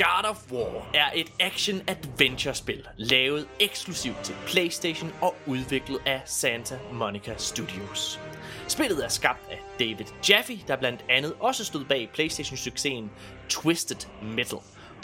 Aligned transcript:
God 0.00 0.30
of 0.30 0.52
War 0.52 0.86
er 0.94 1.10
et 1.14 1.32
action-adventure-spil, 1.40 2.88
lavet 2.96 3.48
eksklusivt 3.60 4.16
til 4.24 4.34
PlayStation 4.46 5.12
og 5.20 5.34
udviklet 5.46 6.00
af 6.06 6.22
Santa 6.24 6.78
Monica 6.92 7.34
Studios. 7.36 8.20
Spillet 8.68 9.04
er 9.04 9.08
skabt 9.08 9.48
af 9.50 9.58
David 9.78 10.06
Jaffe, 10.28 10.58
der 10.68 10.76
blandt 10.76 11.04
andet 11.08 11.34
også 11.40 11.64
stod 11.64 11.84
bag 11.84 12.10
PlayStation-succesen 12.12 13.10
Twisted 13.48 14.08
Metal. 14.22 14.58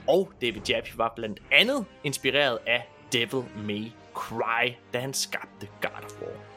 Og 0.08 0.32
David 0.40 0.60
Jaffe 0.68 0.98
var 0.98 1.12
blandt 1.16 1.40
andet 1.52 1.84
inspireret 2.04 2.58
af 2.66 2.88
Devil 3.12 3.44
May 3.56 3.84
Cry, 4.14 4.72
da 4.92 5.00
han 5.00 5.14
skabte 5.14 5.68
God 5.82 6.04
of 6.04 6.20
War. 6.22 6.55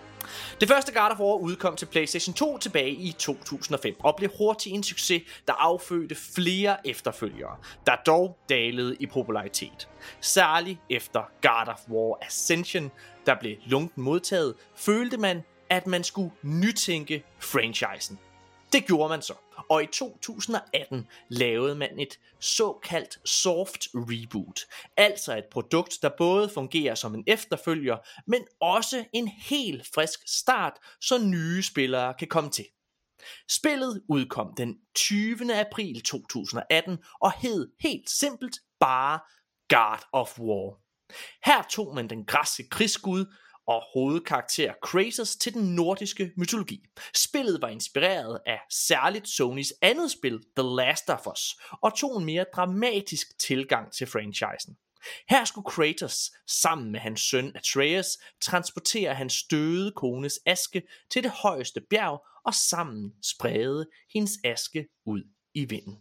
Det 0.61 0.67
første 0.67 0.93
God 0.93 1.11
of 1.11 1.19
War 1.19 1.35
udkom 1.35 1.75
til 1.75 1.85
PlayStation 1.85 2.33
2 2.33 2.57
tilbage 2.57 2.91
i 2.91 3.11
2005 3.11 3.95
og 3.99 4.15
blev 4.17 4.29
hurtigt 4.37 4.75
en 4.75 4.83
succes, 4.83 5.21
der 5.47 5.53
affødte 5.53 6.15
flere 6.15 6.87
efterfølgere, 6.87 7.57
der 7.85 7.95
dog 8.05 8.37
dalede 8.49 8.95
i 8.99 9.05
popularitet. 9.05 9.89
Særligt 10.21 10.79
efter 10.89 11.21
God 11.41 11.67
of 11.67 11.89
War 11.89 12.25
Ascension, 12.25 12.91
der 13.25 13.35
blev 13.39 13.55
lunken 13.65 14.03
modtaget, 14.03 14.55
følte 14.75 15.17
man, 15.17 15.43
at 15.69 15.87
man 15.87 16.03
skulle 16.03 16.31
nytænke 16.43 17.23
franchisen. 17.39 18.19
Det 18.71 18.85
gjorde 18.85 19.09
man 19.09 19.21
så, 19.21 19.33
og 19.69 19.83
i 19.83 19.85
2018 19.85 21.07
lavede 21.29 21.75
man 21.75 21.99
et 21.99 22.19
såkaldt 22.39 23.29
soft 23.29 23.87
reboot. 23.93 24.61
Altså 24.97 25.37
et 25.37 25.45
produkt, 25.51 25.97
der 26.01 26.09
både 26.17 26.49
fungerer 26.49 26.95
som 26.95 27.15
en 27.15 27.23
efterfølger, 27.27 27.97
men 28.27 28.41
også 28.59 29.05
en 29.13 29.27
helt 29.27 29.87
frisk 29.93 30.19
start, 30.27 30.73
så 31.01 31.17
nye 31.17 31.63
spillere 31.63 32.13
kan 32.13 32.27
komme 32.27 32.49
til. 32.49 32.65
Spillet 33.49 34.01
udkom 34.09 34.53
den 34.57 34.75
20. 34.95 35.55
april 35.55 36.01
2018 36.01 36.97
og 37.21 37.31
hed 37.31 37.71
helt 37.79 38.09
simpelt 38.09 38.57
bare 38.79 39.19
God 39.69 40.07
of 40.11 40.39
War. 40.39 40.79
Her 41.45 41.63
tog 41.69 41.95
man 41.95 42.07
den 42.07 42.25
græske 42.25 42.69
krigsgud 42.69 43.25
og 43.69 43.83
hovedkarakter 43.93 44.73
Kratos 44.81 45.35
til 45.35 45.53
den 45.53 45.75
nordiske 45.75 46.31
mytologi. 46.37 46.85
Spillet 47.15 47.61
var 47.61 47.67
inspireret 47.67 48.39
af 48.45 48.59
særligt 48.69 49.27
Sonys 49.27 49.73
andet 49.81 50.11
spil, 50.11 50.39
The 50.57 50.75
Last 50.75 51.09
of 51.09 51.27
Us, 51.27 51.55
og 51.71 51.97
tog 51.97 52.17
en 52.17 52.25
mere 52.25 52.45
dramatisk 52.55 53.39
tilgang 53.39 53.91
til 53.91 54.07
franchisen. 54.07 54.77
Her 55.29 55.45
skulle 55.45 55.65
Kratos 55.65 56.31
sammen 56.47 56.91
med 56.91 56.99
hans 56.99 57.21
søn 57.21 57.51
Atreus 57.55 58.17
transportere 58.41 59.15
hans 59.15 59.43
døde 59.43 59.91
kones 59.95 60.39
aske 60.45 60.81
til 61.11 61.23
det 61.23 61.31
højeste 61.31 61.81
bjerg 61.89 62.25
og 62.45 62.53
sammen 62.53 63.13
sprede 63.23 63.89
hendes 64.13 64.33
aske 64.43 64.87
ud 65.05 65.23
i 65.53 65.65
vinden. 65.65 65.97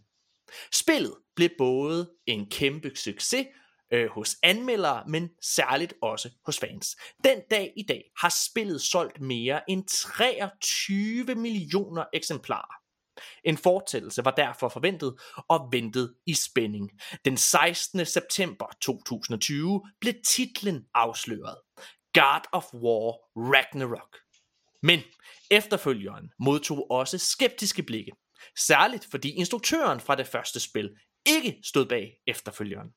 Spillet 0.73 1.15
blev 1.35 1.49
både 1.57 2.09
en 2.25 2.49
kæmpe 2.49 2.91
succes 2.95 3.47
øh, 3.91 4.09
hos 4.09 4.35
anmeldere, 4.43 5.03
men 5.07 5.29
særligt 5.41 5.93
også 6.01 6.29
hos 6.45 6.59
fans. 6.59 6.95
Den 7.23 7.41
dag 7.51 7.73
i 7.77 7.83
dag 7.83 8.03
har 8.21 8.35
spillet 8.49 8.81
solgt 8.81 9.21
mere 9.21 9.69
end 9.69 9.87
23 9.87 11.35
millioner 11.35 12.05
eksemplarer. 12.13 12.79
En 13.43 13.57
fortællelse 13.57 14.25
var 14.25 14.31
derfor 14.31 14.69
forventet 14.69 15.15
og 15.49 15.69
ventet 15.71 16.15
i 16.25 16.33
spænding. 16.33 16.91
Den 17.25 17.37
16. 17.37 18.05
september 18.05 18.65
2020 18.81 19.81
blev 20.01 20.13
titlen 20.27 20.85
afsløret. 20.93 21.57
God 22.13 22.41
of 22.51 22.73
War 22.73 23.11
Ragnarok. 23.35 24.17
Men 24.83 24.99
efterfølgeren 25.51 26.29
modtog 26.39 26.91
også 26.91 27.17
skeptiske 27.17 27.83
blikke. 27.83 28.11
Særligt 28.57 29.07
fordi 29.11 29.29
instruktøren 29.29 29.99
fra 29.99 30.15
det 30.15 30.27
første 30.27 30.59
spil 30.59 30.89
ikke 31.25 31.59
stod 31.63 31.85
bag 31.85 32.11
efterfølgeren. 32.27 32.87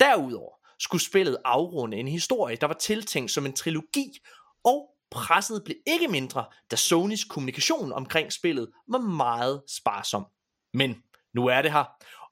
Derudover 0.00 0.52
skulle 0.78 1.04
spillet 1.04 1.36
afrunde 1.44 1.96
en 1.96 2.08
historie, 2.08 2.56
der 2.56 2.66
var 2.66 2.74
tiltænkt 2.74 3.30
som 3.30 3.46
en 3.46 3.52
trilogi, 3.52 4.18
og 4.64 4.90
presset 5.10 5.62
blev 5.64 5.76
ikke 5.86 6.08
mindre, 6.08 6.44
da 6.70 6.76
Sonys 6.76 7.24
kommunikation 7.24 7.92
omkring 7.92 8.32
spillet 8.32 8.70
var 8.88 8.98
meget 8.98 9.62
sparsom. 9.68 10.26
Men 10.74 11.02
nu 11.34 11.46
er 11.46 11.62
det 11.62 11.72
her, 11.72 11.84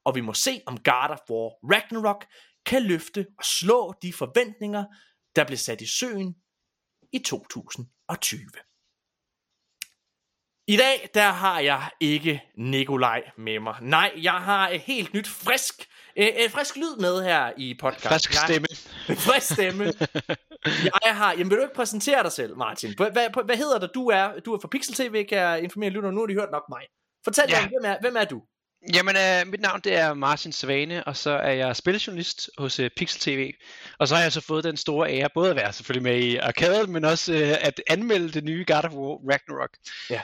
og 0.05 0.15
vi 0.15 0.21
må 0.21 0.35
se 0.35 0.61
om 0.67 0.79
God 0.79 1.11
of 1.11 1.31
War 1.31 1.75
Ragnarok 1.75 2.27
kan 2.67 2.83
løfte 2.83 3.27
og 3.39 3.45
slå 3.45 3.95
de 4.03 4.13
forventninger, 4.13 4.85
der 5.37 5.45
blev 5.45 5.59
sat 5.59 5.81
i 5.81 5.87
søen 5.87 6.37
i 7.13 7.19
2020. 7.19 8.41
I 10.67 10.77
dag, 10.77 11.09
der 11.15 11.31
har 11.31 11.61
jeg 11.61 11.91
ikke 12.01 12.43
Nikolaj 12.57 13.31
med 13.37 13.61
mig. 13.61 13.79
Nej, 13.81 14.13
jeg 14.17 14.41
har 14.41 14.69
et 14.69 14.81
helt 14.81 15.15
nyt 15.15 15.29
frisk, 15.29 15.89
et, 16.17 16.45
et 16.45 16.51
frisk 16.51 16.77
lyd 16.77 16.97
med 17.01 17.23
her 17.23 17.53
i 17.57 17.75
podcast. 17.81 18.09
Frisk 18.09 18.33
stemme. 18.33 18.67
Jeg, 19.09 19.19
frisk 19.29 19.53
stemme. 19.53 19.93
jeg 21.05 21.17
har, 21.17 21.33
jamen 21.33 21.51
vil 21.51 21.59
du 21.59 21.63
ikke 21.63 21.75
præsentere 21.75 22.23
dig 22.23 22.33
selv, 22.33 22.57
Martin? 22.57 22.95
Hvad, 22.97 23.11
hvad, 23.11 23.45
hvad 23.45 23.57
hedder 23.57 23.79
det? 23.79 23.91
Du 23.95 24.09
er, 24.09 24.41
du 24.45 24.55
er 24.55 24.59
fra 24.61 24.69
Pixel 24.69 24.95
TV, 24.95 25.25
kan 25.25 25.39
jeg 25.39 25.63
informere 25.63 25.91
lytterne. 25.91 26.15
Nu 26.15 26.21
har 26.21 26.27
de 26.27 26.35
hørt 26.35 26.51
nok 26.53 26.65
mig. 26.69 26.83
Fortæl 27.25 27.45
ja. 27.49 27.61
mig, 27.61 27.69
hvem 27.69 27.91
er, 27.91 27.97
hvem 28.01 28.17
er 28.17 28.25
du? 28.25 28.43
Jamen, 28.95 29.17
øh, 29.17 29.51
mit 29.51 29.61
navn 29.61 29.81
det 29.81 29.95
er 29.95 30.15
Martin 30.15 30.53
Svane, 30.53 31.05
og 31.05 31.17
så 31.17 31.31
er 31.31 31.53
jeg 31.53 31.77
spiljournalist 31.77 32.51
hos 32.59 32.79
øh, 32.79 32.91
Pixel 32.97 33.21
TV. 33.21 33.53
Og 33.99 34.09
så 34.09 34.15
har 34.15 34.23
jeg 34.23 34.33
så 34.33 34.41
fået 34.41 34.65
den 34.65 34.77
store 34.77 35.11
ære, 35.11 35.29
både 35.35 35.51
at 35.51 35.57
være 35.57 35.73
selvfølgelig 35.73 36.03
med 36.03 36.19
i 36.19 36.37
arkaden, 36.37 36.93
men 36.93 37.05
også 37.05 37.33
øh, 37.33 37.57
at 37.61 37.83
anmelde 37.91 38.33
det 38.33 38.45
nye 38.45 38.65
God 38.67 38.85
of 38.85 38.93
War 38.93 39.33
Ragnarok. 39.33 39.71
Ja. 40.11 40.21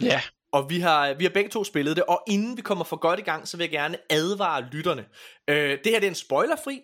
Ja. 0.00 0.20
Og 0.52 0.70
vi 0.70 0.80
har, 0.80 1.14
vi 1.14 1.24
har 1.24 1.30
begge 1.30 1.50
to 1.50 1.64
spillet 1.64 1.96
det, 1.96 2.04
og 2.04 2.22
inden 2.28 2.56
vi 2.56 2.62
kommer 2.62 2.84
for 2.84 2.96
godt 2.96 3.20
i 3.20 3.22
gang, 3.22 3.48
så 3.48 3.56
vil 3.56 3.64
jeg 3.64 3.70
gerne 3.70 3.98
advare 4.10 4.68
lytterne. 4.72 5.04
Øh, 5.48 5.78
det 5.84 5.92
her 5.92 6.00
det 6.00 6.04
er 6.04 6.08
en 6.08 6.14
spoilerfri 6.14 6.80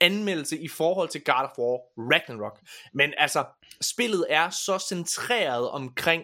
anmeldelse 0.00 0.58
i 0.58 0.68
forhold 0.68 1.08
til 1.08 1.24
God 1.24 1.44
of 1.44 1.58
War 1.58 1.78
Ragnarok. 2.12 2.58
Men 2.94 3.14
altså, 3.18 3.44
spillet 3.80 4.26
er 4.28 4.50
så 4.50 4.78
centreret 4.88 5.70
omkring 5.70 6.22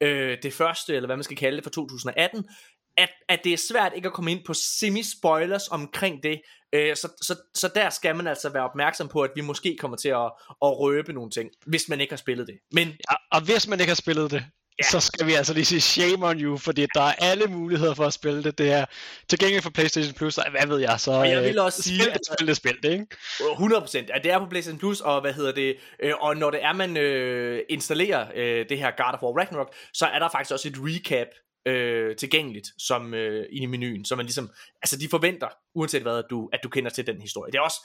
øh, 0.00 0.38
det 0.42 0.52
første, 0.52 0.94
eller 0.94 1.06
hvad 1.06 1.16
man 1.16 1.24
skal 1.24 1.36
kalde 1.36 1.56
det, 1.56 1.64
fra 1.64 1.70
2018, 1.70 2.44
at, 2.96 3.10
at 3.28 3.40
det 3.44 3.52
er 3.52 3.56
svært 3.70 3.92
ikke 3.96 4.08
at 4.08 4.14
komme 4.14 4.30
ind 4.30 4.44
på 4.44 4.54
semi-spoilers 4.54 5.68
omkring 5.70 6.22
det. 6.22 6.40
Øh, 6.72 6.96
så, 6.96 7.08
så, 7.22 7.36
så 7.54 7.70
der 7.74 7.90
skal 7.90 8.16
man 8.16 8.26
altså 8.26 8.48
være 8.48 8.64
opmærksom 8.64 9.08
på, 9.08 9.22
at 9.22 9.30
vi 9.34 9.40
måske 9.40 9.76
kommer 9.80 9.96
til 9.96 10.08
at, 10.08 10.32
at 10.62 10.78
røbe 10.80 11.12
nogle 11.12 11.30
ting, 11.30 11.50
hvis 11.66 11.88
man 11.88 12.00
ikke 12.00 12.12
har 12.12 12.16
spillet 12.16 12.46
det. 12.46 12.58
Men, 12.72 12.88
ja, 12.88 13.14
og 13.32 13.44
hvis 13.44 13.68
man 13.68 13.80
ikke 13.80 13.90
har 13.90 13.94
spillet 13.94 14.30
det, 14.30 14.44
så 14.82 15.00
skal 15.00 15.26
vi 15.26 15.32
altså 15.32 15.54
lige 15.54 15.64
sige 15.64 15.80
shame 15.80 16.26
on 16.26 16.40
you, 16.40 16.56
fordi 16.56 16.86
der 16.94 17.00
er 17.00 17.12
alle 17.12 17.46
muligheder 17.46 17.94
for 17.94 18.04
at 18.04 18.12
spille 18.12 18.44
det. 18.44 18.58
Det 18.58 18.72
er 18.72 18.84
tilgængeligt 19.28 19.62
for 19.62 19.70
PlayStation 19.70 20.14
Plus, 20.14 20.38
og 20.38 20.50
hvad 20.50 20.66
ved 20.66 20.78
jeg, 20.78 21.00
så 21.00 21.10
og 21.10 21.30
jeg 21.30 21.42
vil 21.42 21.58
også 21.58 21.82
sige, 21.82 22.02
spil 22.02 22.12
det, 22.12 22.20
spil 22.26 22.46
det, 22.46 22.56
spil 22.56 22.82
det, 22.82 22.92
ikke? 22.92 23.06
100%, 23.40 23.98
at 24.14 24.20
det 24.24 24.30
er 24.30 24.38
på 24.38 24.46
PlayStation 24.46 24.78
Plus, 24.78 25.00
og 25.00 25.20
hvad 25.20 25.32
hedder 25.32 25.52
det, 25.52 25.76
øh, 26.02 26.12
og 26.20 26.36
når 26.36 26.50
det 26.50 26.64
er, 26.64 26.72
man 26.72 26.96
øh, 26.96 27.62
installerer 27.68 28.26
øh, 28.34 28.68
det 28.68 28.78
her 28.78 28.90
God 28.90 29.14
of 29.14 29.22
War 29.22 29.40
Ragnarok, 29.40 29.74
så 29.92 30.06
er 30.06 30.18
der 30.18 30.28
faktisk 30.28 30.52
også 30.52 30.68
et 30.68 30.74
recap 30.78 31.26
øh, 31.66 32.16
tilgængeligt 32.16 32.68
som 32.78 33.14
øh, 33.14 33.46
i 33.52 33.66
menuen, 33.66 34.04
så 34.04 34.16
man 34.16 34.26
ligesom, 34.26 34.50
altså 34.82 34.98
de 34.98 35.08
forventer, 35.10 35.48
uanset 35.74 36.02
hvad, 36.02 36.18
at 36.18 36.24
du, 36.30 36.48
at 36.52 36.60
du 36.62 36.68
kender 36.68 36.90
til 36.90 37.06
den 37.06 37.20
historie. 37.20 37.52
Det 37.52 37.58
er 37.58 37.62
også, 37.62 37.80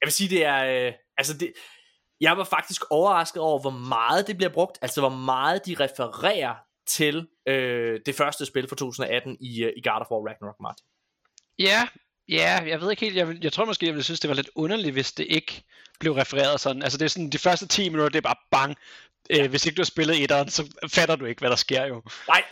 jeg 0.00 0.06
vil 0.06 0.12
sige, 0.12 0.30
det 0.30 0.44
er, 0.44 0.86
øh, 0.86 0.92
altså 1.18 1.38
det, 1.38 1.52
jeg 2.24 2.36
var 2.36 2.44
faktisk 2.44 2.82
overrasket 2.90 3.42
over, 3.42 3.58
hvor 3.60 3.70
meget 3.94 4.26
det 4.26 4.36
bliver 4.36 4.52
brugt, 4.52 4.78
altså 4.82 5.00
hvor 5.00 5.16
meget 5.32 5.66
de 5.66 5.76
refererer 5.80 6.54
til 6.86 7.28
øh, 7.48 8.00
det 8.06 8.14
første 8.14 8.46
spil 8.46 8.68
fra 8.68 8.76
2018 8.76 9.36
i, 9.40 9.62
øh, 9.62 9.72
i 9.76 9.82
God 9.88 10.00
of 10.00 10.10
War 10.10 10.28
Ragnarok, 10.28 10.60
Martin. 10.60 10.86
Ja, 11.58 11.88
ja, 12.28 12.62
jeg 12.66 12.80
ved 12.80 12.90
ikke 12.90 13.00
helt, 13.00 13.16
jeg, 13.16 13.44
jeg 13.44 13.52
tror 13.52 13.64
måske, 13.64 13.86
jeg 13.86 13.94
ville 13.94 14.04
synes, 14.04 14.20
det 14.20 14.30
var 14.30 14.36
lidt 14.36 14.50
underligt, 14.54 14.92
hvis 14.92 15.12
det 15.12 15.26
ikke 15.30 15.64
blev 16.00 16.12
refereret 16.12 16.60
sådan. 16.60 16.82
Altså 16.82 16.98
det 16.98 17.04
er 17.04 17.08
sådan, 17.08 17.30
de 17.30 17.38
første 17.38 17.66
10 17.66 17.88
minutter, 17.88 18.08
det 18.08 18.16
er 18.16 18.34
bare 18.34 18.44
bang, 18.50 18.76
Øh, 19.30 19.50
hvis 19.50 19.66
ikke 19.66 19.76
du 19.76 19.82
har 19.82 19.86
spillet 19.86 20.22
etteren, 20.22 20.48
så 20.48 20.74
fatter 20.88 21.16
du 21.16 21.24
ikke, 21.24 21.40
hvad 21.40 21.50
der 21.50 21.56
sker 21.56 21.86
jo. 21.86 22.02
Nej, 22.28 22.42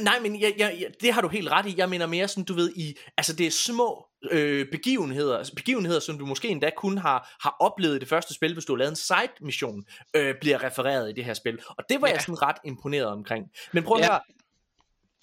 nej 0.00 0.18
men 0.20 0.40
jeg, 0.40 0.54
jeg, 0.58 0.86
det 1.00 1.12
har 1.12 1.20
du 1.20 1.28
helt 1.28 1.48
ret 1.48 1.66
i. 1.66 1.74
Jeg 1.76 1.88
mener 1.88 2.06
mere 2.06 2.28
sådan, 2.28 2.44
du 2.44 2.54
ved, 2.54 2.72
i, 2.76 2.94
altså 3.16 3.32
det 3.32 3.46
er 3.46 3.50
små 3.50 4.06
øh, 4.30 4.66
begivenheder, 4.70 5.50
begivenheder, 5.56 6.00
som 6.00 6.18
du 6.18 6.26
måske 6.26 6.48
endda 6.48 6.70
kun 6.76 6.98
har, 6.98 7.36
har 7.42 7.56
oplevet 7.60 7.96
i 7.96 7.98
det 7.98 8.08
første 8.08 8.34
spil, 8.34 8.52
hvis 8.52 8.64
du 8.64 8.72
har 8.72 8.78
lavet 8.78 8.90
en 8.90 8.96
side 8.96 9.32
mission, 9.40 9.84
øh, 10.16 10.34
bliver 10.40 10.62
refereret 10.62 11.10
i 11.10 11.12
det 11.12 11.24
her 11.24 11.34
spil. 11.34 11.58
Og 11.68 11.84
det 11.88 12.00
var 12.00 12.08
ja. 12.08 12.14
jeg 12.14 12.22
sådan 12.22 12.42
ret 12.42 12.56
imponeret 12.64 13.06
omkring. 13.06 13.46
Men 13.72 13.84
prøv 13.84 13.96
at 13.96 14.02
ja. 14.02 14.10
høre. 14.10 14.20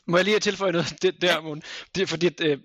Må 0.07 0.17
jeg 0.17 0.25
lige 0.25 0.39
tilføje 0.39 0.71
noget 0.71 0.95
det 1.01 1.21
der, 1.21 1.47
ja. 1.47 1.55
Det 1.95 2.01
er 2.01 2.07
fordi, 2.07 2.29
øh, 2.41 2.57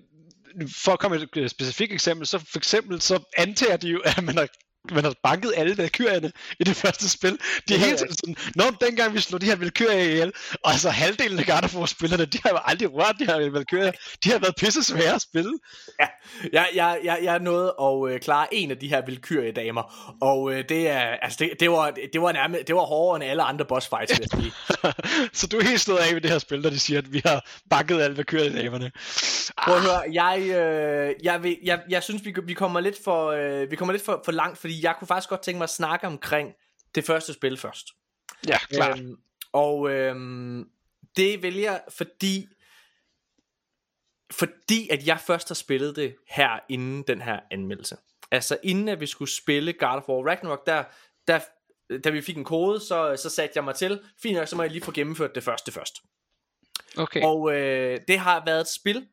for 0.84 0.92
at 0.92 0.98
komme 0.98 1.26
et 1.36 1.50
specifikt 1.50 1.92
eksempel, 1.92 2.26
så 2.26 2.38
for 2.38 2.58
eksempel 2.58 3.00
så 3.00 3.22
antager 3.36 3.76
de 3.76 3.88
jo, 3.88 4.00
at 4.16 4.24
man 4.24 4.36
har 4.36 4.48
man 4.90 5.04
har 5.04 5.14
banket 5.22 5.52
alle 5.56 5.78
valkyrierne 5.78 6.32
i 6.60 6.64
det 6.64 6.76
første 6.76 7.08
spil. 7.08 7.38
De 7.68 7.74
er 7.74 7.78
helt 7.78 7.98
sådan, 7.98 8.36
når 8.56 8.70
dengang 8.80 9.14
vi 9.14 9.20
slog 9.20 9.40
de 9.40 9.46
her 9.46 9.56
valkyrier 9.56 10.04
ihjel, 10.04 10.32
og 10.64 10.70
altså 10.70 10.90
halvdelen 10.90 11.38
af 11.38 11.46
God 11.46 11.64
of 11.64 11.76
War 11.76 11.86
spillerne, 11.86 12.24
de 12.24 12.38
har 12.42 12.50
jo 12.50 12.58
aldrig 12.64 12.92
rørt 12.92 13.16
de 13.18 13.24
her 13.24 13.50
valkyrier. 13.50 13.92
De 14.24 14.30
har 14.30 14.38
været 14.38 14.54
pisse 14.56 14.82
svære 14.82 15.14
at 15.14 15.22
spille. 15.22 15.58
Ja, 16.00 16.06
jeg, 16.52 16.68
jeg, 16.74 16.98
jeg, 17.04 17.18
jeg 17.22 17.38
nåede 17.38 17.74
at 17.80 18.12
øh, 18.12 18.20
klare 18.20 18.54
en 18.54 18.70
af 18.70 18.78
de 18.78 18.88
her 18.88 19.02
valkyrie 19.06 19.52
damer, 19.52 20.14
og 20.20 20.52
øh, 20.52 20.64
det 20.68 20.88
er, 20.88 21.00
altså 21.00 21.36
det, 21.40 21.50
det, 21.60 21.70
var, 21.70 21.90
det 22.12 22.22
var 22.22 22.32
nærmest, 22.32 22.66
det 22.66 22.74
var 22.74 22.82
hårdere 22.82 23.16
end 23.16 23.24
alle 23.30 23.42
andre 23.42 23.64
boss 23.64 23.88
fights, 23.88 24.12
vil 24.18 24.28
jeg 24.32 24.40
sige. 24.40 24.52
så 25.38 25.46
du 25.46 25.58
er 25.58 25.62
helt 25.62 25.80
stået 25.80 25.98
af 25.98 26.14
ved 26.14 26.20
det 26.20 26.30
her 26.30 26.38
spil, 26.38 26.60
når 26.60 26.70
de 26.70 26.78
siger, 26.78 26.98
at 26.98 27.12
vi 27.12 27.22
har 27.24 27.46
bakket 27.70 28.00
alt, 28.00 28.14
hvad 28.14 28.24
kører 28.24 28.44
i 28.44 28.48
naverne. 28.48 28.92
Prøv 29.64 29.76
at 29.76 29.82
høre, 29.82 30.02
jeg, 30.12 30.40
øh, 30.40 31.14
jeg, 31.22 31.42
vil, 31.42 31.58
jeg, 31.62 31.82
jeg 31.88 32.02
synes, 32.02 32.24
vi, 32.24 32.34
vi 32.44 32.54
kommer 32.54 32.80
lidt, 32.80 32.96
for, 33.04 33.30
øh, 33.30 33.70
vi 33.70 33.76
kommer 33.76 33.92
lidt 33.92 34.04
for, 34.04 34.22
for 34.24 34.32
langt, 34.32 34.58
fordi 34.58 34.84
jeg 34.84 34.94
kunne 34.98 35.08
faktisk 35.08 35.28
godt 35.28 35.42
tænke 35.42 35.58
mig 35.58 35.64
at 35.64 35.70
snakke 35.70 36.06
omkring 36.06 36.52
det 36.94 37.04
første 37.04 37.32
spil 37.32 37.56
først. 37.56 37.86
Ja, 38.48 38.58
klart. 38.58 39.00
Øhm, 39.00 39.16
og 39.52 39.90
øhm, 39.90 40.68
det 41.16 41.42
vælger, 41.42 41.78
fordi 41.88 42.46
fordi 44.32 44.88
at 44.88 45.06
jeg 45.06 45.20
først 45.20 45.48
har 45.48 45.54
spillet 45.54 45.96
det 45.96 46.16
her 46.28 46.58
inden 46.68 47.02
den 47.02 47.22
her 47.22 47.40
anmeldelse. 47.50 47.96
Altså 48.30 48.58
inden 48.62 48.88
at 48.88 49.00
vi 49.00 49.06
skulle 49.06 49.30
spille 49.30 49.72
God 49.72 49.88
of 49.88 50.08
War 50.08 50.30
Ragnarok, 50.30 50.66
der, 50.66 50.84
der 51.28 51.40
da 52.04 52.10
vi 52.10 52.20
fik 52.20 52.36
en 52.36 52.44
kode, 52.44 52.80
så, 52.80 53.16
så 53.16 53.30
satte 53.30 53.52
jeg 53.56 53.64
mig 53.64 53.74
til, 53.74 54.00
fint 54.22 54.36
nok, 54.36 54.48
så 54.48 54.56
må 54.56 54.62
jeg 54.62 54.72
lige 54.72 54.84
få 54.84 54.92
gennemført 54.92 55.34
det 55.34 55.42
første 55.42 55.72
først. 55.72 55.94
Okay. 56.96 57.22
Og 57.22 57.54
øh, 57.54 58.00
det 58.08 58.18
har 58.18 58.44
været 58.44 58.60
et 58.60 58.68
spil, 58.68 59.06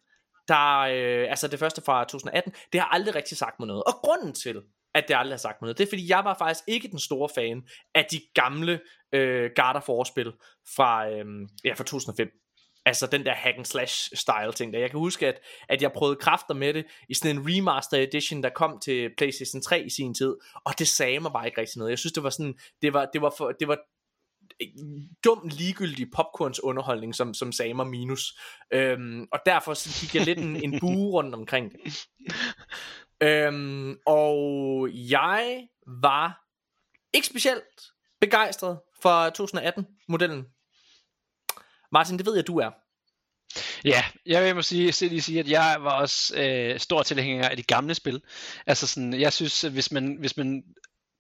der, 0.48 0.80
øh, 0.80 1.30
altså 1.30 1.48
det 1.48 1.60
første 1.60 1.82
fra 1.82 2.04
2018, 2.04 2.54
det 2.74 2.82
har 2.82 2.88
aldrig 2.88 3.16
rigtig 3.16 3.38
sagt 3.38 3.60
mig 3.60 3.68
noget. 3.68 3.84
Og 3.84 3.94
grunden 3.94 4.34
til, 4.34 4.62
at 4.96 5.08
det 5.08 5.16
aldrig 5.16 5.34
har 5.34 5.38
sagt 5.38 5.62
mig 5.62 5.66
noget, 5.68 5.78
det 5.78 5.84
er 5.84 5.90
fordi, 5.90 6.10
jeg 6.10 6.24
var 6.24 6.38
faktisk 6.38 6.64
ikke 6.68 6.88
den 6.88 7.00
store 7.00 7.30
fan 7.36 7.64
af 7.96 8.08
de 8.12 8.22
gamle 8.34 8.80
øh, 9.14 9.52
God 9.56 9.76
of 9.76 9.90
War 9.90 10.04
spil 10.04 10.32
fra, 10.76 11.10
øh, 11.10 11.26
ja, 11.64 11.74
fra 11.74 11.84
2005. 11.84 12.30
Altså 12.86 13.08
den 13.08 13.26
der 13.26 13.34
hack 13.34 13.58
and 13.58 13.66
slash 13.66 14.12
style 14.16 14.54
ting 14.56 14.74
der. 14.74 14.80
Jeg 14.80 14.90
kan 14.90 15.00
huske, 15.00 15.28
at, 15.28 15.40
at 15.70 15.82
jeg 15.82 15.92
prøvede 15.92 16.16
kræfter 16.16 16.54
med 16.54 16.74
det 16.74 16.86
i 17.10 17.14
sådan 17.14 17.36
en 17.38 17.44
remaster 17.46 17.98
edition, 17.98 18.44
der 18.44 18.50
kom 18.50 18.80
til 18.80 19.10
PlayStation 19.18 19.62
3 19.62 19.84
i 19.84 19.90
sin 19.90 20.14
tid, 20.14 20.36
og 20.66 20.80
det 20.80 20.88
sagde 20.88 21.20
mig 21.20 21.32
bare 21.32 21.46
ikke 21.46 21.62
rigtig 21.62 21.78
noget. 21.78 21.90
Jeg 21.90 22.00
synes, 22.00 22.14
det 22.14 22.24
var 22.24 22.30
sådan, 22.30 22.54
det 22.82 22.94
var, 22.94 23.10
det 23.14 23.22
var, 23.22 23.34
for, 23.38 23.52
det 23.60 23.68
var 23.68 23.78
dum 25.24 25.50
ligegyldig 25.52 26.08
popcorns 26.16 26.64
underholdning, 26.64 27.16
som, 27.16 27.34
som 27.34 27.52
sagde 27.52 27.74
mig 27.74 27.88
minus. 27.88 28.40
Øhm, 28.74 29.28
og 29.32 29.40
derfor 29.46 29.74
så 29.74 30.02
gik 30.02 30.16
jeg 30.16 30.26
lidt 30.26 30.40
en, 30.40 30.56
en 30.56 30.80
bue 30.80 31.12
rundt 31.18 31.36
omkring 31.36 31.72
det. 31.72 32.08
Øhm, 33.24 33.98
og 34.06 34.90
jeg 34.94 35.68
var 36.02 36.42
ikke 37.14 37.28
specielt 37.28 37.82
begejstret 38.22 38.80
for 39.02 39.30
2018-modellen. 39.42 40.46
Martin, 41.92 42.18
det 42.18 42.26
ved 42.26 42.36
jeg, 42.36 42.48
du 42.48 42.58
er. 42.58 42.72
Ja, 43.86 44.04
jeg 44.26 44.44
vil 44.44 44.56
må 44.56 44.62
sige, 44.62 45.10
lige 45.10 45.22
sige, 45.22 45.40
at 45.40 45.50
jeg 45.50 45.78
var 45.80 46.02
også 46.02 46.36
øh, 46.38 46.80
stor 46.80 47.04
tilhænger 47.04 47.50
af 47.50 47.58
de 47.58 47.64
gamle 47.64 47.96
spil. 47.96 48.22
Altså 48.68 48.88
sådan, 48.88 49.14
jeg 49.14 49.34
synes, 49.34 49.64
at 49.64 49.72
hvis 49.72 49.92
man, 49.92 50.18
hvis 50.20 50.38
man 50.38 50.64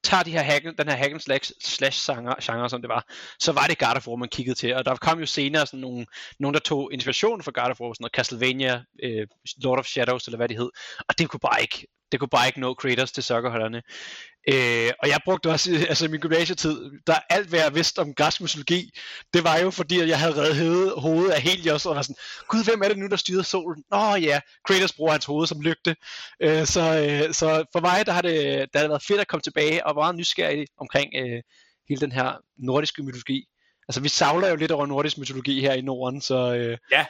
tager 0.04 0.24
de 0.24 0.32
her 0.32 0.42
hack, 0.42 0.64
den 0.64 0.88
her 0.88 0.96
hack 0.96 1.12
and 1.12 1.20
slash, 1.20 1.52
slash 1.62 2.12
genre, 2.12 2.36
genre, 2.44 2.70
som 2.70 2.82
det 2.82 2.90
var, 2.90 3.06
så 3.40 3.52
var 3.52 3.68
det 3.68 3.78
God 3.78 3.96
of 3.96 4.08
War, 4.08 4.16
man 4.16 4.30
kiggede 4.30 4.56
til. 4.56 4.76
Og 4.76 4.86
der 4.86 4.96
kom 4.96 5.20
jo 5.20 5.26
senere 5.26 5.66
sådan 5.66 5.80
nogle, 5.80 6.06
nogen, 6.40 6.54
der 6.54 6.60
tog 6.60 6.94
inspiration 6.94 7.44
fra 7.44 7.52
God 7.52 7.72
of 7.72 7.82
War, 7.82 7.94
sådan 7.94 8.04
noget 8.04 8.14
Castlevania, 8.14 8.84
øh, 9.04 9.28
Lord 9.64 9.80
of 9.80 9.86
Shadows, 9.86 10.28
eller 10.28 10.38
hvad 10.38 10.50
det 10.50 10.58
hed. 10.58 10.70
Og 11.10 11.20
det 11.20 11.30
kunne 11.30 11.40
bare 11.40 11.62
ikke, 11.62 11.88
det 12.12 12.19
kunne 12.19 12.30
bare 12.30 12.48
ikke 12.48 12.60
nå 12.60 12.74
creators 12.74 13.12
til 13.12 13.24
sokkerholderne. 13.24 13.81
Øh, 14.50 14.92
og 15.00 15.10
jeg 15.10 15.19
brugte 15.25 15.50
også, 15.50 15.72
altså 15.90 16.06
i 16.06 16.08
min 16.08 16.19
gymnasietid, 16.19 16.92
der 17.08 17.16
alt 17.30 17.50
hvad 17.50 17.60
jeg 17.60 17.75
vidste 17.75 18.00
om 18.00 18.13
græsk 18.13 18.42
mytologi, 18.42 18.92
det 19.34 19.44
var 19.44 19.58
jo 19.58 19.72
fordi, 19.72 20.00
at 20.00 20.08
jeg 20.08 20.19
havde 20.19 20.36
reddet 20.36 20.94
hovedet 20.98 21.31
af 21.31 21.42
Helios, 21.42 21.86
og 21.86 21.96
var 21.96 22.02
sådan, 22.02 22.16
gud, 22.48 22.63
hvem 22.63 22.81
er 22.81 22.88
det 22.88 22.98
nu, 22.98 23.08
der 23.08 23.16
styrede 23.16 23.44
solen? 23.44 23.84
Oh, 23.92 24.24
ja, 24.24 24.40
Kratos 24.68 24.94
bruger 24.94 25.12
hans 25.12 25.25
hoved 25.25 25.48
som 25.48 25.62
lygte. 25.62 25.96
Øh, 26.42 26.66
så, 26.66 26.81
øh, 26.81 27.34
så 27.34 27.66
for 27.74 27.80
mig, 27.80 28.06
der 28.06 28.12
har 28.12 28.22
det, 28.22 28.69
der 28.74 28.80
har 28.80 28.88
været 28.88 29.04
fedt 29.08 29.22
at 29.22 29.28
komme 29.28 29.42
tilbage, 29.42 29.86
og 29.86 29.96
var 29.96 30.12
nysgerrig 30.12 30.68
omkring 30.78 31.12
øh, 31.16 31.42
hele 31.90 32.02
den 32.02 32.12
her 32.12 32.34
nordiske 32.58 33.04
mytologi. 33.04 33.48
Altså 33.88 34.02
vi 34.02 34.10
savler 34.10 34.48
jo 34.50 34.56
lidt 34.56 34.72
over 34.72 34.86
nordisk 34.86 35.18
mytologi 35.18 35.62
her 35.62 35.74
i 35.74 35.81
Norden, 35.81 36.22
så, 36.22 36.54
øh, 36.56 36.78
ja. 36.92 37.06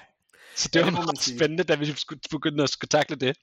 så 0.56 0.70
det 0.74 0.80
ja, 0.80 0.86
var 0.86 0.92
meget 0.92 1.22
spændende, 1.22 1.64
da 1.64 1.76
vi 1.76 1.94
skulle 1.98 2.22
begynde 2.32 2.64
at 2.64 2.70
skulle 2.70 2.90
takle 2.90 3.16
det. 3.16 3.38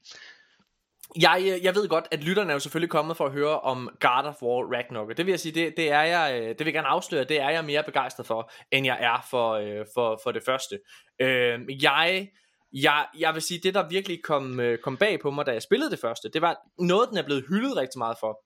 Jeg, 1.15 1.41
øh, 1.41 1.63
jeg 1.63 1.75
ved 1.75 1.87
godt, 1.87 2.07
at 2.11 2.23
lytterne 2.23 2.49
er 2.49 2.53
jo 2.53 2.59
selvfølgelig 2.59 2.89
kommet 2.89 3.17
for 3.17 3.25
at 3.25 3.31
høre 3.31 3.59
om 3.59 3.89
God 3.99 4.25
of 4.25 4.41
War 4.41 4.75
Ragnarok. 4.75 5.17
Det 5.17 5.25
vil 5.25 5.31
jeg 5.31 5.39
sige, 5.39 5.51
det, 5.51 5.77
det 5.77 5.91
er 5.91 6.01
jeg, 6.01 6.41
øh, 6.41 6.47
det 6.49 6.59
vil 6.59 6.65
jeg 6.65 6.73
gerne 6.73 6.87
afsløre, 6.87 7.23
det 7.23 7.39
er 7.39 7.49
jeg 7.49 7.65
mere 7.65 7.83
begejstret 7.83 8.25
for, 8.25 8.51
end 8.71 8.85
jeg 8.85 8.97
er 9.01 9.27
for, 9.29 9.51
øh, 9.51 9.85
for, 9.93 10.19
for 10.23 10.31
det 10.31 10.43
første. 10.45 10.79
Øh, 11.21 11.83
jeg, 11.83 12.29
jeg, 12.73 13.07
jeg 13.17 13.33
vil 13.33 13.41
sige, 13.41 13.59
det 13.63 13.73
der 13.73 13.89
virkelig 13.89 14.23
kom, 14.23 14.59
øh, 14.59 14.77
kom 14.77 14.97
bag 14.97 15.19
på 15.19 15.31
mig, 15.31 15.45
da 15.45 15.51
jeg 15.51 15.61
spillede 15.61 15.91
det 15.91 15.99
første, 15.99 16.29
det 16.33 16.41
var 16.41 16.57
noget, 16.79 17.09
den 17.09 17.17
er 17.17 17.23
blevet 17.23 17.45
hyldet 17.49 17.77
rigtig 17.77 17.97
meget 17.97 18.17
for. 18.19 18.39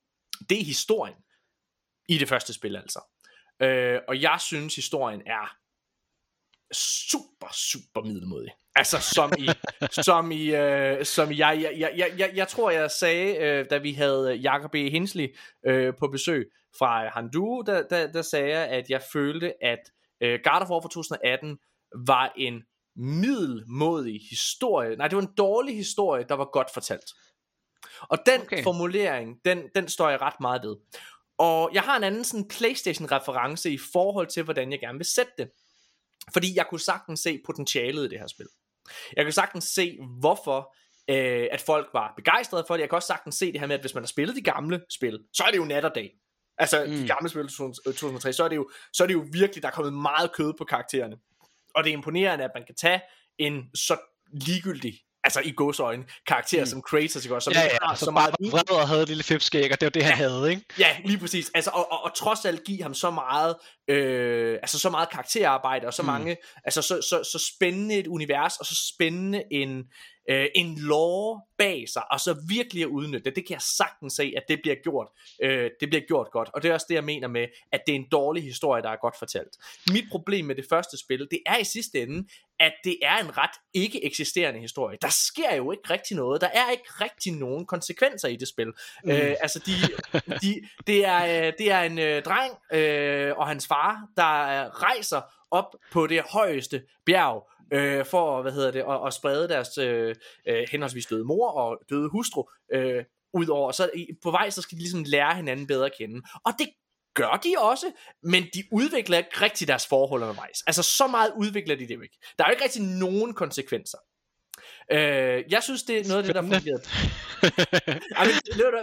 Det 0.49 0.59
er 0.61 0.65
historien 0.65 1.15
i 2.09 2.17
det 2.17 2.29
første 2.29 2.53
spil 2.53 2.75
altså. 2.75 2.99
Øh, 3.61 3.99
og 4.07 4.21
jeg 4.21 4.37
synes, 4.39 4.75
historien 4.75 5.21
er 5.25 5.57
super, 6.73 7.47
super 7.53 8.01
middelmodig. 8.01 8.51
Altså 8.75 8.99
som 8.99 9.33
i, 9.37 9.49
som 10.05 10.31
i, 10.31 10.55
øh, 10.55 11.05
som 11.05 11.31
i 11.31 11.37
jeg, 11.37 11.59
jeg, 11.61 11.93
jeg, 11.97 12.13
jeg, 12.17 12.31
jeg 12.35 12.47
tror 12.47 12.71
jeg 12.71 12.91
sagde, 12.91 13.37
øh, 13.37 13.65
da 13.69 13.77
vi 13.77 13.93
havde 13.93 14.33
Jacob 14.33 14.75
E. 14.75 14.89
Hensley 14.89 15.35
øh, 15.67 15.93
på 15.99 16.07
besøg 16.07 16.51
fra 16.77 17.09
Handu, 17.09 17.63
der, 17.65 17.87
der, 17.87 18.11
der 18.11 18.21
sagde 18.21 18.49
jeg, 18.57 18.67
at 18.67 18.89
jeg 18.89 19.01
følte, 19.13 19.63
at 19.63 19.79
øh, 20.21 20.39
God 20.43 20.61
of 20.61 20.69
War 20.69 20.81
fra 20.81 20.89
2018 20.89 21.57
var 22.07 22.33
en 22.37 22.63
middelmodig 22.95 24.19
historie. 24.29 24.95
Nej, 24.95 25.07
det 25.07 25.15
var 25.15 25.21
en 25.21 25.33
dårlig 25.37 25.75
historie, 25.75 26.25
der 26.29 26.35
var 26.35 26.49
godt 26.53 26.73
fortalt. 26.73 27.09
Og 28.01 28.17
den 28.25 28.41
okay. 28.41 28.63
formulering, 28.63 29.37
den, 29.45 29.63
den 29.75 29.87
står 29.87 30.09
jeg 30.09 30.21
ret 30.21 30.39
meget 30.39 30.61
ved. 30.63 30.75
Og 31.37 31.69
jeg 31.73 31.81
har 31.81 31.97
en 31.97 32.03
anden 32.03 32.23
sådan 32.23 32.47
Playstation-reference 32.47 33.69
i 33.69 33.77
forhold 33.93 34.27
til, 34.27 34.43
hvordan 34.43 34.71
jeg 34.71 34.79
gerne 34.79 34.97
vil 34.97 35.05
sætte 35.05 35.31
det. 35.37 35.49
Fordi 36.33 36.55
jeg 36.55 36.65
kunne 36.69 36.79
sagtens 36.79 37.19
se 37.19 37.41
potentialet 37.45 38.05
i 38.05 38.09
det 38.09 38.19
her 38.19 38.27
spil. 38.27 38.47
Jeg 39.17 39.25
kan 39.25 39.33
sagtens 39.33 39.63
se, 39.63 39.97
hvorfor 40.19 40.75
øh, 41.09 41.47
at 41.51 41.61
folk 41.61 41.89
var 41.93 42.13
begejstrede 42.15 42.63
for 42.67 42.73
det. 42.73 42.81
Jeg 42.81 42.89
kan 42.89 42.95
også 42.95 43.07
sagtens 43.07 43.35
se 43.35 43.51
det 43.51 43.59
her 43.59 43.67
med, 43.67 43.75
at 43.75 43.81
hvis 43.81 43.93
man 43.93 44.03
har 44.03 44.07
spillet 44.07 44.35
de 44.35 44.41
gamle 44.41 44.81
spil, 44.89 45.19
så 45.33 45.43
er 45.43 45.51
det 45.51 45.57
jo 45.57 45.65
nat 45.65 45.85
og 45.85 45.95
dag. 45.95 46.11
Altså 46.57 46.85
mm. 46.85 46.91
de 46.91 47.07
gamle 47.07 47.29
spil 47.29 47.47
2003, 47.47 48.33
så 48.33 48.43
er, 48.43 48.47
det 48.47 48.55
jo, 48.55 48.69
så 48.93 49.03
er 49.03 49.07
det 49.07 49.13
jo 49.13 49.25
virkelig, 49.31 49.63
der 49.63 49.69
er 49.69 49.73
kommet 49.73 49.93
meget 49.93 50.33
kød 50.33 50.53
på 50.57 50.63
karaktererne. 50.63 51.17
Og 51.75 51.83
det 51.83 51.89
er 51.89 51.93
imponerende, 51.93 52.43
at 52.43 52.51
man 52.55 52.65
kan 52.65 52.75
tage 52.75 53.01
en 53.37 53.69
så 53.75 53.97
ligegyldig 54.31 54.93
altså 55.23 55.41
i 55.45 55.51
godsøjne, 55.51 56.03
karakterer 56.27 56.61
mm. 56.61 56.69
som 56.69 56.81
Kratos, 56.81 57.25
ikke 57.25 57.35
også? 57.35 57.45
Som 57.45 57.53
ja, 57.53 57.63
ja, 57.63 57.77
har 57.81 57.95
så 57.95 58.11
meget 58.11 58.35
vred 58.51 58.71
og 58.71 58.87
havde 58.87 59.01
et 59.01 59.07
lille 59.07 59.23
fipskæg, 59.23 59.71
og 59.71 59.81
det 59.81 59.85
var 59.85 59.89
det, 59.89 60.03
han 60.03 60.11
ja, 60.11 60.15
havde, 60.15 60.49
ikke? 60.51 60.63
Ja, 60.79 60.97
lige 61.05 61.17
præcis. 61.17 61.51
Altså, 61.55 61.71
og, 61.73 61.91
og, 61.91 62.03
og, 62.03 62.15
trods 62.15 62.45
alt 62.45 62.63
give 62.63 62.83
ham 62.83 62.93
så 62.93 63.11
meget, 63.11 63.55
øh, 63.87 64.53
altså 64.61 64.79
så 64.79 64.89
meget 64.89 65.09
karakterarbejde, 65.09 65.87
og 65.87 65.93
så 65.93 66.01
mm. 66.01 66.05
mange, 66.05 66.37
altså 66.65 66.81
så, 66.81 67.01
så, 67.09 67.29
så 67.31 67.51
spændende 67.55 67.95
et 67.95 68.07
univers, 68.07 68.57
og 68.57 68.65
så 68.65 68.91
spændende 68.95 69.43
en, 69.51 69.83
øh, 70.29 70.47
en 70.55 70.77
lore 70.77 71.41
bag 71.57 71.89
sig, 71.89 72.11
og 72.11 72.19
så 72.19 72.35
virkelig 72.49 72.83
at 72.83 72.87
udnytte 72.87 73.25
det, 73.25 73.35
det 73.35 73.47
kan 73.47 73.53
jeg 73.53 73.61
sagtens 73.61 74.13
se, 74.13 74.33
at 74.37 74.43
det 74.47 74.59
bliver 74.61 74.75
gjort, 74.83 75.07
øh, 75.41 75.71
det 75.79 75.89
bliver 75.89 76.01
gjort 76.07 76.27
godt, 76.31 76.49
og 76.53 76.63
det 76.63 76.69
er 76.69 76.73
også 76.73 76.85
det, 76.89 76.95
jeg 76.95 77.03
mener 77.03 77.27
med, 77.27 77.47
at 77.71 77.81
det 77.87 77.91
er 77.91 77.99
en 77.99 78.07
dårlig 78.11 78.43
historie, 78.43 78.81
der 78.81 78.89
er 78.89 78.95
godt 78.95 79.15
fortalt. 79.19 79.57
Mit 79.91 80.05
problem 80.11 80.45
med 80.45 80.55
det 80.55 80.65
første 80.69 80.97
spil, 80.97 81.27
det 81.31 81.39
er 81.45 81.57
i 81.57 81.63
sidste 81.63 82.01
ende, 82.01 82.27
at 82.59 82.73
det 82.83 82.97
er 83.01 83.17
en 83.17 83.37
ret 83.37 83.55
ikke 83.73 84.05
eksisterende 84.05 84.59
historie. 84.59 84.97
Der 85.01 85.09
sker 85.09 85.55
jo 85.55 85.71
ikke 85.71 85.89
rigtig 85.89 86.17
noget, 86.17 86.41
der 86.41 86.47
er 86.47 86.71
ikke 86.71 86.83
rigtig 87.01 87.33
nogen 87.33 87.65
konsekvenser 87.65 88.27
i 88.27 88.35
det 88.35 88.47
spil. 88.47 88.67
Mm. 89.03 89.11
Øh, 89.11 89.35
altså, 89.41 89.59
de, 89.59 89.71
de, 90.41 90.61
det, 90.87 91.05
er, 91.05 91.47
øh, 91.47 91.53
det 91.57 91.71
er 91.71 91.81
en 91.81 91.99
øh, 91.99 92.23
dreng 92.23 92.53
øh, 92.73 93.37
og 93.37 93.47
hans 93.47 93.67
far, 93.67 94.07
der 94.17 94.33
rejser 94.83 95.21
op 95.51 95.75
på 95.91 96.07
det 96.07 96.21
højeste 96.21 96.83
bjerg, 97.05 97.49
øh, 97.73 98.05
for 98.05 98.41
hvad 98.41 98.51
hedder 98.51 98.71
det, 98.71 98.79
at, 98.79 99.07
at 99.07 99.13
sprede 99.13 99.47
deres 99.47 99.77
øh, 99.77 100.15
øh, 100.47 100.67
henholdsvis 100.71 101.05
døde 101.05 101.25
mor 101.25 101.51
og 101.51 101.79
døde 101.89 102.09
hustru 102.09 102.43
øh, 102.73 103.03
ud 103.33 103.47
over. 103.47 103.71
Så 103.71 103.89
på 104.23 104.31
vej, 104.31 104.49
så 104.49 104.61
skal 104.61 104.77
de 104.77 104.81
ligesom 104.81 105.03
lære 105.07 105.35
hinanden 105.35 105.67
bedre 105.67 105.85
at 105.85 105.97
kende. 105.97 106.21
Og 106.45 106.53
det 106.59 106.69
gør 107.15 107.39
de 107.43 107.55
også, 107.57 107.91
men 108.23 108.43
de 108.43 108.63
udvikler 108.71 109.17
ikke 109.17 109.41
rigtig 109.41 109.67
deres 109.67 109.87
forhold 109.87 110.21
undervejs. 110.21 110.63
Altså 110.67 110.83
så 110.83 111.07
meget 111.07 111.33
udvikler 111.37 111.75
de 111.75 111.87
det 111.87 112.03
ikke. 112.03 112.17
Der 112.37 112.43
er 112.43 112.47
jo 112.49 112.51
ikke 112.51 112.63
rigtig 112.63 112.81
nogen 112.81 113.33
konsekvenser. 113.33 113.97
Øh, 114.91 115.43
jeg 115.49 115.63
synes, 115.63 115.83
det 115.83 115.99
er 115.99 116.07
noget 116.07 116.17
af 116.17 116.23
det, 116.23 116.35
der 116.35 116.41
fungerer. 116.41 116.79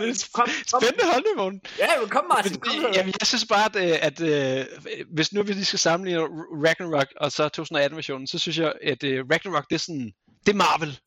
Det, 0.00 0.28
kom, 0.32 0.48
kom. 0.72 0.82
Spændende 0.82 1.12
holdning, 1.12 1.36
Morten. 1.36 1.60
Ja, 1.78 1.86
men 2.00 2.08
kom 2.08 2.24
Martin. 2.36 2.60
Kom, 2.60 2.72
jamen, 2.94 3.14
jeg 3.20 3.26
synes 3.26 3.46
bare, 3.46 3.66
at, 3.66 3.76
at, 3.76 4.20
at 4.20 4.68
hvis 5.14 5.32
nu 5.32 5.42
vi 5.42 5.52
lige 5.52 5.64
skal 5.64 5.78
sammenligne 5.78 6.20
Ragnarok 6.66 7.06
og 7.16 7.32
så 7.32 7.50
2018-versionen, 7.60 8.26
så 8.26 8.38
synes 8.38 8.58
jeg, 8.58 8.72
at 8.82 9.02
uh, 9.02 9.10
Ragnarok, 9.10 9.68
det 9.68 9.74
er 9.74 9.78
sådan, 9.78 10.12
det 10.46 10.52
er 10.52 10.56
Marvel 10.56 10.98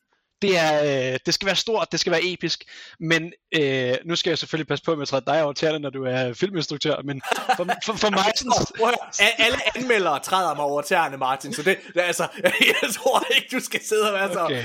det, 0.44 0.58
er, 0.58 0.74
øh, 1.14 1.20
det 1.26 1.34
skal 1.34 1.46
være 1.46 1.56
stort, 1.56 1.88
det 1.92 2.00
skal 2.00 2.12
være 2.12 2.22
episk, 2.24 2.64
men 3.00 3.32
øh, 3.56 3.94
nu 4.06 4.16
skal 4.16 4.30
jeg 4.30 4.38
selvfølgelig 4.38 4.68
passe 4.68 4.84
på 4.86 4.96
med 4.96 5.02
at 5.02 5.08
træde 5.08 5.26
dig 5.28 5.44
over 5.44 5.54
tæerne, 5.54 5.80
når 5.80 5.90
du 5.90 6.04
er 6.04 6.34
filminstruktør, 6.34 6.96
men 7.04 7.22
for, 7.58 7.68
for, 7.86 7.94
for 7.94 8.10
mig... 8.10 8.32
Sådan... 8.36 9.34
Alle 9.46 9.78
anmeldere 9.78 10.20
træder 10.20 10.56
mig 10.56 10.66
over 10.66 10.82
tæerne, 10.82 11.18
Martin, 11.18 11.54
så 11.54 11.64
det, 11.64 11.78
det 11.94 12.02
altså, 12.02 12.28
jeg 12.84 12.90
tror 12.94 13.24
ikke, 13.36 13.48
du 13.56 13.60
skal 13.60 13.82
sidde 13.86 14.08
og 14.08 14.14
være 14.14 14.34
så... 14.34 14.40
Okay. 14.40 14.64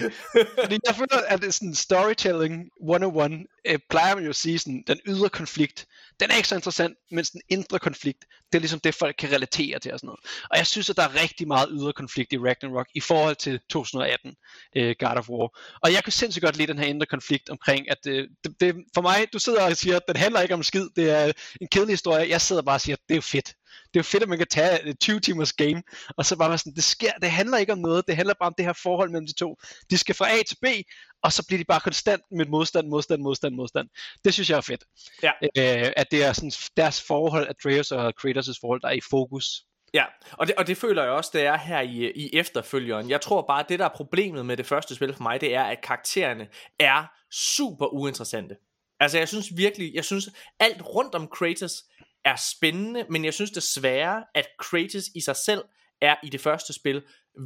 Fordi 0.62 0.78
jeg 0.86 0.94
føler, 0.94 1.22
at 1.28 1.40
det 1.40 1.48
er 1.48 1.52
sådan 1.52 1.74
storytelling 1.74 2.70
101 2.82 3.46
øh, 3.64 3.78
plejer 3.90 4.14
man 4.14 4.24
jo 4.24 4.30
at 4.30 4.36
sige, 4.36 4.58
sådan, 4.58 4.84
den 4.86 5.00
ydre 5.06 5.28
konflikt, 5.28 5.86
den 6.20 6.30
er 6.30 6.36
ikke 6.36 6.48
så 6.48 6.54
interessant, 6.54 6.96
mens 7.10 7.30
den 7.30 7.40
indre 7.48 7.78
konflikt, 7.78 8.24
det 8.52 8.58
er 8.58 8.60
ligesom 8.60 8.80
det, 8.80 8.94
folk 8.94 9.16
kan 9.18 9.32
relatere 9.32 9.78
til 9.78 9.92
og 9.92 9.98
sådan 9.98 10.06
noget. 10.06 10.20
Og 10.50 10.58
jeg 10.58 10.66
synes, 10.66 10.90
at 10.90 10.96
der 10.96 11.02
er 11.02 11.22
rigtig 11.22 11.48
meget 11.48 11.68
ydre 11.72 11.92
konflikt 11.92 12.32
i 12.32 12.38
Ragnarok 12.38 12.86
i 12.94 13.00
forhold 13.00 13.36
til 13.36 13.60
2018 13.70 14.34
øh, 14.76 14.94
God 14.98 15.16
of 15.16 15.28
War. 15.28 15.58
Og 15.82 15.92
jeg 15.92 16.04
kan 16.04 16.12
sindssygt 16.12 16.44
godt 16.44 16.56
lide 16.56 16.72
den 16.72 16.78
her 16.78 16.86
indre 16.86 17.06
konflikt 17.06 17.50
omkring, 17.50 17.90
at 17.90 18.06
øh, 18.06 18.28
det, 18.44 18.60
det, 18.60 18.74
for 18.94 19.02
mig, 19.02 19.26
du 19.32 19.38
sidder 19.38 19.62
og 19.62 19.76
siger, 19.76 19.96
at 19.96 20.02
den 20.08 20.16
handler 20.16 20.40
ikke 20.40 20.54
om 20.54 20.62
skid, 20.62 20.88
det 20.96 21.10
er 21.10 21.32
en 21.60 21.68
kedelig 21.68 21.92
historie. 21.92 22.28
Jeg 22.28 22.40
sidder 22.40 22.62
bare 22.62 22.76
og 22.76 22.80
siger, 22.80 22.96
at 22.96 23.02
det 23.08 23.16
er 23.16 23.20
fedt. 23.20 23.54
Det 23.86 23.96
er 23.96 24.00
jo 24.00 24.02
fedt, 24.02 24.22
at 24.22 24.28
man 24.28 24.38
kan 24.38 24.46
tage 24.46 24.92
20 24.92 25.20
timers 25.20 25.52
game, 25.52 25.82
og 26.16 26.26
så 26.26 26.36
bare 26.36 26.58
sådan, 26.58 26.74
det 26.74 26.84
sker, 26.84 27.12
det 27.22 27.30
handler 27.30 27.58
ikke 27.58 27.72
om 27.72 27.78
noget, 27.78 28.06
det 28.06 28.16
handler 28.16 28.34
bare 28.34 28.46
om 28.46 28.54
det 28.58 28.66
her 28.66 28.72
forhold 28.72 29.10
mellem 29.10 29.26
de 29.26 29.34
to. 29.34 29.56
De 29.90 29.98
skal 29.98 30.14
fra 30.14 30.30
A 30.30 30.42
til 30.48 30.56
B, 30.62 30.66
og 31.22 31.32
så 31.32 31.46
bliver 31.46 31.58
de 31.58 31.64
bare 31.64 31.80
konstant 31.80 32.22
med 32.30 32.46
modstand, 32.46 32.88
modstand, 32.88 33.22
modstand, 33.22 33.54
modstand. 33.54 33.88
Det 34.24 34.34
synes 34.34 34.50
jeg 34.50 34.56
er 34.56 34.60
fedt. 34.60 34.84
Ja. 35.22 35.30
Øh, 35.42 35.92
at 35.96 36.10
det 36.10 36.24
er 36.24 36.32
sådan 36.32 36.52
deres 36.76 37.02
forhold, 37.02 37.48
Atreus 37.48 37.92
og 37.92 38.12
Kratos' 38.20 38.58
forhold, 38.60 38.80
der 38.80 38.88
er 38.88 38.92
i 38.92 39.00
fokus. 39.10 39.62
Ja, 39.94 40.04
og 40.32 40.46
det, 40.46 40.54
og 40.54 40.66
det 40.66 40.76
føler 40.76 41.02
jeg 41.02 41.12
også, 41.12 41.30
det 41.32 41.42
er 41.42 41.56
her 41.58 41.80
i, 41.80 42.10
i 42.10 42.30
efterfølgeren. 42.36 43.10
Jeg 43.10 43.20
tror 43.20 43.42
bare, 43.42 43.60
at 43.60 43.68
det 43.68 43.78
der 43.78 43.84
er 43.84 43.94
problemet 43.94 44.46
med 44.46 44.56
det 44.56 44.66
første 44.66 44.94
spil 44.94 45.14
for 45.14 45.22
mig, 45.22 45.40
det 45.40 45.54
er, 45.54 45.62
at 45.62 45.80
karaktererne 45.82 46.48
er 46.78 47.04
super 47.30 47.86
uinteressante. 47.86 48.56
Altså 49.00 49.18
jeg 49.18 49.28
synes 49.28 49.56
virkelig, 49.56 49.94
jeg 49.94 50.04
synes 50.04 50.28
alt 50.60 50.82
rundt 50.82 51.14
om 51.14 51.28
Kratos 51.28 51.84
er 52.30 52.36
spændende, 52.56 53.06
men 53.10 53.24
jeg 53.24 53.34
synes 53.34 53.50
desværre, 53.50 54.24
at 54.34 54.46
Kratos 54.58 55.04
i 55.14 55.20
sig 55.20 55.36
selv 55.36 55.64
er 56.00 56.16
i 56.22 56.28
det 56.28 56.40
første 56.40 56.72
spil 56.72 57.02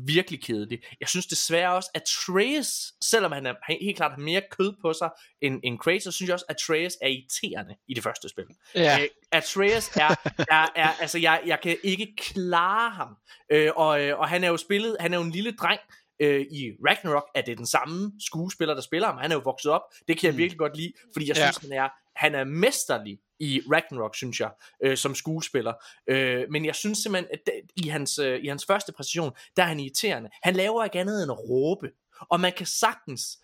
virkelig 0.07 0.43
kedelig. 0.43 0.83
Jeg 1.01 1.09
synes 1.09 1.27
desværre 1.27 1.75
også, 1.75 1.91
at 1.95 2.01
Atreus, 2.03 2.93
selvom 3.05 3.33
han, 3.33 3.47
er, 3.47 3.55
helt 3.81 3.97
klart 3.97 4.11
har 4.12 4.19
mere 4.19 4.43
kød 4.51 4.73
på 4.83 4.93
sig 4.93 5.11
end, 5.43 5.61
end 5.65 5.79
Kratos, 5.79 6.15
synes 6.15 6.29
jeg 6.29 6.35
også, 6.35 6.47
at 6.49 6.55
Atreus 6.55 6.93
er 7.03 7.07
irriterende 7.09 7.75
i 7.89 7.95
det 7.95 8.03
første 8.03 8.29
spil. 8.29 8.45
Ja. 8.75 8.99
Øh, 9.03 9.09
Atreus 9.33 9.97
er, 9.97 10.15
er, 10.39 10.67
er 10.77 10.89
altså 11.01 11.19
jeg, 11.19 11.43
jeg 11.47 11.61
kan 11.62 11.77
ikke 11.83 12.15
klare 12.17 12.91
ham. 12.91 13.17
Øh, 13.53 13.71
og, 13.77 14.01
øh, 14.03 14.19
og 14.19 14.29
han 14.29 14.45
er 14.45 14.49
jo 14.49 14.57
spillet, 14.57 14.97
han 15.01 15.12
er 15.15 15.19
jo 15.19 15.25
en 15.25 15.31
lille 15.33 15.53
dreng, 15.53 15.81
øh, 16.21 16.41
i 16.41 16.71
Ragnarok 16.89 17.25
er 17.35 17.41
det 17.43 17.59
den 17.59 17.67
samme 17.67 18.12
skuespiller, 18.27 18.75
der 18.75 18.83
spiller 18.83 19.09
ham. 19.09 19.19
Han 19.19 19.31
er 19.31 19.37
jo 19.37 19.43
vokset 19.45 19.71
op. 19.73 19.83
Det 20.09 20.19
kan 20.19 20.27
jeg 20.27 20.33
Mm. 20.35 20.39
virkelig 20.39 20.59
godt 20.59 20.77
lide, 20.77 20.93
fordi 21.12 21.29
jeg 21.29 21.37
Ja. 21.37 21.53
synes, 21.53 21.57
han 21.57 21.73
er, 21.73 21.89
han 22.17 22.35
er 22.35 22.45
mesterlig 22.45 23.19
i 23.42 23.61
Ragnarok, 23.72 24.16
synes 24.16 24.40
jeg, 24.40 24.50
øh, 24.84 24.96
som 24.96 25.14
skuespiller. 25.14 25.72
Øh, 26.08 26.44
men 26.50 26.64
jeg 26.64 26.75
synes 26.75 26.99
simpelthen, 26.99 27.28
at 27.32 27.40
det, 27.46 27.54
i, 27.84 27.88
hans, 27.88 28.18
øh, 28.18 28.40
i 28.44 28.49
hans 28.49 28.64
første 28.66 28.92
præcision, 28.92 29.32
der 29.56 29.62
er 29.62 29.66
han 29.66 29.80
irriterende. 29.80 30.30
Han 30.42 30.54
laver 30.54 30.84
ikke 30.84 31.00
andet 31.00 31.22
end 31.22 31.32
at 31.32 31.38
råbe. 31.38 31.90
Og 32.30 32.40
man 32.40 32.52
kan 32.56 32.66
sagtens, 32.66 33.38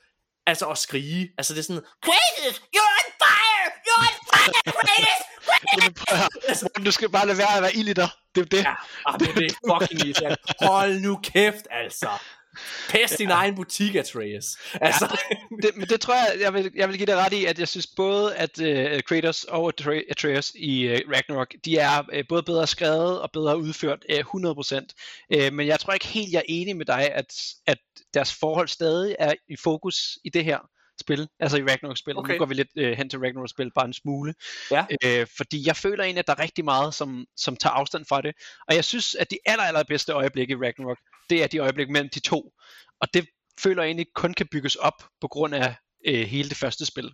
altså 0.46 0.66
at 0.66 0.78
skrige. 0.78 1.30
Altså 1.38 1.54
det 1.54 1.58
er 1.60 1.64
sådan, 1.64 1.82
Kratos, 2.02 2.58
you're 2.76 2.94
on 3.00 3.08
fire! 3.22 3.66
You're 3.86 4.00
on 4.08 4.14
fire, 4.32 4.72
Kratos! 4.72 5.28
Jamen, 5.72 5.96
høre. 6.10 6.28
Morten, 6.62 6.84
du 6.84 6.90
skal 6.90 7.08
bare 7.08 7.26
lade 7.26 7.38
være 7.38 7.56
at 7.56 7.62
være 7.62 7.76
ild 7.76 7.88
i 7.88 7.92
dig. 7.92 8.08
Det 8.34 8.40
er 8.40 8.44
det. 8.44 8.64
Ja, 8.64 8.74
ah, 9.06 9.20
men 9.20 9.28
det 9.34 9.44
er 9.44 9.78
fucking 9.78 10.06
irriterende. 10.06 10.36
Hold 10.60 11.00
nu 11.00 11.20
kæft, 11.22 11.66
altså. 11.70 12.08
Pest 12.88 13.18
din 13.18 13.30
egen 13.30 13.54
butik, 13.54 13.94
Atreus. 13.94 14.44
Altså, 14.80 15.16
det, 15.62 15.76
men 15.76 15.88
det 15.88 16.00
tror 16.00 16.14
jeg, 16.14 16.40
jeg 16.40 16.54
vil, 16.54 16.70
jeg 16.76 16.88
vil 16.88 16.96
give 16.96 17.06
dig 17.06 17.16
ret 17.16 17.32
i, 17.32 17.44
at 17.44 17.58
jeg 17.58 17.68
synes 17.68 17.86
både, 17.96 18.36
at 18.36 18.60
uh, 18.60 19.00
Kratos 19.06 19.44
og 19.44 19.72
Atre- 19.74 20.10
Atreus 20.10 20.52
i 20.54 20.86
uh, 20.86 20.98
Ragnarok, 21.12 21.54
de 21.64 21.78
er 21.78 21.98
uh, 22.00 22.20
både 22.28 22.42
bedre 22.42 22.66
skrevet 22.66 23.20
og 23.20 23.30
bedre 23.32 23.58
udført 23.58 24.04
uh, 24.12 24.18
100%. 24.18 24.80
Uh, 25.36 25.52
men 25.52 25.66
jeg 25.66 25.80
tror 25.80 25.92
ikke 25.92 26.06
helt, 26.06 26.32
jeg 26.32 26.38
er 26.38 26.42
enig 26.48 26.76
med 26.76 26.86
dig, 26.86 27.12
at, 27.12 27.34
at 27.66 27.78
deres 28.14 28.34
forhold 28.34 28.68
stadig 28.68 29.16
er 29.18 29.34
i 29.48 29.56
fokus 29.56 30.18
i 30.24 30.30
det 30.30 30.44
her 30.44 30.58
spil, 31.00 31.28
altså 31.40 31.56
i 31.56 31.62
Ragnarok-spil. 31.62 32.16
Okay. 32.16 32.32
Nu 32.32 32.38
går 32.38 32.46
vi 32.46 32.54
lidt 32.54 32.68
uh, 32.76 32.84
hen 32.84 33.10
til 33.10 33.18
Ragnarok-spil, 33.18 33.70
bare 33.74 33.86
en 33.86 33.92
smule. 33.92 34.34
Ja. 34.70 34.86
Uh, 35.04 35.26
fordi 35.36 35.66
jeg 35.66 35.76
føler 35.76 36.04
egentlig, 36.04 36.20
at 36.20 36.26
der 36.26 36.34
er 36.34 36.42
rigtig 36.42 36.64
meget, 36.64 36.94
som, 36.94 37.26
som 37.36 37.56
tager 37.56 37.74
afstand 37.74 38.04
fra 38.08 38.20
det. 38.20 38.34
Og 38.68 38.74
jeg 38.74 38.84
synes, 38.84 39.14
at 39.14 39.30
de 39.30 39.38
aller, 39.46 39.64
aller 39.64 39.82
bedste 39.82 40.12
øjeblikke 40.12 40.52
i 40.52 40.56
Ragnarok, 40.56 40.98
det 41.30 41.42
er 41.42 41.46
de 41.46 41.58
øjeblikke 41.58 41.92
mellem 41.92 42.10
de 42.14 42.20
to. 42.20 42.52
Og 43.00 43.14
det 43.14 43.26
føler 43.60 43.82
jeg 43.82 43.88
egentlig 43.88 44.06
kun 44.14 44.34
kan 44.34 44.46
bygges 44.52 44.76
op 44.76 45.04
på 45.20 45.28
grund 45.28 45.54
af 45.54 45.74
øh, 46.06 46.26
hele 46.26 46.48
det 46.48 46.56
første 46.56 46.86
spil. 46.86 47.12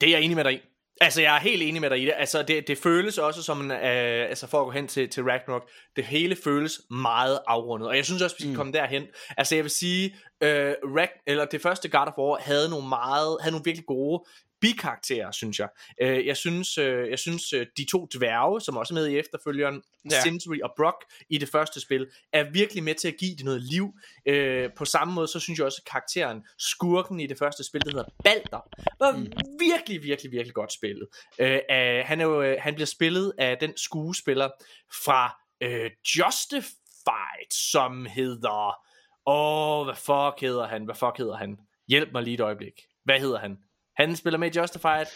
det 0.00 0.06
er 0.06 0.10
jeg 0.10 0.22
enig 0.22 0.36
med 0.36 0.44
dig 0.44 0.54
i. 0.54 0.60
Altså, 1.00 1.22
jeg 1.22 1.36
er 1.36 1.40
helt 1.40 1.62
enig 1.62 1.80
med 1.80 1.90
dig 1.90 2.02
i 2.02 2.04
det. 2.04 2.12
Altså, 2.16 2.42
det, 2.42 2.68
det 2.68 2.78
føles 2.78 3.18
også 3.18 3.42
som 3.42 3.60
en, 3.60 3.70
øh, 3.70 4.28
altså 4.28 4.46
for 4.46 4.60
at 4.60 4.64
gå 4.64 4.70
hen 4.70 4.88
til, 4.88 5.08
til 5.08 5.22
Ragnarok, 5.24 5.68
det 5.96 6.04
hele 6.04 6.36
føles 6.44 6.80
meget 6.90 7.38
afrundet. 7.46 7.88
Og 7.88 7.96
jeg 7.96 8.04
synes 8.04 8.22
også, 8.22 8.36
vi 8.36 8.40
skal 8.40 8.48
Mm. 8.48 8.52
mm. 8.52 8.56
komme 8.56 8.72
derhen. 8.72 9.02
Altså, 9.36 9.54
jeg 9.54 9.64
vil 9.64 9.70
sige, 9.70 10.16
øh, 10.40 10.74
Rag, 10.96 11.08
eller 11.26 11.44
det 11.44 11.62
første 11.62 11.88
God 11.88 12.06
of 12.06 12.18
War 12.18 12.38
havde 12.40 12.68
nogle 12.70 12.88
meget, 12.88 13.36
havde 13.40 13.52
nogle 13.52 13.64
virkelig 13.64 13.86
gode 13.86 14.24
bikarakterer, 14.60 15.30
synes 15.30 15.58
jeg. 15.58 15.68
Øh, 16.02 16.26
jeg 16.26 16.36
synes, 16.36 16.78
øh, 16.78 17.10
jeg 17.10 17.18
synes 17.18 17.52
øh, 17.52 17.66
de 17.76 17.84
to 17.90 18.08
dværge, 18.16 18.60
som 18.60 18.76
også 18.76 18.94
er 18.94 18.98
med 18.98 19.06
i 19.06 19.18
efterfølgeren, 19.18 19.82
Ja. 20.10 20.22
Sindri 20.22 20.60
og 20.60 20.70
Brock 20.76 21.04
i 21.30 21.38
det 21.38 21.48
første 21.48 21.80
spil, 21.80 22.06
er 22.32 22.50
virkelig 22.50 22.82
med 22.84 22.94
til 22.94 23.08
at 23.08 23.14
give 23.20 23.36
det 23.36 23.44
noget 23.44 23.62
liv. 23.62 23.92
Øh, 24.26 24.70
på 24.76 24.84
samme 24.84 25.14
måde, 25.14 25.28
så 25.28 25.40
synes 25.40 25.58
jeg 25.58 25.66
også, 25.66 25.82
at 25.86 25.90
karakteren, 25.90 26.42
skurken 26.58 27.20
i 27.20 27.26
det 27.26 27.38
første 27.38 27.64
spil, 27.64 27.80
der 27.84 27.90
hedder 27.90 28.04
Balder, 28.24 28.60
var 28.98 29.16
Mm. 29.16 29.32
virkelig, 29.60 30.02
virkelig, 30.02 30.32
virkelig 30.32 30.54
godt 30.54 30.72
spillet. 30.72 31.08
Øh, 31.38 31.60
han, 32.04 32.20
er 32.20 32.24
jo, 32.24 32.42
øh, 32.42 32.56
han 32.60 32.74
bliver 32.74 32.86
spillet 32.86 33.32
af 33.38 33.58
den 33.60 33.76
skuespiller 33.76 34.48
fra 35.04 35.40
øh, 35.62 35.90
Justified, 36.18 37.50
som 37.72 38.06
hedder... 38.06 38.74
Åh, 39.26 39.84
hvad 39.84 39.94
fuck 39.96 40.40
hedder 40.40 40.66
han? 40.68 40.84
Hvad 40.84 40.94
fuck 40.94 41.18
hedder 41.18 41.36
han? 41.36 41.56
Hjælp 41.88 42.12
mig 42.12 42.22
lige 42.22 42.34
et 42.34 42.40
øjeblik. 42.40 42.72
Hvad 43.04 43.20
hedder 43.20 43.38
han? 43.38 43.56
Han 43.98 44.16
spiller 44.16 44.38
med 44.38 44.56
i 44.56 44.60
Justified. 44.60 45.06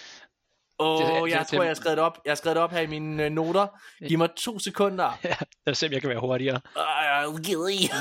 Åh, 0.79 1.23
oh, 1.23 1.31
jeg 1.31 1.47
tror, 1.51 1.63
jeg 1.63 1.71
har 1.71 1.75
skrevet 1.75 1.97
det 1.97 2.05
op. 2.05 2.19
Jeg 2.25 2.31
har 2.31 2.35
skrevet 2.35 2.57
det 2.57 2.63
op 2.63 2.71
her 2.71 2.81
i 2.81 2.87
mine 2.87 3.25
øh, 3.25 3.31
noter. 3.31 3.67
Giv 4.09 4.19
mig 4.19 4.29
to 4.37 4.59
sekunder. 4.59 5.19
Ja, 5.25 5.35
lad 5.67 5.71
os 5.71 5.79
se, 5.79 5.87
om 5.87 5.93
jeg 5.93 6.01
kan 6.01 6.11
være 6.11 6.21
hurtigere 6.21 6.61
Uh, 6.77 7.35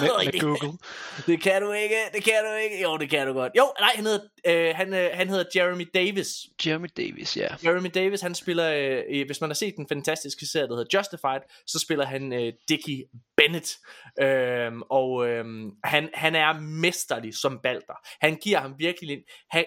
med, 0.02 0.32
med 0.32 0.40
Google. 0.40 0.78
det 1.28 1.42
kan 1.42 1.62
du 1.62 1.72
ikke, 1.72 1.96
det 2.14 2.24
kan 2.24 2.34
du 2.50 2.56
ikke. 2.64 2.82
Jo, 2.82 2.98
det 2.98 3.10
kan 3.10 3.28
du 3.28 3.34
godt. 3.34 3.52
Jo, 3.58 3.74
nej, 3.80 3.90
han 3.96 4.06
hedder, 4.06 4.20
øh, 4.48 4.76
han, 4.76 4.94
øh, 4.94 5.10
han 5.14 5.30
hedder 5.30 5.44
Jeremy 5.56 5.90
Davis. 5.94 6.28
Jeremy 6.66 6.88
Davis, 6.98 7.38
ja. 7.38 7.48
Jeremy 7.64 7.90
Davis, 7.94 8.22
han 8.22 8.36
spiller, 8.36 8.72
øh, 9.10 9.26
hvis 9.26 9.42
man 9.42 9.50
har 9.50 9.56
set 9.56 9.74
den 9.78 9.88
fantastiske 9.88 10.46
serie, 10.46 10.68
der 10.68 10.76
hedder 10.76 10.98
Justified, 10.98 11.42
så 11.68 11.80
spiller 11.80 12.06
han 12.06 12.34
øh, 12.34 12.54
Dickie 12.70 13.04
Bennett. 13.38 13.78
Øhm, 14.22 14.82
og 14.82 15.28
øhm, 15.28 15.72
han, 15.84 16.10
han 16.14 16.36
er 16.36 16.60
mesterlig 16.60 17.36
som 17.36 17.60
Balder. 17.64 18.08
Han 18.22 18.36
giver 18.36 18.60
ham 18.60 18.74
virkelig 18.78 19.14
en, 19.14 19.24
han, 19.50 19.66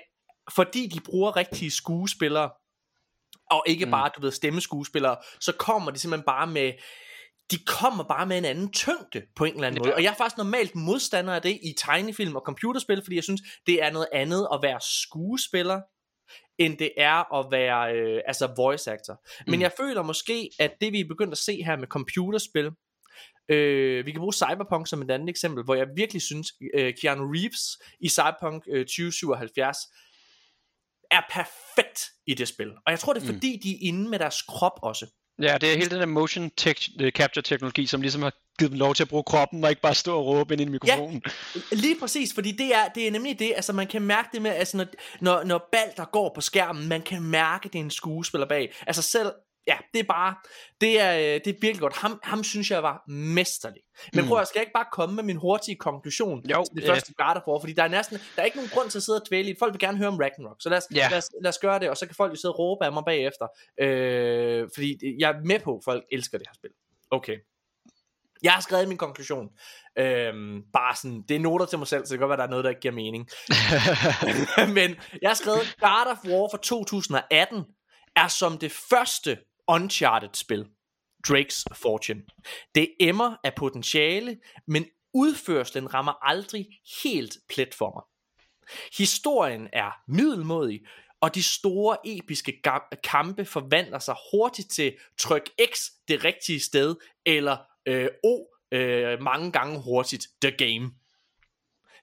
fordi 0.52 0.86
de 0.86 1.00
bruger 1.00 1.36
rigtige 1.36 1.70
skuespillere, 1.70 2.50
og 3.50 3.64
ikke 3.66 3.84
Mm. 3.84 3.90
bare, 3.90 4.10
du 4.16 4.20
ved, 4.20 4.30
stemmeskuespillere, 4.32 5.16
så 5.40 5.52
kommer 5.52 5.90
de 5.90 5.98
simpelthen 5.98 6.24
bare 6.26 6.46
med, 6.46 6.72
de 7.50 7.58
kommer 7.66 8.04
bare 8.04 8.26
med 8.26 8.38
en 8.38 8.44
anden 8.44 8.72
tyngde 8.72 9.22
på 9.36 9.44
en 9.44 9.54
eller 9.54 9.66
anden 9.66 9.82
Ja. 9.82 9.88
måde. 9.88 9.94
Og 9.94 10.02
jeg 10.02 10.10
er 10.10 10.14
faktisk 10.16 10.36
normalt 10.38 10.74
modstander 10.74 11.34
af 11.34 11.42
det 11.42 11.50
i 11.62 11.74
tegnefilm 11.78 12.36
og 12.36 12.42
computerspil, 12.46 13.02
fordi 13.04 13.16
jeg 13.16 13.24
synes, 13.24 13.40
det 13.66 13.82
er 13.82 13.90
noget 13.90 14.08
andet 14.12 14.48
at 14.52 14.58
være 14.62 14.80
skuespiller, 14.80 15.80
end 16.58 16.78
det 16.78 16.90
er 16.96 17.34
at 17.34 17.46
være 17.50 17.94
øh, 17.96 18.20
altså 18.26 18.52
voice 18.56 18.92
actor. 18.92 19.22
Men 19.46 19.58
Mm. 19.58 19.62
jeg 19.62 19.72
føler 19.80 20.02
måske, 20.02 20.50
at 20.58 20.72
det 20.80 20.92
vi 20.92 21.00
er 21.00 21.08
begyndt 21.08 21.32
at 21.32 21.38
se 21.38 21.62
her 21.62 21.76
med 21.76 21.88
computerspil, 21.88 22.70
øh, 23.48 24.06
vi 24.06 24.10
kan 24.12 24.20
bruge 24.20 24.32
Cyberpunk 24.32 24.88
som 24.88 25.02
et 25.02 25.10
andet 25.10 25.28
eksempel, 25.28 25.64
hvor 25.64 25.74
jeg 25.74 25.86
virkelig 25.96 26.22
synes, 26.22 26.48
øh, 26.74 26.94
Keanu 27.00 27.24
Reeves 27.32 27.78
i 28.00 28.08
Cyberpunk 28.08 28.64
øh, 28.68 28.84
2077 28.86 29.78
er 31.14 31.22
perfekt 31.30 32.00
i 32.26 32.34
det 32.34 32.48
spil. 32.48 32.68
Og 32.86 32.90
jeg 32.90 32.98
tror, 33.00 33.12
det 33.12 33.22
er 33.22 33.26
Mm. 33.26 33.34
fordi, 33.34 33.60
de 33.62 33.70
er 33.70 33.78
inde 33.88 34.10
med 34.10 34.18
deres 34.18 34.42
krop 34.42 34.78
også. 34.82 35.06
Ja, 35.42 35.58
det 35.60 35.72
er 35.72 35.76
hele 35.76 35.90
den 35.90 36.00
der 36.00 36.06
motion 36.06 36.50
tech, 36.56 36.90
øh, 37.00 37.12
capture 37.12 37.42
teknologi, 37.42 37.86
som 37.86 38.00
ligesom 38.00 38.22
har 38.22 38.32
givet 38.58 38.70
dem 38.72 38.78
lov 38.78 38.94
til 38.94 39.02
at 39.04 39.08
bruge 39.08 39.22
kroppen, 39.24 39.64
og 39.64 39.70
ikke 39.70 39.82
bare 39.82 39.94
stå 39.94 40.18
og 40.18 40.26
råbe 40.26 40.54
ind 40.54 40.60
i 40.60 40.64
mikrofonen. 40.64 41.22
Lige 41.72 41.96
præcis, 42.00 42.34
fordi 42.34 42.52
det 42.52 42.74
er, 42.74 42.88
det 42.94 43.06
er 43.06 43.10
nemlig 43.10 43.38
det, 43.38 43.52
altså 43.56 43.72
man 43.72 43.86
kan 43.86 44.02
mærke 44.02 44.28
det 44.32 44.42
med, 44.42 44.50
altså 44.50 44.76
når, 44.76 44.86
når, 45.20 45.44
når 45.44 45.68
Balder 45.72 46.04
går 46.10 46.32
på 46.34 46.40
skærmen, 46.40 46.88
man 46.88 47.02
kan 47.02 47.22
mærke, 47.22 47.68
det 47.68 47.74
er 47.78 47.82
en 47.82 47.90
skuespiller 47.90 48.46
bag. 48.48 48.74
Altså 48.86 49.02
selv, 49.02 49.32
ja, 49.66 49.76
det 49.94 50.00
er 50.00 50.04
bare, 50.04 50.34
det 50.80 51.00
er, 51.00 51.14
øh, 51.18 51.22
det 51.44 51.46
er 51.46 51.52
virkelig 51.60 51.78
godt. 51.80 51.96
Ham, 51.96 52.20
ham 52.22 52.44
synes 52.44 52.70
jeg 52.70 52.82
var 52.82 53.02
mesterlig. 53.08 53.80
Men 54.14 54.24
Mm. 54.24 54.28
prøv 54.28 54.38
at, 54.40 54.48
skal 54.48 54.58
jeg 54.58 54.62
ikke 54.62 54.72
bare 54.72 54.86
komme 54.92 55.14
med 55.14 55.22
min 55.24 55.36
hurtige 55.36 55.76
konklusion 55.76 56.46
Jo, 56.50 56.64
til 56.64 56.82
det 56.82 56.90
første 56.90 57.14
God 57.14 57.36
of 57.36 57.42
War, 57.48 57.60
fordi 57.60 57.72
der 57.72 57.82
er 57.82 57.88
næsten, 57.88 58.18
der 58.36 58.42
er 58.42 58.44
ikke 58.46 58.56
nogen 58.56 58.70
grund 58.74 58.90
til 58.90 58.98
at 58.98 59.02
sidde 59.02 59.20
og 59.20 59.26
dvæle 59.28 59.50
i. 59.50 59.54
Folk 59.58 59.72
vil 59.72 59.80
gerne 59.80 59.98
høre 59.98 60.08
om 60.08 60.16
Ragnarok, 60.18 60.56
så 60.60 60.68
lad 60.68 60.78
os, 60.78 60.84
Ja. 60.94 61.08
lad 61.10 61.18
os, 61.18 61.30
lad 61.42 61.48
os 61.48 61.58
gøre 61.58 61.78
det, 61.78 61.90
og 61.90 61.96
så 61.96 62.06
kan 62.06 62.14
folk 62.14 62.30
jo 62.32 62.36
sidde 62.36 62.54
og 62.54 62.58
råbe 62.58 62.84
af 62.84 62.92
mig 62.92 63.02
bagefter. 63.06 63.46
Øh, 63.80 64.68
fordi 64.74 65.16
jeg 65.18 65.30
er 65.30 65.34
med 65.44 65.58
på, 65.60 65.76
at 65.76 65.80
folk 65.84 66.04
elsker 66.12 66.38
det 66.38 66.46
her 66.48 66.54
spil. 66.54 66.70
Okay. 67.10 67.36
Jeg 68.42 68.52
har 68.52 68.60
skrevet 68.60 68.88
min 68.88 68.96
konklusion. 68.98 69.48
Øhm, 69.98 70.62
bare 70.72 70.96
sådan, 70.96 71.22
det 71.28 71.34
er 71.34 71.40
noter 71.40 71.66
til 71.66 71.78
mig 71.78 71.88
selv, 71.88 72.06
så 72.06 72.12
det 72.14 72.18
kan 72.18 72.28
godt 72.28 72.28
være, 72.28 72.36
der 72.36 72.44
er 72.44 72.50
noget, 72.50 72.64
der 72.64 72.70
ikke 72.70 72.80
giver 72.80 72.94
mening. 72.94 73.28
Men 74.78 74.96
jeg 75.22 75.30
har 75.30 75.34
skrevet, 75.34 75.76
God 75.80 76.06
of 76.12 76.24
War 76.24 76.48
fra 76.50 76.58
2018 76.62 77.64
er 78.16 78.28
som 78.28 78.58
det 78.58 78.72
første 78.72 79.38
Uncharted-spil. 79.68 80.66
Drake's 81.28 81.64
Fortune. 81.74 82.22
Det 82.74 82.94
emmer 83.00 83.36
af 83.44 83.54
potentiale, 83.54 84.38
men 84.66 84.86
udførslen 85.14 85.94
rammer 85.94 86.12
aldrig 86.22 86.66
helt 87.02 87.38
plet 87.48 87.74
for 87.74 87.92
mig. 87.94 88.02
Historien 88.98 89.68
er 89.72 89.90
middelmodig, 90.08 90.80
og 91.20 91.34
de 91.34 91.42
store 91.42 91.96
episke 92.04 92.62
kampe 93.04 93.44
forvandler 93.44 93.98
sig 93.98 94.16
hurtigt 94.32 94.70
til 94.70 94.96
tryk 95.18 95.50
X 95.72 95.78
det 96.08 96.24
rigtige 96.24 96.60
sted, 96.60 96.96
eller 97.26 97.56
øh, 97.86 98.08
O 98.24 98.44
øh, 98.72 99.22
mange 99.22 99.52
gange 99.52 99.82
hurtigt 99.82 100.26
the 100.42 100.50
game. 100.50 100.92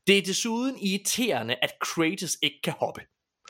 Det 0.08 0.18
er 0.18 0.22
desuden 0.22 0.78
irriterende, 0.80 1.56
at 1.62 1.80
Kratos 1.80 2.38
ikke 2.42 2.60
kan 2.64 2.74
hoppe. 2.74 3.02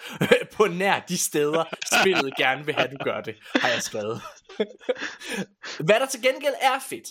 på 0.58 0.68
nær 0.68 1.00
de 1.00 1.18
steder, 1.18 1.64
spillet 2.02 2.36
gerne 2.38 2.66
vil 2.66 2.74
have, 2.76 2.88
at 2.88 2.92
du 2.92 3.04
gør 3.04 3.22
det, 3.22 3.36
har 3.56 3.70
jeg 3.70 3.82
skrevet. 3.82 4.22
Hvad 5.86 6.00
der 6.00 6.06
til 6.06 6.22
gengæld 6.22 6.54
er 6.62 6.80
fedt, 6.90 7.08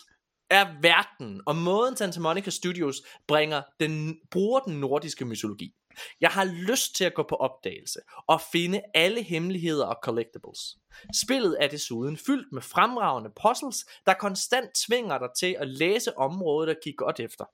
er 0.51 0.67
verden 0.83 1.41
og 1.47 1.57
måden 1.57 1.97
Santa 1.97 2.21
Monica 2.21 2.51
Studios 2.51 3.03
bringer 3.29 3.63
den, 3.81 4.19
bruger 4.31 4.61
den 4.61 4.81
nordiske 4.81 5.25
mytologi. 5.25 5.75
Jeg 6.21 6.31
har 6.31 6.45
lyst 6.45 6.97
til 6.97 7.05
at 7.05 7.15
gå 7.15 7.23
på 7.29 7.35
opdagelse 7.35 8.01
og 8.27 8.41
finde 8.53 8.81
alle 8.95 9.23
hemmeligheder 9.23 9.87
og 9.87 9.97
collectibles. 10.03 10.77
Spillet 11.25 11.57
er 11.61 11.69
desuden 11.69 12.17
fyldt 12.17 12.53
med 12.53 12.63
fremragende 12.63 13.31
puzzles, 13.43 13.87
der 14.07 14.15
konstant 14.15 14.71
tvinger 14.87 15.19
dig 15.19 15.29
til 15.39 15.57
at 15.59 15.69
læse 15.69 16.19
området 16.19 16.77
og 16.77 16.77
kigge 16.83 16.97
godt 16.97 17.21
efter. 17.21 17.45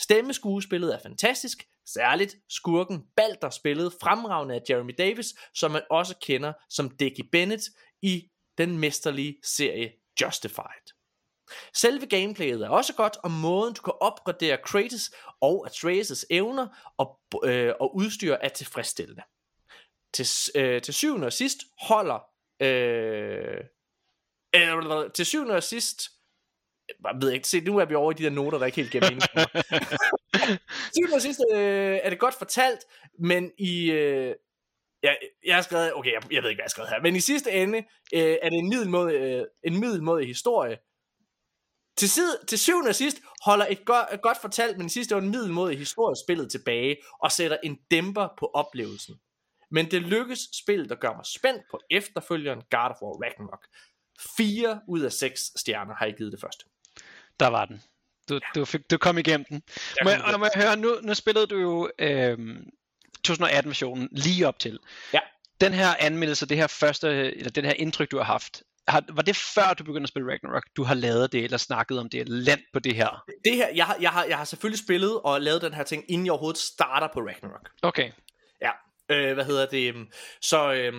Stemmeskuespillet 0.00 0.94
er 0.94 0.98
fantastisk, 1.02 1.64
særligt 1.92 2.36
skurken 2.48 3.02
Balder 3.16 3.50
spillet 3.50 3.92
fremragende 4.00 4.54
af 4.54 4.60
Jeremy 4.70 4.94
Davis, 4.98 5.34
som 5.54 5.70
man 5.70 5.82
også 5.90 6.14
kender 6.22 6.52
som 6.68 6.90
Dickie 6.90 7.28
Bennett 7.32 7.62
i 8.02 8.30
den 8.58 8.78
mesterlige 8.78 9.36
serie 9.44 9.92
Justified. 10.20 10.94
Selve 11.74 12.06
gameplayet 12.06 12.62
er 12.62 12.68
også 12.68 12.94
godt, 12.94 13.16
og 13.16 13.30
måden 13.30 13.74
du 13.74 13.82
kan 13.82 13.94
opgradere 14.00 14.58
Kratos 14.64 15.10
og 15.40 15.66
Atreus' 15.66 16.24
evner 16.30 16.92
og, 16.98 17.20
øh, 17.44 17.72
og 17.80 17.96
udstyr 17.96 18.34
er 18.34 18.48
tilfredsstillende. 18.48 19.22
Til, 20.14 20.26
øh, 20.54 20.82
til 20.82 20.94
syvende 20.94 21.26
og 21.26 21.32
sidst 21.32 21.58
holder 21.80 22.18
øh, 22.62 23.64
øh, 24.56 25.10
til 25.14 25.26
syvende 25.26 25.54
og 25.54 25.62
sidst 25.62 26.19
jeg 27.04 27.14
ved 27.20 27.32
ikke, 27.32 27.48
se, 27.48 27.60
nu 27.60 27.78
er 27.78 27.84
vi 27.84 27.94
over 27.94 28.12
i 28.12 28.14
de 28.14 28.22
der 28.22 28.30
noter, 28.30 28.58
der 28.58 28.66
ikke 28.66 28.76
helt 28.76 28.90
giver 28.90 29.04
mening. 29.10 29.22
syvende 30.94 31.14
og 31.14 31.22
sidst 31.22 31.40
øh, 31.52 31.98
er 32.02 32.10
det 32.10 32.18
godt 32.18 32.34
fortalt, 32.34 32.80
men 33.18 33.52
i, 33.58 33.90
øh, 33.90 34.34
jeg, 35.02 35.16
jeg 35.46 35.54
har 35.54 35.62
skrevet, 35.62 35.94
okay, 35.94 36.12
jeg, 36.12 36.22
jeg 36.32 36.42
ved 36.42 36.50
ikke, 36.50 36.58
hvad 36.58 36.62
jeg 36.62 36.64
har 36.64 36.68
skrevet 36.68 36.90
her, 36.90 37.02
men 37.02 37.16
i 37.16 37.20
sidste 37.20 37.50
ende 37.50 37.78
øh, 38.14 38.36
er 38.42 38.50
det 38.50 38.58
en 38.58 38.68
middelmåde, 38.68 39.14
øh, 39.14 39.44
en 39.64 39.80
middelmåde 39.80 40.24
historie, 40.24 40.76
til, 41.96 42.10
side, 42.10 42.38
til 42.48 42.58
syvende 42.58 42.88
og 42.88 42.94
sidst 42.94 43.20
holder 43.44 43.66
et, 43.70 43.84
go- 43.84 44.08
et 44.12 44.22
godt 44.22 44.38
fortalt, 44.40 44.76
men 44.78 44.86
i 44.86 44.90
sidste 44.90 45.16
år 45.16 45.20
en 45.20 45.30
middelmåde 45.30 45.74
historiespillet 45.74 46.50
tilbage 46.50 46.96
og 47.22 47.32
sætter 47.32 47.56
en 47.62 47.78
dæmper 47.90 48.28
på 48.38 48.50
oplevelsen. 48.54 49.14
Men 49.70 49.90
det 49.90 50.02
lykkes 50.02 50.48
spillet 50.62 50.92
at 50.92 51.00
gøre 51.00 51.14
mig 51.16 51.26
spændt 51.26 51.62
på 51.70 51.80
efterfølgeren 51.90 52.62
God 52.70 52.90
of 52.90 53.02
War 53.02 53.24
Ragnarok. 53.24 53.66
4 54.36 54.80
ud 54.88 55.00
af 55.00 55.12
6 55.12 55.52
stjerner 55.56 55.94
har 55.94 56.06
jeg 56.06 56.14
givet 56.16 56.32
det 56.32 56.40
første. 56.40 56.64
Der 57.40 57.46
var 57.46 57.64
den. 57.64 57.82
Du, 58.28 58.40
du, 58.54 58.64
fik, 58.64 58.90
du 58.90 58.98
kom 58.98 59.18
igennem 59.18 59.44
den. 59.44 59.62
Må 60.04 60.10
jeg, 60.10 60.22
og 60.24 60.40
må 60.40 60.48
jeg 60.54 60.62
høre, 60.62 60.76
nu, 60.76 60.98
nu 61.02 61.14
spillede 61.14 61.46
du 61.46 61.56
jo 61.56 61.90
øh, 61.98 62.38
2018-versionen 63.28 64.08
lige 64.12 64.48
op 64.48 64.58
til. 64.58 64.78
Ja. 65.12 65.20
Den 65.60 65.72
her 65.72 65.94
anmeldelse, 66.00 66.46
det 66.46 66.56
her 66.56 66.66
første, 66.66 67.36
eller 67.36 67.50
den 67.50 67.64
her 67.64 67.72
indtryk, 67.72 68.10
du 68.10 68.16
har 68.16 68.24
haft, 68.24 68.62
har, 68.88 69.04
var 69.08 69.22
det 69.22 69.36
før 69.36 69.74
du 69.74 69.84
begyndte 69.84 70.04
at 70.04 70.08
spille 70.08 70.28
Ragnarok, 70.30 70.64
du 70.76 70.82
har 70.82 70.94
lavet 70.94 71.32
det, 71.32 71.44
eller 71.44 71.58
snakket 71.58 71.98
om 71.98 72.08
det, 72.08 72.20
eller 72.20 72.36
land 72.36 72.60
på 72.72 72.78
det 72.78 72.96
her? 72.96 73.24
Det 73.44 73.56
her, 73.56 73.68
jeg 73.74 73.86
har, 73.86 73.96
jeg, 74.00 74.10
har, 74.10 74.24
jeg 74.24 74.38
har 74.38 74.44
selvfølgelig 74.44 74.78
spillet 74.78 75.20
og 75.20 75.40
lavet 75.40 75.62
den 75.62 75.74
her 75.74 75.82
ting, 75.82 76.04
inden 76.08 76.26
jeg 76.26 76.32
overhovedet 76.32 76.60
starter 76.60 77.08
på 77.14 77.20
Ragnarok. 77.20 77.70
Okay. 77.82 78.10
Ja, 78.62 78.70
øh, 79.10 79.34
hvad 79.34 79.44
hedder 79.44 79.66
det? 79.66 79.94
Så, 80.40 80.72
øh, 80.72 80.92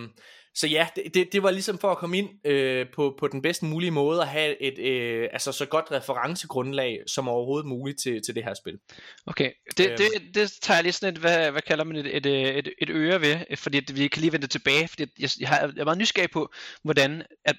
så 0.55 0.67
ja, 0.67 0.87
det, 0.95 1.13
det, 1.13 1.33
det 1.33 1.43
var 1.43 1.51
ligesom 1.51 1.77
for 1.77 1.91
at 1.91 1.97
komme 1.97 2.17
ind 2.17 2.47
øh, 2.47 2.85
på, 2.93 3.15
på 3.19 3.27
den 3.27 3.41
bedst 3.41 3.63
mulige 3.63 3.91
måde, 3.91 4.21
at 4.21 4.27
have 4.27 4.61
et 4.61 4.79
øh, 4.79 5.29
altså 5.33 5.51
så 5.51 5.65
godt 5.65 5.91
referencegrundlag 5.91 6.99
som 7.07 7.27
overhovedet 7.27 7.67
muligt 7.67 7.99
til, 7.99 8.21
til 8.25 8.35
det 8.35 8.43
her 8.43 8.53
spil. 8.53 8.79
Okay, 9.25 9.51
det, 9.77 9.89
øhm. 9.89 9.97
det, 9.97 10.35
det 10.35 10.51
tager 10.61 10.77
jeg 10.77 10.83
lige 10.83 10.93
sådan 10.93 11.13
et, 11.13 11.19
hvad, 11.19 11.51
hvad 11.51 11.61
kalder 11.61 11.83
man 11.83 11.95
et, 11.95 12.17
et, 12.17 12.25
et, 12.57 12.73
et 12.81 12.89
øre 12.89 13.21
ved, 13.21 13.57
fordi 13.57 13.93
vi 13.93 14.07
kan 14.07 14.21
lige 14.21 14.31
vende 14.31 14.47
tilbage, 14.47 14.87
fordi 14.87 15.05
jeg, 15.19 15.29
jeg, 15.39 15.49
har, 15.49 15.59
jeg 15.59 15.73
er 15.77 15.83
meget 15.83 15.97
nysgerrig 15.97 16.31
på, 16.31 16.51
hvordan 16.83 17.23
at 17.45 17.55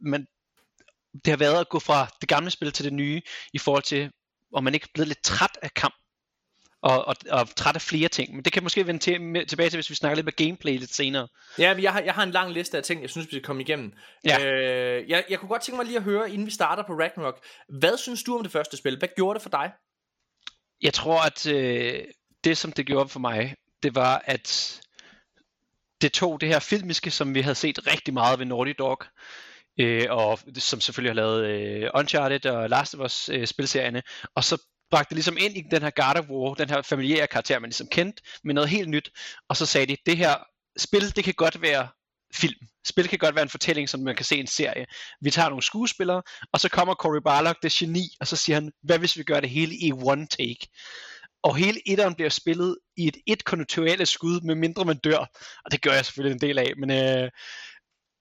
man, 0.00 0.26
det 1.24 1.26
har 1.26 1.36
været 1.36 1.60
at 1.60 1.68
gå 1.68 1.78
fra 1.78 2.08
det 2.20 2.28
gamle 2.28 2.50
spil 2.50 2.72
til 2.72 2.84
det 2.84 2.92
nye, 2.92 3.22
i 3.52 3.58
forhold 3.58 3.82
til, 3.82 4.10
om 4.54 4.64
man 4.64 4.74
ikke 4.74 4.84
er 4.84 4.94
blevet 4.94 5.08
lidt 5.08 5.22
træt 5.22 5.58
af 5.62 5.74
kamp, 5.74 5.94
og, 6.84 7.08
og, 7.08 7.16
og 7.30 7.54
træt 7.56 7.74
af 7.74 7.82
flere 7.82 8.08
ting. 8.08 8.34
Men 8.34 8.44
det 8.44 8.52
kan 8.52 8.62
måske 8.62 8.86
vende 8.86 9.00
til, 9.00 9.20
med, 9.20 9.46
tilbage 9.46 9.70
til, 9.70 9.76
hvis 9.76 9.90
vi 9.90 9.94
snakker 9.94 10.14
lidt 10.14 10.24
med 10.24 10.32
gameplay 10.32 10.78
lidt 10.78 10.94
senere. 10.94 11.28
Ja, 11.58 11.74
jeg 11.80 11.92
har, 11.92 12.00
jeg 12.00 12.14
har 12.14 12.22
en 12.22 12.30
lang 12.30 12.52
liste 12.52 12.76
af 12.76 12.82
ting, 12.82 13.02
jeg 13.02 13.10
synes, 13.10 13.26
vi 13.26 13.30
skal 13.30 13.42
komme 13.42 13.62
igennem. 13.62 13.92
Ja. 14.24 14.46
Øh, 14.46 15.10
jeg, 15.10 15.24
jeg 15.30 15.38
kunne 15.38 15.48
godt 15.48 15.62
tænke 15.62 15.76
mig 15.76 15.86
lige 15.86 15.96
at 15.96 16.02
høre, 16.02 16.30
inden 16.30 16.46
vi 16.46 16.50
starter 16.50 16.82
på 16.82 16.92
Ragnarok, 16.92 17.44
hvad 17.68 17.98
synes 17.98 18.22
du 18.22 18.36
om 18.36 18.42
det 18.42 18.52
første 18.52 18.76
spil? 18.76 18.98
Hvad 18.98 19.08
gjorde 19.16 19.34
det 19.34 19.42
for 19.42 19.50
dig? 19.50 19.70
Jeg 20.82 20.94
tror, 20.94 21.26
at 21.26 21.46
øh, 21.46 22.04
det, 22.44 22.58
som 22.58 22.72
det 22.72 22.86
gjorde 22.86 23.08
for 23.08 23.20
mig, 23.20 23.54
det 23.82 23.94
var, 23.94 24.22
at 24.24 24.80
det 26.02 26.12
tog 26.12 26.40
det 26.40 26.48
her 26.48 26.58
filmiske, 26.58 27.10
som 27.10 27.34
vi 27.34 27.40
havde 27.40 27.54
set 27.54 27.86
rigtig 27.86 28.14
meget 28.14 28.38
ved 28.38 28.46
Naughty 28.46 28.72
Dog, 28.78 28.98
øh, 29.80 30.06
og 30.10 30.38
som 30.56 30.80
selvfølgelig 30.80 31.10
har 31.10 31.14
lavet 31.14 31.44
øh, 31.44 31.90
Uncharted 31.94 32.46
og 32.46 32.70
Last 32.70 32.94
of 32.94 33.00
Us 33.00 33.28
øh, 33.28 33.46
spilserierne, 33.46 34.02
og 34.34 34.44
så 34.44 34.58
bragte 34.94 35.08
det 35.08 35.16
ligesom 35.16 35.36
ind 35.38 35.56
i 35.56 35.64
den 35.70 35.82
her 35.82 35.90
God 35.90 36.16
of 36.22 36.28
War, 36.28 36.54
den 36.54 36.70
her 36.70 36.82
familiære 36.82 37.26
karakter, 37.26 37.58
man 37.58 37.70
ligesom 37.70 37.86
kendte, 37.86 38.22
med 38.44 38.54
noget 38.54 38.70
helt 38.70 38.88
nyt, 38.88 39.10
og 39.48 39.56
så 39.56 39.66
sagde 39.66 39.86
de, 39.86 39.96
det 40.06 40.16
her 40.16 40.34
spil, 40.78 41.16
det 41.16 41.24
kan 41.24 41.34
godt 41.34 41.62
være 41.62 41.88
film. 42.34 42.60
Spil 42.86 43.08
kan 43.08 43.18
godt 43.18 43.34
være 43.34 43.42
en 43.42 43.48
fortælling, 43.48 43.88
som 43.88 44.00
man 44.00 44.16
kan 44.16 44.24
se 44.24 44.36
i 44.36 44.40
en 44.40 44.46
serie. 44.46 44.86
Vi 45.20 45.30
tager 45.30 45.48
nogle 45.48 45.62
skuespillere, 45.62 46.22
og 46.52 46.60
så 46.60 46.68
kommer 46.68 46.94
Cory 46.94 47.20
Barlog, 47.24 47.54
det 47.62 47.72
geni, 47.72 48.16
og 48.20 48.26
så 48.26 48.36
siger 48.36 48.56
han, 48.56 48.72
hvad 48.82 48.98
hvis 48.98 49.16
vi 49.16 49.22
gør 49.22 49.40
det 49.40 49.50
hele 49.50 49.74
i 49.74 49.92
one 49.92 50.26
take? 50.26 50.68
Og 51.42 51.56
hele 51.56 51.80
etteren 51.86 52.14
bliver 52.14 52.30
spillet 52.30 52.78
i 52.96 53.08
et 53.08 53.16
et 53.26 53.44
kontinuerligt 53.44 54.08
skud, 54.08 54.40
med 54.40 54.54
mindre 54.54 54.84
man 54.84 54.96
dør. 54.96 55.30
Og 55.64 55.70
det 55.72 55.82
gør 55.82 55.92
jeg 55.92 56.04
selvfølgelig 56.04 56.34
en 56.34 56.48
del 56.48 56.58
af, 56.58 56.72
men 56.76 56.90
øh, 56.90 57.30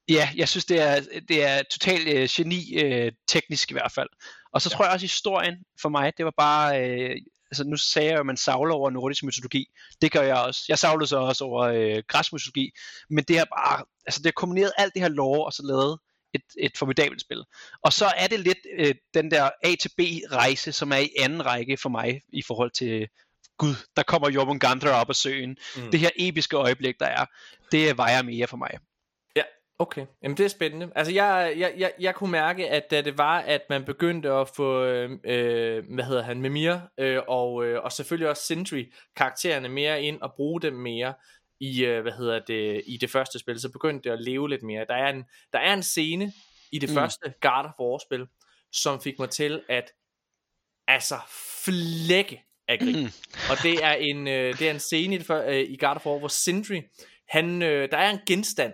ja, 0.10 0.30
jeg 0.36 0.50
synes, 0.50 0.66
det 0.66 0.80
er, 0.80 1.02
det 1.28 1.44
er 1.44 1.64
totalt 1.72 2.08
øh, 2.08 2.30
geni 2.32 2.82
øh, 2.84 3.12
teknisk 3.28 3.72
i 3.72 3.74
hvert 3.74 3.92
fald. 3.92 4.10
Og 4.54 4.62
så 4.62 4.70
ja. 4.72 4.76
tror 4.76 4.86
jeg 4.86 4.94
også, 4.94 5.04
historien 5.04 5.56
for 5.82 5.90
mig, 5.90 6.14
det 6.18 6.26
var 6.26 6.34
bare... 6.38 6.90
Øh, 6.90 7.18
altså 7.52 7.64
nu 7.64 7.78
sagde 7.78 8.08
jeg 8.08 8.16
jo, 8.16 8.20
at 8.20 8.26
man 8.26 8.38
savler 8.38 8.76
over 8.76 8.90
nordisk 8.90 9.24
mytologi. 9.24 9.66
Det 10.02 10.12
gør 10.12 10.22
jeg 10.22 10.36
også. 10.36 10.66
Jeg 10.70 10.80
savlede 10.80 11.08
så 11.08 11.18
også 11.18 11.44
over 11.44 11.62
øh, 11.64 12.04
græsmytologi. 12.08 12.72
Men 13.10 13.24
det 13.28 13.38
er 13.38 13.46
bare... 13.46 13.86
Altså 14.06 14.20
det 14.20 14.26
har 14.26 14.32
kombineret 14.32 14.72
alt 14.78 14.94
det 14.94 15.02
her 15.02 15.10
lore, 15.10 15.46
og 15.46 15.54
så 15.54 15.64
lavet 15.66 16.00
et, 16.34 16.42
et 16.60 16.78
formidabelt 16.78 17.22
spil. 17.22 17.44
Og 17.84 17.94
så 17.94 18.06
er 18.18 18.28
det 18.28 18.40
lidt 18.40 18.58
øh, 18.78 18.96
den 19.14 19.32
der 19.32 19.50
A 19.64 19.76
til 19.80 19.92
B 19.98 20.02
rejse, 20.32 20.72
som 20.72 20.92
er 20.92 20.98
i 20.98 21.10
anden 21.20 21.46
række 21.46 21.78
for 21.78 21.90
mig 21.90 22.22
i 22.34 22.42
forhold 22.42 22.72
til 22.72 23.08
Gud, 23.58 23.76
der 23.96 24.04
kommer 24.04 24.30
Jormungandr 24.30 24.90
op 24.90 25.10
af 25.10 25.16
søen. 25.16 25.58
Mm. 25.76 25.92
Det 25.92 26.00
her 26.00 26.10
episke 26.16 26.58
øjeblik, 26.58 26.96
der 27.00 27.06
er, 27.06 27.26
det 27.72 27.98
vejer 27.98 28.22
mere 28.22 28.48
for 28.48 28.58
mig. 28.58 28.72
Okay, 29.80 30.06
jamen 30.24 30.38
det 30.38 30.44
er 30.44 30.48
spændende. 30.48 30.92
Altså 30.96 31.14
jeg, 31.14 31.54
jeg, 31.58 31.74
jeg, 31.78 31.94
jeg 32.00 32.16
kunne 32.16 32.32
mærke, 32.32 32.70
at 32.70 32.92
da 32.92 33.02
det 33.02 33.18
var, 33.18 33.40
at 33.40 33.62
man 33.70 33.86
begyndte 33.86 34.32
at 34.32 34.50
få, 34.50 34.84
øh, 34.84 35.86
hvad 35.94 36.04
hedder 36.04 36.22
han, 36.22 36.42
Mimir, 36.42 36.76
øh, 36.98 37.22
og, 37.28 37.66
øh, 37.66 37.84
og 37.84 37.92
selvfølgelig 37.92 38.30
også 38.30 38.44
Sindri, 38.44 38.94
karaktererne 39.16 39.70
mere 39.70 40.04
ind 40.04 40.22
og 40.22 40.34
bruge 40.34 40.62
dem 40.62 40.74
mere 40.74 41.14
i, 41.60 41.86
øh, 41.86 42.02
hvad 42.02 42.12
hedder 42.12 42.40
det, 42.40 42.84
i 42.86 42.98
det 42.98 43.10
første 43.10 43.40
spil, 43.40 43.60
så 43.60 43.72
begyndte 43.72 44.10
det 44.10 44.14
at 44.14 44.22
leve 44.22 44.50
lidt 44.50 44.64
mere. 44.64 44.86
Der 44.90 44.96
er 44.96 45.10
en, 45.10 45.24
der 45.54 45.60
er 45.60 45.74
en 45.74 45.84
scene 45.84 46.34
i 46.72 46.80
det 46.80 46.90
mm. 46.90 46.96
første 46.96 47.34
God 47.42 47.66
of 47.66 47.80
War 47.80 47.98
spil, 47.98 48.28
som 48.72 49.02
fik 49.02 49.20
mig 49.20 49.30
til 49.30 49.62
at, 49.70 49.92
altså, 50.88 51.16
flække 51.66 52.44
af 52.68 52.80
grin. 52.80 53.00
Mm. 53.00 53.12
Og 53.52 53.58
det 53.64 53.84
er 53.84 53.94
en, 53.94 54.28
øh, 54.28 54.60
det 54.60 54.68
er 54.68 54.72
en 54.72 54.80
scene 54.80 55.16
i, 55.16 55.18
det, 55.18 55.44
øh, 55.48 55.60
i 55.60 55.78
God 55.78 55.96
of 55.96 56.06
War, 56.06 56.20
hvor 56.20 56.28
Sindri, 56.28 56.82
han, 57.28 57.62
øh, 57.62 57.92
der 57.92 57.98
er 57.98 58.10
en 58.10 58.20
genstand, 58.28 58.74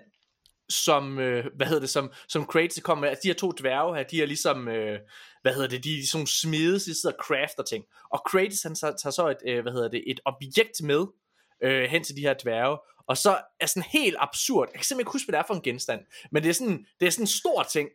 som, 0.69 1.19
øh, 1.19 1.45
hvad 1.55 1.67
hedder 1.67 1.79
det, 1.79 1.89
som, 1.89 2.11
som 2.27 2.45
Kratos 2.45 2.79
kommer 2.83 3.01
med, 3.01 3.09
altså 3.09 3.21
de 3.23 3.27
her 3.27 3.35
to 3.35 3.51
dværge 3.51 3.95
her, 3.95 4.03
de 4.03 4.21
er 4.21 4.25
ligesom, 4.25 4.67
øh, 4.67 4.99
hvad 5.41 5.53
hedder 5.53 5.67
det, 5.67 5.83
de 5.83 5.99
er 5.99 6.07
sådan 6.07 6.27
smedes, 6.27 6.83
de 6.83 7.01
sidder 7.01 7.15
og 7.15 7.23
crafter 7.23 7.63
ting, 7.63 7.85
og 8.09 8.21
Kratos 8.25 8.63
han 8.63 8.75
tager, 8.75 8.95
tager 8.95 9.11
så 9.11 9.27
et, 9.27 9.37
øh, 9.47 9.61
hvad 9.61 9.71
hedder 9.71 9.89
det, 9.89 10.03
et 10.07 10.19
objekt 10.25 10.81
med, 10.83 11.05
øh, 11.63 11.83
hen 11.83 12.03
til 12.03 12.15
de 12.15 12.21
her 12.21 12.33
dværge, 12.43 12.77
og 13.07 13.17
så 13.17 13.37
er 13.59 13.65
sådan 13.65 13.89
helt 13.91 14.15
absurd, 14.19 14.67
jeg 14.71 14.79
kan 14.79 14.85
simpelthen 14.85 15.01
ikke 15.01 15.11
huske, 15.11 15.25
hvad 15.25 15.33
det 15.33 15.43
er 15.43 15.47
for 15.47 15.53
en 15.53 15.61
genstand, 15.61 16.01
men 16.31 16.43
det 16.43 16.49
er 16.49 16.53
sådan, 16.53 16.85
det 16.99 17.05
er 17.05 17.11
sådan 17.11 17.23
en 17.23 17.27
stor 17.27 17.63
ting, 17.63 17.89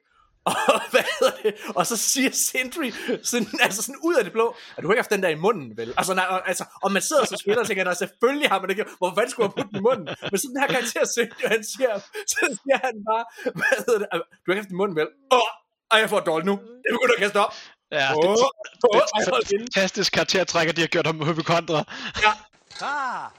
og 0.74 0.90
hvad 0.90 1.04
hedder 1.18 1.36
det? 1.42 1.54
Og 1.78 1.86
så 1.86 1.96
siger 1.96 2.30
Sindri, 2.32 2.92
sådan, 3.22 3.48
altså 3.60 3.82
sådan 3.82 4.00
ud 4.02 4.14
af 4.14 4.24
det 4.24 4.32
blå, 4.32 4.56
at 4.76 4.82
du 4.82 4.88
har 4.88 4.92
ikke 4.94 5.02
haft 5.02 5.10
den 5.10 5.22
der 5.22 5.28
i 5.28 5.34
munden, 5.34 5.76
vel? 5.76 5.94
Altså, 5.96 6.14
nej, 6.14 6.42
altså 6.46 6.64
og 6.82 6.92
man 6.92 7.02
sidder 7.02 7.24
som 7.24 7.36
spiller 7.36 7.60
og 7.60 7.66
tænker, 7.66 7.90
at 7.90 7.98
selvfølgelig 7.98 8.48
har 8.48 8.60
man 8.60 8.70
ikke, 8.70 8.84
hvor 8.98 9.10
fanden 9.14 9.30
skulle 9.30 9.46
man 9.46 9.52
putte 9.56 9.70
den 9.70 9.78
i 9.78 9.84
munden? 9.88 10.06
Men 10.30 10.38
sådan 10.38 10.56
her 10.60 10.68
karakter 10.76 11.04
Sindri, 11.14 11.44
han 11.54 11.64
siger, 11.72 11.92
så 12.32 12.42
siger 12.60 12.78
han 12.86 12.94
bare, 13.10 13.24
hvad 13.58 13.74
hedder 13.86 13.98
det? 13.98 14.08
Du 14.12 14.46
har 14.46 14.52
ikke 14.52 14.62
haft 14.62 14.68
den 14.68 14.76
i 14.76 14.82
munden, 14.82 14.96
vel? 15.00 15.08
Åh, 15.36 15.48
og 15.92 15.96
jeg 16.00 16.08
får 16.10 16.20
dårligt 16.20 16.46
nu. 16.50 16.54
Det 16.82 16.90
begynder 16.96 17.14
at 17.16 17.22
kaste 17.24 17.38
op. 17.44 17.52
Ja, 17.92 18.06
oh, 18.16 18.22
det, 18.22 18.28
oh, 18.30 18.36
det, 18.36 19.02
det, 19.22 19.50
det, 19.50 19.60
fantastisk 19.60 20.12
karaktertræk, 20.12 20.68
at 20.68 20.76
de 20.76 20.80
har 20.80 20.88
gjort 20.88 21.06
ham 21.06 21.18
hypokontra. 21.28 21.84
Ja. 22.22 22.32
Ah, 22.80 23.30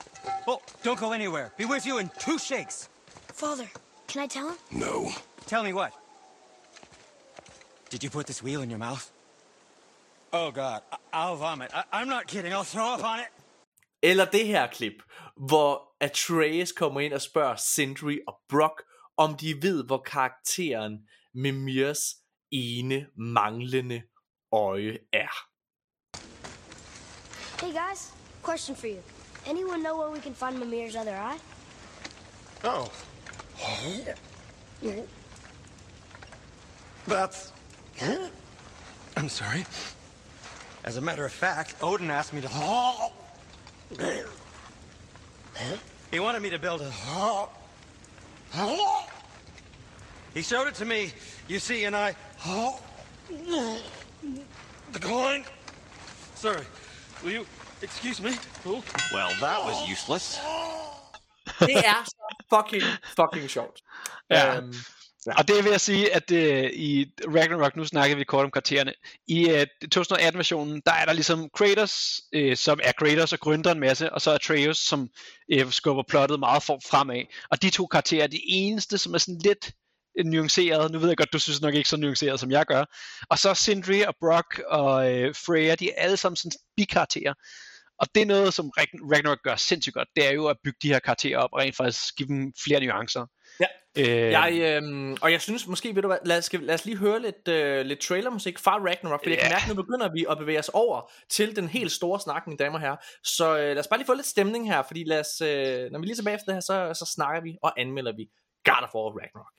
oh, 0.48 0.60
don't 0.86 1.00
go 1.06 1.12
anywhere. 1.12 1.50
Be 1.58 1.66
with 1.66 1.88
you 1.88 1.98
in 1.98 2.10
two 2.20 2.38
shakes. 2.38 2.90
Father, 3.34 3.68
can 4.08 4.24
I 4.26 4.28
tell 4.28 4.48
him? 4.50 4.58
No. 4.72 5.12
Tell 5.48 5.64
me 5.64 5.74
what? 5.74 5.92
Did 7.96 8.04
you 8.04 8.10
put 8.10 8.28
this 8.28 8.44
wheel 8.44 8.62
in 8.62 8.70
your 8.70 8.78
mouth? 8.80 9.10
Oh 10.34 10.52
god, 10.52 10.82
I- 10.92 10.98
I'll 11.14 11.38
vomit. 11.38 11.72
I- 11.74 11.86
I'm 11.94 12.10
not 12.10 12.28
kidding. 12.28 12.52
I'll 12.52 12.66
throw 12.66 12.94
up 12.96 13.04
on 13.04 13.20
it. 13.20 13.28
Eller 14.04 14.26
det 14.26 14.48
her 14.48 14.68
klip, 14.68 14.94
hvor 15.38 15.96
Atreus 16.02 16.72
kommer 16.72 17.02
ind 17.02 17.14
og 17.14 17.22
spørger 17.22 17.56
Sindri 17.56 18.20
og 18.28 18.40
Brock, 18.50 18.84
om 19.18 19.38
de 19.38 19.62
ved, 19.62 19.84
hvor 19.84 19.98
karakteren 19.98 21.08
Mimirs 21.34 22.00
ene 22.52 23.08
manglende 23.18 24.04
øje 24.52 24.98
er. 25.14 25.48
Hey 27.62 27.74
guys, 27.74 28.14
question 28.44 28.76
for 28.76 28.88
you. 28.88 29.02
Anyone 29.46 29.80
know 29.84 29.98
where 30.00 30.12
we 30.12 30.22
can 30.22 30.36
find 30.36 30.58
Mimir's 30.64 30.96
other 30.96 31.16
eye? 31.16 31.40
Oh. 32.64 32.92
That's. 37.08 37.55
I'm 39.18 39.30
sorry. 39.30 39.66
As 40.84 40.98
a 40.98 41.02
matter 41.02 41.26
of 41.26 41.32
fact, 41.32 41.76
Odin 41.82 42.12
asked 42.12 42.34
me 42.34 42.42
to. 42.42 42.50
He 46.12 46.20
wanted 46.20 46.42
me 46.42 46.50
to 46.50 46.60
build 46.60 46.82
a. 46.82 46.92
He 50.34 50.42
showed 50.42 50.68
it 50.68 50.76
to 50.76 50.86
me, 50.86 51.12
you 51.48 51.60
see, 51.60 51.86
and 51.86 51.96
I. 51.96 52.16
Declined. 54.92 55.46
Sorry. 56.36 56.66
Will 57.24 57.32
you 57.32 57.46
excuse 57.82 58.22
me? 58.22 58.38
Well, 59.14 59.32
that 59.40 59.64
was 59.66 59.90
useless. 59.90 60.40
Det 61.60 61.86
er 61.86 62.04
så 62.06 62.16
fucking, 62.50 62.84
fucking 63.16 63.50
sjovt. 63.50 63.82
Ja. 64.30 64.62
Ja. 65.28 65.38
Og 65.38 65.48
det 65.48 65.64
vil 65.64 65.72
jeg 65.72 65.82
sige, 65.82 66.16
at 66.16 66.32
øh, 66.32 66.70
i 66.74 67.12
Ragnarok, 67.28 67.76
nu 67.76 67.86
snakker 67.86 68.18
vi 68.18 68.24
kort 68.24 68.46
om 68.46 68.52
karaktererne, 68.52 68.94
i 69.28 69.50
øh, 69.50 69.68
2018-versionen, 69.96 70.82
der 70.86 70.92
er 70.92 71.06
der 71.06 71.14
ligesom 71.14 71.50
Kratos, 71.50 72.22
øh, 72.34 72.58
som 72.58 72.80
er 72.84 72.92
Kratos 72.92 73.34
og 73.34 73.40
grønter 73.40 73.72
en 73.72 73.80
masse, 73.80 74.14
og 74.14 74.22
så 74.22 74.32
er 74.32 74.36
Atreus, 74.36 74.78
som 74.78 75.10
øh, 75.52 75.72
skubber 75.72 76.04
plottet 76.08 76.40
meget 76.40 76.64
for, 76.64 76.80
fremad. 76.90 77.24
Og 77.52 77.62
de 77.62 77.70
to 77.70 77.88
karakterer 77.88 78.24
er 78.24 78.28
de 78.28 78.42
eneste, 78.48 78.98
som 78.98 79.14
er 79.14 79.18
sådan 79.18 79.42
lidt 79.44 79.72
øh, 80.20 80.26
nuanceret. 80.26 80.92
Nu 80.92 81.00
ved 81.00 81.08
jeg 81.08 81.18
godt, 81.18 81.34
du 81.34 81.40
synes 81.40 81.62
nok 81.62 81.74
ikke 81.74 81.90
så 81.90 81.98
nuanceret, 81.98 82.40
som 82.40 82.52
jeg 82.52 82.66
gør. 82.66 82.86
Og 83.30 83.40
så 83.40 83.54
Sindri 83.54 84.02
og 84.02 84.16
Brock 84.20 84.62
og 84.68 85.14
øh, 85.14 85.36
Freya, 85.36 85.76
de 85.76 85.90
er 85.92 86.02
alle 86.02 86.18
sammen 86.18 86.36
sådan 86.36 86.52
bikarakterer. 86.78 87.34
Og 88.00 88.08
det 88.16 88.22
er 88.22 88.26
noget, 88.26 88.54
som 88.54 88.72
Ragnarok 89.12 89.44
gør 89.44 89.56
sindssygt 89.56 89.94
godt. 89.94 90.08
Det 90.16 90.28
er 90.28 90.32
jo 90.32 90.48
at 90.48 90.58
bygge 90.64 90.78
de 90.82 90.88
her 90.88 91.00
karakterer 91.00 91.38
op 91.38 91.50
og 91.54 91.60
rent 91.60 91.76
faktisk 91.76 92.16
give 92.16 92.28
dem 92.28 92.54
flere 92.64 92.86
nuancer. 92.86 93.26
Ja. 93.60 93.66
Øh, 93.98 94.08
Jeg, 94.32 94.54
øhm, 94.62 95.18
og 95.22 95.32
jeg 95.32 95.42
synes 95.42 95.68
måske, 95.68 95.96
ved 95.96 96.02
du 96.02 96.08
hvad, 96.08 96.18
lad 96.26 96.38
os, 96.38 96.46
skal, 96.46 96.60
lad 96.60 96.76
os 96.76 96.86
lige 96.86 96.98
høre 96.98 97.22
lidt, 97.22 97.48
øh, 97.48 97.86
lidt 97.86 98.00
trailermusik 98.00 98.60
fra 98.60 98.72
Ragnarok, 98.72 99.24
for 99.24 99.30
jeg 99.30 99.40
kan 99.40 99.52
mærke, 99.52 99.68
nu 99.68 99.74
begynder 99.74 100.12
vi 100.14 100.26
at 100.30 100.38
bevæge 100.38 100.60
os 100.60 100.70
over 100.74 101.12
til 101.30 101.56
den 101.56 101.68
helt 101.68 101.92
store 101.92 102.20
snak, 102.20 102.48
mine 102.48 102.58
damer 102.58 102.76
og 102.76 102.82
herrer. 102.82 102.96
Så 103.24 103.58
øh, 103.58 103.68
lad 103.68 103.78
os 103.80 103.88
bare 103.88 104.00
lige 104.00 104.08
få 104.08 104.14
lidt 104.14 104.28
stemning 104.28 104.68
her, 104.74 104.84
fordi 104.84 105.04
lad 105.08 105.20
os, 105.20 105.42
øh, 105.42 105.92
når 105.92 106.00
vi 106.00 106.06
lige 106.06 106.12
er 106.14 106.16
tilbage 106.16 106.36
efter 106.36 106.46
det 106.46 106.56
her, 106.56 106.62
så, 106.62 107.06
så 107.06 107.12
snakker 107.16 107.42
vi 107.42 107.58
og 107.64 107.80
anmelder 107.80 108.14
vi 108.16 108.26
God 108.66 108.84
of 108.84 108.96
War 108.96 109.12
Ragnarok. 109.22 109.54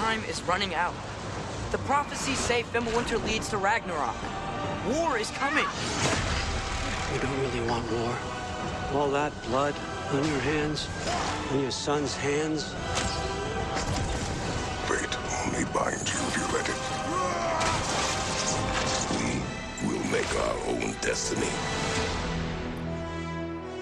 Time 0.00 0.22
is 0.32 0.38
running 0.52 0.72
out. 0.84 0.96
The 1.74 1.80
prophecies 1.92 2.38
say 2.38 2.62
Fimbulwinter 2.72 3.18
leads 3.30 3.48
to 3.52 3.56
Ragnarok. 3.68 4.18
War 4.92 5.10
is 5.22 5.30
coming. 5.42 5.68
You 7.12 7.18
don't 7.24 7.38
really 7.44 7.62
want 7.70 7.84
war. 7.94 8.12
All 8.96 9.10
that 9.18 9.32
blood 9.48 9.74
on 10.12 10.24
your 10.24 10.40
hands, 10.40 10.88
on 11.50 11.60
your 11.60 11.70
son's 11.70 12.14
hands. 12.16 12.62
Fate 14.88 15.16
only 15.40 15.64
binds 15.74 16.08
you 16.12 16.20
if 16.28 16.36
you 16.38 16.44
let 16.56 16.68
it. 16.74 16.80
We 19.82 19.88
will 19.88 20.06
make 20.16 20.30
our 20.44 20.56
own 20.72 20.94
destiny. 21.02 21.52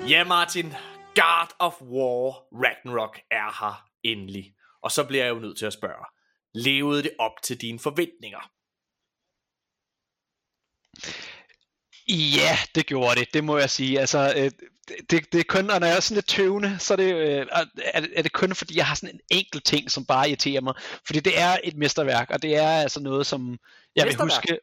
Ja, 0.09 0.25
Martin, 0.25 0.75
God 1.15 1.49
of 1.59 1.83
War 1.83 2.47
Ragnarok 2.53 3.19
er 3.31 3.65
her 3.65 3.89
endelig. 4.03 4.55
Og 4.83 4.91
så 4.91 5.05
bliver 5.05 5.25
jeg 5.25 5.35
jo 5.35 5.39
nødt 5.39 5.59
til 5.59 5.67
at 5.67 5.73
spørge, 5.73 6.05
levede 6.55 7.03
det 7.03 7.11
op 7.19 7.43
til 7.43 7.61
dine 7.61 7.79
forventninger? 7.79 8.51
Ja, 12.09 12.59
det 12.75 12.87
gjorde 12.87 13.21
det, 13.21 13.35
det 13.35 13.45
må 13.45 13.59
jeg 13.59 13.71
sige. 13.71 14.01
Altså, 14.01 14.35
øh, 14.37 14.51
det, 15.11 15.33
det 15.33 15.41
er 15.41 15.45
kun, 15.49 15.71
og 15.71 15.81
når 15.81 15.87
jeg 15.87 15.97
er 15.97 16.01
sådan 16.01 16.15
lidt 16.15 16.29
tøvende, 16.29 16.77
så 16.79 16.95
er 16.95 16.97
det, 16.97 17.15
øh, 17.15 17.47
er, 17.95 18.01
det- 18.01 18.13
er 18.17 18.23
det 18.23 18.33
kun 18.33 18.55
fordi, 18.55 18.77
jeg 18.77 18.87
har 18.87 18.95
sådan 18.95 19.15
en 19.15 19.21
enkelt 19.31 19.65
ting, 19.65 19.91
som 19.91 20.07
bare 20.07 20.29
irriterer 20.29 20.61
mig. 20.61 20.75
Fordi 21.07 21.21
det 21.21 21.41
er 21.41 21.57
et 21.65 21.77
mesterværk, 21.77 22.31
og 22.31 22.43
det 22.43 22.57
er 22.57 22.69
altså 22.71 23.01
noget, 23.01 23.27
som 23.27 23.59
jeg 23.97 24.05
vil 24.05 24.17
huske. 24.25 24.59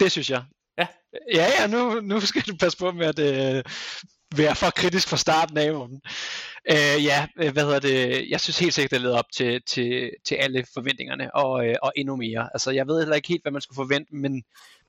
Det 0.00 0.12
synes 0.12 0.30
jeg. 0.30 0.42
Ja. 0.78 0.86
Ja, 1.34 1.46
ja, 1.60 1.66
nu, 1.66 2.00
nu 2.00 2.20
skal 2.20 2.42
du 2.42 2.56
passe 2.56 2.78
på 2.78 2.92
med 2.92 3.06
at 3.06 3.18
øh, 3.56 3.64
være 4.36 4.54
for 4.56 4.70
kritisk 4.70 5.08
fra 5.08 5.16
starten 5.16 5.56
af. 5.56 5.70
Øh, 6.70 7.04
ja, 7.04 7.26
øh, 7.42 7.52
hvad 7.52 7.64
hedder 7.64 7.80
det? 7.80 8.30
Jeg 8.30 8.40
synes 8.40 8.58
helt 8.58 8.74
sikkert, 8.74 8.90
det 8.90 9.00
leder 9.00 9.18
op 9.18 9.32
til, 9.34 9.60
til, 9.66 10.10
til 10.24 10.34
alle 10.34 10.64
forventningerne, 10.74 11.34
og, 11.34 11.66
øh, 11.66 11.74
og 11.82 11.92
endnu 11.96 12.16
mere. 12.16 12.48
Altså, 12.54 12.70
jeg 12.70 12.86
ved 12.86 12.98
heller 13.00 13.16
ikke 13.16 13.28
helt, 13.28 13.42
hvad 13.44 13.52
man 13.52 13.62
skulle 13.62 13.76
forvente, 13.76 14.14
men 14.14 14.42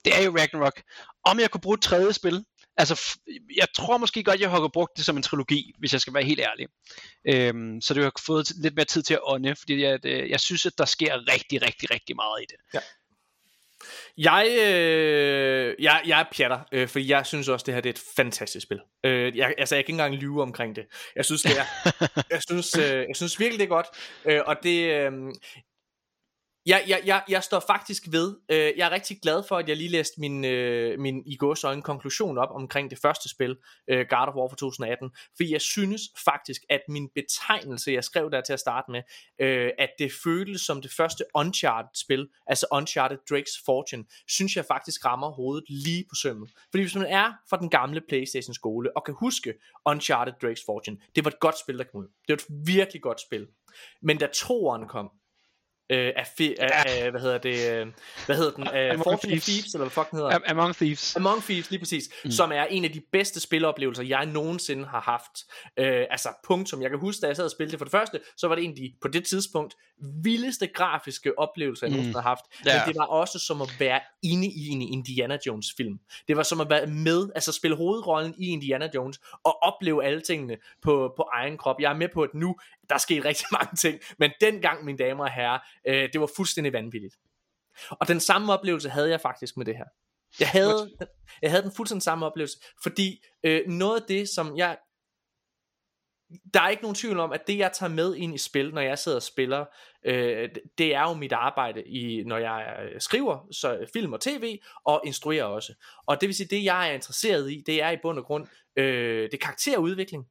det 0.05 0.19
er 0.19 0.23
jo 0.23 0.35
Ragnarok. 0.37 0.81
Om 1.25 1.39
jeg 1.39 1.51
kunne 1.51 1.61
bruge 1.61 1.73
et 1.75 1.81
tredje 1.81 2.13
spil, 2.13 2.43
altså, 2.77 3.19
jeg 3.55 3.67
tror 3.75 3.97
måske 3.97 4.23
godt, 4.23 4.41
jeg 4.41 4.49
har 4.49 4.69
brugt 4.73 4.97
det 4.97 5.05
som 5.05 5.17
en 5.17 5.23
trilogi, 5.23 5.73
hvis 5.79 5.93
jeg 5.93 6.01
skal 6.01 6.13
være 6.13 6.23
helt 6.23 6.39
ærlig. 6.39 6.67
Øhm, 7.27 7.81
så 7.81 7.93
det 7.93 8.03
har 8.03 8.11
fået 8.25 8.51
lidt 8.61 8.75
mere 8.75 8.85
tid 8.85 9.03
til 9.03 9.13
at 9.13 9.19
ånde, 9.23 9.55
fordi 9.55 9.81
jeg, 9.83 10.05
øh, 10.05 10.29
jeg 10.29 10.39
synes, 10.39 10.65
at 10.65 10.77
der 10.77 10.85
sker 10.85 11.33
rigtig, 11.33 11.61
rigtig, 11.61 11.91
rigtig 11.91 12.15
meget 12.15 12.41
i 12.41 12.45
det. 12.49 12.81
Jeg, 14.17 14.47
øh, 14.59 15.75
jeg, 15.79 16.01
jeg 16.05 16.19
er 16.19 16.25
pjatter, 16.31 16.59
øh, 16.71 16.87
fordi 16.87 17.11
jeg 17.11 17.25
synes 17.25 17.47
også, 17.47 17.63
det 17.63 17.73
her 17.73 17.81
det 17.81 17.89
er 17.89 17.93
et 17.93 18.03
fantastisk 18.15 18.63
spil. 18.63 18.79
Øh, 19.03 19.37
jeg, 19.37 19.53
altså, 19.57 19.75
jeg 19.75 19.85
kan 19.85 19.93
ikke 19.93 20.03
engang 20.03 20.15
lyve 20.15 20.41
omkring 20.41 20.75
det. 20.75 20.85
Jeg 21.15 21.25
synes, 21.25 21.41
det 21.41 21.51
er, 21.59 21.65
jeg 22.35 22.41
synes, 22.49 22.77
øh, 22.77 23.05
jeg 23.07 23.15
synes 23.15 23.39
virkelig, 23.39 23.59
det 23.59 23.65
er 23.65 23.69
godt. 23.69 23.87
Øh, 24.25 24.41
og 24.45 24.55
det, 24.63 24.91
øh, 24.91 25.11
jeg, 26.65 26.83
jeg, 26.87 27.01
jeg, 27.05 27.23
jeg 27.29 27.43
står 27.43 27.59
faktisk 27.59 28.03
ved, 28.11 28.35
øh, 28.51 28.71
jeg 28.77 28.87
er 28.87 28.91
rigtig 28.91 29.19
glad 29.21 29.43
for, 29.47 29.57
at 29.57 29.69
jeg 29.69 29.77
lige 29.77 29.89
læste 29.89 30.19
min, 30.19 30.45
øh, 30.45 30.99
min 30.99 31.23
i 31.25 31.35
gåsøjne 31.35 31.81
konklusion 31.81 32.37
op 32.37 32.49
omkring 32.51 32.89
det 32.89 32.99
første 32.99 33.29
spil, 33.29 33.57
øh, 33.87 34.05
God 34.09 34.27
of 34.27 34.35
War 34.35 34.47
fra 34.47 34.55
2018, 34.55 35.11
fordi 35.35 35.51
jeg 35.53 35.61
synes 35.61 36.01
faktisk, 36.25 36.61
at 36.69 36.81
min 36.87 37.09
betegnelse, 37.15 37.91
jeg 37.91 38.03
skrev 38.03 38.31
der 38.31 38.41
til 38.41 38.53
at 38.53 38.59
starte 38.59 38.91
med, 38.91 39.01
øh, 39.39 39.69
at 39.79 39.89
det 39.99 40.11
føltes 40.23 40.61
som 40.61 40.81
det 40.81 40.91
første 40.91 41.23
Uncharted-spil, 41.35 42.27
altså 42.47 42.65
Uncharted 42.71 43.17
Drake's 43.31 43.63
Fortune, 43.65 44.03
synes 44.27 44.55
jeg 44.55 44.65
faktisk 44.65 45.05
rammer 45.05 45.31
hovedet 45.31 45.63
lige 45.69 46.05
på 46.09 46.15
sømmet. 46.15 46.49
Fordi 46.71 46.83
hvis 46.83 46.95
man 46.95 47.05
er 47.05 47.33
fra 47.49 47.57
den 47.57 47.69
gamle 47.69 48.01
Playstation-skole, 48.09 48.97
og 48.97 49.05
kan 49.05 49.15
huske 49.19 49.53
Uncharted 49.85 50.33
Drake's 50.43 50.65
Fortune, 50.65 50.97
det 51.15 51.25
var 51.25 51.31
et 51.31 51.39
godt 51.39 51.59
spil, 51.59 51.77
der 51.77 51.83
kom 51.83 52.01
ud. 52.01 52.07
Det 52.27 52.29
var 52.29 52.35
et 52.35 52.65
virkelig 52.67 53.01
godt 53.01 53.21
spil. 53.21 53.47
Men 54.01 54.17
da 54.17 54.27
toeren 54.27 54.87
kom, 54.87 55.11
øh, 55.91 56.13
af, 56.15 56.27
fi- 56.39 56.55
af, 56.59 56.83
af, 56.85 57.11
hvad 57.11 57.21
hedder 57.21 57.37
det, 57.37 57.71
øh, 57.71 57.87
hvad 58.25 58.35
hedder 58.35 58.51
den, 58.51 58.67
af 58.67 58.89
Among 58.89 59.03
Fortune 59.03 59.19
Thieves. 59.19 59.45
Thieves, 59.45 59.73
eller 59.73 59.85
hvad 59.85 59.89
fuck 59.89 60.11
den 60.11 60.19
hedder? 60.19 60.39
Am- 60.39 60.51
Among 60.51 60.75
Thieves. 60.75 61.15
Among 61.15 61.43
Thieves, 61.43 61.71
lige 61.71 61.79
præcis, 61.79 62.09
mm. 62.25 62.31
som 62.31 62.51
er 62.51 62.63
en 62.63 62.85
af 62.85 62.91
de 62.91 63.01
bedste 63.11 63.39
spiloplevelser, 63.39 64.03
jeg 64.03 64.25
nogensinde 64.25 64.85
har 64.85 65.01
haft. 65.01 65.31
Øh, 65.77 66.05
altså, 66.09 66.29
punktum. 66.43 66.81
Jeg 66.81 66.89
kan 66.89 66.99
huske, 66.99 67.21
da 67.21 67.27
jeg 67.27 67.35
sad 67.35 67.45
og 67.45 67.51
spillede 67.51 67.71
det 67.71 67.79
for 67.79 67.85
det 67.85 67.91
første, 67.91 68.19
så 68.37 68.47
var 68.47 68.55
det 68.55 68.63
en 68.63 68.69
af 68.69 68.75
de, 68.75 68.93
på 69.01 69.07
det 69.07 69.25
tidspunkt, 69.25 69.75
vildeste 70.23 70.67
grafiske 70.67 71.39
oplevelser, 71.39 71.87
jeg 71.87 71.91
mm. 71.91 71.95
nogensinde 71.95 72.21
har 72.21 72.29
haft. 72.29 72.45
Ja. 72.65 72.73
Men 72.73 72.93
det 72.93 72.99
var 72.99 73.05
også 73.05 73.39
som 73.39 73.61
at 73.61 73.75
være 73.79 73.99
inde 74.23 74.47
i 74.47 74.67
en 74.67 74.81
Indiana 74.81 75.37
Jones 75.47 75.67
film. 75.77 75.99
Det 76.27 76.37
var 76.37 76.43
som 76.43 76.61
at 76.61 76.69
være 76.69 76.87
med, 76.87 77.29
altså 77.35 77.51
spille 77.51 77.77
hovedrollen 77.77 78.35
i 78.37 78.47
Indiana 78.47 78.89
Jones, 78.95 79.19
og 79.43 79.63
opleve 79.63 80.05
alle 80.05 80.21
tingene 80.21 80.57
på, 80.81 81.13
på 81.17 81.29
egen 81.33 81.57
krop. 81.57 81.75
Jeg 81.79 81.91
er 81.91 81.95
med 81.95 82.07
på, 82.13 82.21
at 82.21 82.33
nu, 82.33 82.55
der 82.91 82.95
er 82.95 82.99
sket 82.99 83.25
rigtig 83.31 83.45
mange 83.51 83.75
ting, 83.75 83.99
men 84.19 84.31
dengang, 84.41 84.85
mine 84.85 84.97
damer 84.97 85.23
og 85.23 85.31
herrer, 85.31 85.59
øh, 85.87 86.09
det 86.13 86.21
var 86.21 86.29
fuldstændig 86.35 86.73
vanvittigt. 86.73 87.15
Og 87.89 88.07
den 88.07 88.19
samme 88.19 88.53
oplevelse 88.53 88.89
havde 88.89 89.09
jeg 89.09 89.21
faktisk 89.21 89.57
med 89.57 89.65
det 89.65 89.77
her. 89.77 89.85
Jeg 90.39 90.49
havde, 90.49 90.91
jeg 91.41 91.51
havde 91.51 91.63
den 91.63 91.71
fuldstændig 91.71 92.03
samme 92.03 92.25
oplevelse, 92.25 92.57
fordi 92.83 93.23
øh, 93.43 93.67
noget 93.67 94.01
af 94.01 94.07
det, 94.07 94.29
som 94.29 94.57
jeg... 94.57 94.77
Der 96.53 96.61
er 96.61 96.69
ikke 96.69 96.81
nogen 96.81 96.95
tvivl 96.95 97.19
om, 97.19 97.31
at 97.31 97.47
det, 97.47 97.57
jeg 97.57 97.71
tager 97.73 97.89
med 97.89 98.15
ind 98.15 98.35
i 98.35 98.37
spil, 98.37 98.73
når 98.73 98.81
jeg 98.81 98.99
sidder 98.99 99.15
og 99.15 99.23
spiller, 99.23 99.65
øh, 100.05 100.49
det 100.77 100.95
er 100.95 101.01
jo 101.01 101.13
mit 101.13 101.31
arbejde, 101.31 101.83
i, 101.87 102.23
når 102.23 102.37
jeg 102.37 102.75
øh, 102.83 103.01
skriver 103.01 103.47
så 103.51 103.85
film 103.93 104.13
og 104.13 104.21
tv, 104.21 104.59
og 104.85 105.01
instruerer 105.05 105.43
også. 105.43 105.73
Og 106.05 106.21
det 106.21 106.27
vil 106.27 106.35
sige, 106.35 106.47
det 106.47 106.63
jeg 106.63 106.89
er 106.89 106.93
interesseret 106.93 107.51
i, 107.51 107.63
det 107.65 107.83
er 107.83 107.89
i 107.89 107.97
bund 108.01 108.19
og 108.19 108.25
grund, 108.25 108.47
øh, 108.75 109.23
det 109.23 109.33
er 109.33 109.37
karakterudvikling, 109.37 110.25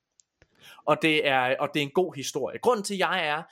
og 0.87 1.03
det, 1.03 1.27
er, 1.27 1.57
og 1.61 1.69
det 1.75 1.81
er 1.81 1.85
en 1.85 1.93
god 1.95 2.15
historie. 2.15 2.59
Grunden 2.59 2.85
til, 2.85 2.95
at 2.95 3.01
jeg 3.01 3.27
er 3.27 3.43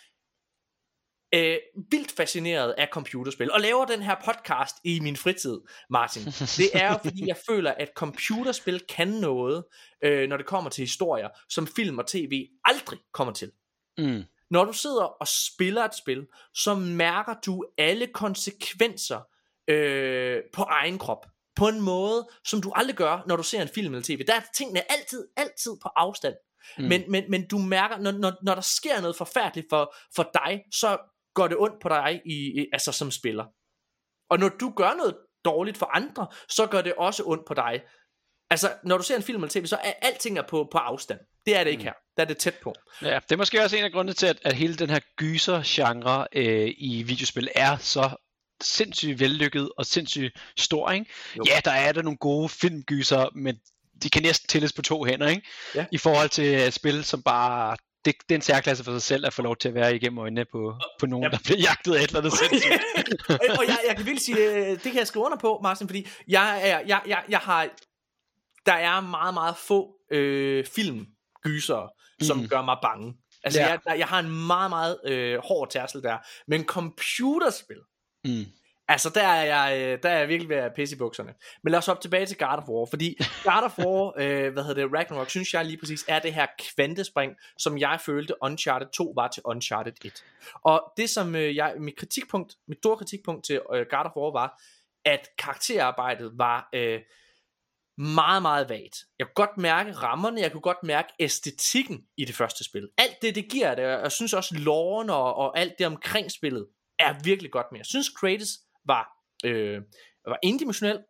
øh, 1.35 1.59
vildt 1.91 2.13
fascineret 2.13 2.75
af 2.79 2.89
computerspil, 2.93 3.53
og 3.53 3.61
laver 3.61 3.85
den 3.85 4.03
her 4.03 4.17
podcast 4.25 4.77
i 4.85 5.01
min 5.01 5.17
fritid, 5.17 5.61
Martin. 5.91 6.25
Det 6.63 6.71
er 6.75 6.99
fordi, 7.05 7.27
jeg 7.27 7.37
føler, 7.49 7.71
at 7.71 7.91
computerspil 7.97 8.81
kan 8.89 9.09
noget, 9.09 9.65
øh, 10.05 10.29
når 10.29 10.37
det 10.37 10.47
kommer 10.47 10.71
til 10.71 10.83
historier, 10.83 11.29
som 11.49 11.67
film 11.67 11.99
og 11.99 12.07
tv 12.07 12.49
aldrig 12.65 12.99
kommer 13.13 13.33
til. 13.33 13.53
Mm. 13.99 14.23
Når 14.51 14.65
du 14.65 14.73
sidder 14.73 15.03
og 15.03 15.29
spiller 15.29 15.85
et 15.85 15.95
spil, 15.95 16.27
så 16.55 16.75
mærker 16.75 17.35
du 17.47 17.65
alle 17.79 18.07
konsekvenser 18.07 19.21
øh, 19.69 20.43
på 20.53 20.63
egen 20.63 20.99
krop. 20.99 21.27
På 21.57 21.69
en 21.69 21.81
måde, 21.81 22.29
som 22.45 22.63
du 22.63 22.73
aldrig 22.75 22.97
gør, 22.97 23.25
når 23.27 23.37
du 23.37 23.43
ser 23.43 23.63
en 23.63 23.69
film 23.69 23.95
eller 23.95 24.05
tv. 24.05 24.25
Der 24.27 24.35
er 24.35 24.41
tingene 24.55 24.93
altid, 24.93 25.29
altid 25.37 25.73
på 25.83 25.89
afstand. 25.97 26.35
Mm. 26.79 26.85
Men, 26.85 27.11
men, 27.11 27.25
men 27.31 27.49
du 27.49 27.59
mærker, 27.59 27.99
når, 27.99 28.13
når, 28.13 28.33
når 28.43 28.55
der 28.55 28.63
sker 28.63 29.01
noget 29.01 29.17
forfærdeligt 29.17 29.67
for, 29.71 29.95
for 30.17 30.31
dig, 30.35 30.63
så 30.73 30.99
går 31.35 31.49
det 31.49 31.57
ondt 31.57 31.83
på 31.83 31.89
dig 31.89 32.21
i, 32.27 32.61
i, 32.61 32.67
altså 32.73 32.93
som 32.93 33.11
spiller. 33.11 33.45
Og 34.31 34.39
når 34.39 34.49
du 34.49 34.73
gør 34.77 34.95
noget 34.97 35.17
dårligt 35.45 35.79
for 35.79 35.87
andre, 35.87 36.27
så 36.49 36.67
gør 36.67 36.83
det 36.83 36.95
også 36.95 37.23
ondt 37.27 37.47
på 37.47 37.55
dig. 37.55 37.83
Altså, 38.51 38.73
når 38.85 38.97
du 38.97 39.03
ser 39.03 39.17
en 39.17 39.23
film 39.23 39.43
eller 39.43 39.61
tv, 39.61 39.67
så 39.67 39.77
er 39.77 39.93
alting 40.03 40.39
er 40.39 40.43
på, 40.43 40.69
på 40.73 40.79
afstand. 40.79 41.21
Det 41.47 41.57
er 41.57 41.65
det 41.65 41.71
ikke 41.71 41.83
her. 41.83 41.93
Der 42.17 42.23
er 42.23 42.27
det 42.27 42.39
tæt 42.39 42.55
på. 42.63 42.75
Ja, 43.03 43.19
det 43.29 43.33
er 43.33 43.37
måske 43.37 43.63
også 43.63 43.77
en 43.77 43.85
af 43.85 43.93
grundene 43.93 44.13
til, 44.13 44.27
at, 44.27 44.39
at 44.43 44.53
hele 44.53 44.77
den 44.77 44.91
her 44.91 45.01
gyser-genre 45.17 46.27
øh, 46.33 46.75
i 46.79 47.03
videospil 47.03 47.49
er 47.55 47.77
så 47.77 48.17
sindssygt 48.61 49.21
vellykket 49.21 49.71
og 49.79 49.87
sindssygt 49.87 50.39
stor, 50.57 50.91
ikke? 50.91 51.07
Jo. 51.37 51.45
Ja, 51.47 51.61
der 51.65 51.71
er 51.71 51.93
der 51.93 52.03
nogle 52.03 52.19
gode 52.19 52.49
filmgyser, 52.49 53.29
men 53.35 53.61
de 54.03 54.11
kan 54.11 54.23
næsten 54.23 54.49
tælles 54.49 54.73
på 54.73 54.83
to 54.83 55.05
hænder, 55.05 55.29
ikke? 55.29 55.43
Ja. 55.75 55.87
I 55.93 55.99
forhold 55.99 56.29
til 56.29 56.65
uh, 56.67 56.71
spil, 56.73 57.05
som 57.05 57.23
bare... 57.23 57.77
Det, 58.05 58.15
det 58.29 58.35
er 58.35 58.39
en 58.39 58.43
særklasse 58.43 58.85
for 58.85 58.93
sig 58.93 59.03
selv 59.03 59.27
at 59.27 59.33
få 59.33 59.43
lov 59.43 59.57
til 59.57 59.69
at 59.69 59.75
være 59.75 59.97
igennem 59.97 60.19
øjnene 60.19 60.45
på, 60.53 60.75
på 61.01 61.07
nogen, 61.07 61.25
Ja. 61.25 61.31
der 61.31 61.39
bliver 61.45 61.59
jagtet 61.59 61.95
af 61.95 62.03
et 62.03 62.07
eller 62.09 62.19
andet 62.21 62.33
sindssygt. 62.39 62.73
og 63.59 63.65
jeg, 63.69 63.79
jeg 63.89 63.97
kan 63.97 64.07
virkelig 64.07 64.23
sige, 64.25 64.39
øh, 64.39 64.67
det 64.71 64.83
kan 64.83 64.95
jeg 64.97 65.07
skrive 65.07 65.25
under 65.25 65.39
på, 65.39 65.61
Martin, 65.63 65.89
fordi 65.89 66.09
jeg, 66.29 66.61
er, 66.71 66.79
jeg, 66.81 67.01
jeg, 67.07 67.23
jeg 67.29 67.39
har, 67.39 67.69
der 68.67 68.73
er 68.73 69.01
meget, 69.01 69.35
meget 69.35 69.57
få 69.57 69.95
øh, 70.13 70.65
filmgyser, 70.67 71.93
som 72.23 72.37
Mm. 72.39 72.49
gør 72.49 72.63
mig 72.63 72.77
bange. 72.83 73.15
Altså, 73.45 73.61
Ja. 73.61 73.79
jeg, 73.87 73.99
jeg 73.99 74.07
har 74.07 74.19
en 74.19 74.47
meget, 74.47 74.71
meget 74.71 74.99
øh, 75.07 75.39
hård 75.45 75.71
tærsel 75.71 76.03
der. 76.03 76.17
Men 76.49 76.65
computerspil, 76.65 77.77
Mm. 78.25 78.45
Altså 78.89 79.11
der 79.11 79.27
er 79.27 79.45
jeg, 79.45 79.81
øh, 79.81 79.99
der 80.03 80.09
er 80.09 80.19
jeg 80.19 80.29
virkelig 80.29 80.49
ved 80.49 80.57
at 80.57 80.75
pisse 80.75 80.97
i 80.97 80.99
bukserne. 80.99 81.35
Men 81.63 81.71
lad 81.71 81.79
os 81.79 81.87
hoppe 81.87 82.03
tilbage 82.03 82.27
til 82.27 82.39
God 82.39 82.59
of 82.59 82.69
War, 82.69 82.87
fordi 82.87 83.19
God 83.45 83.63
of 83.65 83.79
War, 83.79 84.13
øh, 84.23 84.53
hvad 84.53 84.63
hedder 84.65 84.83
det, 84.83 84.93
Ragnarok, 84.95 85.31
synes 85.31 85.55
jeg 85.55 85.65
lige 85.65 85.79
præcis 85.79 86.05
er 86.09 86.19
det 86.19 86.35
her 86.35 86.47
kvantespring, 86.59 87.33
som 87.59 87.79
jeg 87.79 88.01
følte 88.01 88.35
Uncharted 88.43 88.89
2 88.89 89.13
var 89.17 89.29
til 89.29 89.43
Uncharted 89.45 89.93
1. 90.05 90.25
Og 90.55 90.93
det 90.97 91.11
som 91.11 91.35
øh, 91.35 91.57
jeg, 91.57 91.75
mit 91.79 91.97
kritikpunkt, 91.97 92.55
mit 92.69 92.79
store 92.79 92.97
kritikpunkt 92.97 93.45
til 93.45 93.61
øh, 93.75 93.87
God 93.91 94.05
of 94.05 94.17
War 94.17 94.33
var, 94.33 94.63
at 95.05 95.29
karakterarbejdet 95.39 96.33
var 96.35 96.69
øh, 96.75 97.01
meget, 97.99 98.43
meget 98.43 98.69
vagt. 98.69 99.05
Jeg 99.19 99.27
kunne 99.27 99.47
godt 99.47 99.59
mærke 99.59 99.93
rammerne, 99.93 100.41
jeg 100.41 100.53
kunne 100.53 100.61
godt 100.61 100.83
mærke 100.83 101.09
æstetikken 101.19 102.05
i 102.17 102.25
det 102.25 102.35
første 102.35 102.65
spil. 102.65 102.89
Alt 102.99 103.23
det, 103.23 103.35
det 103.35 103.51
giver 103.51 103.75
det, 103.75 103.85
og 103.85 104.03
jeg 104.03 104.13
synes 104.13 104.35
også 104.35 104.55
loven 104.55 105.11
og, 105.11 105.35
og 105.35 105.59
alt 105.59 105.79
det 105.79 105.87
omkring 105.87 106.31
spillet 106.31 106.67
er 106.99 107.15
virkelig 107.25 107.51
godt 107.53 107.67
med. 107.73 107.79
Jeg 107.79 107.87
synes 107.87 108.09
Kratos 108.09 108.49
var, 108.89 109.09
øh, 109.45 109.83
var 110.25 110.39
indimensionel, 110.43 111.05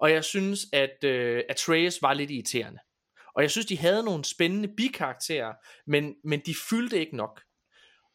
og 0.00 0.12
jeg 0.12 0.24
synes, 0.24 0.60
at 0.72 1.04
øh, 1.04 1.44
Atreus 1.48 2.02
var 2.02 2.14
lidt 2.14 2.30
irriterende. 2.30 2.78
Og 3.34 3.42
jeg 3.42 3.50
synes, 3.50 3.66
de 3.66 3.78
havde 3.78 4.02
nogle 4.04 4.24
spændende 4.24 4.68
bikarakterer, 4.76 5.54
men, 5.86 6.14
men 6.24 6.40
de 6.46 6.54
fyldte 6.70 6.98
ikke 6.98 7.16
nok. 7.16 7.42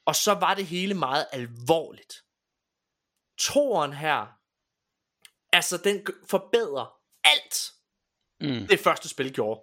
Og 0.06 0.16
så 0.16 0.34
var 0.34 0.54
det 0.54 0.66
hele 0.66 0.94
meget 0.94 1.26
alvorligt. 1.32 2.14
Toren 3.38 3.94
her, 3.94 4.40
altså 5.54 5.78
den 5.78 6.06
forbedrer 6.30 6.94
alt, 7.24 7.74
Mm. 8.42 8.68
det 8.68 8.80
første 8.80 9.10
spil 9.10 9.34
gjorde. 9.34 9.62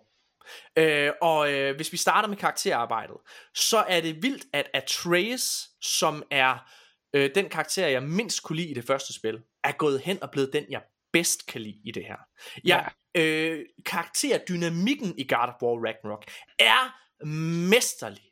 Øh, 0.77 1.13
og 1.23 1.53
øh, 1.53 1.77
hvis 1.77 1.93
vi 1.93 1.97
starter 1.97 2.29
med 2.29 2.37
karakterarbejdet, 2.37 3.17
så 3.55 3.79
er 3.79 4.01
det 4.01 4.23
vildt, 4.23 4.47
at 4.53 4.71
Atreus, 4.75 5.69
som 5.83 6.23
er 6.31 6.71
øh, 7.15 7.31
den 7.35 7.49
karakter, 7.49 7.87
jeg 7.87 8.03
mindst 8.03 8.43
kunne 8.43 8.57
lide 8.57 8.71
i 8.71 8.75
det 8.75 8.87
første 8.87 9.13
spil, 9.13 9.39
er 9.65 9.73
gået 9.73 10.01
hen 10.01 10.23
og 10.23 10.31
blevet 10.31 10.53
den, 10.53 10.65
jeg 10.71 10.83
bedst 11.13 11.47
kan 11.47 11.61
lide 11.61 11.81
i 11.85 11.91
det 11.91 12.05
her. 12.05 12.17
Ja, 12.65 12.81
øh, 13.15 13.65
karakterdynamikken 13.87 15.19
i 15.19 15.27
God 15.29 15.49
of 15.49 15.63
War 15.63 15.87
Ragnarok 15.87 16.25
er 16.59 16.97
mesterlig. 17.69 18.23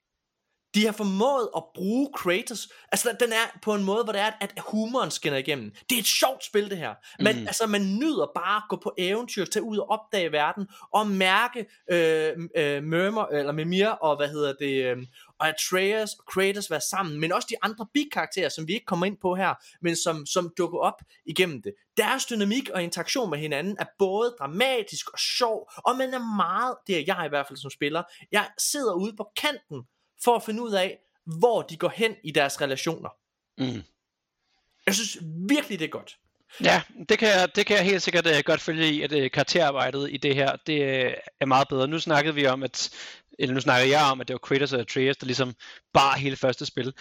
De 0.74 0.84
har 0.84 0.92
formået 0.92 1.48
at 1.56 1.62
bruge 1.74 2.10
Kratos, 2.14 2.68
altså 2.92 3.16
den 3.20 3.32
er 3.32 3.58
på 3.62 3.74
en 3.74 3.84
måde, 3.84 4.04
hvor 4.04 4.12
det 4.12 4.20
er, 4.20 4.30
at 4.40 4.52
humoren 4.58 5.10
skinner 5.10 5.38
igennem. 5.38 5.70
Det 5.90 5.96
er 5.96 6.00
et 6.00 6.06
sjovt 6.06 6.44
spil, 6.44 6.70
det 6.70 6.78
her. 6.78 6.94
Man, 7.22 7.40
mm. 7.40 7.46
altså, 7.46 7.66
man 7.66 7.80
nyder 7.80 8.26
bare 8.36 8.56
at 8.56 8.62
gå 8.68 8.76
på 8.76 8.94
eventyr, 8.98 9.44
tage 9.44 9.62
ud 9.62 9.78
og 9.78 9.90
opdage 9.90 10.32
verden, 10.32 10.66
og 10.92 11.06
mærke 11.06 11.66
øh, 11.90 12.32
øh, 12.56 12.84
Murmur, 12.84 13.26
eller 13.26 13.52
Mimir, 13.52 13.88
og 13.88 14.16
hvad 14.16 14.28
hedder 14.28 14.52
det, 14.60 14.84
øh, 14.84 14.96
og 15.40 15.48
Atreus 15.48 16.11
og 16.12 16.24
Kratos 16.27 16.70
være 16.70 16.81
sammen, 16.81 17.20
men 17.20 17.33
også 17.33 17.46
de 17.51 17.57
andre 17.62 17.87
bikarakterer, 17.94 18.48
som 18.48 18.68
vi 18.68 18.72
ikke 18.72 18.87
kommer 18.87 19.07
ind 19.07 19.16
på 19.22 19.35
her, 19.35 19.55
men 19.83 19.96
som, 19.96 20.27
som 20.27 20.53
dukker 20.59 20.79
op 20.79 21.03
igennem 21.27 21.62
det. 21.62 21.74
Deres 21.96 22.27
dynamik 22.27 22.68
og 22.68 22.83
interaktion 22.83 23.31
med 23.31 23.38
hinanden 23.38 23.77
er 23.81 23.85
både 23.98 24.35
dramatisk 24.38 25.11
og 25.12 25.18
sjov, 25.18 25.70
og 25.77 25.96
man 25.96 26.14
er 26.14 26.37
meget, 26.37 26.77
det 26.87 26.96
er 26.98 27.05
jeg 27.07 27.27
i 27.27 27.29
hvert 27.29 27.46
fald 27.46 27.57
som 27.57 27.70
spiller, 27.70 28.03
jeg 28.33 28.48
sidder 28.59 28.94
ude 28.94 29.16
på 29.16 29.29
kanten, 29.37 29.83
for 30.24 30.37
at 30.37 30.42
finde 30.42 30.62
ud 30.62 30.72
af, 30.72 30.98
hvor 31.38 31.62
de 31.62 31.77
går 31.77 31.92
hen 31.96 32.14
i 32.24 32.31
deres 32.31 32.61
relationer. 32.61 33.09
Mm. 33.59 33.83
Jeg 34.87 34.94
synes 34.94 35.18
virkelig, 35.48 35.79
det 35.79 35.85
er 35.85 35.88
godt. 35.88 36.18
Ja, 36.64 36.83
det 37.09 37.18
kan, 37.18 37.29
jeg, 37.29 37.57
det 37.57 37.66
kan 37.66 37.77
jeg 37.77 37.85
helt 37.85 38.03
sikkert 38.03 38.27
uh, 38.27 38.33
godt 38.44 38.61
følge 38.61 38.92
i, 38.92 39.03
at 39.03 39.12
uh, 39.12 39.31
karakterarbejdet 39.33 40.11
i 40.11 40.16
det 40.16 40.35
her, 40.35 40.57
det 40.66 40.81
uh, 40.81 41.12
er 41.40 41.46
meget 41.46 41.68
bedre. 41.68 41.88
Nu 41.88 41.98
snakkede 41.98 42.35
vi 42.35 42.46
om, 42.46 42.62
at 42.62 42.90
eller 43.38 43.55
nu 43.55 43.61
snakker 43.61 43.88
jeg 43.88 44.03
om, 44.12 44.20
at 44.20 44.29
det 44.29 44.35
var 44.35 44.38
Kratos 44.38 44.72
og 44.72 44.81
Atreus, 44.81 45.16
der 45.16 45.27
ligesom 45.27 45.55
bar 45.94 46.16
hele 46.16 46.37
første 46.37 46.66
spil. 46.66 46.92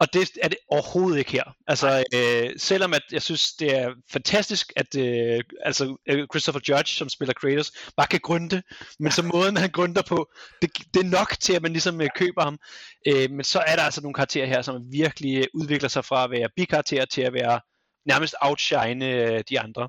Og 0.00 0.12
det 0.12 0.30
er 0.42 0.48
det 0.48 0.58
overhovedet 0.68 1.18
ikke 1.18 1.32
her. 1.32 1.44
Altså, 1.66 2.04
øh, 2.14 2.50
selvom 2.58 2.94
at 2.94 3.02
jeg 3.12 3.22
synes, 3.22 3.52
det 3.52 3.78
er 3.78 3.90
fantastisk, 4.12 4.72
at 4.76 4.96
øh, 4.96 5.40
altså, 5.64 5.96
øh, 6.08 6.26
Christopher 6.32 6.60
Judge, 6.68 6.94
som 6.94 7.08
spiller 7.08 7.34
Kratos, 7.34 7.72
bare 7.96 8.06
kan 8.06 8.20
gründe, 8.26 8.60
men 9.00 9.12
så 9.12 9.22
måden, 9.22 9.56
han 9.56 9.70
grunder 9.70 10.02
på, 10.08 10.30
det, 10.62 10.70
det 10.94 11.00
er 11.00 11.10
nok 11.10 11.36
til, 11.40 11.52
at 11.52 11.62
man 11.62 11.72
ligesom 11.72 12.00
øh, 12.00 12.08
køber 12.16 12.42
ham. 12.42 12.58
Øh, 13.06 13.30
men 13.30 13.44
så 13.44 13.58
er 13.66 13.76
der 13.76 13.82
altså 13.82 14.00
nogle 14.00 14.14
karakterer 14.14 14.46
her, 14.46 14.62
som 14.62 14.92
virkelig 14.92 15.38
øh, 15.38 15.46
udvikler 15.54 15.88
sig 15.88 16.04
fra 16.04 16.24
at 16.24 16.30
være 16.30 16.48
bikarakterer 16.56 17.04
til 17.04 17.22
at 17.22 17.32
være 17.32 17.60
nærmest 18.06 18.34
outshine 18.40 19.06
øh, 19.06 19.44
de 19.50 19.60
andre. 19.60 19.88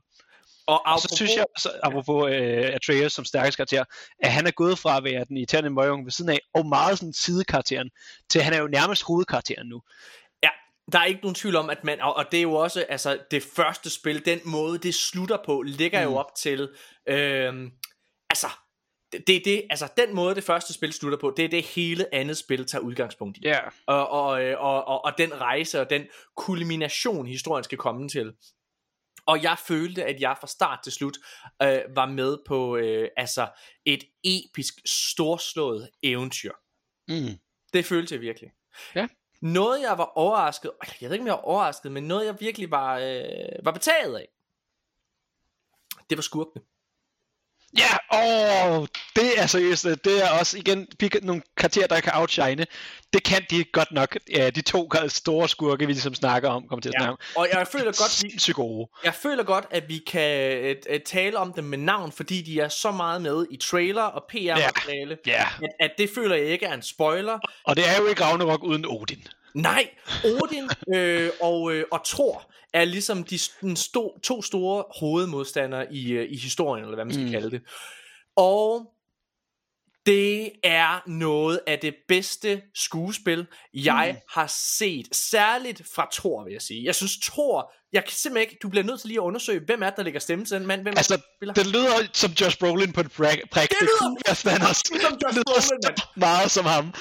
Og, 0.68 0.86
Og 0.86 1.00
så 1.00 1.14
synes 1.16 1.32
jeg, 1.36 1.46
så, 1.58 1.72
apropos 1.84 2.32
øh, 2.32 2.70
Atreus 2.74 3.14
som 3.14 3.26
stærkeste 3.26 3.58
karakter, 3.58 3.84
at 4.20 4.32
han 4.32 4.48
er 4.48 4.52
gået 4.52 4.80
fra 4.80 4.98
at 4.98 5.04
være 5.04 5.26
den 5.26 5.38
irriterende 5.38 5.70
møgung 5.70 6.06
ved 6.06 6.12
siden 6.12 6.32
af, 6.32 6.40
og 6.54 6.66
meget 6.66 6.98
sådan 6.98 7.14
sidekarakteren, 7.14 7.90
til 8.30 8.42
han 8.42 8.54
er 8.54 8.62
jo 8.62 8.68
nærmest 8.68 9.04
hovedkarakteren 9.04 9.68
nu. 9.68 9.82
Ja, 10.44 10.50
der 10.92 11.00
er 11.00 11.06
ikke 11.06 11.22
nogen 11.22 11.36
tvivl 11.36 11.56
om, 11.56 11.70
at 11.70 11.84
man, 11.84 12.02
og, 12.02 12.16
og 12.16 12.26
det 12.32 12.38
er 12.38 12.42
jo 12.42 12.54
også, 12.54 12.86
altså 12.90 13.20
det 13.32 13.44
første 13.44 13.90
spil, 13.90 14.26
den 14.26 14.40
måde 14.46 14.78
det 14.78 14.96
slutter 14.96 15.38
på, 15.46 15.62
ligger 15.62 16.06
mm. 16.06 16.12
jo 16.12 16.18
op 16.18 16.36
til, 16.36 16.70
øhm, 17.08 17.72
altså, 18.30 18.48
det, 19.28 19.42
det 19.46 19.64
altså 19.70 19.88
den 19.98 20.16
måde 20.16 20.36
det 20.36 20.44
første 20.44 20.74
spil 20.74 20.94
slutter 20.94 21.18
på, 21.18 21.34
det 21.38 21.46
er 21.46 21.50
det 21.50 21.64
hele 21.64 22.16
andet 22.16 22.38
spil 22.38 22.66
tager 22.66 22.82
udgangspunkt 22.82 23.38
i. 23.38 23.42
Ja. 23.44 23.60
Og, 23.88 24.10
og, 24.10 24.44
øh, 24.44 24.62
og, 24.62 24.88
og, 24.88 25.06
og 25.06 25.14
den 25.18 25.42
rejse 25.42 25.82
og 25.82 25.90
den 25.90 26.08
kulmination, 26.38 27.28
historien 27.28 27.64
skal 27.64 27.78
komme 27.78 28.10
til. 28.10 28.34
Og 29.32 29.44
jeg 29.44 29.58
følte, 29.68 30.04
at 30.04 30.22
jeg 30.22 30.38
fra 30.40 30.48
start 30.48 30.80
til 30.84 30.92
slut 30.92 31.18
øh, 31.62 31.82
var 31.96 32.06
med 32.06 32.38
på 32.48 32.78
øh, 32.78 33.10
altså 33.18 33.50
et 33.86 34.04
episk, 34.24 34.74
storslået 34.86 35.90
eventyr. 36.04 36.52
Mm. 37.08 37.40
Det 37.74 37.86
følte 37.86 38.14
jeg 38.14 38.22
virkelig. 38.22 38.52
Ja. 38.96 39.08
Noget 39.42 39.82
jeg 39.82 39.98
var 39.98 40.12
overrasket, 40.16 40.72
jeg 41.02 41.10
ved 41.10 41.16
ikke 41.16 41.24
om 41.24 41.28
jeg 41.28 41.34
var 41.34 41.42
overrasket, 41.42 41.92
men 41.92 42.04
noget 42.04 42.26
jeg 42.26 42.40
virkelig 42.40 42.72
var, 42.72 42.98
øh, 42.98 43.66
var 43.66 43.72
betaget 43.72 44.16
af, 44.16 44.28
det 46.10 46.18
var 46.18 46.22
skurkene. 46.22 46.64
Ja, 47.78 47.94
åh, 48.14 48.88
det 49.16 49.40
er 49.40 49.48
seriøst, 49.48 49.86
øh, 49.86 49.98
det 50.04 50.24
er 50.26 50.30
også 50.40 50.58
igen 50.58 50.88
nogle 51.22 51.42
karakterer, 51.58 51.88
der 51.88 52.00
kan 52.00 52.12
outshine. 52.16 52.66
Det 53.14 53.24
kan 53.24 53.46
de 53.50 53.64
godt 53.64 53.92
nok. 53.92 54.18
Ja, 54.36 54.50
de 54.50 54.62
to 54.62 54.90
store 55.08 55.50
skurke, 55.50 55.86
vi 55.88 55.92
ligesom 55.94 56.14
snakker 56.16 56.50
om, 56.50 56.68
kommer 56.68 56.82
til 56.82 56.90
at 56.90 56.94
Ja. 56.94 57.00
snakke 57.00 57.12
om. 57.12 57.18
Og 57.36 57.48
jeg 57.54 57.68
føler 57.68 57.86
godt, 57.86 58.48
vi, 58.48 58.54
gode. 58.54 58.90
jeg 59.04 59.14
føler 59.14 59.44
godt, 59.44 59.66
at 59.72 59.84
vi 59.88 59.98
kan 60.08 60.52
øh, 60.52 60.76
øh, 60.90 61.00
tale 61.06 61.38
om 61.38 61.54
dem 61.54 61.64
med 61.64 61.78
navn, 61.78 62.12
fordi 62.12 62.42
de 62.42 62.60
er 62.60 62.70
så 62.70 62.92
meget 62.92 63.22
med 63.22 63.46
i 63.52 63.58
trailer 63.58 64.04
og 64.04 64.24
PR-materiale, 64.30 65.18
Ja, 65.26 65.46
at, 65.64 65.70
at 65.80 65.92
det 65.98 66.10
føler 66.16 66.36
jeg 66.36 66.46
ikke 66.46 66.66
er 66.66 66.74
en 66.74 66.82
spoiler. 66.84 67.40
og 67.64 67.76
det 67.76 67.90
er 67.90 67.98
jo 68.02 68.06
ikke 68.08 68.24
Ragnarok 68.24 68.64
uden 68.64 68.86
Odin. 68.88 69.24
Nej, 69.54 69.90
Odin 70.26 70.70
øh, 70.96 71.30
og, 71.42 71.74
øh, 71.74 71.86
og 71.92 72.06
Thor 72.06 72.52
er 72.74 72.86
ligesom 72.86 73.24
de 73.24 73.40
den 73.62 73.76
sto, 73.76 74.20
to 74.24 74.42
store 74.42 74.84
hovedmodstandere 75.00 75.94
i, 75.94 76.12
øh, 76.12 76.32
i 76.32 76.38
historien, 76.38 76.84
eller 76.86 76.96
hvad 76.96 77.06
man 77.06 77.14
skal 77.14 77.26
mm. 77.26 77.32
kalde 77.32 77.52
det. 77.52 77.62
Og 78.36 78.94
Det 80.06 80.52
er 80.64 81.10
noget 81.10 81.60
af 81.68 81.80
det 81.80 81.96
bedste 82.08 82.62
skuespil, 82.76 83.48
jeg 83.74 84.16
mm. 84.16 84.22
har 84.30 84.48
set. 84.78 85.16
Særligt 85.16 85.82
fra 85.96 86.10
Thor, 86.14 86.44
vil 86.44 86.54
jeg 86.54 86.62
sige. 86.62 86.84
Jeg 86.84 86.96
synes, 86.96 87.18
Thor... 87.18 87.74
Jeg 87.94 88.04
kan 88.04 88.12
simpelthen 88.12 88.50
ikke... 88.50 88.60
Du 88.64 88.70
bliver 88.70 88.84
nødt 88.84 89.00
til 89.00 89.08
lige 89.08 89.18
at 89.20 89.24
undersøge, 89.24 89.62
hvem 89.66 89.82
er 89.84 89.86
det, 89.90 89.98
der 89.98 90.04
lægger 90.04 90.20
stemme 90.20 90.46
til 90.46 90.58
den 90.60 90.68
mand. 90.68 90.82
Hvem 90.82 90.94
altså, 90.98 91.22
spiller? 91.38 91.54
det 91.54 91.68
lyder 91.68 92.08
som 92.14 92.32
Josh 92.32 92.58
Brolin 92.60 92.94
på 92.94 93.02
et 93.02 93.12
præk. 93.12 93.40
præk. 93.52 93.70
Det 93.70 93.78
lyder 93.82 94.34
Thanos. 94.36 94.78
som 94.78 95.18
Josh 95.24 95.36
det 95.38 95.44
Brolin, 95.46 95.80
mand. 95.84 95.98
så 95.98 96.04
meget 96.16 96.52
som 96.52 96.66
ham. 96.66 96.94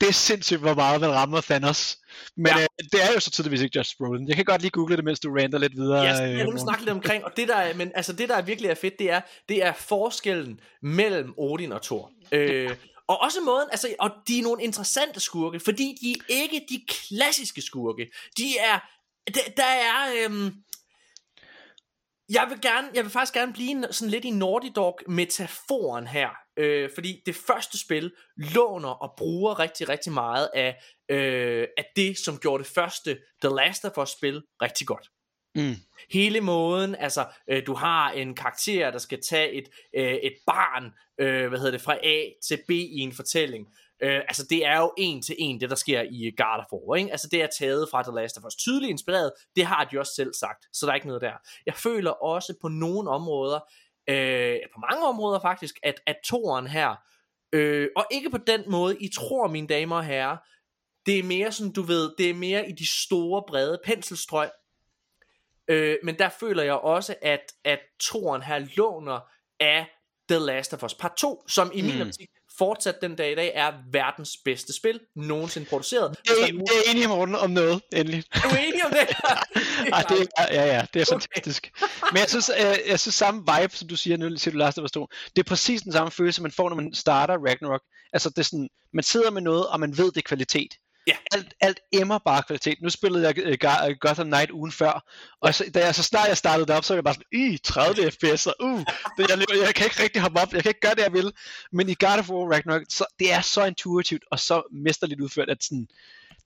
Det 0.00 0.08
er 0.08 0.12
sindssygt, 0.12 0.60
hvor 0.60 0.74
meget 0.74 1.00
man 1.00 1.10
rammer 1.10 1.40
Thanos. 1.40 1.98
Men 2.36 2.46
Ja. 2.46 2.60
øh, 2.62 2.66
det 2.92 3.02
er 3.02 3.12
jo 3.14 3.20
så 3.20 3.30
tydeligvis 3.30 3.60
ikke 3.60 3.78
Josh 3.78 3.96
Brolin. 3.98 4.28
Jeg 4.28 4.36
kan 4.36 4.44
godt 4.44 4.60
lige 4.60 4.70
google 4.70 4.96
det, 4.96 5.04
mens 5.04 5.20
du 5.20 5.34
ranter 5.34 5.58
lidt 5.58 5.72
videre. 5.76 6.02
Ja, 6.02 6.12
jeg 6.14 6.30
øh, 6.30 6.36
vil 6.36 6.44
Morten. 6.44 6.60
snakke 6.60 6.80
lidt 6.80 6.90
omkring, 6.90 7.24
og 7.24 7.32
det 7.36 7.48
der, 7.48 7.56
er- 7.56 7.74
men 7.74 7.92
altså 7.94 8.12
det 8.12 8.28
der 8.28 8.36
er 8.36 8.42
virkelig 8.42 8.70
er 8.70 8.74
fedt, 8.74 8.94
det 8.98 9.10
er, 9.10 9.20
det 9.48 9.64
er 9.64 9.72
forskellen 9.72 10.60
mellem 10.82 11.34
Odin 11.38 11.72
og 11.72 11.82
Thor. 11.82 12.10
Øh, 12.32 12.70
og 13.08 13.20
også 13.20 13.40
måden, 13.40 13.68
altså, 13.70 13.94
og 13.98 14.10
de 14.28 14.38
er 14.38 14.42
nogle 14.42 14.62
interessante 14.62 15.20
skurke, 15.20 15.60
fordi 15.60 15.94
de 16.02 16.10
er 16.34 16.42
ikke 16.42 16.66
de 16.68 16.84
klassiske 16.88 17.62
skurke. 17.62 18.06
De 18.38 18.58
er, 18.58 18.78
der, 19.26 19.40
der 19.56 19.64
er, 19.64 20.24
øhm, 20.24 20.54
jeg 22.28 22.46
vil 22.50 22.60
gerne, 22.60 22.88
jeg 22.94 23.04
vil 23.04 23.10
faktisk 23.10 23.34
gerne 23.34 23.52
blive 23.52 23.86
sådan 23.90 24.10
lidt 24.10 24.24
i 24.24 24.30
Naughty 24.30 24.68
Dog 24.76 24.98
metaforen 25.06 26.06
her, 26.06 26.30
øh, 26.56 26.90
fordi 26.94 27.22
det 27.26 27.34
første 27.34 27.78
spil 27.78 28.12
låner 28.36 28.88
og 28.88 29.14
bruger 29.16 29.58
rigtig, 29.58 29.88
rigtig 29.88 30.12
meget 30.12 30.48
af, 30.54 30.76
øh, 31.08 31.66
af 31.76 31.84
det, 31.96 32.18
som 32.18 32.38
gjorde 32.38 32.64
det 32.64 32.72
første 32.74 33.18
The 33.42 33.54
Last 33.54 33.84
of 33.84 33.98
Us 33.98 34.10
spil 34.10 34.42
rigtig 34.62 34.86
godt. 34.86 35.10
Mm. 35.54 35.74
Hele 36.10 36.40
måden, 36.40 36.94
altså 36.94 37.26
øh, 37.50 37.66
du 37.66 37.74
har 37.74 38.10
en 38.10 38.34
karakter, 38.34 38.90
der 38.90 38.98
skal 38.98 39.22
tage 39.22 39.52
et, 39.52 39.68
øh, 39.96 40.14
et 40.14 40.34
barn, 40.46 40.84
øh, 41.20 41.48
hvad 41.48 41.58
hedder 41.58 41.72
det, 41.72 41.80
fra 41.80 42.06
A 42.06 42.24
til 42.48 42.58
B 42.68 42.70
i 42.70 42.98
en 42.98 43.12
fortælling. 43.12 43.66
Øh, 44.02 44.16
altså 44.28 44.46
det 44.50 44.66
er 44.66 44.78
jo 44.80 44.92
en 44.98 45.22
til 45.22 45.34
en, 45.38 45.60
det 45.60 45.70
der 45.70 45.76
sker 45.76 46.02
i 46.02 46.32
God 46.36 46.58
of 46.58 46.72
War, 46.72 46.96
ikke? 46.96 47.10
Altså 47.10 47.28
det 47.30 47.42
er 47.42 47.46
taget 47.58 47.88
fra 47.90 48.02
The 48.02 48.12
Last 48.12 48.38
of 48.38 48.44
Us. 48.44 48.54
Tydeligt 48.54 48.90
inspireret, 48.90 49.32
det 49.56 49.64
har 49.64 49.84
de 49.84 49.98
også 49.98 50.14
selv 50.14 50.34
sagt, 50.34 50.66
så 50.72 50.86
der 50.86 50.92
er 50.92 50.94
ikke 50.94 51.06
noget 51.06 51.22
der. 51.22 51.32
Jeg 51.66 51.74
føler 51.74 52.10
også 52.10 52.54
på 52.60 52.68
nogle 52.68 53.10
områder, 53.10 53.60
øh, 54.08 54.56
på 54.74 54.80
mange 54.90 55.06
områder 55.06 55.40
faktisk, 55.40 55.78
at, 55.82 56.00
at 56.06 56.16
toren 56.24 56.66
her, 56.66 56.94
øh, 57.52 57.88
og 57.96 58.06
ikke 58.10 58.30
på 58.30 58.38
den 58.38 58.64
måde, 58.66 58.96
I 59.00 59.08
tror, 59.08 59.48
mine 59.48 59.66
damer 59.66 59.96
og 59.96 60.04
herrer, 60.04 60.36
det 61.06 61.18
er 61.18 61.22
mere 61.22 61.52
sådan, 61.52 61.72
du 61.72 61.82
ved, 61.82 62.12
det 62.18 62.30
er 62.30 62.34
mere 62.34 62.68
i 62.68 62.72
de 62.72 62.88
store, 62.88 63.42
brede 63.48 63.80
penselstrøg, 63.84 64.50
Øh, 65.68 65.96
men 66.02 66.18
der 66.18 66.28
føler 66.28 66.62
jeg 66.62 66.74
også, 66.74 67.14
at, 67.22 67.52
at 67.64 67.78
toren 68.00 68.42
her 68.42 68.66
låner 68.76 69.20
af 69.60 69.86
The 70.30 70.38
Last 70.38 70.74
of 70.74 70.82
Us 70.82 70.94
Part 70.94 71.16
2, 71.16 71.44
som 71.48 71.70
i 71.74 71.82
min 71.82 71.94
Mm. 71.94 72.00
optik 72.08 72.30
fortsat 72.58 72.94
den 73.02 73.16
dag 73.16 73.32
i 73.32 73.34
dag 73.34 73.52
er 73.54 73.72
verdens 73.92 74.30
bedste 74.44 74.72
spil 74.72 75.00
nogensinde 75.16 75.66
produceret. 75.68 76.16
Jeg, 76.28 76.34
der 76.36 76.42
er 76.42 76.46
jeg 76.46 76.52
nogen- 76.52 76.66
er 76.86 76.90
enig 76.90 77.08
Morten 77.08 77.34
om 77.34 77.50
noget, 77.50 77.80
endelig. 77.92 78.24
Er 78.32 78.40
du 78.40 78.56
enig 78.66 78.84
om 78.84 78.90
det? 78.90 79.16
Ej, 79.92 80.02
det 80.08 80.28
er, 80.38 80.54
ja, 80.54 80.64
ja, 80.76 80.86
det 80.94 81.02
er 81.02 81.06
Okay. 81.14 81.20
fantastisk. 81.20 81.70
Men 82.12 82.18
jeg 82.20 82.28
synes, 82.28 82.48
øh, 82.48 82.76
jeg 82.88 83.00
synes 83.00 83.14
samme 83.14 83.40
vibe, 83.40 83.76
som 83.76 83.88
du 83.88 83.96
siger 83.96 84.16
nu, 84.16 84.36
siger 84.36 84.52
du 84.52 84.58
Last 84.58 84.78
of 84.78 84.84
Us 84.84 84.90
2, 84.90 85.06
det 85.36 85.42
er 85.42 85.48
præcis 85.48 85.82
den 85.82 85.92
samme 85.92 86.10
følelse, 86.10 86.42
man 86.42 86.52
får, 86.52 86.68
når 86.68 86.76
man 86.76 86.94
starter 86.94 87.34
Ragnarok. 87.46 87.80
Altså, 88.12 88.28
det 88.30 88.38
er 88.38 88.42
sådan, 88.42 88.68
man 88.94 89.04
sidder 89.04 89.30
med 89.30 89.42
noget, 89.42 89.66
og 89.66 89.80
man 89.80 89.98
ved, 89.98 90.04
det 90.06 90.16
er 90.16 90.22
kvalitet. 90.22 90.74
Ja. 91.06 91.16
Alt, 91.32 91.54
alt 91.60 91.80
emmer 91.92 92.18
bare 92.18 92.42
kvalitet. 92.42 92.82
Nu 92.82 92.90
spillede 92.90 93.26
jeg 93.26 93.46
uh, 93.46 93.54
Go- 93.60 93.94
Gotham 94.00 94.26
Knight 94.26 94.50
ugen 94.50 94.72
før, 94.72 95.04
og 95.40 95.54
så, 95.54 95.70
da 95.74 95.84
jeg, 95.84 95.94
så 95.94 96.02
snart 96.02 96.28
jeg 96.28 96.36
startede 96.36 96.66
det 96.66 96.76
op, 96.76 96.84
så 96.84 96.94
var 96.94 96.96
jeg 96.96 97.04
bare 97.04 97.14
sådan, 97.14 97.52
i 97.52 97.58
30 97.64 98.10
fps, 98.10 98.46
uh, 98.60 98.80
det, 99.18 99.28
jeg, 99.30 99.38
jeg, 99.66 99.74
kan 99.74 99.86
ikke 99.86 100.02
rigtig 100.02 100.22
hoppe 100.22 100.40
op, 100.40 100.52
jeg 100.52 100.62
kan 100.62 100.70
ikke 100.70 100.80
gøre 100.80 100.94
det, 100.94 101.02
jeg 101.02 101.12
vil. 101.12 101.32
Men 101.72 101.88
i 101.88 101.94
God 102.00 102.18
of 102.18 102.30
War 102.30 102.52
Ragnarok, 102.52 102.82
så, 102.88 103.04
det 103.18 103.32
er 103.32 103.40
så 103.40 103.64
intuitivt, 103.64 104.24
og 104.30 104.38
så 104.38 104.62
mesterligt 104.72 105.20
udført, 105.20 105.50
at 105.50 105.64
sådan, 105.64 105.88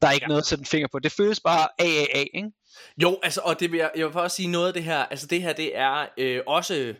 der 0.03 0.09
er 0.09 0.13
ikke 0.13 0.25
ja. 0.25 0.29
noget 0.29 0.41
at 0.41 0.47
sætte 0.47 0.63
en 0.63 0.67
finger 0.67 0.89
på. 0.93 0.99
Det 0.99 1.13
føles 1.13 1.41
bare 1.41 1.69
AAA, 1.79 2.25
ikke? 2.35 2.51
Jo, 3.03 3.19
altså, 3.23 3.41
og 3.45 3.61
det 3.61 3.73
vil 3.73 3.79
jeg, 3.79 3.91
jeg 3.97 4.07
vil 4.07 4.17
også 4.17 4.37
sige 4.37 4.49
noget 4.49 4.67
af 4.67 4.75
det 4.75 4.85
her, 4.85 4.99
altså 4.99 5.27
det 5.27 5.43
her, 5.43 5.53
det 5.53 5.77
er 5.77 6.07
øh, 6.19 6.43
også, 6.47 6.95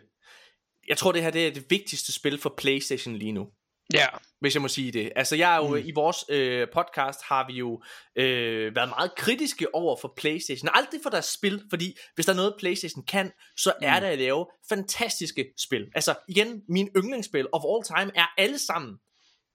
jeg 0.87 0.97
tror 0.97 1.11
det 1.11 1.23
her, 1.23 1.31
det 1.31 1.47
er 1.47 1.51
det 1.51 1.65
vigtigste 1.69 2.13
spil 2.13 2.37
for 2.41 2.53
Playstation 2.57 3.15
lige 3.15 3.31
nu. 3.31 3.47
Ja. 3.93 4.07
hvis 4.39 4.53
jeg 4.55 4.61
må 4.61 4.67
sige 4.67 4.91
det. 4.91 5.11
Altså 5.15 5.35
jeg 5.35 5.53
er 5.53 5.57
jo, 5.57 5.67
mm. 5.67 5.81
i 5.85 5.91
vores 5.95 6.25
øh, 6.29 6.67
podcast 6.73 7.19
har 7.23 7.47
vi 7.47 7.53
jo 7.53 7.81
øh, 8.15 8.75
været 8.75 8.89
meget 8.89 9.15
kritiske 9.15 9.75
over 9.75 9.97
for 10.01 10.13
Playstation. 10.17 10.69
Aldrig 10.73 10.99
for 11.03 11.09
deres 11.09 11.25
spil, 11.25 11.61
fordi 11.69 11.97
hvis 12.15 12.25
der 12.25 12.31
er 12.31 12.35
noget 12.35 12.53
Playstation 12.59 13.05
kan, 13.05 13.31
så 13.57 13.73
er 13.81 13.95
Mm. 13.95 14.01
det 14.01 14.07
at 14.07 14.17
lave 14.19 14.45
fantastiske 14.69 15.45
spil. 15.57 15.85
Altså 15.95 16.15
igen, 16.27 16.61
min 16.69 16.89
yndlingsspil 16.97 17.47
of 17.53 17.61
all 17.69 17.83
time 17.97 18.11
er 18.15 18.25
alle 18.37 18.59
sammen 18.59 18.97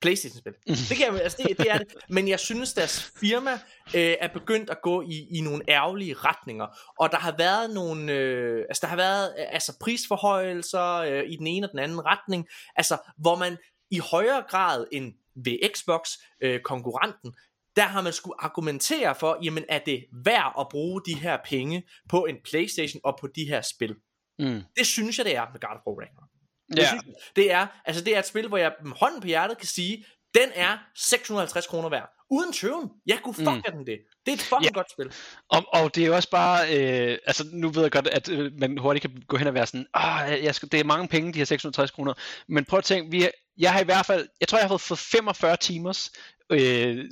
Playstation-spil. 0.01 0.53
Det, 0.89 0.97
kan 0.97 1.13
jeg, 1.13 1.21
altså 1.21 1.43
det, 1.47 1.57
det 1.57 1.71
er 1.71 1.77
det. 1.77 1.87
Men 2.09 2.27
jeg 2.27 2.39
synes, 2.39 2.73
deres 2.73 3.11
firma 3.19 3.51
øh, 3.95 4.15
er 4.19 4.27
begyndt 4.27 4.69
at 4.69 4.81
gå 4.81 5.01
i, 5.01 5.27
i 5.37 5.41
nogle 5.41 5.63
ærgerlige 5.67 6.13
retninger. 6.13 6.67
Og 6.99 7.11
der 7.11 7.17
har 7.17 7.35
været 7.37 7.69
nogle, 7.73 8.11
øh, 8.13 8.65
altså 8.69 8.81
der 8.81 8.87
har 8.87 8.95
været 8.95 9.35
øh, 9.39 9.45
altså 9.49 9.77
prisforhøjelser 9.79 10.93
øh, 10.93 11.23
i 11.27 11.35
den 11.35 11.47
ene 11.47 11.67
og 11.67 11.71
den 11.71 11.79
anden 11.79 12.05
retning. 12.05 12.47
Altså 12.75 12.97
hvor 13.17 13.35
man 13.35 13.57
i 13.93 13.97
højere 14.11 14.43
grad 14.49 14.85
end 14.91 15.13
ved 15.35 15.57
Xbox 15.75 16.09
øh, 16.41 16.59
konkurrenten, 16.61 17.33
der 17.75 17.83
har 17.83 18.01
man 18.01 18.13
skulle 18.13 18.43
argumentere 18.43 19.15
for, 19.15 19.39
jamen 19.43 19.65
er 19.69 19.79
det 19.79 20.05
værd 20.25 20.53
at 20.59 20.67
bruge 20.69 21.01
de 21.05 21.15
her 21.15 21.37
penge 21.45 21.83
på 22.09 22.25
en 22.25 22.35
Playstation 22.43 23.01
og 23.03 23.17
på 23.21 23.27
de 23.35 23.45
her 23.45 23.61
spil. 23.61 23.95
Mm. 24.39 24.61
Det 24.77 24.87
synes 24.87 25.17
jeg, 25.17 25.25
det 25.25 25.35
er 25.35 25.45
med 25.51 25.59
God 25.59 25.69
of 25.75 25.81
War 25.87 26.01
Ragnarok. 26.01 26.29
Det, 26.75 26.87
synes, 26.87 27.03
jeg. 27.05 27.13
det 27.35 27.51
er, 27.51 27.67
altså 27.85 28.03
det 28.03 28.15
er 28.15 28.19
et 28.19 28.25
spil, 28.25 28.47
hvor 28.47 28.57
jeg 28.57 28.73
med 28.85 28.91
hånden 28.95 29.21
på 29.21 29.27
hjertet 29.27 29.57
kan 29.57 29.67
sige, 29.67 30.05
den 30.33 30.49
er 30.55 30.77
650 30.95 31.67
kroner 31.67 31.89
værd. 31.89 32.09
Uden 32.31 32.53
tøven. 32.53 32.89
Jeg 33.05 33.19
kunne 33.23 33.33
fuck 33.35 33.47
mm. 33.49 33.61
den 33.71 33.87
det. 33.87 33.99
Det 34.25 34.31
er 34.31 34.33
et 34.33 34.41
fucking 34.41 34.63
Ja. 34.63 34.71
godt 34.73 34.91
spil. 34.91 35.13
Og, 35.49 35.63
og 35.73 35.95
det 35.95 36.03
er 36.03 36.07
jo 36.07 36.15
også 36.15 36.29
bare, 36.29 36.77
øh, 36.77 37.17
altså 37.25 37.45
nu 37.51 37.69
ved 37.69 37.81
jeg 37.81 37.91
godt, 37.91 38.07
at 38.07 38.29
øh, 38.29 38.51
man 38.59 38.77
hurtigt 38.77 39.01
kan 39.01 39.23
gå 39.27 39.37
hen 39.37 39.47
og 39.47 39.53
være 39.53 39.65
sådan, 39.65 39.87
ah, 39.93 40.43
jeg 40.43 40.55
skal, 40.55 40.71
det 40.71 40.79
er 40.79 40.83
mange 40.83 41.07
penge, 41.07 41.33
de 41.33 41.37
her 41.37 41.45
660 41.45 41.91
kroner. 41.91 42.13
Men 42.47 42.65
prøv 42.65 42.77
at 42.77 42.83
tænke, 42.83 43.11
vi, 43.11 43.27
jeg 43.57 43.73
har 43.73 43.79
i 43.79 43.83
hvert 43.83 44.05
fald, 44.05 44.27
jeg 44.39 44.47
tror 44.47 44.57
jeg 44.57 44.67
har 44.67 44.77
fået 44.77 44.99
45 44.99 45.57
timers 45.57 46.11
øh, 46.49 47.05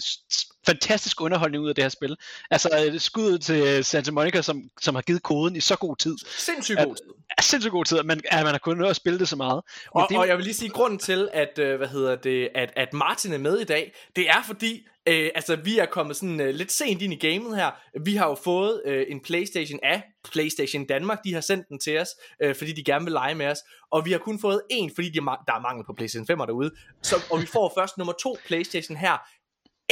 fantastisk 0.65 1.21
underholdning 1.21 1.63
ud 1.63 1.69
af 1.69 1.75
det 1.75 1.84
her 1.84 1.89
spil. 1.89 2.17
Altså 2.51 2.89
øh, 2.93 2.99
skud 2.99 3.38
til 3.38 3.86
Santa 3.86 4.12
Monica, 4.12 4.41
som, 4.41 4.62
som 4.82 4.95
har 4.95 5.01
givet 5.01 5.23
koden 5.23 5.56
i 5.56 5.60
så 5.60 5.75
god 5.75 5.95
tid. 5.95 6.15
Sindssygt 6.38 6.77
god 6.77 6.95
tid. 6.95 7.06
Er 7.38 7.41
sindssygt 7.41 7.72
god 7.72 7.86
tid, 7.86 8.00
at 8.00 8.06
man, 8.06 8.22
at 8.32 8.44
man 8.44 8.52
har 8.52 8.58
kunnet 8.58 8.78
nå 8.78 8.88
at 8.88 8.96
spille 8.96 9.20
det 9.20 9.28
så 9.28 9.36
meget. 9.36 9.63
Men 9.96 10.02
Og, 10.02 10.08
det, 10.10 10.17
og 10.17 10.28
jeg 10.28 10.38
vil 10.38 10.44
lige 10.44 10.54
sige, 10.54 10.70
grunden 10.70 11.00
til, 11.00 11.30
at, 11.34 11.60
øh, 11.60 11.78
hvad 11.78 11.88
hedder 11.88 12.15
det, 12.15 12.50
at, 12.56 12.74
at 12.76 12.94
Martin 12.94 13.34
er 13.34 13.38
med 13.38 13.60
i 13.60 13.63
dag, 13.63 13.94
det 14.15 14.30
er 14.30 14.44
fordi, 14.46 14.88
øh, 15.08 15.30
altså 15.36 15.56
vi 15.56 15.80
er 15.80 15.86
kommet 15.86 16.15
sådan 16.15 16.39
øh, 16.39 16.56
lidt 16.56 16.72
sent 16.72 17.02
ind 17.02 17.13
i 17.13 17.28
gamet 17.28 17.56
her. 17.56 17.72
Vi 18.06 18.15
har 18.15 18.28
jo 18.28 18.36
fået 18.36 18.82
øh, 18.86 19.06
en 19.10 19.20
Playstation 19.20 19.80
af 19.84 20.04
Playstation 20.32 20.86
Danmark. 20.86 21.24
De 21.24 21.34
har 21.34 21.41
sendt 21.41 21.70
den 21.70 21.80
til 21.80 22.00
os, 22.00 22.10
øh, 22.44 22.56
fordi 22.56 22.72
de 22.72 22.84
gerne 22.84 23.06
vil 23.06 23.12
lege 23.12 23.36
med 23.36 23.48
os. 23.48 23.60
Og 23.91 24.06
vi 24.06 24.12
har 24.12 24.20
kun 24.20 24.39
fået 24.39 24.62
en, 24.70 24.91
fordi 24.96 25.10
de 25.10 25.17
er 25.17 25.44
der 25.48 25.54
er 25.54 25.62
mangel 25.62 25.86
på 25.86 25.94
Playstation 25.94 26.41
5'er 26.41 26.46
derude. 26.46 26.72
Så, 27.02 27.15
og 27.32 27.41
vi 27.41 27.46
får 27.46 27.74
først 27.78 27.98
nummer 27.98 28.13
to 28.13 28.38
Playstation 28.48 28.98
her, 28.98 29.17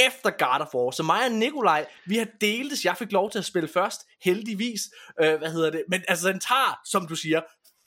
efter 0.06 0.30
God 0.30 0.60
of 0.60 0.74
War. 0.74 0.90
Så 0.90 1.02
mig 1.02 1.24
og 1.24 1.32
Nikolaj, 1.32 1.86
vi 2.06 2.16
har 2.16 2.26
deltes. 2.40 2.84
Jeg 2.84 2.96
fik 2.96 3.12
lov 3.12 3.30
til 3.30 3.38
at 3.38 3.44
spille 3.44 3.68
først, 3.68 4.00
heldigvis. 4.24 4.80
Øh, 5.22 5.34
hvad 5.38 5.50
hedder 5.52 5.70
det? 5.70 5.82
Men 5.88 6.02
altså, 6.08 6.28
den 6.28 6.40
tager, 6.40 6.78
som 6.84 7.06
du 7.08 7.14
siger, 7.14 7.40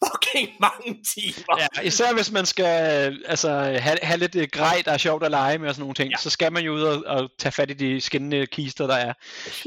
fucking 0.06 0.50
mange 0.60 1.04
timer. 1.16 1.60
Ja, 1.60 1.82
især 1.82 2.14
hvis 2.14 2.32
man 2.32 2.46
skal 2.46 3.12
øh, 3.12 3.20
altså, 3.26 3.50
have, 3.60 3.98
have 4.02 4.20
lidt 4.20 4.36
øh, 4.36 4.48
grej, 4.52 4.82
der 4.86 4.92
er 4.92 4.98
sjovt 4.98 5.24
at 5.24 5.32
lege 5.32 5.58
med 5.58 5.70
og 5.70 5.76
sådan 5.76 5.82
nogle 5.82 5.96
ting, 5.96 6.10
Ja. 6.10 6.16
ja. 6.18 6.22
så 6.22 6.30
skal 6.30 6.54
man 6.54 6.64
jo 6.64 6.74
ud 6.74 6.82
og, 6.82 7.04
og 7.06 7.30
tage 7.40 7.52
fat 7.52 7.72
i 7.72 7.74
de 7.74 8.02
skinnende 8.02 8.48
kister, 8.48 8.88
der 8.88 8.96
er. 8.96 9.14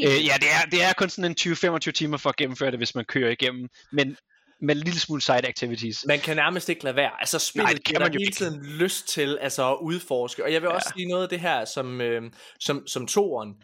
Øh, 0.05 0.27
ja, 0.27 0.35
det 0.41 0.49
er, 0.53 0.71
det 0.71 0.85
er 0.85 0.93
kun 0.93 1.09
sådan 1.09 1.25
en 1.31 1.37
20-25 1.41 1.91
timer 1.91 2.17
for 2.17 2.29
at 2.31 2.37
gennemføre 2.37 2.71
det, 2.71 2.79
hvis 2.79 2.95
man 2.95 3.05
kører 3.05 3.31
igennem, 3.31 3.69
men 3.93 4.17
med 4.61 4.77
en 4.77 4.83
lille 4.83 5.01
smule 5.01 5.23
side 5.23 5.49
activities. 5.49 6.05
Man 6.07 6.21
kan 6.21 6.37
nærmest 6.37 6.69
ikke 6.69 6.85
lade 6.85 6.97
være. 6.97 7.11
Altså 7.21 7.39
spillet 7.39 7.65
Nej, 7.67 7.73
det 7.73 7.85
kan 7.85 8.01
man 8.01 8.13
jo 8.13 8.19
hele 8.19 8.25
ikke. 8.25 8.37
tiden 8.37 8.67
lyst 8.67 9.09
til 9.09 9.39
altså, 9.41 9.73
at 9.73 9.79
udforske. 9.83 10.45
Og 10.45 10.53
jeg 10.53 10.63
vil 10.63 10.71
også 10.71 10.93
sige 10.97 11.09
noget 11.09 11.23
af 11.23 11.29
det 11.29 11.41
her, 11.41 11.65
som, 11.65 12.01
øh, 12.01 12.23
som, 12.61 12.87
som 12.87 13.07
toren 13.07 13.55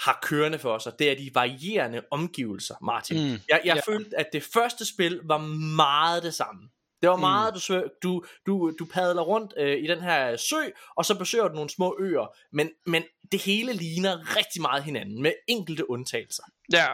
har 0.00 0.18
kørende 0.22 0.58
for 0.58 0.78
sig, 0.78 0.92
det 0.98 1.10
er 1.10 1.16
de 1.16 1.30
varierende 1.34 2.02
omgivelser, 2.10 2.74
Martin. 2.84 3.24
Mm, 3.32 3.38
Jeg, 3.48 3.60
jeg 3.64 3.76
ja. 3.86 3.92
følte, 3.92 4.18
at 4.18 4.26
det 4.32 4.42
første 4.42 4.84
spil 4.86 5.20
var 5.24 5.38
meget 5.76 6.22
det 6.22 6.34
samme. 6.34 6.62
Det 7.02 7.08
var 7.10 7.16
Mm. 7.16 7.20
meget, 7.20 7.54
du, 7.54 7.60
sø- 7.60 7.88
du, 8.02 8.24
du, 8.46 8.72
du 8.78 8.84
padler 8.84 9.22
rundt 9.22 9.54
øh, 9.58 9.78
i 9.84 9.86
den 9.86 10.00
her 10.00 10.36
sø, 10.36 10.56
og 10.96 11.04
så 11.04 11.14
besøger 11.18 11.48
du 11.48 11.54
nogle 11.54 11.70
små 11.70 11.96
øer, 12.00 12.26
men, 12.52 12.70
men 12.86 13.02
det 13.32 13.42
hele 13.42 13.72
ligner 13.72 14.36
rigtig 14.36 14.62
meget 14.62 14.84
hinanden, 14.84 15.22
med 15.22 15.32
enkelte 15.48 15.90
undtagelser. 15.90 16.42
Ja, 16.72 16.86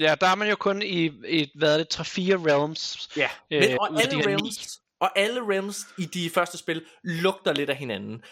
ja, 0.00 0.14
der 0.20 0.26
er 0.26 0.34
man 0.34 0.48
jo 0.48 0.56
kun 0.56 0.82
i, 0.82 1.04
i 1.28 1.50
hvad 1.54 1.74
er 1.74 1.84
det, 1.84 1.94
3-4 1.94 2.00
realms. 2.46 3.08
Ja, 3.16 3.28
Øh, 3.52 3.60
men, 3.60 3.78
og, 3.80 4.02
alle 4.02 4.26
realms, 4.26 4.80
og 5.00 5.18
alle 5.18 5.40
realms 5.40 5.86
i 5.98 6.04
de 6.04 6.30
første 6.30 6.58
spil 6.58 6.84
lugter 7.02 7.52
lidt 7.52 7.70
af 7.70 7.76
hinanden. 7.76 8.22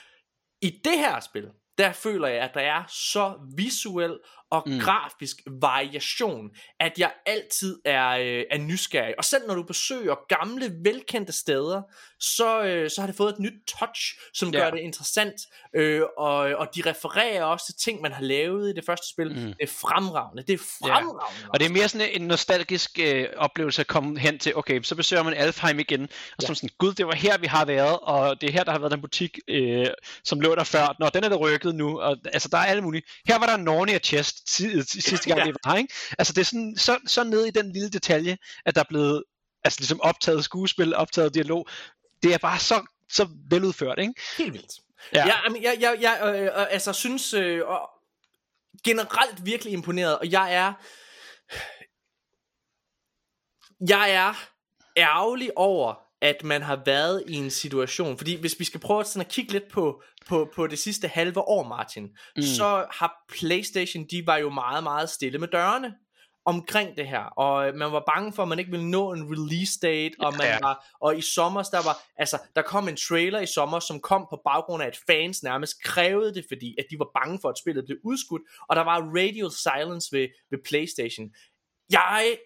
I 0.62 0.71
det 0.85 0.99
her 0.99 1.21
spil, 1.21 1.49
der 1.79 1.93
føler 1.93 2.29
jeg, 2.29 2.43
at 2.43 2.55
der 2.55 2.61
er 2.61 2.85
så 2.89 3.35
visuel 3.57 4.19
og 4.51 4.62
mm. 4.66 4.78
grafisk 4.78 5.36
variation, 5.61 6.51
at 6.80 6.92
jeg 6.99 7.12
altid 7.26 7.78
er, 7.84 8.09
øh, 8.09 8.44
er 8.51 8.59
nysgerrig. 8.59 9.14
Og 9.18 9.24
selv 9.24 9.46
når 9.46 9.55
du 9.55 9.62
besøger 9.62 10.14
gamle, 10.28 10.72
velkendte 10.84 11.32
steder, 11.32 11.82
så, 12.20 12.62
øh, 12.62 12.90
så 12.90 13.01
har 13.01 13.07
det 13.07 13.16
fået 13.16 13.32
et 13.32 13.38
nyt 13.38 13.53
touch, 13.66 14.18
som 14.34 14.51
ja. 14.51 14.59
gør 14.59 14.70
det 14.70 14.80
interessant. 14.80 15.34
Øh, 15.76 16.03
og, 16.18 16.36
og 16.36 16.68
de 16.74 16.82
refererer 16.86 17.44
også 17.44 17.66
til 17.66 17.74
ting, 17.74 18.01
man 18.01 18.12
har 18.12 18.22
lavet 18.22 18.70
i 18.70 18.72
det 18.72 18.84
første 18.86 19.09
spil. 19.09 19.28
Mm. 19.28 19.34
Det 19.34 19.57
er 19.61 19.66
fremragende. 19.66 20.42
Det 20.42 20.53
er 20.53 20.59
fremragende. 20.59 21.42
Ja. 21.42 21.49
Og 21.49 21.61
det 21.61 21.66
er 21.66 21.70
mere 21.70 21.88
sådan 21.88 22.09
en 22.12 22.28
nostalgisk 22.28 22.99
øh, 23.01 23.26
oplevelse 23.36 23.80
at 23.80 23.86
komme 23.86 24.18
hen 24.18 24.38
til, 24.38 24.57
okay, 24.57 24.82
så 24.82 24.94
besøger 24.94 25.22
man 25.22 25.34
Alfheim 25.34 25.78
igen, 25.78 26.03
og 26.03 26.42
så 26.42 26.49
ja. 26.49 26.55
sådan, 26.55 26.70
gud, 26.78 26.92
det 26.92 27.07
var 27.07 27.14
her, 27.14 27.38
vi 27.38 27.46
har 27.46 27.64
været, 27.64 27.99
og 28.03 28.40
det 28.40 28.49
er 28.49 28.53
her, 28.53 28.64
der 28.64 28.72
har 28.72 28.78
været 28.78 28.92
den 28.92 29.01
butik, 29.01 29.38
øh, 29.49 29.86
som 30.24 30.40
lå 30.40 30.55
der 30.55 30.64
før. 30.64 30.96
Nå, 31.01 31.09
den 31.14 31.24
er 31.24 31.28
der 31.28 31.36
rykket 31.36 31.74
nu, 31.74 32.01
og 32.01 32.16
altså, 32.32 32.49
der 32.49 32.59
er 32.59 32.64
alle 32.64 32.82
mulige. 32.82 33.03
Her 33.26 33.38
var 33.38 33.46
der 33.46 33.57
Narnia 33.57 33.99
Chest 33.99 34.38
sidste 34.47 35.28
gang, 35.28 35.39
ja. 35.39 35.45
vi 35.45 35.53
var 35.64 35.70
her, 35.70 35.78
ikke? 35.78 35.95
Altså, 36.18 36.32
det 36.32 36.41
er 36.41 36.45
sådan, 36.45 36.76
så, 36.76 36.99
så 37.07 37.24
ned 37.24 37.47
i 37.47 37.51
den 37.51 37.72
lille 37.72 37.91
detalje, 37.91 38.39
at 38.66 38.74
der 38.74 38.80
er 38.80 38.89
blevet 38.89 39.24
altså, 39.64 39.80
ligesom 39.80 40.01
optaget 40.01 40.45
skuespil, 40.45 40.95
optaget 40.95 41.34
dialog. 41.34 41.68
Det 42.22 42.34
er 42.34 42.39
bare 42.39 42.59
så, 42.59 42.86
så 43.11 43.28
veludført, 43.51 43.99
ikke? 43.99 44.14
Helt 44.39 44.53
vildt. 44.53 44.72
Ja, 45.12 45.26
ja 45.26 45.34
jeg, 45.45 45.62
jeg, 45.62 45.76
jeg, 45.80 45.97
jeg 46.01 46.34
øh, 46.34 46.43
øh, 46.43 46.72
altså, 46.72 46.93
synes 46.93 47.34
øh, 47.34 47.66
og 47.66 47.91
generelt 48.84 49.47
virkelig 49.47 49.72
imponeret, 49.72 50.18
og 50.18 50.30
jeg 50.30 50.55
er 50.55 50.72
jeg 53.89 54.11
er 54.11 54.34
ærgerlig 54.97 55.51
over, 55.57 56.07
at 56.23 56.45
man 56.45 56.62
har 56.62 56.83
været 56.87 57.25
i 57.29 57.35
en 57.35 57.51
situation, 57.51 58.19
fordi 58.19 58.41
hvis 58.41 58.59
vi 58.59 58.64
skal 58.64 58.81
prøve 58.81 59.05
sådan 59.05 59.27
at 59.27 59.33
kigge 59.33 59.53
lidt 59.53 59.69
på, 59.73 60.03
på, 60.27 60.51
på 60.55 60.66
det 60.66 60.79
sidste 60.79 61.09
halve 61.09 61.41
år, 61.41 61.62
Martin, 61.62 62.05
mm. 62.37 62.43
så 62.43 62.87
har 62.91 63.12
Playstation, 63.29 64.07
de 64.11 64.27
var 64.27 64.37
jo 64.37 64.51
meget, 64.51 64.83
meget 64.83 65.11
stille 65.11 65.39
med 65.39 65.49
dørene 65.49 65.95
omkring 66.45 66.97
det 66.97 67.09
her, 67.09 67.25
og 67.25 67.75
man 67.75 67.93
var 67.93 68.05
bange 68.14 68.33
for, 68.33 68.43
at 68.43 68.49
man 68.49 68.59
ikke 68.59 68.71
ville 68.71 68.91
nå 68.91 69.12
en 69.12 69.25
release 69.33 69.79
date, 69.83 70.14
og 70.19 70.33
man 70.33 70.47
ja. 70.47 70.59
var, 70.62 70.87
og 71.01 71.19
i 71.19 71.21
sommer, 71.21 71.62
der 71.62 71.83
var, 71.83 71.97
altså, 72.16 72.39
der 72.57 72.62
kom 72.62 72.89
en 72.89 72.97
trailer 72.97 73.41
i 73.41 73.47
sommer, 73.47 73.81
som 73.81 74.01
kom 74.01 74.27
på 74.31 74.41
baggrund 74.45 74.83
af, 74.83 74.87
at 74.87 74.99
fans 75.07 75.43
nærmest 75.43 75.83
krævede 75.83 76.35
det, 76.35 76.45
fordi 76.49 76.75
at 76.79 76.85
de 76.91 76.99
var 76.99 77.11
bange 77.14 77.39
for, 77.43 77.49
at 77.49 77.59
spillet 77.59 77.85
blev 77.85 77.99
udskudt, 78.05 78.43
og 78.69 78.77
der 78.77 78.83
var 78.83 78.99
radio 79.01 79.51
silence 79.51 80.09
ved, 80.12 80.29
ved 80.51 80.59
Playstation. 80.69 81.31
Jeg 81.91 82.39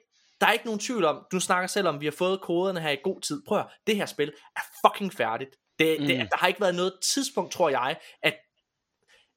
der 0.43 0.49
er 0.49 0.53
ikke 0.53 0.64
nogen 0.64 0.80
tvivl 0.80 1.05
om, 1.05 1.26
du 1.32 1.40
snakker 1.40 1.66
selv 1.66 1.88
om, 1.88 2.01
vi 2.01 2.07
har 2.07 2.14
fået 2.18 2.40
koderne 2.40 2.80
her 2.80 2.90
i 2.90 2.99
god 3.05 3.20
tid. 3.20 3.43
Prøv 3.49 3.59
at 3.59 3.66
det 3.86 3.97
her 3.97 4.07
spil 4.07 4.32
er 4.57 4.61
fucking 4.86 5.12
færdigt. 5.12 5.51
Det, 5.78 6.01
mm. 6.01 6.07
det, 6.07 6.18
der 6.30 6.36
har 6.36 6.47
ikke 6.47 6.61
været 6.61 6.74
noget 6.74 6.93
tidspunkt, 7.03 7.53
tror 7.53 7.68
jeg, 7.68 7.97
at 8.22 8.34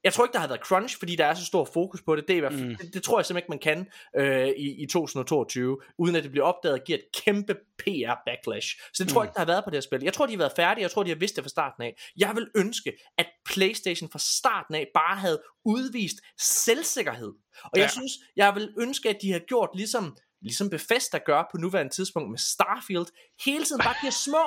jeg 0.04 0.14
tror 0.14 0.26
ikke, 0.26 0.34
der 0.34 0.40
har 0.40 0.48
været 0.48 0.62
crunch, 0.62 1.00
fordi 1.00 1.16
der 1.16 1.26
er 1.26 1.34
så 1.34 1.46
stor 1.46 1.66
fokus 1.74 2.02
på 2.02 2.16
det. 2.16 2.28
Det, 2.28 2.34
er 2.34 2.38
i 2.38 2.40
hvert 2.40 2.54
fald, 2.54 2.66
mm. 2.66 2.76
det, 2.76 2.94
det 2.94 3.04
tror 3.04 3.20
jeg 3.20 3.26
simpelthen 3.26 3.54
ikke, 3.54 3.68
man 3.68 3.88
kan 4.16 4.32
øh, 4.32 4.48
i, 4.48 4.84
i 4.84 4.86
2022, 4.86 5.78
uden 5.98 6.16
at 6.16 6.24
det 6.24 6.32
bliver 6.32 6.46
opdaget 6.46 6.80
og 6.80 6.86
giver 6.86 6.98
et 6.98 7.24
kæmpe 7.24 7.56
PR-backlash. 7.82 8.68
Så 8.94 9.04
det 9.04 9.08
tror 9.08 9.22
jeg 9.22 9.26
mm. 9.26 9.30
ikke, 9.30 9.34
der 9.34 9.40
har 9.40 9.46
været 9.46 9.64
på 9.64 9.70
det 9.70 9.76
her 9.78 9.82
spil. 9.82 10.04
Jeg 10.04 10.14
tror, 10.14 10.26
de 10.26 10.32
har 10.32 10.38
været 10.38 10.52
færdige. 10.56 10.82
Jeg 10.82 10.92
tror, 10.92 11.04
de 11.04 11.10
har 11.10 11.16
vidst 11.16 11.36
det 11.36 11.44
fra 11.44 11.50
starten 11.50 11.84
af. 11.84 12.02
Jeg 12.18 12.32
vil 12.36 12.48
ønske, 12.56 12.94
at 13.18 13.28
PlayStation 13.46 14.10
fra 14.12 14.20
starten 14.20 14.76
af 14.76 14.88
bare 14.94 15.16
havde 15.16 15.42
udvist 15.66 16.18
selvsikkerhed. 16.40 17.34
Og 17.64 17.72
ja. 17.76 17.82
jeg 17.82 17.92
synes, 17.92 18.12
jeg 18.36 18.56
vil 18.56 18.74
ønske, 18.80 19.10
at 19.10 19.18
de 19.22 19.32
har 19.32 19.40
gjort 19.40 19.70
ligesom 19.76 20.18
ligesom 20.46 20.70
Bethesda 20.70 21.18
gør 21.26 21.44
på 21.52 21.58
nuværende 21.58 21.94
tidspunkt 21.94 22.30
med 22.30 22.40
Starfield, 22.40 23.08
hele 23.46 23.64
tiden 23.66 23.82
bare 23.84 23.96
giver 24.02 24.12
små, 24.12 24.46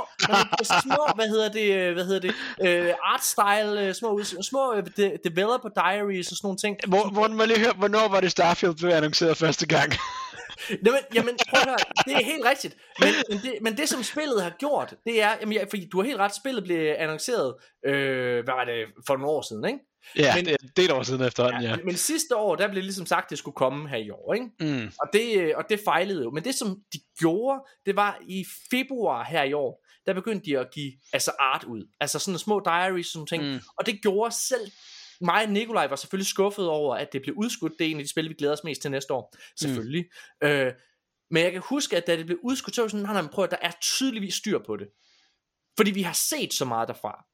små, 0.85 1.03
hvad 1.15 1.29
hedder 1.29 1.49
det, 1.49 1.69
øh, 1.75 1.93
hvad 1.95 2.05
hedder 2.05 2.21
det, 2.21 2.35
uh, 2.67 3.13
art 3.13 3.25
style, 3.25 3.89
uh, 3.89 3.95
små, 3.95 4.23
små 4.51 4.73
uh, 4.73 4.83
de, 4.97 5.19
developer 5.25 5.69
diaries 5.69 6.31
og 6.31 6.37
sådan 6.37 6.47
nogle 6.47 6.59
ting. 6.59 6.77
Hvor, 6.89 7.11
hvor, 7.11 7.29
må 7.29 7.45
lige 7.45 7.59
høre, 7.59 7.75
hvornår 7.79 8.09
var 8.09 8.21
det 8.21 8.31
Starfield 8.31 8.75
blev 8.75 8.91
annonceret 8.91 9.37
første 9.37 9.67
gang? 9.67 9.93
Jamen, 10.87 11.01
jamen 11.15 11.35
prøv 11.51 11.61
at 11.61 11.69
høre, 11.69 11.77
det 12.07 12.15
er 12.15 12.25
helt 12.25 12.45
rigtigt. 12.45 12.77
Men, 13.01 13.15
men, 13.29 13.39
det, 13.39 13.53
men 13.63 13.77
det 13.77 13.89
som 13.89 14.03
spillet 14.03 14.43
har 14.43 14.51
gjort, 14.51 14.95
det 15.05 15.23
er, 15.23 15.31
jamen, 15.41 15.55
jeg, 15.55 15.67
fordi 15.71 15.89
du 15.93 15.99
har 15.99 16.05
helt 16.05 16.19
ret, 16.19 16.35
spillet 16.35 16.65
blev 16.65 16.95
annonceret, 16.99 17.55
øh, 17.87 18.45
hvad 18.45 18.55
var 18.55 18.65
det, 18.65 18.87
for 19.07 19.17
nogle 19.17 19.31
år 19.31 19.43
siden, 19.43 19.65
ikke? 19.65 19.79
Ja, 20.17 20.37
men, 20.37 20.45
det, 20.45 20.57
det 20.77 20.83
er 20.83 20.89
et 20.89 20.99
år 20.99 21.03
siden 21.03 21.23
efterhånden, 21.23 21.63
ja. 21.63 21.69
ja. 21.69 21.77
Men, 21.77 21.87
men 21.87 21.97
sidste 21.97 22.37
år, 22.37 22.57
der 22.57 22.69
blev 22.69 22.83
ligesom 22.83 23.07
sagt, 23.07 23.25
at 23.25 23.31
det 23.31 23.39
skulle 23.39 23.55
komme 23.55 23.89
her 23.89 23.97
i 23.97 24.11
år, 24.11 24.35
ikke? 24.35 24.47
Mm. 24.61 24.93
Og, 25.01 25.09
det, 25.13 25.55
og 25.55 25.65
det 25.69 25.81
fejlede 25.85 26.23
jo. 26.25 26.31
Men 26.31 26.45
det 26.45 26.55
som 26.55 26.83
de 26.93 26.99
gjorde, 27.19 27.61
det 27.87 27.97
var 27.97 28.19
i 28.29 28.45
februar 28.71 29.25
her 29.25 29.43
i 29.43 29.53
år, 29.53 29.85
der 30.07 30.15
begyndte 30.15 30.47
de 30.51 30.59
at 30.59 30.69
give 30.75 30.93
altså 31.13 31.33
art 31.39 31.65
ud. 31.65 31.85
Altså 32.01 32.19
sådan 32.19 32.39
små 32.39 32.61
diaries, 32.65 33.07
sådan 33.07 33.27
ting. 33.27 33.43
Mm. 33.43 33.61
Og 33.79 33.87
det 33.87 34.03
gjorde 34.03 34.35
selv 34.35 34.71
mig 35.21 35.45
og 35.45 35.51
Nikolaj 35.51 35.87
var 35.87 35.97
selvfølgelig 35.97 36.27
skuffet 36.27 36.69
over, 36.69 36.97
at 36.97 37.13
det 37.13 37.23
blev 37.23 37.35
udskudt. 37.39 37.73
Det 37.79 37.87
er 37.87 37.91
en 37.91 37.97
af 37.97 38.05
de 38.05 38.11
spil, 38.11 38.29
vi 38.29 38.35
glæder 38.35 38.53
os 38.53 38.65
mest 38.65 38.83
til 38.83 38.91
næste 38.91 39.15
år. 39.15 39.37
Selvfølgelig. 39.61 40.05
Mm. 40.43 40.49
Øh, 40.49 40.73
men 41.31 41.43
jeg 41.43 41.53
kan 41.53 41.63
huske, 41.65 41.97
at 41.97 42.07
da 42.07 42.17
det 42.17 42.27
blev 42.27 42.39
udskudt, 42.43 42.75
så 42.75 42.83
var 42.83 42.89
sådan, 42.89 43.07
nej, 43.07 43.27
prøv 43.33 43.45
at 43.45 43.51
der 43.51 43.57
er 43.63 43.73
tydeligvis 43.83 44.35
styr 44.35 44.59
på 44.67 44.77
det. 44.77 44.89
Fordi 45.77 45.91
vi 45.91 46.03
har 46.03 46.13
set 46.13 46.55
så 46.55 46.65
meget 46.65 46.89
derfra. 46.89 47.25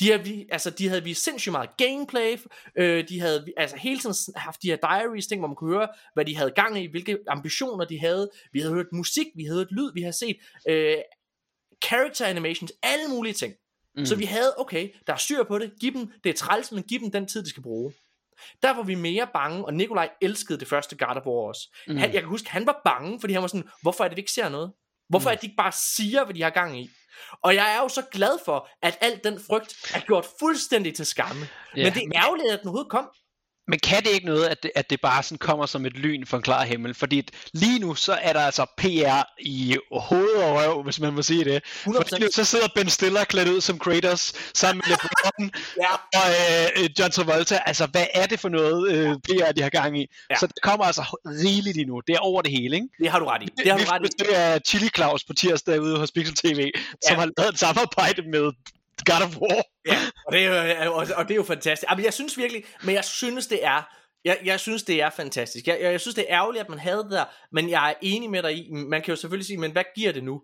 De, 0.00 0.10
har, 0.10 0.18
vi, 0.18 0.46
altså, 0.50 0.70
de 0.70 0.88
havde 0.88 1.04
vist 1.04 1.24
sindssygt 1.24 1.52
meget 1.52 1.76
gameplay, 1.76 2.38
øh, 2.76 3.08
de 3.08 3.20
havde 3.20 3.46
altså, 3.56 3.76
hele 3.76 3.98
tiden 3.98 4.14
haft 4.36 4.62
de 4.62 4.70
her 4.70 4.76
diaries, 4.76 5.26
ting, 5.26 5.40
hvor 5.40 5.48
man 5.48 5.56
kunne 5.56 5.76
høre, 5.76 5.88
hvad 6.14 6.24
de 6.24 6.36
havde 6.36 6.50
gang 6.50 6.78
i, 6.82 6.86
hvilke 6.86 7.18
ambitioner 7.28 7.84
de 7.84 8.00
havde. 8.00 8.30
Vi 8.52 8.60
havde 8.60 8.74
hørt 8.74 8.86
musik, 8.92 9.26
vi 9.34 9.44
havde 9.44 9.58
hørt 9.58 9.72
lyd, 9.72 9.92
vi 9.94 10.00
havde 10.00 10.16
set 10.16 10.36
øh, 10.68 10.96
character 11.84 12.26
animations, 12.26 12.72
alle 12.82 13.08
mulige 13.08 13.32
ting. 13.32 13.54
Mm. 13.96 14.06
Så 14.06 14.16
vi 14.16 14.24
havde, 14.24 14.54
okay, 14.58 14.88
der 15.06 15.12
er 15.12 15.16
styr 15.16 15.42
på 15.44 15.58
det, 15.58 15.72
giv 15.80 15.92
dem, 15.92 16.12
det 16.24 16.30
er 16.30 16.34
træls, 16.34 16.72
men 16.72 16.82
giv 16.82 17.00
dem 17.00 17.10
den 17.10 17.26
tid, 17.26 17.42
de 17.42 17.50
skal 17.50 17.62
bruge. 17.62 17.92
Der 18.62 18.70
var 18.70 18.82
vi 18.82 18.94
mere 18.94 19.28
bange, 19.32 19.64
og 19.64 19.74
Nikolaj 19.74 20.10
elskede 20.20 20.60
det 20.60 20.68
første 20.68 20.96
God 20.96 21.16
of 21.16 21.26
War 21.26 21.48
også. 21.48 21.76
Mm. 21.88 21.96
Han, 21.96 22.12
jeg 22.12 22.20
kan 22.20 22.28
huske, 22.28 22.50
han 22.50 22.66
var 22.66 22.80
bange, 22.84 23.20
fordi 23.20 23.32
han 23.32 23.42
var 23.42 23.48
sådan, 23.48 23.68
hvorfor 23.82 24.04
er 24.04 24.08
det, 24.08 24.16
vi 24.16 24.20
ikke 24.20 24.32
ser 24.32 24.48
noget? 24.48 24.72
Hvorfor 25.10 25.30
mm. 25.30 25.34
det, 25.34 25.42
de 25.42 25.46
ikke 25.46 25.56
bare 25.56 25.72
siger, 25.72 26.24
hvad 26.24 26.34
de 26.34 26.42
har 26.42 26.50
gang 26.50 26.80
i? 26.80 26.90
Og 27.42 27.54
jeg 27.54 27.74
er 27.74 27.80
jo 27.82 27.88
så 27.88 28.02
glad 28.12 28.38
for, 28.44 28.68
at 28.82 28.98
al 29.00 29.20
den 29.24 29.40
frygt 29.46 29.74
er 29.94 30.00
gjort 30.00 30.26
fuldstændig 30.38 30.94
til 30.94 31.06
skamme. 31.06 31.48
Ja, 31.76 31.82
men 31.82 31.92
det 31.92 32.02
er 32.02 32.22
ærgerligt, 32.24 32.52
at 32.52 32.60
den 32.60 32.68
overhovedet 32.68 32.90
kom. 32.90 33.08
Men 33.70 33.78
kan 33.78 34.02
det 34.02 34.10
ikke 34.10 34.26
noget, 34.26 34.46
at 34.46 34.62
det, 34.62 34.70
at 34.74 34.90
det 34.90 35.00
bare 35.00 35.22
sådan 35.22 35.38
kommer 35.38 35.66
som 35.66 35.86
et 35.86 35.92
lyn 35.92 36.26
for 36.26 36.36
en 36.36 36.42
klar 36.42 36.64
himmel? 36.64 36.94
Fordi 36.94 37.28
lige 37.52 37.78
nu, 37.78 37.94
så 37.94 38.12
er 38.12 38.32
der 38.32 38.40
altså 38.40 38.64
PR 38.76 39.22
i 39.38 39.76
hoved 39.92 40.34
og 40.34 40.54
røv, 40.56 40.82
hvis 40.82 41.00
man 41.00 41.12
må 41.12 41.22
sige 41.22 41.44
det. 41.44 41.62
100%. 41.64 41.96
Fordi 41.96 42.22
nu, 42.22 42.28
så 42.32 42.44
sidder 42.44 42.68
Ben 42.74 42.88
Stiller 42.88 43.24
klædt 43.24 43.48
ud 43.48 43.60
som 43.60 43.78
Kratos, 43.78 44.32
sammen 44.54 44.82
med 44.86 44.96
LeBron 44.96 45.50
ja. 45.84 45.92
og 46.20 46.28
øh, 46.82 46.90
John 46.98 47.10
Travolta. 47.10 47.58
Altså, 47.66 47.86
hvad 47.86 48.06
er 48.14 48.26
det 48.26 48.40
for 48.40 48.48
noget 48.48 48.92
øh, 48.92 49.08
PR, 49.08 49.52
de 49.52 49.62
har 49.62 49.70
gang 49.70 50.00
i? 50.00 50.06
Ja. 50.30 50.36
Så 50.36 50.46
det 50.46 50.62
kommer 50.62 50.84
altså 50.84 51.02
rigeligt 51.26 51.76
lige 51.76 51.86
nu. 51.86 52.00
Det 52.06 52.14
er 52.14 52.18
over 52.18 52.42
det 52.42 52.52
hele, 52.52 52.76
ikke? 52.76 52.88
Det 52.98 53.10
har 53.10 53.18
du 53.18 53.24
ret 53.24 53.42
i. 53.42 53.48
Det 53.64 53.72
har 53.72 53.78
du 53.78 53.84
ret 53.84 54.06
i. 54.06 54.08
Det 54.18 54.38
er 54.38 54.58
Chili 54.66 54.88
Claus 54.96 55.24
på 55.24 55.32
tirsdag 55.32 55.80
ude 55.80 55.98
hos 55.98 56.12
Pixel 56.12 56.36
TV, 56.36 56.70
ja. 56.74 56.80
som 57.08 57.18
har 57.18 57.28
lavet 57.38 57.52
et 57.52 57.58
samarbejde 57.58 58.22
med 58.22 58.52
God 59.04 59.22
of 59.26 59.36
War. 59.36 59.62
ja, 59.86 59.98
og 60.26 60.32
det, 60.32 60.44
er 60.44 60.84
jo, 60.84 60.94
og, 60.94 61.06
og 61.16 61.24
det 61.28 61.30
er 61.30 61.36
jo 61.36 61.42
fantastisk. 61.42 61.90
Men 61.96 62.04
jeg 62.04 62.14
synes 62.14 62.38
virkelig, 62.38 62.64
men 62.82 62.94
jeg 62.94 63.04
synes 63.04 63.46
det 63.46 63.64
er, 63.64 63.82
jeg, 64.24 64.38
jeg 64.44 64.60
synes 64.60 64.82
det 64.82 65.02
er 65.02 65.10
fantastisk. 65.10 65.66
Jeg, 65.66 65.78
jeg, 65.80 65.92
jeg 65.92 66.00
synes 66.00 66.14
det 66.14 66.24
er 66.28 66.36
ærgerligt, 66.36 66.62
at 66.62 66.68
man 66.68 66.78
havde 66.78 67.02
det 67.04 67.10
der, 67.10 67.24
men 67.52 67.70
jeg 67.70 67.90
er 67.90 67.94
enig 68.02 68.30
med 68.30 68.42
dig 68.42 68.56
i, 68.56 68.70
man 68.70 69.02
kan 69.02 69.12
jo 69.12 69.16
selvfølgelig 69.16 69.46
sige, 69.46 69.56
men 69.56 69.72
hvad 69.72 69.84
giver 69.96 70.12
det 70.12 70.24
nu? 70.24 70.42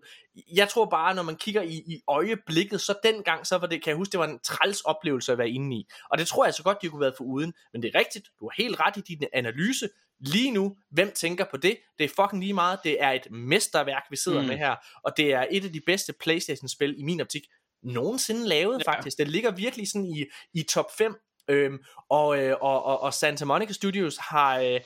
Jeg 0.53 0.69
tror 0.69 0.85
bare, 0.85 1.15
når 1.15 1.23
man 1.23 1.35
kigger 1.35 1.61
i, 1.61 1.75
i 1.75 2.01
øjeblikket, 2.07 2.81
så 2.81 2.93
dengang, 3.03 3.47
så 3.47 3.57
var 3.57 3.67
det, 3.67 3.83
kan 3.83 3.89
jeg 3.89 3.97
huske, 3.97 4.11
det 4.11 4.19
var 4.19 4.27
en 4.27 4.39
træls 4.39 4.81
oplevelse 4.81 5.31
at 5.31 5.37
være 5.37 5.49
inde 5.49 5.75
i. 5.75 5.87
Og 6.11 6.17
det 6.17 6.27
tror 6.27 6.45
jeg 6.45 6.53
så 6.53 6.63
godt, 6.63 6.81
de 6.81 6.89
kunne 6.89 7.01
være 7.01 7.13
for 7.17 7.23
uden. 7.23 7.53
Men 7.73 7.81
det 7.81 7.91
er 7.95 7.99
rigtigt, 7.99 8.27
du 8.39 8.49
har 8.49 8.63
helt 8.63 8.79
ret 8.79 8.97
i 8.97 9.01
din 9.01 9.23
analyse. 9.33 9.89
Lige 10.19 10.51
nu, 10.51 10.75
hvem 10.91 11.11
tænker 11.11 11.45
på 11.51 11.57
det? 11.57 11.77
Det 11.97 12.03
er 12.03 12.23
fucking 12.23 12.41
lige 12.41 12.53
meget. 12.53 12.79
Det 12.83 13.03
er 13.03 13.11
et 13.11 13.31
mesterværk, 13.31 14.03
vi 14.09 14.15
sidder 14.15 14.41
mm. 14.41 14.47
med 14.47 14.57
her. 14.57 14.75
Og 15.03 15.17
det 15.17 15.33
er 15.33 15.45
et 15.51 15.65
af 15.65 15.73
de 15.73 15.81
bedste 15.85 16.13
Playstation-spil 16.13 16.95
i 16.97 17.03
min 17.03 17.21
optik 17.21 17.43
nogensinde 17.87 18.47
lavet 18.47 18.81
ja. 18.85 18.91
faktisk. 18.91 19.17
Det 19.17 19.27
ligger 19.27 19.51
virkelig 19.51 19.87
sådan 19.91 20.05
i, 20.05 20.25
i 20.53 20.63
top 20.63 20.85
5. 20.97 21.15
Øhm, 21.49 21.77
og, 22.09 22.39
øh, 22.39 22.55
og, 22.61 22.83
og, 22.83 23.01
og 23.01 23.13
Santa 23.13 23.45
Monica 23.45 23.73
Studios 23.73 24.17
har, 24.17 24.59
øh, 24.59 24.79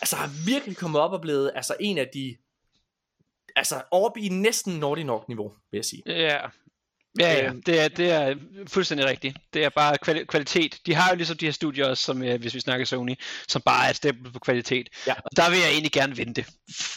altså 0.00 0.16
har 0.16 0.30
virkelig 0.46 0.76
kommet 0.76 1.00
op 1.00 1.12
og 1.12 1.20
blevet 1.20 1.52
altså 1.54 1.76
en 1.80 1.98
af 1.98 2.08
de 2.14 2.36
altså 3.56 3.82
oppe 3.90 4.20
i 4.20 4.28
næsten 4.28 4.78
Naughty 4.78 5.02
Nok 5.02 5.28
niveau, 5.28 5.52
vil 5.70 5.78
jeg 5.78 5.84
sige. 5.84 6.02
Ja, 6.06 6.46
Ja, 7.20 7.32
ja, 7.32 7.46
øhm. 7.46 7.62
det 7.62 7.80
er, 7.80 7.88
det 7.88 8.10
er 8.10 8.34
fuldstændig 8.66 9.06
rigtigt. 9.06 9.36
Det 9.54 9.64
er 9.64 9.68
bare 9.68 9.96
kvali- 10.06 10.24
kvalitet. 10.24 10.78
De 10.86 10.94
har 10.94 11.10
jo 11.10 11.16
ligesom 11.16 11.36
de 11.36 11.44
her 11.44 11.52
studier 11.52 11.86
også, 11.86 12.04
som, 12.04 12.18
hvis 12.20 12.54
vi 12.54 12.60
snakker 12.60 12.86
Sony, 12.86 13.14
som 13.48 13.62
bare 13.62 13.86
er 13.86 13.90
et 13.90 13.96
stempel 13.96 14.32
på 14.32 14.38
kvalitet. 14.38 14.88
Ja. 15.06 15.12
Og 15.12 15.30
der 15.36 15.50
vil 15.50 15.58
jeg 15.58 15.70
egentlig 15.70 15.92
gerne 15.92 16.16
vente. 16.16 16.44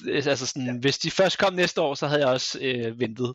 Altså 0.07 0.47
sådan, 0.47 0.65
ja. 0.65 0.73
Hvis 0.81 0.97
de 0.97 1.11
først 1.11 1.37
kom 1.37 1.53
næste 1.53 1.81
år, 1.81 1.95
så 1.95 2.07
havde 2.07 2.21
jeg 2.21 2.29
også 2.29 2.59
øh, 2.61 2.99
ventet. 2.99 3.33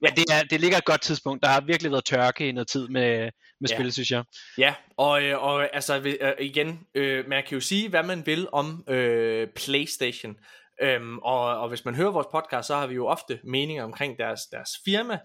Men 0.00 0.12
det, 0.16 0.24
er, 0.30 0.42
det 0.42 0.60
ligger 0.60 0.78
et 0.78 0.84
godt 0.84 1.00
tidspunkt. 1.00 1.42
Der 1.42 1.48
har 1.48 1.60
virkelig 1.60 1.92
været 1.92 2.04
tørke 2.04 2.48
i 2.48 2.52
noget 2.52 2.68
tid 2.68 2.88
med, 2.88 3.30
med 3.60 3.70
ja. 3.70 3.76
spil, 3.76 3.92
synes 3.92 4.10
jeg. 4.10 4.24
Ja, 4.58 4.74
og, 4.96 5.22
øh, 5.22 5.42
og 5.42 5.74
altså 5.74 5.98
øh, 6.20 6.32
igen, 6.40 6.80
øh, 6.94 7.28
man 7.28 7.42
kan 7.48 7.54
jo 7.54 7.60
sige, 7.60 7.88
hvad 7.88 8.02
man 8.02 8.26
vil 8.26 8.48
om 8.52 8.84
øh, 8.88 9.48
PlayStation. 9.56 10.36
Øhm, 10.82 11.18
og, 11.18 11.40
og 11.40 11.68
hvis 11.68 11.84
man 11.84 11.94
hører 11.94 12.10
vores 12.10 12.26
podcast, 12.32 12.66
så 12.66 12.74
har 12.74 12.86
vi 12.86 12.94
jo 12.94 13.06
ofte 13.06 13.40
meninger 13.44 13.84
omkring 13.84 14.18
deres, 14.18 14.40
deres 14.52 14.70
firma, 14.84 15.18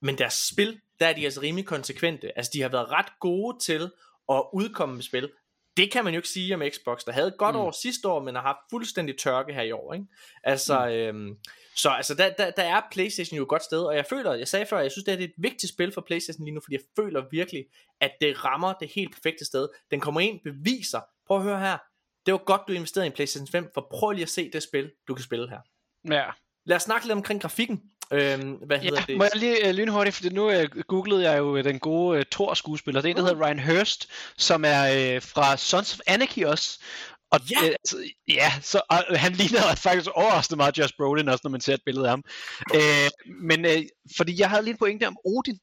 men 0.00 0.18
deres 0.18 0.34
spil, 0.52 0.80
der 1.00 1.06
er 1.06 1.12
de 1.12 1.24
altså 1.24 1.40
rimelig 1.40 1.66
konsekvente. 1.66 2.38
Altså 2.38 2.50
de 2.54 2.62
har 2.62 2.68
været 2.68 2.90
ret 2.90 3.12
gode 3.20 3.58
til 3.58 3.90
at 4.32 4.42
udkomme 4.52 4.94
med 4.94 5.02
spil. 5.02 5.30
det 5.76 5.92
kan 5.92 6.04
man 6.04 6.14
jo 6.14 6.18
ikke 6.18 6.28
sige 6.28 6.54
om 6.54 6.62
Xbox, 6.70 7.04
der 7.04 7.12
havde 7.12 7.28
et 7.28 7.38
godt 7.38 7.54
mm. 7.54 7.60
år 7.60 7.70
sidste 7.70 8.08
år, 8.08 8.22
men 8.22 8.34
har 8.34 8.42
haft 8.42 8.58
fuldstændig 8.70 9.18
tørke 9.18 9.52
her 9.52 9.62
i 9.62 9.72
år. 9.72 9.94
Ikke? 9.94 10.06
Altså, 10.44 10.86
mm. 10.86 10.92
øhm, 10.92 11.36
så 11.76 11.90
altså, 11.90 12.14
der, 12.14 12.32
der, 12.32 12.50
der 12.50 12.62
er 12.62 12.80
Playstation 12.92 13.36
jo 13.36 13.42
et 13.42 13.48
godt 13.48 13.64
sted, 13.64 13.82
og 13.82 13.96
jeg 13.96 14.06
føler, 14.06 14.34
jeg 14.34 14.48
sagde 14.48 14.66
før, 14.66 14.80
jeg 14.80 14.92
synes, 14.92 15.04
det 15.04 15.14
er 15.14 15.24
et 15.24 15.32
vigtigt 15.38 15.72
spil 15.72 15.92
for 15.92 16.00
Playstation 16.00 16.44
lige 16.44 16.54
nu, 16.54 16.60
fordi 16.64 16.74
jeg 16.74 16.82
føler 16.96 17.24
virkelig, 17.30 17.64
at 18.00 18.12
det 18.20 18.44
rammer 18.44 18.72
det 18.72 18.88
helt 18.94 19.14
perfekte 19.14 19.44
sted. 19.44 19.68
Den 19.90 20.00
kommer 20.00 20.20
ind, 20.20 20.40
beviser, 20.44 21.00
prøv 21.26 21.36
at 21.36 21.42
høre 21.42 21.60
her, 21.60 21.78
det 22.26 22.32
var 22.32 22.38
godt, 22.38 22.62
du 22.68 22.72
investerede 22.72 23.06
i 23.06 23.10
en 23.10 23.12
Playstation 23.12 23.48
5, 23.48 23.70
for 23.74 23.88
prøv 23.90 24.10
lige 24.10 24.22
at 24.22 24.28
se 24.28 24.50
det 24.52 24.62
spil, 24.62 24.92
du 25.08 25.14
kan 25.14 25.24
spille 25.24 25.48
her. 25.48 25.60
Ja. 26.10 26.30
Lad 26.64 26.76
os 26.76 26.82
snakke 26.82 27.06
lidt 27.06 27.16
omkring 27.16 27.40
grafikken. 27.40 27.82
Øhm, 28.12 28.50
hvad 28.52 28.78
hedder 28.78 29.00
Ja, 29.00 29.04
det? 29.06 29.16
må 29.16 29.24
jeg 29.24 29.30
lige 29.36 29.68
uh, 29.68 29.74
lynhurtigt, 29.74 30.16
fordi 30.16 30.28
nu 30.28 30.48
uh, 30.48 30.64
googlede 30.88 31.30
jeg 31.30 31.38
jo 31.38 31.52
uh, 31.58 31.64
den 31.64 31.78
gode 31.78 32.18
uh, 32.18 32.24
Thor-skuespiller. 32.32 33.00
Det 33.00 33.08
er 33.08 33.10
en, 33.10 33.16
der 33.16 33.22
hedder 33.28 33.46
Ryan 33.46 33.58
Hurst, 33.58 34.10
som 34.38 34.64
er 34.66 35.14
uh, 35.16 35.22
fra 35.22 35.56
Sons 35.56 35.94
of 35.94 36.00
Anarchy 36.06 36.44
også. 36.44 36.78
Og 37.30 37.40
Ja. 37.50 37.56
øh, 37.62 37.68
altså, 37.68 37.96
ja, 38.28 38.52
så 38.62 38.80
øh, 39.10 39.18
han 39.18 39.32
ligner 39.32 39.74
faktisk 39.74 40.10
overraskende 40.14 40.56
meget 40.56 40.78
Josh 40.78 40.94
Brolin 40.98 41.28
også, 41.28 41.40
når 41.44 41.50
man 41.50 41.60
ser 41.60 41.74
et 41.74 41.80
billede 41.86 42.04
af 42.06 42.10
ham. 42.10 42.22
Øh, 42.74 43.10
men 43.42 43.64
øh, 43.64 43.82
fordi 44.16 44.40
jeg 44.40 44.50
havde 44.50 44.62
lige 44.62 44.72
en 44.72 44.78
pointe 44.78 45.06
om 45.06 45.16
Odin. 45.24 45.58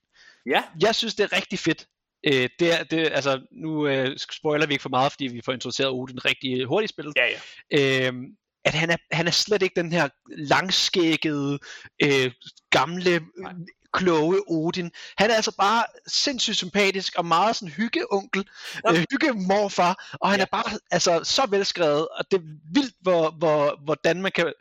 Ja, 0.46 0.64
Jeg 0.82 0.96
synes, 0.96 1.16
det 1.16 1.24
er 1.24 1.36
rigtig 1.38 1.60
fedt. 1.60 1.86
Øh, 2.28 2.50
det 2.60 2.80
er, 2.80 2.84
det, 2.84 2.98
altså, 3.12 3.41
nu 3.52 3.88
øh, 3.88 4.18
spoiler 4.32 4.66
vi 4.66 4.74
ikke 4.74 4.82
for 4.82 4.89
meget, 4.89 5.12
fordi 5.12 5.28
vi 5.28 5.41
får 5.46 5.54
introduceret 5.54 5.89
Odin 5.91 6.26
rigtig 6.26 6.66
hurtigt 6.66 6.91
i 6.91 6.94
spillet. 6.94 7.14
ja, 7.16 7.26
ja. 7.72 8.08
Øh, 8.08 8.14
at 8.66 8.74
han 8.74 8.89
er, 8.89 8.97
han 9.11 9.28
er 9.28 9.32
slet 9.32 9.61
ikke 9.61 9.82
den 9.82 9.91
her 9.91 10.09
langskækkede, 10.38 11.59
øh, 12.03 12.32
gamle, 12.70 13.22
Nej. 13.38 13.53
kloge 13.93 14.41
Odin. 14.47 14.91
Han 15.18 15.32
er 15.32 15.36
altså 15.36 15.55
bare 15.57 15.84
sindssygt 16.07 16.57
sympatisk 16.57 17.16
og 17.16 17.26
meget 17.26 17.55
sådan 17.55 17.74
hyggeonkel, 17.74 18.49
Ja. 18.86 18.91
øh, 18.93 19.05
hyggemorfar, 19.11 20.18
og 20.22 20.30
han 20.30 20.39
Ja. 20.39 20.43
er 20.43 20.47
bare 20.51 20.80
altså 20.91 21.24
så 21.24 21.45
velskrevet, 21.49 22.07
og 22.07 22.26
det 22.32 22.38
er 22.39 22.43
vildt, 22.74 22.95
hvor, 23.01 23.32
hvor, 23.32 23.80
hvordan 23.84 24.22
man 24.22 24.32
kan 24.32 24.53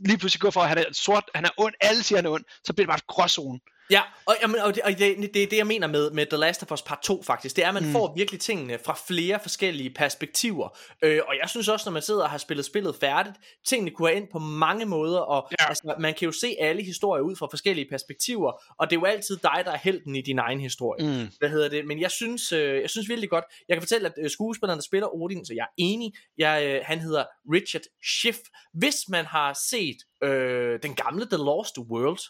lige 0.00 0.18
pludselig 0.18 0.40
gå 0.40 0.50
fra, 0.50 0.62
at 0.62 0.68
han 0.68 0.78
er 0.78 0.84
sort, 0.92 1.24
han 1.34 1.44
er 1.44 1.50
ond, 1.56 1.74
alle 1.80 2.02
siger, 2.02 2.18
han 2.18 2.26
er 2.26 2.30
ond, 2.30 2.44
så 2.64 2.72
bliver 2.72 2.84
det 2.86 2.88
bare 2.88 2.96
et 2.98 3.06
gråzone. 3.06 3.60
Ja, 3.92 4.02
og, 4.26 4.36
jamen, 4.42 4.60
og, 4.60 4.74
det, 4.74 4.82
og 4.82 4.90
det, 4.90 5.34
det 5.34 5.42
er 5.42 5.46
det, 5.46 5.56
jeg 5.56 5.66
mener 5.66 5.86
med, 5.86 6.10
med 6.10 6.26
The 6.26 6.36
Last 6.36 6.62
of 6.62 6.72
Us 6.72 6.82
Part 6.82 6.98
2 7.02 7.22
faktisk. 7.22 7.56
Det 7.56 7.64
er, 7.64 7.68
at 7.68 7.74
man 7.74 7.86
mm. 7.86 7.92
får 7.92 8.14
virkelig 8.16 8.40
tingene 8.40 8.78
fra 8.84 8.98
flere 9.08 9.40
forskellige 9.42 9.90
perspektiver. 9.90 10.78
Øh, 11.02 11.20
og 11.28 11.34
jeg 11.42 11.48
synes 11.48 11.68
også, 11.68 11.88
når 11.88 11.92
man 11.92 12.02
sidder 12.02 12.22
og 12.22 12.30
har 12.30 12.38
spillet 12.38 12.64
spillet 12.66 12.96
færdigt, 13.00 13.36
tingene 13.66 13.90
kunne 13.90 14.08
have 14.08 14.16
ind 14.20 14.28
på 14.32 14.38
mange 14.38 14.84
måder. 14.86 15.18
Og 15.18 15.48
Ja. 15.60 15.68
altså, 15.68 15.94
man 15.98 16.14
kan 16.14 16.26
jo 16.26 16.32
se 16.32 16.56
alle 16.60 16.82
historier 16.82 17.22
ud 17.22 17.36
fra 17.36 17.46
forskellige 17.50 17.86
perspektiver. 17.90 18.52
Og 18.78 18.90
det 18.90 18.96
er 18.96 19.00
jo 19.00 19.06
altid 19.06 19.36
dig, 19.36 19.62
der 19.64 19.70
er 19.72 19.78
helten 19.78 20.16
i 20.16 20.20
din 20.20 20.38
egen 20.38 20.60
historie. 20.60 21.06
Mm. 21.06 21.28
Hvad 21.38 21.48
hedder 21.48 21.68
det? 21.68 21.86
Men 21.86 22.00
jeg 22.00 22.10
synes, 22.10 22.52
øh, 22.52 22.80
jeg 22.80 22.90
synes 22.90 23.08
virkelig 23.08 23.30
godt. 23.30 23.44
Jeg 23.68 23.76
kan 23.76 23.82
fortælle, 23.82 24.06
at 24.06 24.14
øh, 24.18 24.30
skuespilleren, 24.30 24.78
der 24.78 24.82
spiller 24.84 25.14
Odin, 25.14 25.44
så 25.46 25.54
jeg 25.54 25.62
er 25.62 25.74
enig. 25.78 26.12
Jeg, 26.38 26.64
øh, 26.66 26.80
han 26.84 27.00
hedder 27.00 27.24
Richard 27.52 27.82
Schiff. 28.02 28.38
Hvis 28.74 28.96
man 29.08 29.24
har 29.24 29.58
set 29.70 29.96
øh, 30.22 30.78
den 30.82 30.94
gamle 30.94 31.26
The 31.26 31.36
Lost 31.36 31.78
World 31.78 32.20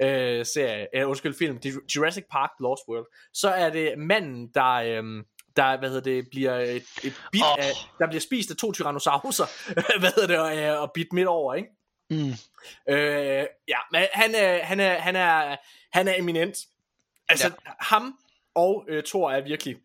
øh, 0.00 0.46
serie, 0.46 0.86
øh, 0.94 1.08
undskyld 1.08 1.34
film, 1.34 1.60
Jurassic 1.96 2.24
Park 2.30 2.50
The 2.50 2.62
Lost 2.62 2.82
World, 2.88 3.06
så 3.32 3.48
er 3.48 3.70
det 3.70 3.98
manden, 3.98 4.48
der... 4.54 4.72
Øh, 4.72 5.24
der, 5.56 5.78
hvad 5.78 5.88
hedder 5.88 6.02
det, 6.02 6.28
bliver 6.30 6.56
et, 6.58 6.84
et 7.04 7.22
bit 7.32 7.42
oh. 7.42 7.58
af, 7.58 7.72
der 7.98 8.06
bliver 8.06 8.20
spist 8.20 8.50
af 8.50 8.56
to 8.56 8.72
tyrannosauruser, 8.72 9.44
hvad 10.00 10.10
hedder 10.14 10.26
det, 10.26 10.38
og, 10.38 10.58
øh, 10.58 10.82
og 10.82 10.90
bit 10.94 11.12
midt 11.12 11.26
over, 11.26 11.54
ikke? 11.54 11.68
Mm. 12.10 12.32
Øh, 12.88 13.46
ja, 13.68 13.78
men 13.92 14.02
han 14.12 14.34
er, 14.34 14.64
han 14.64 14.80
er, 14.80 14.98
han 14.98 15.16
er, 15.16 15.56
han 15.92 16.08
er 16.08 16.14
eminent. 16.18 16.56
Altså, 17.28 17.46
ja. 17.46 17.72
ham 17.80 18.18
og 18.54 18.84
øh, 18.88 19.02
Thor 19.04 19.30
er 19.30 19.40
virkelig 19.40 19.76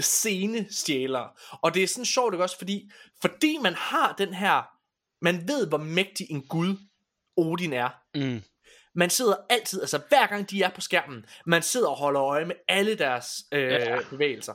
scenestjælere. 0.00 1.28
Og 1.62 1.74
det 1.74 1.82
er 1.82 1.86
sådan 1.86 2.04
sjovt 2.04 2.34
ikke 2.34 2.44
også, 2.44 2.58
fordi, 2.58 2.90
fordi 3.20 3.58
man 3.62 3.74
har 3.74 4.14
den 4.18 4.34
her, 4.34 4.62
man 5.22 5.48
ved, 5.48 5.66
hvor 5.68 5.78
mægtig 5.78 6.26
en 6.30 6.42
gud 6.48 6.76
Odin 7.36 7.72
er. 7.72 7.88
Mm. 8.14 8.42
Man 8.94 9.10
sidder 9.10 9.34
altid, 9.50 9.80
altså 9.80 10.00
hver 10.08 10.26
gang 10.26 10.50
de 10.50 10.62
er 10.62 10.70
på 10.70 10.80
skærmen, 10.80 11.24
man 11.46 11.62
sidder 11.62 11.88
og 11.88 11.96
holder 11.96 12.22
øje 12.22 12.44
med 12.44 12.54
alle 12.68 12.94
deres 12.94 13.26
øh, 13.52 13.62
Ja. 13.62 13.98
bevægelser. 14.10 14.54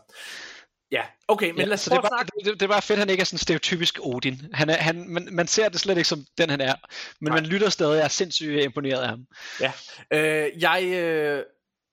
Ja, 0.92 1.04
okay, 1.28 1.50
men 1.50 1.58
Ja, 1.60 1.66
lad 1.66 1.74
os 1.74 1.84
det 1.84 1.94
er, 1.94 2.08
snakke. 2.08 2.32
det, 2.46 2.60
det 2.60 2.70
bare 2.70 2.82
fedt, 2.82 2.98
at 2.98 3.00
han 3.00 3.10
ikke 3.10 3.22
er 3.22 3.26
sådan 3.26 3.38
stereotypisk 3.40 4.00
Odin. 4.02 4.42
Han 4.54 4.70
er, 4.70 4.74
han, 4.74 5.10
man, 5.10 5.28
man 5.32 5.48
ser 5.48 5.70
det 5.70 5.80
slet 5.80 5.98
ikke 5.98 6.08
som 6.10 6.26
den, 6.38 6.50
han 6.50 6.62
er. 6.62 6.76
Men 7.20 7.32
Nej. 7.32 7.42
man 7.42 7.50
lytter 7.50 7.70
stadig 7.70 8.00
og 8.00 8.04
er 8.06 8.08
sindssygt 8.08 8.64
imponeret 8.64 9.02
af 9.02 9.08
ham. 9.10 9.26
Ja, 9.62 9.72
øh, 10.14 10.62
jeg, 10.62 10.84
øh, 10.84 11.44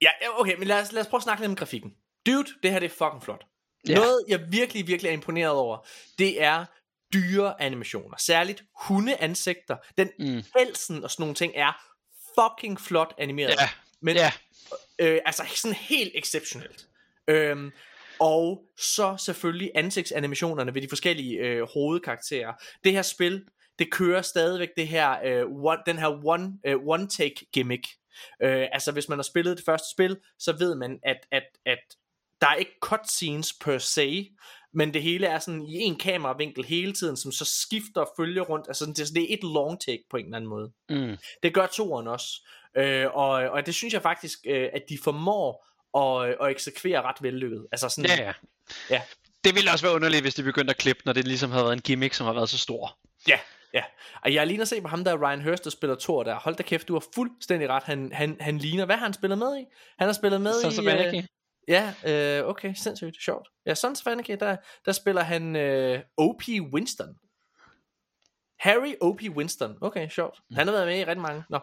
ja, 0.01 0.09
okay, 0.37 0.55
men 0.57 0.67
lad 0.67 0.81
os, 0.81 0.91
lad 0.91 1.01
os 1.01 1.07
prøve 1.07 1.19
at 1.19 1.23
snakke 1.23 1.41
lidt 1.43 1.49
om 1.49 1.55
grafikken. 1.55 1.91
Dude, 2.25 2.47
det 2.63 2.71
her 2.71 2.79
det 2.79 2.85
er 2.85 2.89
fucking 3.05 3.23
flot. 3.23 3.45
Ja. 3.87 3.95
Noget, 3.95 4.23
jeg 4.27 4.39
virkelig, 4.49 4.87
virkelig 4.87 5.09
er 5.09 5.13
imponeret 5.13 5.51
over, 5.51 5.87
det 6.19 6.43
er 6.43 6.65
dyre 7.13 7.61
animationer. 7.61 8.17
Særligt 8.17 8.63
hundeansigter. 8.87 9.77
Den 9.97 10.09
Mm. 10.19 10.43
pelsen 10.57 11.03
og 11.03 11.11
sådan 11.11 11.23
nogle 11.23 11.35
ting 11.35 11.53
er 11.55 11.85
fucking 12.39 12.81
flot 12.81 13.13
animeret. 13.17 13.49
Ja, 13.61 13.69
Men 13.99 14.15
ja. 14.15 14.31
øh, 14.99 15.19
altså 15.25 15.43
sådan 15.55 15.75
helt 15.75 16.11
exceptionelt. 16.15 16.87
Øhm, 17.27 17.71
og 18.19 18.63
så 18.77 19.15
selvfølgelig 19.19 19.71
ansigtsanimationerne 19.75 20.73
ved 20.75 20.81
de 20.81 20.89
forskellige 20.89 21.37
øh, 21.37 21.67
hovedkarakterer. 21.73 22.53
Det 22.83 22.91
her 22.91 23.01
spil, 23.01 23.45
det 23.79 23.91
kører 23.91 24.21
stadigvæk 24.21 24.69
det 24.77 24.87
her, 24.87 25.17
øh, 25.25 25.45
one, 25.49 25.79
den 25.85 25.97
her 25.97 26.25
one, 26.25 26.53
øh, 26.65 26.75
one 26.85 27.07
take 27.07 27.35
gimmick. 27.53 27.87
Øh, 28.41 28.67
altså 28.71 28.91
hvis 28.91 29.09
man 29.09 29.17
har 29.17 29.23
spillet 29.23 29.57
det 29.57 29.65
første 29.65 29.87
spil, 29.91 30.17
så 30.39 30.51
ved 30.57 30.75
man, 30.75 30.99
at, 31.03 31.17
at, 31.31 31.43
at 31.65 31.79
der 32.41 32.47
er 32.47 32.55
ikke 32.55 32.75
cutscenes 32.81 33.53
per 33.53 33.77
se, 33.77 34.29
men 34.73 34.93
det 34.93 35.01
hele 35.03 35.27
er 35.27 35.39
sådan 35.39 35.61
i 35.61 35.79
en 35.79 35.99
kameravinkel 35.99 36.65
hele 36.65 36.93
tiden, 36.93 37.17
som 37.17 37.31
så 37.31 37.45
skifter 37.45 38.01
og 38.01 38.09
følger 38.17 38.41
rundt. 38.41 38.67
Altså 38.67 38.85
det, 38.85 38.97
det 38.97 39.23
er 39.23 39.33
et 39.33 39.43
long 39.43 39.81
take 39.81 40.03
på 40.09 40.17
en 40.17 40.25
eller 40.25 40.37
anden 40.37 40.49
måde. 40.49 40.71
Mm. 40.89 41.17
Det 41.43 41.53
gør 41.53 41.67
toeren 41.67 42.07
også. 42.07 42.47
Øh, 42.77 43.07
og, 43.13 43.31
og 43.31 43.65
det 43.65 43.75
synes 43.75 43.93
jeg 43.93 44.01
faktisk, 44.01 44.39
øh, 44.45 44.69
at 44.73 44.81
de 44.89 44.97
formår 45.03 45.67
at, 45.97 46.35
at 46.41 46.51
eksekvere 46.51 47.01
ret 47.01 47.15
vellykket. 47.21 47.67
Altså 47.71 47.89
sådan, 47.89 48.09
Ja, 48.09 48.23
ja. 48.23 48.33
Ja. 48.89 49.01
Det 49.43 49.55
ville 49.55 49.71
også 49.71 49.85
være 49.85 49.95
underligt, 49.95 50.21
hvis 50.21 50.35
de 50.35 50.43
begyndte 50.43 50.71
at 50.71 50.77
klippe, 50.77 51.01
når 51.05 51.13
det 51.13 51.27
ligesom 51.27 51.51
havde 51.51 51.63
været 51.63 51.73
en 51.73 51.81
gimmick, 51.81 52.13
som 52.13 52.25
har 52.25 52.33
været 52.33 52.49
så 52.49 52.57
stor. 52.57 52.97
ja, 53.27 53.39
ja. 53.73 53.83
Og 54.23 54.33
jeg 54.33 54.47
ligner 54.47 54.65
se 54.65 54.81
på 54.81 54.87
ham 54.87 55.03
der, 55.03 55.27
Ryan 55.27 55.41
Hurst, 55.41 55.63
der 55.63 55.69
spiller 55.69 55.95
Thor 55.99 56.23
der. 56.23 56.35
Hold 56.35 56.55
da 56.55 56.63
kæft, 56.63 56.87
du 56.87 56.93
har 56.93 57.03
fuldstændig 57.15 57.69
ret. 57.69 57.83
Han, 57.83 58.11
han, 58.13 58.37
han 58.39 58.57
ligner, 58.57 58.85
hvad 58.85 58.95
har 58.95 59.05
han 59.05 59.13
spillet 59.13 59.37
med 59.37 59.57
i? 59.57 59.65
Han 59.99 60.07
har 60.07 60.13
spillet 60.13 60.41
med 60.41 60.53
Sons 60.61 60.77
i... 60.77 60.79
of 60.79 60.87
Anarchy. 60.87 61.21
Ja, 61.71 61.93
øh, 62.05 62.47
okay, 62.47 62.73
sindssygt, 62.73 63.23
sjovt. 63.23 63.47
Ja, 63.65 63.75
Sons 63.75 64.01
of 64.01 64.07
Anarchy, 64.07 64.37
der, 64.39 64.55
der 64.85 64.91
spiller 64.91 65.23
han 65.23 65.55
øh, 65.55 65.99
O.P. 66.17 66.47
Winston. 66.73 67.15
Harry 68.59 68.93
O.P. 69.01 69.21
Winston. 69.21 69.77
Okay, 69.81 70.09
sjovt. 70.09 70.39
Han 70.55 70.67
har 70.67 70.73
været 70.73 70.87
med 70.87 70.99
i 70.99 71.05
rigtig 71.05 71.21
mange. 71.21 71.43
Nå. 71.49 71.59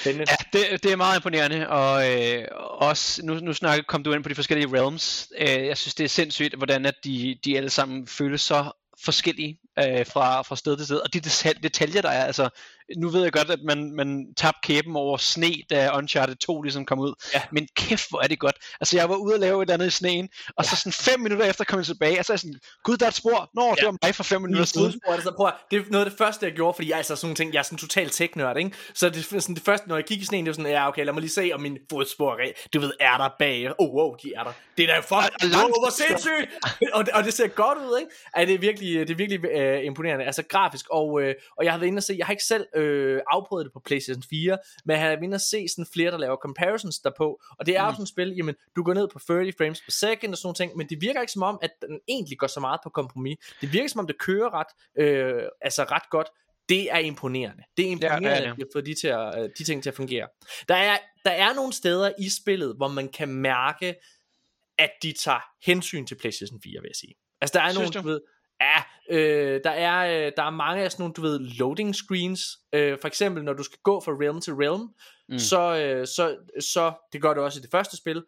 Spændende. 0.00 0.26
Ja, 0.30 0.58
det, 0.58 0.82
det 0.82 0.92
er 0.92 0.96
meget 0.96 1.16
imponerende, 1.16 1.68
og 1.68 2.12
øh, 2.12 2.44
også, 2.58 3.26
nu, 3.26 3.34
nu 3.34 3.52
snakker, 3.52 3.84
kom 3.88 4.02
du 4.02 4.12
ind 4.12 4.22
på 4.22 4.28
de 4.28 4.34
forskellige 4.34 4.76
realms, 4.76 5.28
øh, 5.38 5.66
jeg 5.66 5.78
synes 5.78 5.94
det 5.94 6.04
er 6.04 6.08
sindssygt, 6.08 6.54
hvordan 6.54 6.86
at 6.86 6.94
de, 7.04 7.38
de 7.44 7.56
alle 7.56 7.70
sammen 7.70 8.06
føles 8.06 8.40
så 8.40 8.72
forskellige 9.04 9.58
øh, 9.78 10.06
fra, 10.06 10.42
fra 10.42 10.56
sted 10.56 10.76
til 10.76 10.86
sted, 10.86 10.96
og 10.96 11.14
de 11.14 11.20
detal- 11.20 11.62
detaljer 11.62 12.02
der 12.02 12.10
er, 12.10 12.24
altså, 12.24 12.48
nu 12.96 13.08
ved 13.08 13.22
jeg 13.22 13.32
godt, 13.32 13.50
at 13.50 13.58
man, 13.64 13.92
man 13.92 14.26
tabte 14.36 14.58
kæben 14.62 14.96
over 14.96 15.16
sne, 15.16 15.54
da 15.70 15.90
Uncharted 15.96 16.36
2 16.36 16.62
ligesom 16.62 16.84
kom 16.86 16.98
ud, 16.98 17.14
Ja. 17.34 17.42
men 17.52 17.68
kæft 17.76 18.08
hvor 18.10 18.20
er 18.22 18.26
det 18.26 18.38
godt, 18.38 18.56
altså 18.80 18.96
jeg 18.96 19.08
var 19.08 19.16
ude 19.16 19.34
og 19.34 19.40
lave 19.40 19.62
et 19.62 19.66
eller 19.66 19.74
andet 19.74 19.86
i 19.86 19.90
sneen, 19.90 20.28
og 20.56 20.64
så 20.64 20.76
sådan 20.76 20.92
fem 20.92 21.20
minutter 21.20 21.46
efter 21.46 21.64
kom 21.64 21.78
jeg 21.78 21.86
tilbage, 21.86 22.18
og 22.18 22.24
så 22.24 22.32
er 22.32 22.34
jeg 22.34 22.40
sådan, 22.40 22.60
gud 22.82 22.96
der 22.96 23.04
er 23.06 23.10
et 23.10 23.14
spor, 23.14 23.50
nå 23.54 23.70
det 23.70 23.82
Ja. 23.82 23.86
var 23.86 23.96
mig 24.02 24.14
for 24.14 24.22
fem 24.24 24.42
minutter 24.42 24.64
siden, 24.66 25.00
altså, 25.08 25.32
prøv 25.36 25.50
det 25.70 25.78
er 25.78 25.82
noget 25.90 26.04
af 26.04 26.10
det 26.10 26.18
første, 26.18 26.46
jeg 26.46 26.54
gjorde, 26.54 26.74
fordi 26.74 26.88
jeg 26.90 26.96
altså 26.96 27.16
sådan 27.16 27.36
ting, 27.36 27.52
jeg 27.52 27.58
er 27.58 27.62
sådan 27.62 27.78
total 27.78 28.10
tech-nørd, 28.10 28.56
ikke? 28.58 28.70
Så 28.94 29.08
det, 29.08 29.24
sådan 29.24 29.54
det 29.54 29.62
første, 29.64 29.88
når 29.88 29.96
jeg 29.96 30.04
kigger 30.04 30.22
i 30.22 30.26
sneen, 30.26 30.44
det 30.46 30.50
er 30.50 30.54
sådan, 30.54 30.70
ja, 30.70 30.88
okay, 30.88 31.04
lad 31.04 31.12
mig 31.12 31.20
lige 31.20 31.30
se, 31.30 31.50
om 31.54 31.60
min 31.60 31.78
fodspor, 31.90 32.32
er 32.32 32.52
du 32.74 32.80
ved, 32.80 32.92
er 33.00 33.16
der 33.16 33.28
bag. 33.38 33.70
Oh, 33.78 33.94
wow, 33.94 34.14
de 34.22 34.32
er 34.36 34.42
der. 34.44 34.52
Det 34.76 34.82
er 34.90 34.94
da 34.94 34.98
fuck, 35.00 35.12
Og- 35.12 35.18
og 35.42 35.46
langt- 35.48 35.56
wow, 35.56 35.82
hvor 35.82 35.90
sindssygt! 35.90 36.50
og, 36.92 37.04
det, 37.06 37.14
og 37.14 37.24
det 37.24 37.34
ser 37.34 37.46
godt 37.48 37.78
ud, 37.78 37.98
ikke? 38.00 38.10
Ej, 38.36 38.44
det 38.44 38.54
er 38.54 38.58
virkelig, 38.58 39.08
det 39.08 39.10
er 39.10 39.14
virkelig 39.16 39.44
øh, 39.50 39.84
imponerende, 39.84 40.24
altså 40.24 40.42
grafisk, 40.48 40.86
og, 40.90 41.22
øh, 41.22 41.34
og 41.58 41.64
jeg 41.64 41.72
har 41.72 41.78
været 41.78 41.88
inde 41.88 41.98
og 41.98 42.02
se, 42.02 42.14
jeg 42.18 42.26
har 42.26 42.32
ikke 42.32 42.44
selv 42.44 42.66
øh, 42.76 43.20
afprøvet 43.30 43.64
det 43.64 43.72
på 43.72 43.80
PlayStation 43.80 44.22
4, 44.30 44.58
men 44.84 44.98
har 44.98 45.08
været 45.08 45.22
inde 45.22 45.34
og 45.34 45.40
se 45.40 45.68
sådan 45.68 45.86
flere, 45.92 46.10
der 46.10 46.18
laver 46.18 46.36
comparisons 46.36 46.98
derpå, 46.98 47.40
og 47.58 47.66
det 47.66 47.76
er 47.76 47.84
jo 47.84 47.90
sådan 47.90 48.02
et 48.02 48.08
spil, 48.08 48.34
jamen, 48.36 48.54
du 48.76 48.82
går 48.82 48.94
ned 48.94 49.08
på 49.12 49.18
30 49.18 49.52
frames 49.58 49.80
per 49.80 49.90
second 49.90 50.32
og 50.32 50.38
sådan 50.38 50.46
nogle 50.46 50.54
ting, 50.54 50.76
men 50.76 50.88
det 50.88 51.00
virker 51.00 51.20
ikke 51.20 51.32
som 51.32 51.42
om, 51.42 51.58
at 51.62 51.70
den 51.88 52.00
egentlig 52.08 52.38
går 52.38 52.46
så 52.46 52.60
meget 52.60 52.80
på 52.84 52.90
kompromis. 52.90 53.36
Det 53.60 53.72
virker 53.72 53.88
som 53.88 53.98
om, 53.98 54.06
det 54.06 54.18
kører 54.18 54.54
ret, 54.54 55.02
øh, 55.04 55.42
altså 55.60 55.82
ret 55.84 56.10
godt. 56.10 56.28
Det 56.68 56.92
er 56.92 56.98
imponerende. 56.98 57.62
Det 57.76 57.86
er 57.86 57.90
imponerende, 57.90 58.28
Ja, 58.28 58.34
ja, 58.34 58.42
ja, 58.42 58.50
at 58.50 58.56
de 58.56 58.62
har 58.62 58.68
fået 58.72 58.86
de, 58.86 58.94
til 58.94 59.08
at, 59.08 59.42
øh, 59.42 59.50
de 59.58 59.64
ting 59.64 59.82
til 59.82 59.90
at 59.90 59.96
fungere. 59.96 60.28
Der 60.68 60.74
er, 60.74 60.98
der 61.24 61.30
er 61.30 61.54
nogle 61.54 61.72
steder 61.72 62.12
i 62.18 62.28
spillet, 62.28 62.76
hvor 62.76 62.88
man 62.88 63.08
kan 63.08 63.28
mærke, 63.28 63.94
at 64.78 64.90
de 65.02 65.12
tager 65.12 65.40
hensyn 65.66 66.06
til 66.06 66.14
PlayStation 66.14 66.60
4, 66.62 66.80
vil 66.80 66.88
jeg 66.88 66.96
sige. 66.96 67.14
Altså, 67.40 67.58
der 67.58 67.64
er 67.64 67.72
Synes 67.72 67.94
nogle, 67.94 68.02
du 68.02 68.08
ved, 68.08 68.20
Ja, 68.60 68.82
øh, 69.10 69.60
der, 69.64 69.70
er, 69.70 70.26
øh, 70.26 70.32
der 70.36 70.42
er 70.42 70.50
mange 70.50 70.82
af 70.82 70.92
sådan 70.92 71.02
nogle, 71.02 71.14
du 71.14 71.22
ved, 71.22 71.38
loading 71.38 71.94
screens. 71.94 72.58
Øh, 72.72 72.98
for 73.00 73.08
eksempel, 73.08 73.44
når 73.44 73.52
du 73.52 73.62
skal 73.62 73.78
gå 73.84 74.00
fra 74.00 74.12
realm 74.12 74.40
til 74.40 74.54
realm, 74.54 74.88
mm. 75.28 75.38
så, 75.38 75.76
øh, 75.76 76.06
så, 76.06 76.36
så, 76.60 76.92
det 77.12 77.22
gør 77.22 77.34
det 77.34 77.42
også 77.42 77.58
i 77.58 77.62
det 77.62 77.70
første 77.70 77.96
spil, 77.96 78.24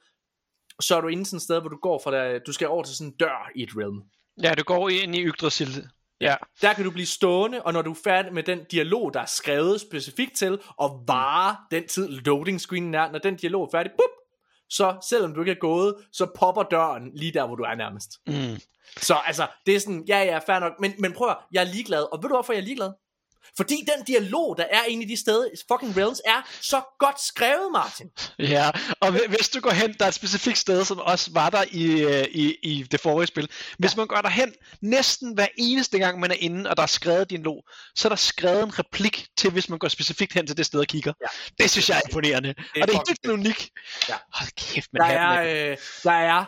så 0.81 0.97
er 0.97 1.01
du 1.01 1.09
inde 1.09 1.27
sådan 1.27 1.37
et 1.37 1.43
sted, 1.43 1.61
hvor 1.61 1.69
du 1.69 1.79
går 1.83 2.01
fra 2.05 2.11
der, 2.11 2.39
du 2.39 2.53
skal 2.53 2.69
over 2.69 2.83
til 2.83 2.97
sådan 2.97 3.13
en 3.13 3.17
dør 3.17 3.51
i 3.55 3.63
et 3.63 3.71
realm. 3.77 4.03
Ja, 4.43 4.55
du 4.55 4.63
går 4.63 4.89
ind 4.89 5.17
i 5.17 5.25
Yggdrasil. 5.25 5.89
Ja. 6.21 6.37
Der 6.63 6.73
kan 6.73 6.85
du 6.85 6.91
blive 6.91 7.07
stående, 7.07 7.63
og 7.63 7.73
når 7.73 7.83
du 7.83 7.91
er 7.91 7.99
færdig 8.05 8.35
med 8.35 8.43
den 8.43 8.65
dialog, 8.65 9.15
der 9.15 9.21
er 9.21 9.27
skrevet 9.27 9.81
specifikt 9.81 10.37
til, 10.37 10.59
og 10.77 11.05
vare 11.07 11.57
den 11.71 11.89
tid 11.89 12.09
loading 12.09 12.61
screenen 12.61 12.95
er, 12.95 13.13
når 13.13 13.19
den 13.19 13.37
dialog 13.37 13.63
er 13.63 13.69
færdig, 13.73 13.93
bup, 13.93 14.26
så 14.71 14.97
selvom 15.09 15.35
du 15.35 15.41
ikke 15.41 15.53
er 15.53 15.61
gået, 15.61 15.95
så 16.13 16.27
popper 16.39 16.63
døren 16.63 17.11
lige 17.15 17.33
der, 17.33 17.47
hvor 17.47 17.57
du 17.57 17.63
er 17.63 17.75
nærmest. 17.75 18.11
Mm. 18.27 18.61
Så 18.97 19.15
altså, 19.15 19.47
det 19.67 19.77
er 19.77 19.81
sådan, 19.81 20.05
ja, 20.09 20.19
ja, 20.19 20.39
fair 20.39 20.59
nok, 20.59 20.73
men, 20.81 20.93
men 20.99 21.13
prøv 21.13 21.29
at, 21.29 21.37
jeg 21.53 21.61
er 21.61 21.73
ligeglad, 21.73 22.13
og 22.13 22.23
ved 22.23 22.29
du 22.29 22.35
hvorfor 22.35 22.53
jeg 22.53 22.61
er 22.61 22.65
ligeglad? 22.65 22.93
Fordi 23.57 23.75
den 23.97 24.05
dialog, 24.05 24.57
der 24.59 24.65
er 24.71 24.85
inde 24.85 25.05
i 25.05 25.09
de 25.09 25.21
steder, 25.21 25.49
fucking 25.73 25.97
realms, 25.97 26.21
er 26.25 26.49
så 26.61 26.81
godt 26.99 27.21
skrevet, 27.21 27.73
Martin. 27.73 28.07
Ja, 28.39 28.71
og 29.01 29.09
hvi- 29.13 29.29
hvis 29.29 29.49
du 29.49 29.61
går 29.61 29.71
hen, 29.71 29.93
der 29.99 30.05
er 30.05 30.09
et 30.09 30.15
specifikt 30.15 30.59
sted, 30.59 30.85
som 30.85 30.99
også 30.99 31.31
var 31.33 31.51
der 31.51 31.65
i, 31.71 32.03
øh, 32.03 32.25
i, 32.31 32.57
i 32.63 32.83
det 32.83 33.01
forrige 33.01 33.27
spil. 33.27 33.51
Hvis 33.79 33.93
ja. 33.93 33.97
man 33.97 34.07
går 34.07 34.17
derhen, 34.17 34.53
næsten 34.83 35.35
hver 35.35 35.47
eneste 35.59 35.99
gang 35.99 36.21
man 36.21 36.31
er 36.31 36.37
inde, 36.41 36.71
og 36.71 36.77
der 36.77 36.83
er 36.83 36.87
skrevet 36.87 37.31
din 37.31 37.43
log, 37.43 37.65
så 37.95 38.09
er 38.09 38.11
der 38.11 38.17
skrevet 38.17 38.63
en 38.63 38.79
replik 38.79 39.27
til, 39.37 39.51
hvis 39.51 39.69
man 39.69 39.79
går 39.79 39.89
specifikt 39.89 40.33
hen 40.33 40.47
til 40.47 40.57
det 40.57 40.67
sted 40.67 40.81
og 40.81 40.87
kigger. 40.87 41.13
Ja. 41.21 41.27
Det 41.63 41.71
synes 41.71 41.89
jeg 41.89 41.97
er 41.97 42.01
imponerende. 42.09 42.49
er 42.49 42.83
og 42.83 42.89
det 42.89 42.95
er 42.95 43.03
helt 43.09 43.27
unik. 43.33 43.71
Ja. 44.09 44.15
Hold 44.33 44.51
kæft, 44.57 44.91
Der 44.93 44.99
man 45.07 45.17
er, 45.17 45.71
øh, 45.71 45.77
der 46.05 46.13
er, 46.13 46.45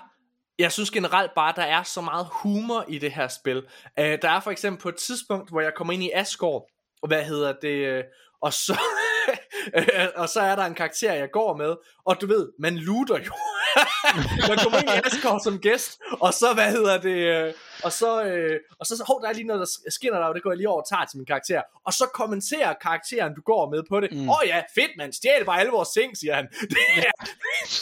jeg 0.58 0.72
synes 0.72 0.90
generelt 0.90 1.30
bare, 1.34 1.52
der 1.56 1.62
er 1.62 1.82
så 1.82 2.00
meget 2.00 2.26
humor 2.32 2.84
i 2.88 2.98
det 2.98 3.12
her 3.12 3.28
spil. 3.28 3.62
Øh, 3.98 4.18
der 4.22 4.30
er 4.30 4.40
for 4.40 4.50
eksempel 4.50 4.82
på 4.82 4.88
et 4.88 4.96
tidspunkt, 4.96 5.50
hvor 5.50 5.60
jeg 5.60 5.72
kommer 5.76 5.92
ind 5.92 6.02
i 6.02 6.10
Asgård, 6.14 6.70
hvad 7.06 7.24
hedder 7.24 7.52
det, 7.62 7.86
øh, 7.86 8.04
og 8.42 8.52
så, 8.52 8.78
og 10.22 10.28
så 10.28 10.40
er 10.40 10.56
der 10.56 10.64
en 10.64 10.74
karakter, 10.74 11.12
jeg 11.12 11.30
går 11.32 11.56
med, 11.56 11.76
og 12.04 12.20
du 12.20 12.26
ved, 12.26 12.52
man 12.58 12.76
looter 12.76 13.18
jo. 13.18 13.32
man 14.48 14.58
kommer 14.58 14.78
ind 14.78 14.88
i 14.88 15.00
Asgård 15.06 15.40
som 15.44 15.58
gæst, 15.58 16.00
og 16.20 16.34
så, 16.34 16.54
hvad 16.54 16.70
hedder 16.70 16.98
det, 17.00 17.18
øh, 17.46 17.54
og 17.82 17.92
så, 17.92 18.22
øh, 18.22 18.60
og 18.80 18.86
så, 18.86 19.04
hov, 19.06 19.22
der 19.22 19.28
er 19.28 19.32
lige 19.32 19.46
noget, 19.46 19.60
der 19.60 19.90
skinner 19.90 20.18
der, 20.18 20.26
og 20.26 20.34
det 20.34 20.42
går 20.42 20.50
jeg 20.50 20.56
lige 20.56 20.68
over 20.68 20.82
og 20.82 20.88
tager 20.88 21.04
til 21.04 21.16
min 21.18 21.26
karakter. 21.26 21.62
Og 21.84 21.92
så 21.92 22.06
kommenterer 22.14 22.74
karakteren, 22.82 23.34
du 23.34 23.40
går 23.40 23.70
med 23.70 23.82
på 23.88 24.00
det. 24.00 24.08
Åh 24.12 24.18
mm. 24.18 24.28
oh, 24.28 24.42
ja, 24.46 24.62
fedt 24.74 24.90
mand, 24.98 25.12
stjæl 25.12 25.44
bare 25.44 25.60
alle 25.60 25.72
vores 25.72 25.88
ting, 25.88 26.16
siger 26.16 26.34
han. 26.34 26.48
Det 26.74 26.78
er, 26.96 27.24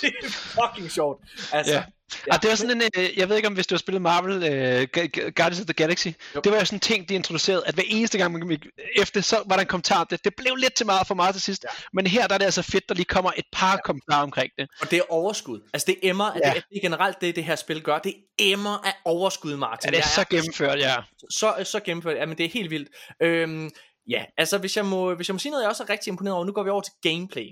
det 0.01 0.15
er 0.25 0.31
fucking 0.31 0.91
sjovt. 0.91 1.25
Altså, 1.53 1.73
Ja. 1.75 1.85
Ja, 2.27 2.35
og 2.35 2.43
det 2.43 2.51
var 2.51 2.57
sådan 2.57 2.83
en, 2.83 2.91
øh, 2.99 3.19
jeg 3.19 3.29
ved 3.29 3.37
ikke 3.37 3.49
om 3.49 3.55
hvis 3.55 3.67
du 3.67 3.75
har 3.75 3.79
spillet 3.79 4.03
Marvel 4.03 4.37
uh, 4.37 4.89
Guardians 5.35 5.61
of 5.61 5.67
the 5.67 5.73
Galaxy, 5.73 6.07
Jo. 6.07 6.41
det 6.41 6.53
var 6.53 6.59
jo 6.59 6.65
sådan 6.65 6.77
en 6.77 6.81
ting, 6.81 7.09
de 7.09 7.15
introducerede, 7.15 7.63
at 7.67 7.75
hver 7.75 7.83
eneste 7.87 8.19
gang 8.19 8.33
man 8.33 8.59
efter, 8.97 9.21
så 9.21 9.43
var 9.47 9.57
der 9.57 9.61
en 9.61 9.67
kommentar 9.67 10.01
om 10.01 10.07
det. 10.11 10.25
Det 10.25 10.33
blev 10.37 10.55
lidt 10.57 10.75
til 10.75 10.87
meget 10.87 11.07
for 11.07 11.15
meget 11.15 11.35
til 11.35 11.43
sidst, 11.43 11.65
ja. 11.65 11.69
men 11.93 12.07
her 12.07 12.27
der 12.27 12.35
er 12.35 12.39
det 12.39 12.45
altså 12.45 12.63
fedt, 12.63 12.89
der 12.89 12.95
lige 12.95 13.05
kommer 13.05 13.31
et 13.37 13.45
par 13.53 13.73
ja. 13.73 13.81
kommentarer 13.85 14.23
omkring 14.23 14.53
det. 14.59 14.69
Og 14.81 14.91
det 14.91 14.99
er 14.99 15.03
overskud. 15.09 15.61
Altså 15.73 15.87
det 15.87 15.97
emmer, 16.03 16.33
ja. 16.45 16.53
Det, 16.55 16.65
det 16.71 16.77
er 16.77 16.81
generelt 16.81 17.21
det, 17.21 17.37
det 17.37 17.45
her 17.45 17.57
spil 17.57 17.83
gør. 17.83 17.99
Det 17.99 18.15
emmer 18.39 18.87
af 18.87 18.95
overskud, 19.05 19.57
Martin. 19.57 19.87
Ja, 19.87 19.91
det 19.91 19.97
er 19.97 20.09
Jeg 20.17 20.25
så 20.25 20.25
gennemført, 20.31 20.79
ja. 20.79 20.97
så, 21.31 21.55
så 21.65 21.81
gennemført. 21.81 22.17
Ja, 22.17 22.27
men 22.27 22.39
det 22.39 22.47
er 22.47 22.51
helt 22.51 22.71
vildt. 22.71 22.89
Øhm, 23.23 23.71
ja, 24.11 24.25
altså 24.39 24.59
hvis 24.59 24.77
jeg, 24.77 24.85
må, 24.85 25.15
hvis 25.15 25.29
jeg 25.29 25.35
må 25.35 25.39
sige 25.39 25.51
noget, 25.51 25.63
jeg 25.63 25.71
også 25.71 25.83
er 25.83 25.91
rigtig 25.91 26.11
imponeret 26.11 26.35
over, 26.37 26.45
nu 26.45 26.53
går 26.53 26.63
vi 26.63 26.71
over 26.71 26.81
til 26.81 26.93
gameplay. 27.03 27.47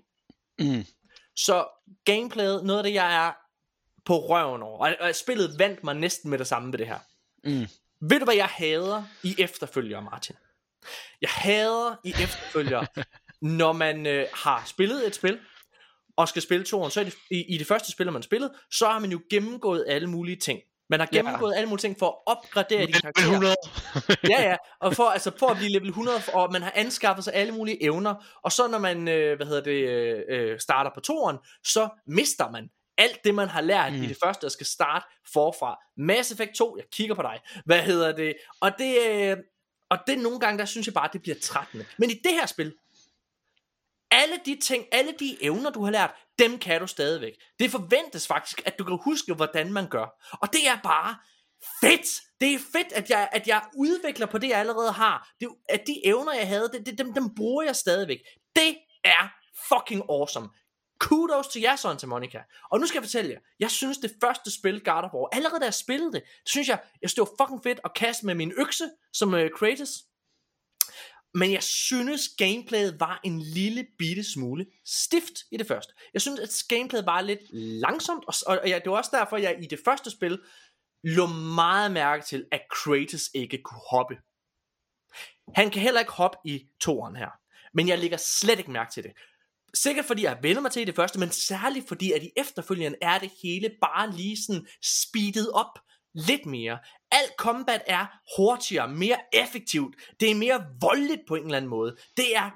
Mm. 0.58 0.84
Så 1.36 1.64
gameplayet, 2.04 2.64
noget 2.64 2.78
af 2.78 2.84
det, 2.84 2.94
jeg 2.94 3.26
er 3.26 3.43
på 4.04 4.18
røven 4.18 4.62
over, 4.62 4.78
og, 4.86 4.96
og 5.00 5.14
spillet 5.14 5.58
vandt 5.58 5.84
mig 5.84 5.94
næsten 5.94 6.30
med 6.30 6.38
det 6.38 6.46
samme 6.46 6.72
ved 6.72 6.78
det 6.78 6.86
her. 6.86 6.98
Mm. 7.44 7.66
Ved 8.00 8.18
du, 8.18 8.24
hvad 8.24 8.34
jeg 8.34 8.46
hader 8.46 9.02
i 9.22 9.34
efterfølger, 9.38 10.00
Martin? 10.00 10.36
Jeg 11.20 11.30
hader 11.30 11.96
i 12.04 12.10
efterfølger, 12.10 12.84
når 13.40 13.72
man 13.72 14.06
øh, 14.06 14.26
har 14.34 14.62
spillet 14.66 15.06
et 15.06 15.14
spil, 15.14 15.38
og 16.16 16.28
skal 16.28 16.42
spille 16.42 16.64
toren, 16.64 16.90
så 16.90 17.00
i 17.00 17.04
det, 17.04 17.14
i, 17.30 17.54
i 17.54 17.58
det 17.58 17.66
første 17.66 17.92
spil, 17.92 18.12
man 18.12 18.22
spillet, 18.22 18.50
så 18.70 18.86
har 18.86 18.98
man 18.98 19.10
jo 19.10 19.20
gennemgået 19.30 19.84
alle 19.88 20.10
mulige 20.10 20.36
ting. 20.36 20.60
Man 20.90 21.00
har 21.00 21.08
Ja. 21.12 21.16
gennemgået 21.16 21.54
alle 21.56 21.68
mulige 21.68 21.80
ting 21.80 21.98
for 21.98 22.06
at 22.06 22.14
opgradere 22.36 22.80
de 22.80 22.86
Level 22.86 23.00
karakterer. 23.00 23.26
100. 23.26 23.56
ja, 24.32 24.42
ja, 24.50 24.56
og 24.80 24.94
for, 24.94 25.04
altså, 25.04 25.30
for 25.38 25.46
at 25.46 25.56
blive 25.56 25.70
level 25.72 25.88
100, 25.88 26.18
og 26.32 26.52
man 26.52 26.62
har 26.62 26.72
anskaffet 26.74 27.24
sig 27.24 27.34
alle 27.34 27.52
mulige 27.52 27.82
evner, 27.82 28.14
og 28.42 28.52
så 28.52 28.68
når 28.68 28.78
man, 28.78 29.08
øh, 29.08 29.36
hvad 29.36 29.46
hedder 29.46 29.62
det, 29.62 29.88
øh, 29.88 30.22
øh, 30.28 30.60
starter 30.60 30.90
på 30.94 31.00
toren, 31.00 31.36
så 31.64 31.88
mister 32.06 32.50
man 32.50 32.68
alt 32.98 33.24
det, 33.24 33.34
man 33.34 33.48
har 33.48 33.60
lært 33.60 33.92
mm. 33.92 34.02
i 34.02 34.06
det 34.06 34.16
første, 34.24 34.44
og 34.44 34.50
skal 34.50 34.66
starte 34.66 35.06
forfra. 35.32 35.78
Mass 35.96 36.30
Effect 36.30 36.54
2, 36.54 36.76
jeg 36.76 36.84
kigger 36.92 37.14
på 37.14 37.22
dig, 37.22 37.40
hvad 37.64 37.82
hedder 37.82 38.12
det, 38.12 38.34
og 38.60 38.72
det, 38.78 38.98
øh, 39.06 39.36
og 39.90 39.98
det 40.06 40.18
nogle 40.18 40.40
gange, 40.40 40.58
der 40.58 40.64
synes 40.64 40.86
jeg 40.86 40.94
bare, 40.94 41.08
det 41.12 41.22
bliver 41.22 41.36
trættende. 41.42 41.84
Men 41.98 42.10
i 42.10 42.14
det 42.14 42.32
her 42.32 42.46
spil, 42.46 42.74
alle 44.10 44.40
de 44.46 44.56
ting, 44.62 44.84
alle 44.92 45.14
de 45.18 45.36
evner, 45.40 45.70
du 45.70 45.84
har 45.84 45.90
lært, 45.90 46.14
dem 46.38 46.58
kan 46.58 46.80
du 46.80 46.86
stadigvæk. 46.86 47.32
Det 47.58 47.70
forventes 47.70 48.26
faktisk, 48.26 48.62
at 48.66 48.78
du 48.78 48.84
kan 48.84 48.98
huske, 49.04 49.34
hvordan 49.34 49.72
man 49.72 49.88
gør. 49.88 50.06
Og 50.40 50.52
det 50.52 50.68
er 50.68 50.78
bare 50.82 51.16
fedt. 51.80 52.20
Det 52.40 52.54
er 52.54 52.58
fedt, 52.72 52.92
at 52.92 53.10
jeg, 53.10 53.28
at 53.32 53.48
jeg 53.48 53.62
udvikler 53.76 54.26
på 54.26 54.38
det, 54.38 54.48
jeg 54.48 54.58
allerede 54.58 54.92
har. 54.92 55.28
Det, 55.40 55.48
at 55.68 55.82
de 55.86 56.06
evner, 56.06 56.32
jeg 56.32 56.48
havde, 56.48 56.70
det, 56.72 56.86
det, 56.86 56.98
dem, 56.98 57.14
dem 57.14 57.34
bruger 57.34 57.62
jeg 57.62 57.76
stadigvæk. 57.76 58.18
Det 58.56 58.76
er 59.04 59.28
fucking 59.68 60.02
awesome. 60.10 60.48
Kudos 61.04 61.48
til 61.48 61.62
jer, 61.62 61.76
Santa 61.76 62.06
Monica. 62.06 62.42
Og 62.70 62.80
nu 62.80 62.86
skal 62.86 62.98
jeg 62.98 63.04
fortælle 63.04 63.30
jer, 63.30 63.38
jeg 63.60 63.70
synes 63.70 63.98
det 63.98 64.12
første 64.20 64.50
spil, 64.50 64.84
God 64.84 65.02
of 65.02 65.14
War, 65.14 65.28
allerede 65.32 65.60
da 65.60 65.64
jeg 65.64 65.74
spillede 65.74 66.12
det, 66.12 66.22
synes 66.46 66.68
jeg, 66.68 66.82
jeg 67.02 67.10
stod 67.10 67.26
fucking 67.40 67.62
fedt 67.62 67.80
at 67.84 67.94
kaste 67.94 68.26
med 68.26 68.34
min 68.34 68.52
økse, 68.56 68.90
som 69.12 69.34
uh, 69.34 69.40
Kratos. 69.56 69.90
Men 71.34 71.52
jeg 71.52 71.62
synes, 71.62 72.28
gameplayet 72.38 73.00
var 73.00 73.20
en 73.24 73.40
lille 73.40 73.86
bitte 73.98 74.32
smule 74.32 74.66
stift 74.86 75.32
i 75.50 75.56
det 75.56 75.66
første. 75.66 75.92
Jeg 76.12 76.20
synes, 76.20 76.40
at 76.40 76.50
gameplayet 76.68 77.06
var 77.06 77.20
lidt 77.20 77.40
langsomt, 77.52 78.24
og, 78.28 78.34
og 78.46 78.68
ja, 78.68 78.78
det 78.78 78.90
var 78.90 78.96
også 78.96 79.10
derfor, 79.14 79.36
jeg 79.36 79.58
i 79.62 79.66
det 79.66 79.80
første 79.84 80.10
spil 80.10 80.42
lå 81.04 81.26
meget 81.26 81.92
mærke 81.92 82.24
til, 82.24 82.46
at 82.52 82.62
Kratos 82.70 83.30
ikke 83.34 83.62
kunne 83.62 83.80
hoppe. 83.90 84.16
Han 85.54 85.70
kan 85.70 85.82
heller 85.82 86.00
ikke 86.00 86.12
hoppe 86.12 86.38
i 86.44 86.66
toeren 86.80 87.16
her. 87.16 87.30
Men 87.74 87.88
jeg 87.88 87.98
lægger 87.98 88.16
slet 88.16 88.58
ikke 88.58 88.70
mærke 88.70 88.92
til 88.92 89.02
det. 89.02 89.12
Sikkert 89.74 90.04
fordi 90.04 90.22
jeg 90.22 90.38
vender 90.42 90.62
mig 90.62 90.72
til 90.72 90.86
det 90.86 90.94
første, 90.94 91.18
men 91.18 91.30
særligt 91.30 91.88
fordi, 91.88 92.12
at 92.12 92.22
i 92.22 92.30
efterfølgende 92.36 92.98
er 93.02 93.18
det 93.18 93.30
hele 93.42 93.70
bare 93.82 94.10
lige 94.10 94.36
sådan 94.46 94.66
speedet 94.82 95.50
op 95.50 95.78
lidt 96.14 96.46
mere. 96.46 96.78
Alt 97.12 97.32
combat 97.38 97.82
er 97.86 98.06
hurtigere, 98.36 98.88
mere 98.88 99.16
effektivt. 99.32 99.94
Det 100.20 100.30
er 100.30 100.34
mere 100.34 100.66
voldeligt 100.80 101.20
på 101.28 101.34
en 101.34 101.44
eller 101.44 101.56
anden 101.56 101.70
måde. 101.70 101.96
Det 102.16 102.36
er 102.36 102.50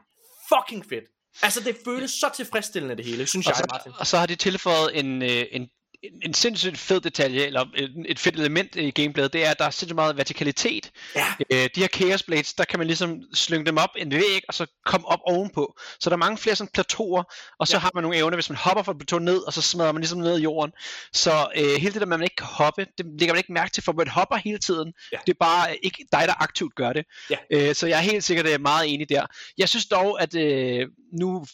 fucking 0.48 0.84
fedt. 0.88 1.04
Altså, 1.42 1.60
det 1.60 1.76
føles 1.84 2.10
så 2.10 2.30
tilfredsstillende 2.36 2.96
det 2.96 3.04
hele, 3.04 3.26
synes 3.26 3.46
Og 3.46 3.50
jeg, 3.50 3.56
så, 3.56 3.66
Martin. 3.72 3.92
og 3.98 4.06
så 4.06 4.18
har 4.18 4.26
de 4.26 4.34
tilføjet 4.34 4.98
en, 4.98 5.22
øh, 5.22 5.44
en, 5.52 5.68
en, 6.02 6.12
en 6.24 6.34
sindssygt 6.34 6.78
fed 6.78 7.00
detalje, 7.00 7.46
eller 7.46 7.66
et, 7.76 8.04
et 8.08 8.18
fedt 8.18 8.34
element 8.36 8.76
i 8.76 8.90
gameplayet, 8.90 9.32
det 9.32 9.46
er, 9.46 9.50
at 9.50 9.58
der 9.58 9.64
er 9.64 9.70
sindssygt 9.70 9.94
meget 9.94 10.16
vertikalitet. 10.16 10.90
Ja. 11.16 11.26
Øh, 11.52 11.68
de 11.74 11.80
her 11.80 11.88
Chaos 11.88 12.22
Blades, 12.22 12.54
der 12.54 12.64
kan 12.64 12.78
man 12.78 12.86
ligesom 12.86 13.22
slynge 13.34 13.66
dem 13.66 13.76
op 13.76 13.88
en 13.96 14.10
væg, 14.10 14.42
og 14.48 14.54
så 14.54 14.66
komme 14.86 15.06
op 15.06 15.18
ovenpå. 15.26 15.78
Så 16.00 16.10
der 16.10 16.16
er 16.16 16.18
mange 16.18 16.38
flere 16.38 16.56
sådan 16.56 16.70
plateauer, 16.74 17.22
og 17.58 17.68
så 17.68 17.76
Ja. 17.76 17.78
har 17.80 17.90
man 17.94 18.02
nogle 18.02 18.16
evner, 18.16 18.36
hvis 18.36 18.50
man 18.50 18.56
hopper 18.56 18.82
fra 18.82 18.92
et 18.92 18.98
plateau 18.98 19.18
ned, 19.18 19.38
og 19.46 19.52
så 19.52 19.62
smadrer 19.62 19.92
man 19.92 20.00
ligesom 20.00 20.18
ned 20.18 20.38
i 20.38 20.42
jorden. 20.42 20.72
Så 21.12 21.46
øh, 21.56 21.74
hele 21.80 21.92
det 21.92 22.00
der 22.00 22.06
med, 22.06 22.14
at 22.14 22.20
man 22.20 22.26
ikke 22.26 22.36
kan 22.36 22.46
hoppe, 22.46 22.86
det 22.98 23.06
lægger 23.18 23.34
man 23.34 23.38
ikke 23.38 23.52
mærke 23.52 23.70
til, 23.72 23.82
for 23.82 23.92
man 23.92 24.08
hopper 24.08 24.36
hele 24.36 24.58
tiden. 24.58 24.92
Ja. 25.12 25.18
Det 25.26 25.32
er 25.32 25.36
bare 25.40 25.76
ikke 25.84 26.04
dig, 26.12 26.22
der 26.26 26.42
aktivt 26.42 26.74
gør 26.74 26.92
det. 26.92 27.04
Ja. 27.30 27.36
Øh, 27.50 27.74
så 27.74 27.86
jeg 27.86 27.96
er 27.96 28.02
helt 28.02 28.24
sikkert 28.24 28.46
øh, 28.48 28.60
meget 28.60 28.94
enig 28.94 29.08
der. 29.08 29.26
Jeg 29.58 29.68
synes 29.68 29.86
dog, 29.86 30.22
at 30.22 30.34
øh, 30.34 30.86
nu 31.20 31.44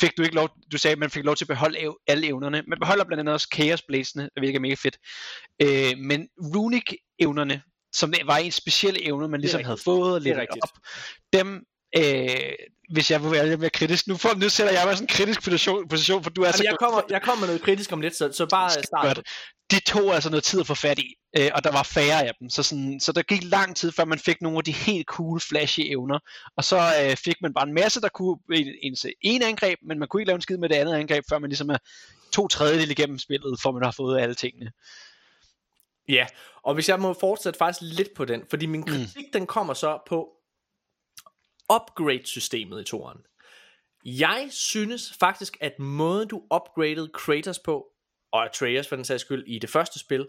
fik 0.00 0.16
du 0.16 0.22
ikke 0.22 0.34
lov, 0.34 0.48
du 0.72 0.78
sagde, 0.78 0.92
at 0.92 0.98
man 0.98 1.10
fik 1.10 1.24
lov 1.24 1.36
til 1.36 1.44
at 1.44 1.48
beholde 1.48 1.78
ev- 1.80 2.02
alle 2.06 2.26
evnerne. 2.26 2.62
Man 2.68 2.78
beholder 2.80 3.04
blandt 3.04 3.20
andet 3.20 3.32
også 3.32 3.48
Chaos 3.54 3.82
Bladesene, 3.82 4.30
hvilket 4.36 4.56
er 4.56 4.60
mega 4.60 4.74
fedt. 4.74 4.98
Øh, 5.62 5.98
men 5.98 6.28
Runic-evnerne, 6.38 7.60
som 7.92 8.12
var 8.24 8.36
en 8.36 8.52
speciel 8.52 8.98
evne, 9.02 9.28
man 9.28 9.40
ligesom 9.40 9.64
havde 9.64 9.78
fået 9.78 10.14
og 10.14 10.20
lidt 10.20 10.38
op, 10.38 10.68
dem, 11.32 11.64
øh, 11.96 12.52
hvis 12.92 13.10
jeg 13.10 13.22
vil 13.22 13.30
være 13.30 13.48
lidt 13.48 13.60
mere 13.60 13.70
kritisk, 13.70 14.06
nu, 14.06 14.16
får, 14.16 14.34
nu 14.34 14.48
sætter 14.48 14.72
jeg 14.72 14.86
mig 14.86 14.96
sådan 14.96 15.04
en 15.04 15.08
kritisk 15.08 15.44
position, 15.44 15.88
position 15.88 16.22
for 16.22 16.30
du 16.30 16.42
er 16.42 16.52
så 16.52 16.62
Jamen, 16.62 16.70
jeg, 16.70 16.78
kommer, 16.78 17.02
jeg 17.10 17.22
kommer 17.22 17.40
med 17.40 17.48
noget 17.48 17.62
kritisk 17.62 17.92
om 17.92 18.00
lidt, 18.00 18.16
så, 18.16 18.32
så 18.32 18.46
bare 18.46 18.70
start. 18.70 19.20
De 19.70 19.80
tog 19.80 20.14
altså 20.14 20.30
noget 20.30 20.44
tid 20.44 20.60
at 20.60 20.66
få 20.66 20.74
fat 20.74 20.98
i, 20.98 21.14
øh, 21.36 21.50
og 21.54 21.64
der 21.64 21.72
var 21.72 21.82
færre 21.82 22.26
af 22.26 22.32
dem. 22.40 22.50
Så, 22.50 22.62
sådan, 22.62 23.00
så 23.00 23.12
der 23.12 23.22
gik 23.22 23.44
lang 23.44 23.76
tid, 23.76 23.92
før 23.92 24.04
man 24.04 24.18
fik 24.18 24.42
nogle 24.42 24.58
af 24.58 24.64
de 24.64 24.72
helt 24.72 25.06
cool, 25.06 25.40
flashy 25.40 25.80
evner. 25.80 26.18
Og 26.56 26.64
så 26.64 26.76
øh, 26.76 27.16
fik 27.16 27.36
man 27.42 27.54
bare 27.54 27.68
en 27.68 27.74
masse, 27.74 28.00
der 28.00 28.08
kunne 28.08 28.36
en- 28.52 28.76
ens 28.82 29.06
en 29.20 29.42
angreb, 29.42 29.78
men 29.82 29.98
man 29.98 30.08
kunne 30.08 30.22
ikke 30.22 30.28
lave 30.28 30.36
en 30.36 30.42
skid 30.42 30.56
med 30.56 30.68
det 30.68 30.74
andet 30.74 30.94
angreb, 30.94 31.24
før 31.28 31.38
man 31.38 31.50
ligesom 31.50 31.70
er 31.70 31.78
to 32.32 32.48
tredjedel 32.48 32.90
igennem 32.90 33.18
spillet, 33.18 33.60
for 33.62 33.72
man 33.72 33.82
har 33.82 33.90
fået 33.90 34.20
alle 34.20 34.34
tingene. 34.34 34.70
Ja, 36.08 36.26
og 36.62 36.74
hvis 36.74 36.88
jeg 36.88 37.00
må 37.00 37.16
fortsætte 37.20 37.58
faktisk 37.58 37.94
lidt 37.96 38.14
på 38.16 38.24
den, 38.24 38.42
fordi 38.50 38.66
min 38.66 38.82
kritik, 38.82 39.26
mm. 39.26 39.32
den 39.32 39.46
kommer 39.46 39.74
så 39.74 39.98
på 40.06 40.28
upgrade-systemet 41.74 42.80
i 42.80 42.84
toren. 42.84 43.18
Jeg 44.04 44.48
synes 44.50 45.12
faktisk, 45.20 45.56
at 45.60 45.78
måden 45.78 46.28
du 46.28 46.42
upgradede 46.54 47.10
Kratos 47.14 47.58
på, 47.58 47.86
og 48.32 48.44
Atreus 48.44 48.88
for 48.88 48.96
den 48.96 49.04
sags 49.04 49.20
skyld, 49.20 49.44
i 49.46 49.58
det 49.58 49.70
første 49.70 49.98
spil, 49.98 50.28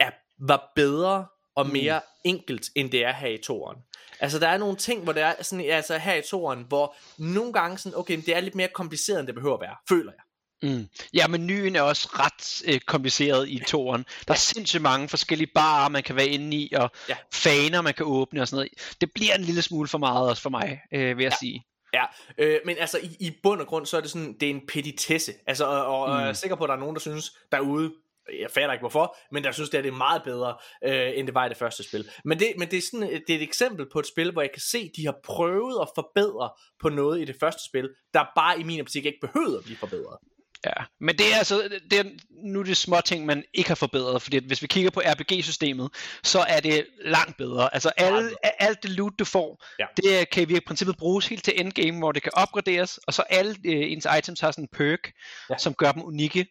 er, 0.00 0.10
var 0.38 0.72
bedre 0.76 1.26
og 1.54 1.66
mere 1.66 2.00
mm. 2.00 2.20
enkelt, 2.24 2.70
end 2.76 2.90
det 2.90 3.04
er 3.04 3.12
her 3.12 3.28
i 3.28 3.38
toren. 3.38 3.78
Altså, 4.20 4.38
der 4.38 4.48
er 4.48 4.58
nogle 4.58 4.76
ting, 4.76 5.04
hvor 5.04 5.12
det 5.12 5.22
er 5.22 5.42
sådan, 5.42 5.64
altså 5.64 5.98
her 5.98 6.14
i 6.14 6.22
toren, 6.22 6.64
hvor 6.68 6.96
nogle 7.18 7.52
gange 7.52 7.78
sådan, 7.78 7.98
okay, 7.98 8.16
det 8.16 8.36
er 8.36 8.40
lidt 8.40 8.54
mere 8.54 8.68
kompliceret, 8.68 9.20
end 9.20 9.26
det 9.26 9.34
behøver 9.34 9.54
at 9.54 9.60
være, 9.60 9.76
føler 9.88 10.12
jeg. 10.12 10.22
Mm. 10.62 10.88
Ja, 11.14 11.26
menuen 11.26 11.76
er 11.76 11.82
også 11.82 12.08
ret 12.12 12.74
øh, 12.74 12.80
kompliceret 12.80 13.48
i 13.48 13.62
toren. 13.68 14.04
Der 14.28 14.34
er 14.34 14.38
sindssygt 14.38 14.82
mange 14.82 15.08
forskellige 15.08 15.50
barer, 15.54 15.88
man 15.88 16.02
kan 16.02 16.16
være 16.16 16.26
inde 16.28 16.56
i, 16.56 16.72
og 16.76 16.90
Ja. 17.08 17.16
faner, 17.34 17.80
man 17.80 17.94
kan 17.94 18.06
åbne 18.06 18.40
og 18.42 18.48
sådan 18.48 18.56
noget. 18.56 18.96
Det 19.00 19.10
bliver 19.14 19.34
en 19.34 19.42
lille 19.44 19.62
smule 19.62 19.88
for 19.88 19.98
meget 19.98 20.28
også 20.28 20.42
for 20.42 20.50
mig, 20.50 20.80
øh, 20.94 21.16
vil 21.18 21.22
jeg 21.22 21.32
Ja. 21.32 21.36
sige. 21.40 21.64
Ja, 21.94 22.04
øh, 22.38 22.60
men 22.64 22.76
altså 22.78 22.98
i, 22.98 23.16
i 23.20 23.30
bund 23.42 23.60
og 23.60 23.66
grund, 23.66 23.86
så 23.86 23.96
er 23.96 24.00
det 24.00 24.10
sådan, 24.10 24.36
det 24.40 24.46
er 24.46 24.50
en 24.50 24.62
petitesse. 24.68 25.32
Altså, 25.46 25.64
og, 25.66 25.86
og 25.86 26.08
mm. 26.08 26.20
jeg 26.20 26.28
er 26.28 26.32
sikker 26.32 26.56
på, 26.56 26.64
at 26.64 26.68
der 26.68 26.74
er 26.74 26.78
nogen, 26.80 26.94
der 26.96 27.00
synes 27.00 27.32
derude, 27.52 27.92
jeg 28.40 28.50
fatter 28.50 28.72
ikke 28.72 28.82
hvorfor, 28.82 29.16
men 29.32 29.44
der 29.44 29.52
synes, 29.52 29.70
det 29.70 29.78
er, 29.78 29.82
det 29.82 29.94
meget 29.94 30.22
bedre, 30.22 30.56
øh, 30.84 31.12
end 31.18 31.26
det 31.26 31.34
var 31.34 31.46
i 31.46 31.48
det 31.48 31.56
første 31.56 31.82
spil. 31.82 32.08
Men, 32.24 32.38
det, 32.38 32.52
men 32.58 32.70
det, 32.70 32.76
er 32.78 32.82
sådan, 32.92 33.08
det 33.26 33.30
er 33.30 33.36
et 33.36 33.42
eksempel 33.42 33.86
på 33.92 33.98
et 33.98 34.06
spil, 34.06 34.32
hvor 34.32 34.42
jeg 34.42 34.50
kan 34.52 34.62
se, 34.70 34.90
de 34.96 35.04
har 35.04 35.14
prøvet 35.24 35.78
at 35.82 35.88
forbedre 35.94 36.50
på 36.82 36.88
noget 36.88 37.20
i 37.20 37.24
det 37.24 37.36
første 37.40 37.62
spil, 37.68 37.88
der 38.14 38.24
bare 38.36 38.60
i 38.60 38.62
min 38.62 38.80
optik 38.80 39.06
ikke 39.06 39.18
behøvede 39.20 39.58
at 39.58 39.64
blive 39.64 39.76
forbedret. 39.76 40.18
Ja, 40.66 40.84
men 41.00 41.18
det 41.18 41.32
er 41.32 41.38
altså, 41.38 41.78
det 41.90 41.98
er, 41.98 42.04
nu 42.44 42.60
er 42.60 42.64
det 42.64 42.76
små 42.76 43.00
ting, 43.04 43.26
man 43.26 43.44
ikke 43.54 43.70
har 43.70 43.74
forbedret, 43.74 44.22
fordi 44.22 44.46
hvis 44.46 44.62
vi 44.62 44.66
kigger 44.66 44.90
på 44.90 45.00
RPG-systemet, 45.00 45.90
så 46.22 46.40
er 46.48 46.60
det 46.60 46.86
langt 47.04 47.36
bedre. 47.36 47.74
Altså 47.74 47.88
alle, 47.96 48.30
alt 48.58 48.82
det 48.82 48.90
loot, 48.90 49.12
du 49.18 49.24
får, 49.24 49.64
Ja. 49.78 49.86
det 49.96 50.30
kan 50.30 50.50
i 50.50 50.60
princippet 50.60 50.96
bruges 50.96 51.26
helt 51.26 51.44
til 51.44 51.60
endgame, 51.60 51.98
hvor 51.98 52.12
det 52.12 52.22
kan 52.22 52.32
opgraderes, 52.34 52.98
og 53.06 53.14
så 53.14 53.22
alle 53.22 53.56
øh, 53.64 53.92
ens 53.92 54.06
items 54.18 54.40
har 54.40 54.50
sådan 54.50 54.64
en 54.64 54.68
perk, 54.72 55.12
ja. 55.50 55.58
som 55.58 55.74
gør 55.74 55.92
dem 55.92 56.02
unikke, 56.04 56.46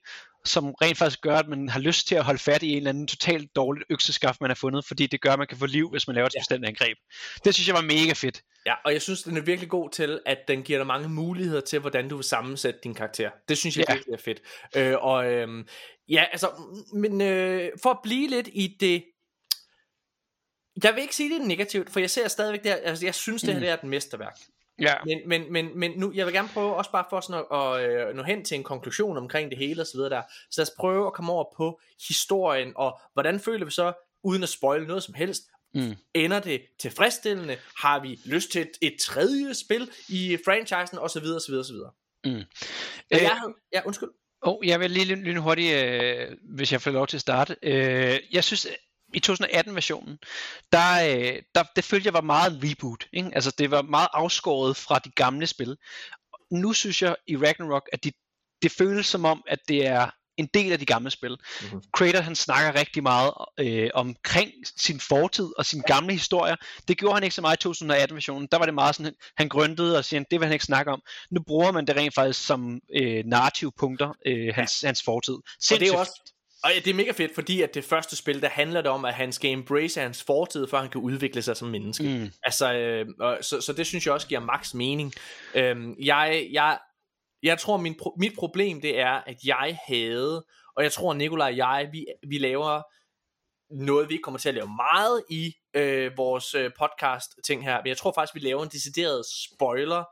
som 0.46 0.72
rent 0.82 0.98
faktisk 0.98 1.22
gør, 1.22 1.38
at 1.38 1.48
man 1.48 1.70
har 1.70 1.80
lyst 1.80 2.08
til 2.08 2.16
at 2.16 2.24
holde 2.24 2.40
fat 2.40 2.64
i 2.64 2.72
en 2.72 2.78
eller 2.78 2.90
anden 2.90 3.08
totalt 3.08 3.56
dårligt 3.56 3.86
økseskaft, 3.90 4.42
man 4.42 4.50
har 4.50 4.56
fundet, 4.56 4.86
fordi 4.86 5.08
det 5.08 5.22
gør, 5.22 5.32
at 5.32 5.38
man 5.40 5.48
kan 5.48 5.58
få 5.58 5.66
liv, 5.66 5.90
hvis 5.92 6.08
man 6.08 6.16
laver 6.16 6.28
et 6.28 6.34
Ja. 6.36 6.40
bestemt 6.40 6.66
angreb. 6.66 6.98
Det 7.46 7.54
synes 7.54 7.68
jeg 7.68 7.76
var 7.76 7.82
mega 7.82 8.14
fedt. 8.14 8.42
Ja, 8.66 8.74
og 8.86 8.94
jeg 8.94 9.02
synes, 9.02 9.24
den 9.24 9.38
er 9.38 9.42
virkelig 9.42 9.70
god 9.70 9.90
til, 9.90 10.20
at 10.26 10.38
den 10.48 10.64
giver 10.64 10.80
dig 10.80 10.88
mange 10.88 11.10
muligheder 11.10 11.62
til, 11.62 11.80
hvordan 11.80 12.10
du 12.10 12.16
vil 12.16 12.24
sammensætte 12.26 12.80
din 12.84 12.94
karakter. 12.94 13.30
Det 13.50 13.58
synes 13.58 13.78
jeg 13.78 13.86
Ja. 13.90 13.94
virkelig 13.94 14.14
er 14.14 14.18
fedt. 14.18 14.42
Øh, 14.76 14.96
og 15.00 15.32
øhm, 15.32 15.68
ja, 16.10 16.26
altså, 16.32 16.50
men 16.94 17.22
øh, 17.22 17.70
for 17.84 17.90
at 17.90 18.00
blive 18.04 18.30
lidt 18.30 18.48
i 18.54 18.78
det... 18.80 19.04
Jeg 20.84 20.94
vil 20.96 21.02
ikke 21.02 21.16
sige, 21.16 21.30
det 21.30 21.42
er 21.42 21.46
negativt, 21.46 21.90
for 21.90 22.00
jeg 22.00 22.10
ser 22.10 22.28
stadigvæk 22.28 22.64
det 22.64 22.72
her, 22.72 22.78
altså 22.78 23.06
jeg 23.06 23.16
synes, 23.16 23.42
det 23.42 23.50
her 23.50 23.56
Mm. 23.60 23.62
det 23.62 23.70
er 23.70 23.74
et 23.74 23.84
mesterværk. 23.84 24.38
Ja. 24.82 24.94
Men, 25.06 25.20
men, 25.26 25.54
men, 25.54 25.80
men 25.80 25.92
nu, 25.96 26.12
jeg 26.16 26.26
vil 26.26 26.34
gerne 26.34 26.50
prøve, 26.54 26.76
også 26.76 26.92
bare 26.92 27.06
for 27.10 27.20
sådan 27.22 27.44
at, 27.52 27.58
at 27.60 28.08
øh, 28.10 28.16
nå 28.16 28.24
hen 28.24 28.46
til 28.46 28.56
en 28.56 28.64
konklusion 28.64 29.18
omkring 29.18 29.50
det 29.50 29.58
hele 29.58 29.82
og 29.82 29.88
så 29.88 29.94
videre 29.98 30.10
der. 30.10 30.22
Så 30.52 30.62
lad 30.62 30.68
os 30.68 30.74
prøve 30.80 31.08
at 31.08 31.14
komme 31.14 31.32
over 31.32 31.46
på 31.58 31.80
historien, 32.08 32.74
og 32.76 33.00
hvordan 33.14 33.40
føler 33.40 33.66
vi 33.66 33.72
så, 33.72 33.94
uden 34.24 34.44
at 34.44 34.50
spoile 34.50 34.88
noget 34.88 35.04
som 35.04 35.14
helst, 35.14 35.44
Mm. 35.74 35.96
ender 36.14 36.40
det 36.40 36.62
tilfredsstillende? 36.80 37.58
Har 37.78 38.00
vi 38.00 38.20
lyst 38.26 38.52
til 38.52 38.62
et, 38.62 38.72
et 38.82 38.96
tredje 39.02 39.54
spil 39.54 39.90
i 40.10 40.38
franchisen, 40.46 40.98
og 40.98 41.10
så 41.10 41.20
videre, 41.20 41.38
og 41.38 41.42
så 41.42 41.48
videre, 41.52 41.62
og 41.62 41.66
så 41.66 41.74
videre. 41.74 41.92
Mm. 42.26 42.32
Men 42.32 42.46
Øh, 43.12 43.22
jeg 43.22 43.30
havde, 43.30 43.54
ja, 43.74 43.82
undskyld. 43.86 44.10
Oh, 44.42 44.68
jeg 44.68 44.80
vil 44.80 44.92
lige 44.92 45.06
lyn- 45.16 45.24
lynhurtigt, 45.24 45.76
øh, 45.76 46.28
hvis 46.56 46.72
jeg 46.72 46.82
får 46.82 46.92
lov 46.92 47.08
til 47.08 47.18
at 47.18 47.22
starte. 47.22 47.56
Øh, 47.64 48.20
jeg 48.32 48.44
synes, 48.44 48.68
i 49.14 49.22
2018-versionen, 49.28 50.18
der, 50.72 50.92
øh, 51.04 51.42
der, 51.56 51.64
det 51.76 51.84
følte 51.84 52.06
jeg 52.06 52.14
var 52.14 52.22
meget 52.22 52.60
reboot. 52.64 53.08
Ikke? 53.14 53.30
Altså, 53.34 53.52
det 53.58 53.72
var 53.72 53.82
meget 53.82 54.08
afskåret 54.14 54.78
fra 54.78 55.00
de 55.00 55.12
gamle 55.12 55.48
spil. 55.48 55.78
Nu 56.52 56.74
synes 56.74 57.02
jeg 57.02 57.16
i 57.28 57.38
Ragnarok, 57.38 57.90
at 57.94 58.04
de, 58.04 58.12
det 58.62 58.72
føles 58.72 59.06
som 59.06 59.26
om, 59.26 59.44
at 59.48 59.60
det 59.68 59.88
er 59.88 60.10
en 60.38 60.50
del 60.54 60.72
af 60.72 60.80
de 60.80 60.86
gamle 60.86 61.12
spil. 61.12 61.32
Mhm. 61.32 61.40
Mm-hmm. 61.62 61.84
Kratos 61.94 62.22
han 62.22 62.36
snakker 62.36 62.80
rigtig 62.80 63.04
meget 63.04 63.34
øh, 63.60 63.90
omkring 63.94 64.52
sin 64.78 65.00
fortid 65.00 65.50
og 65.58 65.66
sine 65.66 65.84
gamle 65.84 66.14
historier. 66.14 66.56
Det 66.88 66.98
gjorde 66.98 67.14
han 67.14 67.24
ikke 67.24 67.36
så 67.36 67.42
meget 67.42 67.66
i 67.66 67.68
2018-versionen. 67.68 68.48
Der 68.52 68.58
var 68.58 68.66
det 68.66 68.74
meget 68.74 68.96
sådan, 68.96 69.14
han 69.38 69.50
grøntede 69.50 69.98
og 69.98 70.06
siger, 70.06 70.24
det 70.32 70.40
vil 70.40 70.46
han 70.46 70.54
ikke 70.54 70.66
snakke 70.66 70.92
om. 70.92 71.02
Nu 71.32 71.42
bruger 71.48 71.72
man 71.72 71.88
det 71.88 71.96
rent 71.96 72.16
faktisk 72.16 72.46
som 72.46 72.80
øh, 72.96 73.24
narrative 73.26 73.72
punkter, 73.80 74.14
øh, 74.26 74.56
hans, 74.56 74.84
ja. 74.84 74.88
hans 74.88 75.04
fortid. 75.04 75.34
Og 75.34 75.44
det 75.70 75.82
er 75.82 75.88
jo 75.88 76.00
også, 76.00 76.34
og 76.64 76.70
ja, 76.74 76.80
det 76.80 76.88
er 76.88 76.94
mega 76.94 77.12
fedt, 77.12 77.36
fordi 77.36 77.62
at 77.62 77.74
det 77.74 77.84
første 77.84 78.16
spil, 78.16 78.42
der 78.42 78.50
handler 78.50 78.82
det 78.82 78.92
om, 78.92 79.06
at 79.06 79.14
han 79.14 79.32
skal 79.32 79.52
embrace 79.52 80.02
hans 80.02 80.24
fortid, 80.24 80.68
før 80.68 80.80
han 80.80 80.90
kan 80.90 81.02
udvikle 81.02 81.42
sig 81.42 81.58
som 81.58 81.68
menneske. 81.68 82.04
Mm. 82.04 82.32
Altså, 82.44 82.74
øh, 82.74 83.06
og, 83.20 83.38
så, 83.42 83.62
så 83.62 83.74
det 83.74 83.88
synes 83.88 84.06
jeg 84.06 84.14
også 84.14 84.28
giver 84.28 84.42
max 84.42 84.74
mening. 84.74 85.14
Øhm, 85.56 85.96
jeg, 86.04 86.50
jeg, 86.52 86.80
jeg 87.44 87.60
tror, 87.60 87.78
min 87.78 87.96
pro, 87.98 88.16
mit 88.20 88.34
problem 88.38 88.82
det 88.82 89.00
er, 89.00 89.22
at 89.28 89.38
jeg 89.46 89.78
havde, 89.88 90.46
og 90.78 90.84
jeg 90.84 90.92
tror, 90.92 91.14
Nikolaj 91.14 91.48
og 91.52 91.58
jeg, 91.58 91.90
vi, 91.92 92.06
vi 92.30 92.38
laver 92.38 92.82
noget, 93.72 94.10
vi 94.10 94.14
ikke 94.14 94.24
kommer 94.24 94.38
til 94.38 94.50
at 94.50 94.56
lave 94.56 94.70
meget 94.76 95.24
i 95.30 95.54
øh, 95.74 96.12
vores 96.18 96.56
øh, 96.56 96.72
podcast 96.80 97.32
ting 97.46 97.64
her, 97.64 97.78
men 97.78 97.88
jeg 97.88 97.98
tror 97.98 98.14
faktisk, 98.16 98.36
vi 98.36 98.40
laver 98.40 98.64
en 98.64 98.70
decideret 98.70 99.26
spoiler 99.26 100.04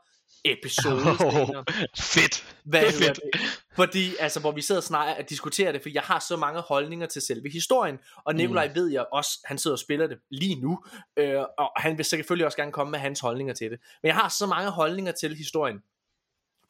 episode. 0.44 1.02
Oh, 1.10 1.64
fedt. 2.14 2.56
Hvad 2.64 2.80
det 2.80 2.88
er 2.88 2.92
fedt. 2.92 3.20
det? 3.32 3.59
Fordi, 3.72 4.16
altså, 4.18 4.40
hvor 4.40 4.52
vi 4.52 4.62
sidder 4.62 4.80
snakker 4.80 5.14
og 5.14 5.30
diskuterer 5.30 5.72
det, 5.72 5.82
for 5.82 5.88
jeg 5.88 6.02
har 6.02 6.18
så 6.18 6.36
mange 6.36 6.60
holdninger 6.60 7.06
til 7.06 7.22
selve 7.22 7.50
historien, 7.50 7.98
og 8.24 8.34
Nikolaj 8.34 8.68
mm. 8.68 8.74
ved 8.74 8.88
jeg 8.88 9.06
også, 9.12 9.38
han 9.44 9.58
sidder 9.58 9.74
og 9.74 9.78
spiller 9.78 10.06
det 10.06 10.18
lige 10.30 10.54
nu, 10.54 10.84
øh, 11.16 11.40
og 11.58 11.72
han 11.76 11.96
vil 11.98 12.04
selvfølgelig 12.04 12.46
også 12.46 12.58
gerne 12.58 12.72
komme 12.72 12.90
med 12.90 12.98
hans 12.98 13.20
holdninger 13.20 13.54
til 13.54 13.70
det. 13.70 13.80
Men 14.02 14.06
jeg 14.08 14.16
har 14.16 14.28
så 14.28 14.46
mange 14.46 14.70
holdninger 14.70 15.12
til 15.12 15.36
historien, 15.36 15.82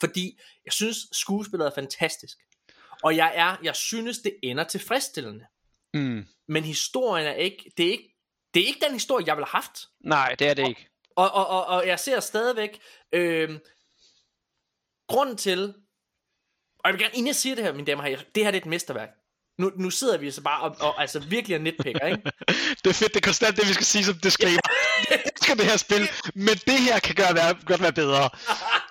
fordi 0.01 0.41
jeg 0.65 0.73
synes, 0.73 0.97
skuespillet 1.13 1.67
er 1.67 1.75
fantastisk. 1.75 2.39
Og 3.03 3.17
jeg 3.17 3.33
er, 3.35 3.57
jeg 3.63 3.77
synes, 3.77 4.19
det 4.19 4.37
ender 4.43 4.65
tilfredsstillende. 4.65 5.47
Mm. 5.95 6.27
Men 6.49 6.65
historien 6.65 7.27
er 7.27 7.33
ikke, 7.33 7.73
det 7.77 7.87
er 7.87 7.91
ikke, 7.91 8.17
det 8.55 8.63
er 8.63 8.67
ikke 8.67 8.85
den 8.85 8.93
historie, 8.93 9.27
jeg 9.27 9.37
ville 9.37 9.47
have 9.47 9.63
haft. 9.63 9.89
Nej, 10.01 10.35
det 10.39 10.49
er 10.49 10.55
det 10.55 10.69
ikke. 10.69 10.89
Og, 11.17 11.31
og, 11.31 11.47
og, 11.47 11.67
og 11.67 11.87
jeg 11.87 11.99
ser 12.01 12.21
stadigvæk 12.21 12.81
øh, 13.13 13.59
grunden 15.09 15.37
til, 15.37 15.75
og 16.85 16.91
jeg 16.91 16.93
vil 16.93 17.01
gerne, 17.01 17.15
inden 17.15 17.27
jeg 17.27 17.35
siger 17.35 17.55
det 17.55 17.65
her, 17.65 17.73
mine 17.73 17.87
damer 17.87 18.03
og 18.03 18.09
herrer, 18.09 18.23
det 18.35 18.45
her 18.45 18.51
det 18.51 18.59
er 18.59 18.63
et 18.63 18.67
mesterværk. 18.67 19.09
Nu, 19.59 19.73
nu 19.77 19.91
sidder 19.91 20.19
vi 20.19 20.31
så 20.31 20.43
bare 20.43 20.61
og, 20.63 20.77
og 20.81 21.01
altså 21.01 21.19
virkelig 21.21 21.55
er 21.55 21.59
nitpicker, 21.59 22.07
ikke? 22.07 22.23
Det 22.85 22.91
er 22.91 22.95
fedt, 22.95 23.15
det 23.15 23.21
er 23.21 23.27
konstant 23.31 23.57
det, 23.57 23.69
vi 23.69 23.73
skal 23.73 23.87
sige 23.87 24.05
som 24.05 24.15
disclaimer. 24.15 24.61
Jeg 25.11 25.23
elsker 25.27 25.55
det 25.55 25.65
her 25.65 25.77
spil, 25.77 26.09
men 26.35 26.55
det 26.67 26.79
her 26.79 26.99
kan 26.99 27.15
gøre, 27.15 27.35
være, 27.35 27.55
godt 27.67 27.83
være 27.83 27.93
bedre. 27.93 28.23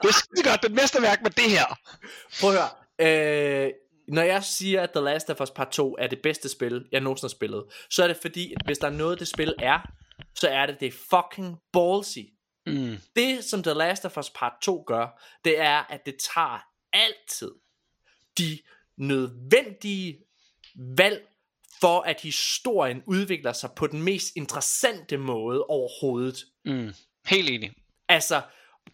Det 0.01 0.09
er 0.09 0.13
skide 0.13 0.43
godt, 0.49 0.61
det 0.61 0.67
er 0.67 0.69
et 0.69 0.81
mesterværk 0.81 1.21
med 1.21 1.31
det 1.31 1.49
her. 1.51 1.65
Prøv 2.41 2.49
at 2.49 2.55
høre. 2.55 2.69
Øh, 3.65 3.71
når 4.07 4.21
jeg 4.21 4.43
siger, 4.43 4.81
at 4.81 4.91
The 4.91 5.03
Last 5.03 5.29
of 5.29 5.41
Us 5.41 5.49
Part 5.49 5.69
2 5.71 5.95
er 5.99 6.07
det 6.07 6.19
bedste 6.23 6.49
spil, 6.49 6.85
jeg 6.91 7.01
nogensinde 7.01 7.29
har 7.29 7.35
spillet, 7.35 7.63
så 7.89 8.03
er 8.03 8.07
det 8.07 8.17
fordi, 8.21 8.53
at 8.53 8.61
hvis 8.65 8.77
der 8.77 8.87
er 8.87 8.91
noget, 8.91 9.19
det 9.19 9.27
spil 9.27 9.53
er, 9.59 9.79
så 10.35 10.47
er 10.49 10.65
det, 10.65 10.79
det 10.79 10.93
fucking 10.93 11.57
ballsy. 11.73 12.19
Mm. 12.65 12.97
Det, 13.15 13.43
som 13.43 13.63
The 13.63 13.73
Last 13.73 14.05
of 14.05 14.17
Us 14.17 14.29
Part 14.29 14.53
2 14.61 14.83
gør, 14.87 15.21
det 15.45 15.59
er, 15.59 15.83
at 15.89 16.05
det 16.05 16.15
tager 16.33 16.63
altid 16.93 17.51
de 18.39 18.59
nødvendige 18.97 20.19
valg 20.75 21.27
for, 21.81 22.01
at 22.01 22.21
historien 22.21 23.03
udvikler 23.05 23.53
sig 23.53 23.69
på 23.75 23.87
den 23.87 24.03
mest 24.03 24.27
interessante 24.35 25.17
måde 25.17 25.63
overhovedet. 25.65 26.45
Mm. 26.65 26.93
Helt 27.27 27.49
enig. 27.49 27.73
Altså, 28.09 28.41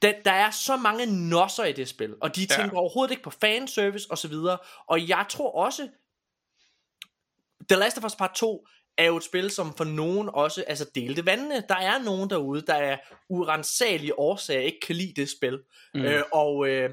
der, 0.01 0.13
der 0.25 0.31
er 0.31 0.51
så 0.51 0.77
mange 0.77 1.29
nosser 1.29 1.63
i 1.63 1.71
det 1.73 1.87
spil, 1.87 2.15
og 2.21 2.35
de 2.35 2.41
Ja. 2.49 2.55
tænker 2.55 2.77
overhovedet 2.77 3.11
ikke 3.11 3.23
på 3.23 3.29
fanservice 3.29 4.11
og 4.11 4.17
så 4.17 4.27
videre. 4.27 4.57
Og 4.87 5.07
jeg 5.07 5.25
tror 5.29 5.51
også, 5.65 5.87
The 7.69 7.79
Last 7.79 7.97
of 7.97 8.03
Us 8.03 8.15
Part 8.15 8.35
2 8.35 8.67
er 8.97 9.05
jo 9.05 9.17
et 9.17 9.23
spil, 9.23 9.51
som 9.51 9.75
for 9.77 9.83
nogen 9.83 10.29
også 10.33 10.63
altså 10.67 10.85
delte 10.95 11.25
vandene. 11.25 11.63
Der 11.69 11.75
er 11.75 12.03
nogen 12.03 12.29
derude, 12.29 12.61
der 12.61 12.73
er 12.73 12.97
urensagelige 13.29 14.19
årsager 14.19 14.61
ikke 14.61 14.79
kan 14.79 14.95
lide 14.95 15.13
det 15.21 15.29
spil. 15.29 15.59
Mm. 15.93 16.01
Øh, 16.01 16.23
og 16.33 16.67
øh, 16.67 16.89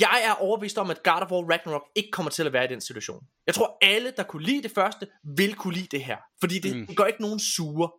jeg 0.00 0.22
er 0.24 0.32
overbevist 0.32 0.78
om, 0.78 0.90
at 0.90 1.02
God 1.02 1.22
of 1.22 1.30
War 1.30 1.50
Ragnarok 1.50 1.82
ikke 1.94 2.10
kommer 2.10 2.30
til 2.30 2.46
at 2.46 2.52
være 2.52 2.64
i 2.64 2.68
den 2.68 2.80
situation. 2.80 3.20
Jeg 3.46 3.54
tror, 3.54 3.78
alle, 3.82 4.12
der 4.16 4.22
kunne 4.22 4.42
lide 4.42 4.62
det 4.62 4.70
første, 4.70 5.06
vil 5.36 5.54
kunne 5.54 5.74
lide 5.74 5.88
det 5.90 6.04
her. 6.04 6.16
Fordi 6.40 6.58
det, 6.58 6.76
mm. 6.76 6.94
gør 6.94 7.04
ikke 7.04 7.22
nogen 7.22 7.40
sure. 7.40 7.90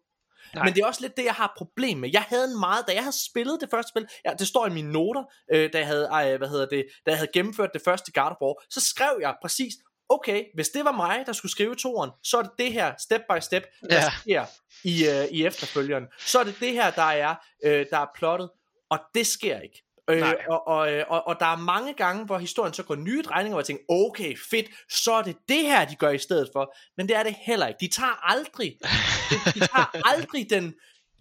Nej. 0.56 0.64
Men 0.66 0.74
det 0.74 0.82
er 0.82 0.86
også 0.86 1.02
lidt 1.02 1.18
det, 1.18 1.26
jeg 1.26 1.34
har 1.34 1.54
problem 1.58 1.98
med. 1.98 2.10
Jeg 2.14 2.22
havde 2.22 2.44
en 2.46 2.60
meget, 2.60 2.86
da 2.88 2.94
jeg 2.94 3.04
havde 3.04 3.26
spillet 3.30 3.62
det 3.62 3.70
første 3.72 3.90
spil, 3.90 4.08
ja, 4.26 4.34
det 4.40 4.48
står 4.48 4.68
i 4.68 4.70
mine 4.70 4.92
noter, 4.92 5.24
øh, 5.54 5.74
da, 5.74 5.78
jeg 5.78 5.88
havde, 5.88 6.10
øh, 6.32 6.38
hvad 6.38 6.48
hedder 6.50 6.66
det, 6.66 6.86
da 7.06 7.12
jeg 7.12 7.18
havde 7.18 7.32
gennemført 7.34 7.70
det 7.74 7.82
første 7.86 8.12
God 8.12 8.24
of 8.32 8.38
War, 8.42 8.64
så 8.70 8.82
skrev 8.82 9.18
jeg 9.22 9.36
præcis, 9.42 9.74
okay, 10.10 10.44
hvis 10.56 10.70
det 10.70 10.86
var 10.86 10.92
mig, 10.92 11.24
der 11.26 11.34
skulle 11.34 11.52
skrive 11.52 11.76
toren, 11.76 12.12
så 12.24 12.38
er 12.38 12.42
det 12.42 12.52
det 12.58 12.74
her, 12.74 12.94
step 13.00 13.22
by 13.30 13.40
step, 13.40 13.64
der 13.90 13.96
Ja. 13.96 14.12
sker 14.22 14.46
i, 14.84 15.08
øh, 15.08 15.26
i 15.32 15.46
efterfølgeren. 15.46 16.04
Så 16.20 16.40
er 16.40 16.44
det 16.44 16.56
det 16.60 16.72
her, 16.72 16.92
der 16.92 17.02
er, 17.02 17.36
øh, 17.64 17.86
der 17.90 17.98
er 17.98 18.08
plottet, 18.16 18.50
og 18.90 19.00
det 19.16 19.28
sker 19.28 19.60
ikke. 19.60 19.85
Øh, 20.10 20.24
og, 20.50 20.68
og, 20.68 20.92
øh, 20.92 21.04
og, 21.08 21.28
og 21.28 21.40
der 21.40 21.46
er 21.46 21.56
mange 21.56 21.94
gange, 21.94 22.26
hvor 22.26 22.38
historien 22.38 22.74
så 22.74 22.84
går 22.84 22.96
nye 22.96 23.22
drejninger, 23.22 23.54
hvor 23.54 23.60
jeg 23.60 23.66
tænker, 23.66 23.84
okay, 23.90 24.38
fedt, 24.50 24.66
så 24.90 25.14
er 25.14 25.22
det 25.22 25.38
det 25.50 25.62
her, 25.62 25.86
de 25.86 25.96
gør 25.96 26.10
i 26.10 26.18
stedet 26.18 26.50
for. 26.54 26.76
Men 26.98 27.08
det 27.08 27.16
er 27.16 27.24
det 27.24 27.36
heller 27.42 27.68
ikke. 27.68 27.78
De 27.80 27.88
tager 27.88 28.32
aldrig, 28.32 28.78
de, 29.30 29.36
de 29.54 29.60
tager 29.60 30.08
aldrig 30.14 30.50
den, 30.50 30.74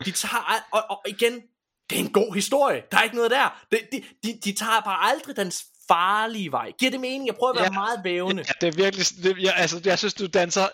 de 0.05 0.11
tager, 0.11 0.67
og, 0.73 0.83
og 0.91 1.03
igen, 1.09 1.43
det 1.91 1.97
er 1.97 2.01
en 2.01 2.13
god 2.13 2.35
historie, 2.35 2.83
der 2.91 2.99
er 2.99 3.03
ikke 3.03 3.17
noget 3.17 3.31
der. 3.31 3.67
De, 3.73 3.79
de, 3.93 4.03
de, 4.23 4.41
de 4.45 4.53
tager 4.53 4.81
bare 4.81 5.11
aldrig 5.11 5.37
den 5.37 5.53
farlige 5.89 6.51
vej. 6.53 6.73
Giver 6.79 6.91
det 6.91 7.01
mening? 7.01 7.27
Jeg 7.27 7.35
prøver 7.35 7.53
at 7.53 7.57
være 7.57 7.65
Ja. 7.65 7.71
meget 7.81 8.01
vævende. 8.05 8.45
Ja, 8.49 8.67
det 8.67 8.75
er 8.75 8.83
virkelig, 8.83 9.07
det, 9.23 9.37
jeg, 9.43 9.55
altså, 9.57 9.81
jeg 9.85 9.99
synes, 9.99 10.15
du 10.15 10.27
danser 10.27 10.69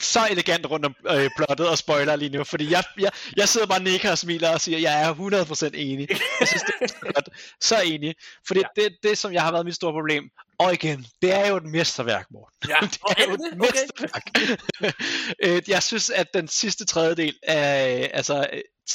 så 0.00 0.20
elegant 0.30 0.66
rundt 0.70 0.86
om 0.86 0.94
øh, 1.10 1.30
plottet 1.36 1.68
og 1.68 1.78
spoiler 1.78 2.16
lige 2.16 2.28
nu, 2.36 2.44
fordi 2.44 2.70
jeg, 2.72 2.84
jeg, 2.98 3.10
jeg 3.36 3.48
sidder 3.48 3.66
bare 3.66 3.78
og 3.78 3.82
nikker 3.82 4.10
og 4.10 4.18
smiler 4.18 4.48
og 4.50 4.60
siger, 4.60 4.78
jeg 4.78 5.02
er 5.02 5.14
100% 5.14 5.70
enig. 5.74 6.06
Jeg 6.40 6.48
synes, 6.48 6.62
det 6.62 6.74
er 6.80 6.86
så 6.86 6.94
godt. 7.14 7.28
Så 7.60 7.80
enig. 7.84 8.14
Fordi 8.46 8.60
Ja. 8.76 8.82
det, 8.82 8.96
det, 9.02 9.18
som 9.18 9.32
jeg 9.32 9.42
har 9.42 9.52
været 9.52 9.64
mit 9.66 9.74
store 9.74 9.92
problem, 9.92 10.24
og 10.58 10.72
igen, 10.72 11.06
det 11.22 11.32
er 11.34 11.46
jo 11.48 11.56
et 11.56 11.64
mesterværk, 11.64 12.26
Morten. 12.30 12.56
Ja, 12.68 12.74
det 12.86 12.98
er 13.08 13.14
er 13.24 13.30
jo 13.30 13.36
det 13.36 13.46
et 13.46 13.52
det? 13.52 13.60
Okay. 13.60 13.80
mesterværk. 13.82 14.94
Øh, 15.44 15.62
jeg 15.68 15.82
synes, 15.82 16.10
at 16.10 16.26
den 16.34 16.48
sidste 16.48 16.84
tredjedel 16.86 17.34
af 17.42 18.10
altså, 18.14 18.46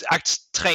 akt 0.09 0.39
3, 0.53 0.69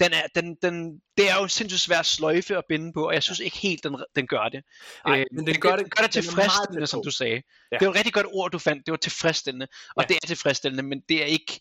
den 0.00 0.12
er, 0.12 0.22
den, 0.34 0.56
den, 0.62 1.00
det 1.16 1.30
er 1.30 1.34
jo 1.36 1.48
sindssygt 1.48 1.80
svært 1.80 2.06
sløjfe 2.06 2.56
at 2.56 2.64
binde 2.68 2.92
på, 2.92 3.06
og 3.06 3.14
jeg 3.14 3.22
synes 3.22 3.38
ikke 3.40 3.56
helt, 3.58 3.84
den, 3.84 3.96
den 4.16 4.26
gør 4.26 4.48
det. 4.48 4.64
Nej, 5.06 5.20
Øh, 5.20 5.26
men 5.32 5.46
den 5.46 5.60
gør 5.60 5.76
det- 5.76 5.90
gør 5.96 6.02
det 6.02 6.12
tilfredsstillende, 6.12 6.86
som 6.86 7.02
du 7.04 7.10
sagde. 7.10 7.42
Ja. 7.72 7.76
Det 7.78 7.86
var 7.86 7.92
et 7.92 7.96
rigtig 7.96 8.12
godt 8.12 8.26
ord, 8.32 8.50
du 8.50 8.58
fandt. 8.58 8.86
Det 8.86 8.90
var 8.92 8.96
tilfredsstillende. 8.98 9.68
Og 9.96 10.02
Ja. 10.02 10.06
det 10.08 10.18
er 10.22 10.26
tilfredsstillende, 10.26 10.82
men 10.82 11.00
det 11.08 11.22
er 11.22 11.26
ikke, 11.26 11.60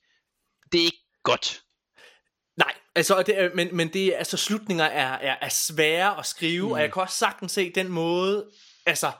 det 0.71 0.79
er 0.81 0.85
ikke 0.85 1.03
godt. 1.23 1.61
Nej, 2.57 2.73
altså, 2.95 3.15
og 3.15 3.25
det 3.25 3.39
er, 3.39 3.49
men, 3.55 3.75
men 3.75 3.93
det 3.93 4.13
altså, 4.13 4.37
slutninger 4.37 4.85
er, 4.85 5.13
er, 5.13 5.35
er 5.41 5.49
svære 5.49 6.19
at 6.19 6.25
skrive, 6.25 6.65
mm. 6.65 6.71
og 6.71 6.79
jeg 6.81 6.93
kan 6.93 7.01
også 7.01 7.17
sagtens 7.17 7.51
se 7.51 7.71
den 7.75 7.87
måde, 7.87 8.49
altså, 8.85 9.11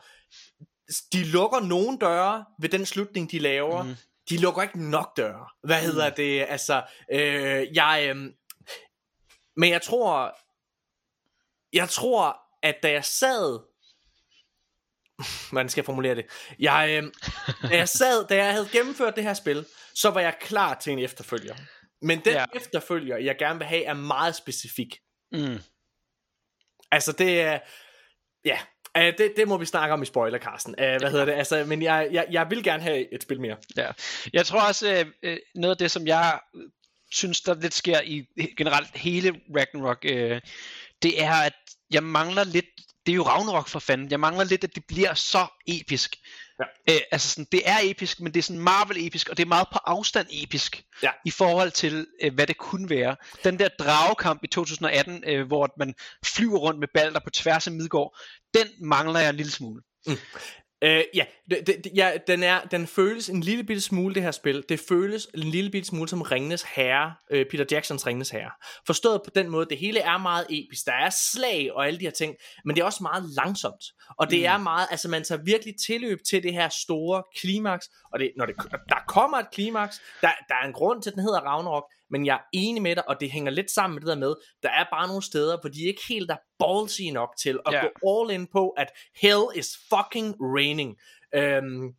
de 1.14 1.24
lukker 1.24 1.60
nogle 1.60 1.98
døre 2.02 2.46
ved 2.62 2.70
den 2.70 2.86
slutning, 2.86 3.32
de 3.32 3.40
laver. 3.40 3.84
Mm. 3.84 3.96
De 4.30 4.38
lukker 4.38 4.62
ikke 4.62 4.90
nok 4.90 5.18
døre. 5.18 5.50
Hvad 5.64 5.82
hedder 5.82 6.10
det? 6.10 6.46
Altså, 6.50 6.84
øh, 7.12 7.76
jeg, 7.76 8.08
øh, 8.10 8.34
men 9.58 9.70
jeg 9.70 9.82
tror, 9.82 10.40
jeg 11.74 11.90
tror, 11.90 12.40
at 12.64 12.76
da 12.84 12.92
jeg 12.92 13.06
sad, 13.06 13.60
hvordan 15.52 15.70
skal 15.70 15.82
jeg 15.82 15.86
formulere 15.86 16.16
det? 16.16 16.26
Jeg, 16.60 17.04
øh, 17.04 17.12
da 17.70 17.78
jeg 17.78 17.90
sad, 17.90 18.28
da 18.28 18.36
jeg 18.36 18.54
havde 18.54 18.70
gennemført 18.72 19.16
det 19.16 19.24
her 19.24 19.34
spil, 19.34 19.66
så 19.96 20.10
var 20.10 20.22
jeg 20.22 20.38
klar 20.40 20.80
til 20.80 20.94
en 20.94 21.00
efterfølger. 21.00 21.56
Men 22.02 22.20
den. 22.20 22.34
Ja. 22.34 22.46
efterfølger, 22.56 23.18
jeg 23.18 23.38
gerne 23.38 23.60
vil 23.60 23.68
have, 23.68 23.84
er 23.84 23.94
meget 23.94 24.36
specifik. 24.36 25.00
Mm. 25.32 25.60
Altså 26.92 27.12
det 27.12 27.42
er, 27.42 27.60
ja, 28.46 28.60
øh, 28.98 29.14
det, 29.18 29.34
det 29.38 29.48
må 29.48 29.58
vi 29.58 29.66
snakke 29.66 29.94
om 29.94 30.02
i 30.02 30.06
spoiler, 30.06 30.40
Carsten. 30.40 30.76
Uh, 30.78 30.86
hvad 31.00 31.12
hedder 31.12 31.26
det? 31.26 31.34
Altså, 31.34 31.66
men 31.68 31.82
jeg, 31.82 32.08
jeg, 32.12 32.26
jeg 32.32 32.50
vil 32.50 32.64
gerne 32.64 32.84
have 32.84 33.14
et 33.14 33.24
spil 33.24 33.42
mere. 33.42 33.56
Ja. 33.78 33.92
Jeg 34.34 34.46
tror 34.46 34.62
også, 34.62 35.06
øh, 35.24 35.38
noget 35.56 35.76
af 35.76 35.78
det, 35.78 35.92
som 35.92 36.08
jeg 36.08 36.40
øh, 36.56 36.62
synes, 37.12 37.42
der 37.42 37.54
lidt 37.56 37.74
sker 37.74 38.02
i 38.02 38.26
generelt 38.58 38.98
hele 38.98 39.42
Ragnarok, 39.58 40.06
øh, 40.06 40.42
det 41.02 41.24
er, 41.24 41.34
at 41.34 41.54
jeg 41.92 42.04
mangler 42.04 42.44
lidt, 42.44 42.66
det 43.06 43.12
er 43.12 43.16
jo 43.16 43.24
Ragnarok 43.24 43.68
for 43.68 43.80
fanden, 43.80 44.12
jeg 44.12 44.20
mangler 44.20 44.44
lidt, 44.44 44.64
at 44.64 44.76
det 44.76 44.84
bliver 44.88 45.14
så 45.14 45.46
episk. 45.68 46.16
Ja. 46.60 46.94
Øh, 46.94 47.02
altså 47.12 47.30
sådan, 47.30 47.48
det 47.52 47.62
er 47.66 47.78
episk, 47.84 48.20
men 48.20 48.34
det 48.34 48.40
er 48.40 48.44
sådan 48.44 48.62
Marvel-episk, 48.62 49.30
og 49.30 49.38
det 49.38 49.44
er 49.44 49.48
meget 49.48 49.68
på 49.72 49.80
afstand 49.86 50.28
episk, 50.30 50.84
Ja. 51.04 51.12
i 51.26 51.32
forhold 51.32 51.72
til, 51.72 52.08
øh, 52.24 52.34
hvad 52.34 52.48
det 52.48 52.58
kunne 52.58 52.90
være. 52.90 53.16
Den 53.44 53.60
der 53.60 53.68
dragekamp 53.80 54.44
i 54.44 54.48
2018, 54.48 55.24
øh, 55.28 55.48
hvor 55.48 55.74
man 55.80 55.96
flyver 56.26 56.58
rundt 56.58 56.80
med 56.80 56.88
balder 56.94 57.20
på 57.20 57.30
tværs 57.30 57.68
af 57.68 57.74
Midgård, 57.74 58.18
den 58.58 58.88
mangler 58.88 59.20
jeg 59.20 59.30
en 59.30 59.36
lille 59.36 59.52
smule. 59.52 59.82
Uh, 60.86 60.90
ja, 60.90 61.26
det, 61.50 61.68
det, 61.68 61.92
ja 61.96 62.12
den, 62.28 62.44
er, 62.44 62.62
den 62.62 62.88
føles 62.88 63.30
en 63.30 63.42
lille 63.42 63.64
bitte 63.64 63.82
smule, 63.82 64.16
det 64.16 64.24
her 64.24 64.32
spil. 64.32 64.64
Det 64.70 64.80
føles 64.80 65.28
en 65.34 65.40
lille 65.40 65.72
bitte 65.72 65.88
smule 65.88 66.10
som 66.10 66.22
Ringnes 66.22 66.64
Herre, 66.76 67.14
uh, 67.34 67.42
Peter 67.52 67.66
Jacksons 67.72 68.08
Ringnes 68.08 68.30
Herre. 68.30 68.52
Forstået 68.86 69.22
på 69.26 69.30
den 69.36 69.50
måde, 69.50 69.66
det 69.70 69.78
hele 69.78 70.00
er 70.00 70.18
meget 70.18 70.46
episk. 70.50 70.86
Der 70.86 70.94
er 70.94 71.10
slag 71.10 71.74
og 71.74 71.88
alle 71.88 72.00
de 72.00 72.06
her 72.06 72.12
ting, 72.12 72.36
men 72.66 72.76
det 72.76 72.82
er 72.82 72.86
også 72.86 73.04
meget 73.04 73.24
langsomt. 73.36 73.84
Og 74.20 74.32
det 74.32 74.40
mm. 74.40 74.46
er 74.46 74.58
meget, 74.58 74.88
altså 74.92 75.10
man 75.10 75.24
tager 75.24 75.42
virkelig 75.44 75.74
tilløb 75.88 76.20
til 76.30 76.44
det 76.44 76.54
her 76.54 76.70
store 76.70 77.24
klimaks, 77.40 77.90
og 78.14 78.20
det, 78.20 78.32
når 78.38 78.46
det, 78.46 78.56
der 78.90 79.00
kommer 79.08 79.38
et 79.38 79.52
klimaks, 79.52 80.02
der, 80.22 80.32
der 80.50 80.56
er 80.62 80.68
en 80.68 80.74
grund 80.74 81.02
til, 81.02 81.10
at 81.10 81.14
den 81.14 81.24
hedder 81.24 81.40
Ragnarok, 81.40 81.84
men 82.10 82.26
jeg 82.26 82.36
er 82.36 82.44
enig 82.54 82.82
med 82.82 82.96
dig, 82.96 83.10
og 83.10 83.20
det 83.20 83.32
hænger 83.32 83.52
lidt 83.52 83.72
sammen 83.72 83.96
med 83.96 84.02
det 84.02 84.08
der 84.08 84.16
med, 84.16 84.36
der 84.64 84.70
er 84.70 84.86
bare 84.92 85.08
nogle 85.08 85.24
steder, 85.24 85.62
hvor 85.62 85.70
de 85.70 85.84
ikke 85.84 86.02
helt 86.10 86.32
er 86.32 86.38
ballsy 86.60 87.02
nok 87.02 87.30
til 87.38 87.60
at 87.66 87.74
Ja. 87.74 87.82
gå 87.82 88.22
all 88.22 88.32
in 88.32 88.48
på, 88.48 88.70
at 88.70 88.88
hell 89.22 89.44
is 89.56 89.78
fucking 89.90 90.36
raining. 90.40 90.98
Øhm, 91.36 91.96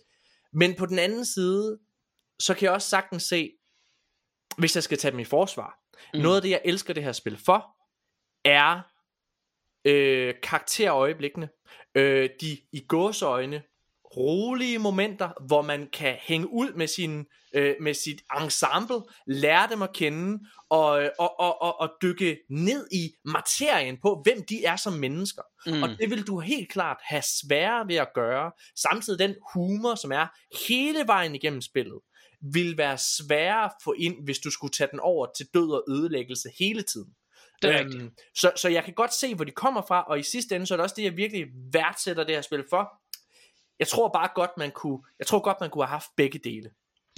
men 0.53 0.75
på 0.75 0.87
den 0.87 0.99
anden 0.99 1.25
side, 1.25 1.79
så 2.39 2.55
kan 2.55 2.65
jeg 2.65 2.73
også 2.73 2.89
sagtens 2.89 3.23
se, 3.23 3.53
hvis 4.59 4.75
jeg 4.75 4.83
skal 4.83 4.99
tage 4.99 5.13
dem 5.13 5.21
i 5.21 5.25
forsvar, 5.25 5.79
mm. 6.15 6.21
noget 6.21 6.37
af 6.37 6.43
det, 6.43 6.51
jeg 6.51 6.61
elsker 6.65 6.95
det 6.95 7.03
her 7.05 7.13
spil 7.13 7.39
for, 7.45 7.77
er 8.45 8.81
øh, 9.85 10.35
karakterøjeblikkene, 10.43 11.49
øh, 11.95 12.31
de 12.41 12.59
i 12.73 12.85
gåseøjne 12.89 13.63
rolige 14.17 14.79
momenter, 14.79 15.31
hvor 15.47 15.63
man 15.63 15.89
kan 15.93 16.17
hænge 16.21 16.53
ud 16.53 16.73
med, 16.73 16.87
sin, 16.87 17.27
øh, 17.55 17.75
med 17.81 17.95
sit 17.95 18.23
ensemble, 18.41 19.01
lære 19.27 19.69
dem 19.71 19.83
at 19.83 19.93
kende, 19.95 20.39
og, 20.71 21.11
og, 21.19 21.41
og, 21.41 21.63
og, 21.63 21.81
og 21.81 21.91
dykke 22.03 22.39
ned 22.51 22.89
i 22.93 23.11
materien 23.25 23.99
på, 24.03 24.23
hvem 24.25 24.45
de 24.49 24.65
er 24.65 24.77
som 24.77 24.93
mennesker. 24.93 25.43
Mm. 25.67 25.83
Og 25.83 25.89
det 25.89 26.11
vil 26.11 26.27
du 26.27 26.41
helt 26.41 26.71
klart 26.71 26.97
have 27.03 27.23
sværere 27.23 27.89
ved 27.89 27.97
at 27.97 28.09
gøre. 28.15 28.53
Samtidig 28.77 29.19
den 29.19 29.35
humor, 29.55 29.95
som 29.95 30.13
er 30.13 30.27
hele 30.69 31.07
vejen 31.07 31.35
igennem 31.35 31.61
spillet, 31.61 32.01
vil 32.53 32.79
være 32.79 32.99
sværere 32.99 33.65
at 33.65 33.73
få 33.85 33.93
ind, 33.99 34.25
hvis 34.25 34.39
du 34.39 34.51
skulle 34.51 34.73
tage 34.73 34.89
den 34.91 35.01
over 35.01 35.27
til 35.37 35.47
død 35.55 35.71
og 35.71 35.85
ødelæggelse 35.89 36.49
hele 36.59 36.83
tiden. 36.83 37.15
Det 37.63 37.75
er 37.75 37.79
rigtigt. 37.79 38.13
så, 38.35 38.53
så 38.57 38.69
jeg 38.69 38.85
kan 38.85 38.95
godt 38.95 39.15
se, 39.15 39.35
hvor 39.35 39.45
de 39.45 39.51
kommer 39.51 39.83
fra, 39.89 40.05
og 40.09 40.19
i 40.19 40.23
sidste 40.23 40.55
ende, 40.55 40.67
så 40.67 40.75
er 40.75 40.77
det 40.77 40.83
også 40.83 40.95
det, 40.99 41.05
jeg 41.05 41.17
virkelig 41.17 41.47
værdsætter 41.73 42.25
det 42.25 42.35
her 42.35 42.43
spil 42.43 42.65
for. 42.71 42.89
Jeg 43.79 43.89
tror 43.89 44.09
bare 44.15 44.29
godt, 44.35 44.51
man 44.59 44.71
kunne, 44.71 44.99
jeg 45.19 45.27
tror 45.27 45.41
godt, 45.41 45.57
man 45.61 45.71
kunne 45.71 45.85
have 45.85 45.91
haft 45.91 46.09
begge 46.17 46.39
dele. 46.45 46.71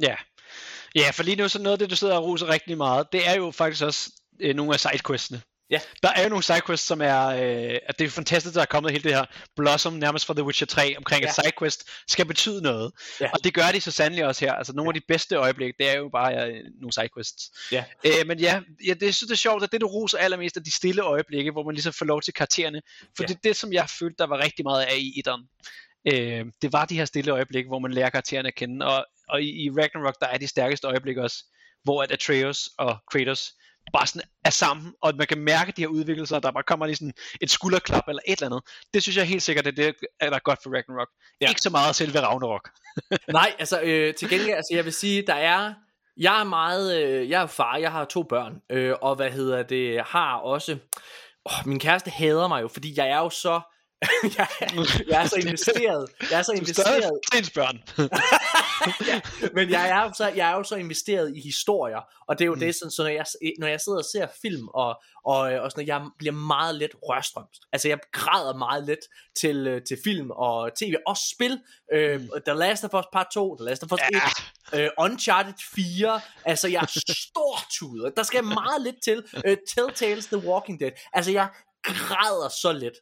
Ja. 0.02 0.16
Ja, 0.94 1.11
for 1.11 1.22
lige 1.22 1.36
nu 1.36 1.48
så 1.48 1.58
noget 1.62 1.72
af 1.72 1.78
det, 1.78 1.90
du 1.90 1.96
sidder 1.96 2.16
og 2.16 2.24
roser 2.24 2.48
rigtig 2.48 2.76
meget, 2.76 3.12
det 3.12 3.28
er 3.28 3.34
jo 3.36 3.50
faktisk 3.50 3.82
også 3.84 4.11
øh, 4.40 4.54
nogle 4.56 4.72
af 4.74 4.80
sidequestene. 4.80 5.42
Ja. 5.70 5.80
Der 6.02 6.08
er 6.08 6.22
jo 6.22 6.28
nogle 6.28 6.42
sidequests, 6.44 6.86
som 6.86 7.00
er, 7.02 7.26
øh, 7.26 7.78
at 7.86 7.98
det 7.98 8.04
er 8.04 8.08
fantastisk, 8.11 8.54
der 8.54 8.61
er 8.61 8.64
kommet 8.66 8.92
hele 8.92 9.04
det 9.04 9.14
her 9.14 9.24
Blossom 9.56 9.92
nærmest 9.92 10.26
fra 10.26 10.34
The 10.34 10.42
Witcher 10.44 10.66
3, 10.66 10.94
omkring 10.96 11.22
Ja. 11.22 11.28
at 11.28 11.34
sidequest 11.34 11.84
skal 12.08 12.26
betyde 12.26 12.62
noget. 12.62 12.92
Ja. 13.20 13.30
Og 13.32 13.44
det 13.44 13.54
gør 13.54 13.70
de 13.72 13.80
så 13.80 13.90
sandelig 13.90 14.26
også 14.26 14.44
her. 14.44 14.52
Altså 14.52 14.72
nogle 14.72 14.88
af 14.90 14.94
de 14.94 15.00
bedste 15.08 15.34
øjeblikke, 15.36 15.74
det 15.78 15.88
er 15.90 15.96
jo 15.96 16.08
bare 16.08 16.50
øh, 16.50 16.64
nogle 16.80 16.92
sidequests. 16.92 17.50
Ja. 17.72 17.84
Øh, 18.04 18.26
men 18.26 18.38
ja, 18.40 18.61
ja, 18.86 18.94
det 18.94 19.14
synes 19.14 19.28
det 19.28 19.32
er 19.32 19.36
sjovt, 19.38 19.62
at 19.64 19.72
det 19.72 19.80
du 19.80 19.86
roser 19.86 20.18
allermest 20.18 20.56
er 20.56 20.61
de 20.61 20.74
stille 20.76 21.02
øjeblikke, 21.02 21.50
hvor 21.50 21.62
man 21.64 21.74
ligesom 21.74 21.92
får 21.92 22.04
lov 22.06 22.22
til 22.22 22.34
karaktererne. 22.34 22.80
For 23.16 23.22
Ja. 23.22 23.26
det 23.26 23.34
er 23.34 23.40
det, 23.44 23.56
som 23.56 23.72
jeg 23.72 23.88
følte, 23.98 24.16
der 24.18 24.26
var 24.26 24.38
rigtig 24.38 24.62
meget 24.64 24.82
af 24.82 24.96
i 24.98 25.18
etteren. 25.18 25.42
Øh, 26.07 26.46
det 26.62 26.72
var 26.72 26.84
de 26.84 26.96
her 26.96 27.05
stille 27.05 27.32
øjeblikke, 27.32 27.68
hvor 27.68 27.78
man 27.78 27.92
lærer 27.92 28.11
karaktererne 28.11 28.48
at 28.48 28.55
kende, 28.55 28.86
og, 28.86 29.07
og 29.28 29.42
i, 29.42 29.64
i 29.64 29.70
Ragnarok, 29.70 30.20
der 30.20 30.26
er 30.26 30.38
de 30.38 30.46
stærkeste 30.46 30.86
øjeblikke 30.86 31.22
også, 31.22 31.44
hvor 31.82 32.03
at 32.03 32.11
Atreus 32.11 32.70
og 32.78 32.98
Kratos 33.11 33.53
bare 33.92 34.07
sådan 34.07 34.28
er 34.44 34.51
sammen, 34.51 34.94
og 35.03 35.12
man 35.16 35.26
kan 35.26 35.38
mærke 35.38 35.72
de 35.76 35.82
her 35.82 35.88
udvikkelser, 35.88 36.38
der 36.38 36.51
bare 36.51 36.62
kommer 36.62 36.86
lige 36.86 36.96
sådan 36.96 37.12
et 37.40 37.51
skulderklap 37.51 38.09
eller 38.09 38.22
et 38.26 38.32
eller 38.32 38.46
andet. 38.46 38.62
Det 38.94 39.03
synes 39.03 39.16
jeg 39.16 39.24
helt 39.24 39.42
sikkert, 39.42 39.66
at 39.66 39.76
det 39.76 39.94
er 40.20 40.30
der 40.30 40.36
er 40.36 40.40
godt 40.40 40.59
for 40.62 40.70
Ragnarok. 40.70 41.09
Ja. 41.40 41.48
Ikke 41.48 41.61
så 41.61 41.70
meget 41.70 41.94
selve 41.94 42.20
Ragnarok. 42.20 42.70
Nej, 43.32 43.55
altså 43.59 43.80
øh, 43.80 44.14
til 44.14 44.28
gengæld, 44.28 44.57
altså 44.57 44.74
jeg 44.74 44.84
vil 44.84 44.92
sige, 44.92 45.26
der 45.26 45.34
er, 45.34 45.74
jeg 46.16 46.40
er 46.40 46.44
meget, 46.44 47.03
øh, 47.03 47.30
jeg 47.30 47.42
er 47.42 47.46
far, 47.46 47.76
jeg 47.76 47.92
har 47.92 48.05
to 48.05 48.22
børn, 48.22 48.62
øh, 48.70 48.94
og 49.03 49.16
hvad 49.16 49.30
hedder 49.30 49.62
det, 49.62 50.03
har 50.03 50.36
også, 50.36 50.78
åh, 51.46 51.66
min 51.66 51.78
kæreste 51.78 52.11
hader 52.11 52.48
mig 52.48 52.62
jo, 52.62 52.68
fordi 52.68 52.94
jeg 52.96 53.09
er 53.09 53.18
jo 53.18 53.30
så, 53.30 53.61
jeg, 54.38 54.48
jeg 55.09 55.22
er 55.22 55.26
så 55.26 55.36
investeret, 55.36 56.09
jeg 56.30 56.38
er 56.38 56.42
så 56.42 56.53
Du 56.53 56.57
er 56.57 56.61
investeret, 56.61 57.11
ens 57.36 57.51
børn. 57.51 57.82
ja, 59.09 59.20
men 59.55 59.70
jeg 59.70 59.88
er, 59.90 60.12
så, 60.12 60.28
jeg 60.28 60.51
er 60.51 60.55
jo 60.55 60.62
så 60.62 60.76
investeret 60.76 61.36
i 61.36 61.40
historier, 61.40 62.01
og 62.28 62.38
det 62.38 62.44
er 62.44 62.46
jo 62.46 62.55
mm. 62.55 62.61
det, 62.61 62.74
sådan, 62.74 62.90
så 62.90 63.03
når 63.03 63.11
jeg, 63.11 63.24
når 63.59 63.66
jeg 63.66 63.80
sidder 63.80 63.98
og 63.98 64.05
ser 64.05 64.26
film, 64.42 64.68
og, 64.68 65.01
og, 65.24 65.53
øh, 65.53 65.62
og 65.62 65.70
sådan, 65.70 65.86
jeg 65.86 66.03
bliver 66.18 66.32
meget 66.32 66.74
let 66.74 66.90
rørstrømst. 67.03 67.62
Altså 67.72 67.88
jeg 67.88 67.98
græder 68.12 68.57
meget 68.57 68.84
let 68.84 68.98
til, 69.40 69.66
øh, 69.66 69.82
til 69.88 69.98
film 70.05 70.30
og 70.30 70.70
tv, 70.78 70.94
og 71.07 71.16
spil. 71.34 71.61
Øh, 71.92 72.20
The 72.46 72.55
Last 72.55 72.84
of 72.84 72.94
Us 72.94 73.07
Part 73.12 73.26
2, 73.34 73.57
The 73.57 73.64
Last 73.64 73.82
of 73.82 73.92
Us 73.92 74.01
1, 74.01 74.20
Ja. 74.72 74.84
øh, 74.84 74.90
Uncharted 74.98 75.55
4, 75.74 76.20
altså 76.44 76.68
jeg 76.68 76.82
er 76.82 76.86
stortudet. 77.26 78.12
Der 78.16 78.22
skal 78.22 78.44
meget 78.44 78.82
lidt 78.82 79.03
til. 79.05 79.24
Øh, 79.44 79.57
Telltales 79.74 80.26
The 80.26 80.38
Walking 80.38 80.80
Dead. 80.80 80.92
Altså 81.12 81.30
jeg 81.32 81.48
græder 81.82 82.48
så 82.48 82.72
let. 82.72 82.92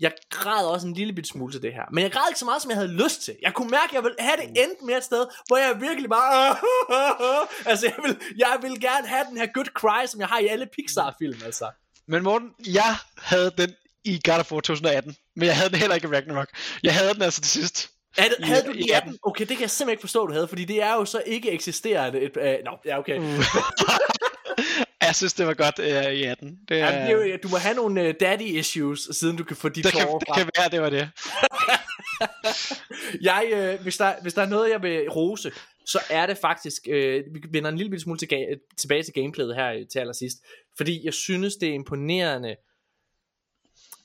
Jeg 0.00 0.12
græd 0.30 0.66
også 0.66 0.86
en 0.86 0.94
lille 0.94 1.12
bitte 1.12 1.30
smule 1.30 1.52
til 1.52 1.62
det 1.62 1.72
her. 1.72 1.82
Men 1.92 2.02
jeg 2.04 2.12
græd 2.12 2.22
ikke 2.28 2.38
så 2.38 2.44
meget, 2.44 2.62
som 2.62 2.70
jeg 2.70 2.78
havde 2.78 2.92
lyst 3.04 3.22
til. 3.22 3.36
Jeg 3.42 3.54
kunne 3.54 3.70
mærke, 3.70 3.84
at 3.88 3.92
jeg 3.92 4.02
ville 4.02 4.16
have 4.18 4.36
det 4.36 4.44
endt 4.64 4.82
med 4.86 4.96
et 4.96 5.04
sted, 5.04 5.26
hvor 5.46 5.56
jeg 5.56 5.80
virkelig 5.80 6.10
bare... 6.10 6.56
altså, 7.70 7.86
jeg 7.86 7.96
vil, 8.04 8.16
jeg 8.36 8.58
vil 8.62 8.80
gerne 8.80 9.06
have 9.06 9.24
den 9.30 9.36
her 9.36 9.46
good 9.54 9.64
cry, 9.74 10.06
som 10.06 10.20
jeg 10.20 10.28
har 10.28 10.38
i 10.38 10.46
alle 10.46 10.66
Pixar-film, 10.66 11.40
altså. 11.44 11.70
Men 12.08 12.22
Morten, 12.22 12.50
jeg 12.66 12.96
havde 13.18 13.52
den 13.58 13.74
i 14.04 14.20
God 14.24 14.38
of 14.38 14.52
War 14.52 14.60
2018, 14.60 15.16
men 15.36 15.46
jeg 15.46 15.56
havde 15.56 15.70
den 15.70 15.78
heller 15.78 15.94
ikke 15.94 16.08
i 16.08 16.10
Ragnarok. 16.10 16.48
Jeg 16.82 16.94
havde 16.94 17.14
den 17.14 17.22
altså 17.22 17.40
til 17.40 17.50
sidst. 17.50 17.90
Det, 18.16 18.34
I- 18.38 18.42
havde 18.42 18.62
du 18.66 18.70
i 18.72 18.78
i 18.86 18.90
18? 18.90 19.18
Okay, 19.22 19.40
det 19.46 19.56
kan 19.56 19.60
jeg 19.60 19.70
simpelthen 19.70 19.92
ikke 19.92 20.00
forstå, 20.00 20.26
du 20.26 20.32
havde, 20.32 20.48
fordi 20.48 20.64
det 20.64 20.82
er 20.82 20.92
jo 20.94 21.04
så 21.04 21.22
ikke 21.26 21.50
eksisterende. 21.50 22.20
Et, 22.20 22.36
øh, 22.36 22.54
no, 22.64 22.70
ja, 22.84 22.98
okay. 22.98 23.20
ja, 23.20 23.22
jeg 25.10 25.16
synes, 25.16 25.32
det 25.32 25.46
var 25.46 25.54
godt 25.54 25.78
uh, 25.78 26.12
i 26.12 26.24
18. 26.24 26.58
Det, 26.68 26.80
er, 26.80 26.90
det 26.90 26.98
er 26.98 27.10
jo, 27.10 27.38
du 27.42 27.48
må 27.48 27.56
have 27.56 27.74
nogle 27.74 28.08
uh, 28.08 28.14
daddy 28.20 28.42
issues, 28.42 29.08
siden 29.12 29.36
du 29.36 29.44
kan 29.44 29.56
få 29.56 29.68
de 29.68 29.82
det, 29.82 29.92
kan, 29.92 30.00
tårer 30.00 30.18
det 30.18 30.28
frem. 30.28 30.44
kan 30.44 30.50
være, 30.58 30.70
det 30.70 30.80
var 30.80 30.90
det. 30.90 31.10
Jeg, 33.30 33.44
øh, 33.52 33.82
hvis, 33.82 33.96
der, 33.96 34.12
hvis 34.22 34.34
der 34.34 34.42
er 34.42 34.48
noget, 34.48 34.70
jeg 34.70 34.82
vil 34.82 35.10
rose, 35.10 35.52
så 35.86 35.98
er 36.10 36.26
det 36.26 36.38
faktisk, 36.38 36.82
øh, 36.88 37.24
vi 37.32 37.40
vender 37.50 37.70
en 37.70 37.76
lille 37.76 38.00
smule 38.00 38.18
til, 38.18 38.28
tilbage 38.78 39.02
til 39.02 39.14
gameplayet 39.14 39.54
her 39.54 39.72
øh, 39.72 39.86
til 39.92 39.98
allersidst, 39.98 40.38
fordi 40.76 41.04
jeg 41.04 41.14
synes, 41.14 41.56
det 41.56 41.68
er 41.68 41.74
imponerende, 41.74 42.56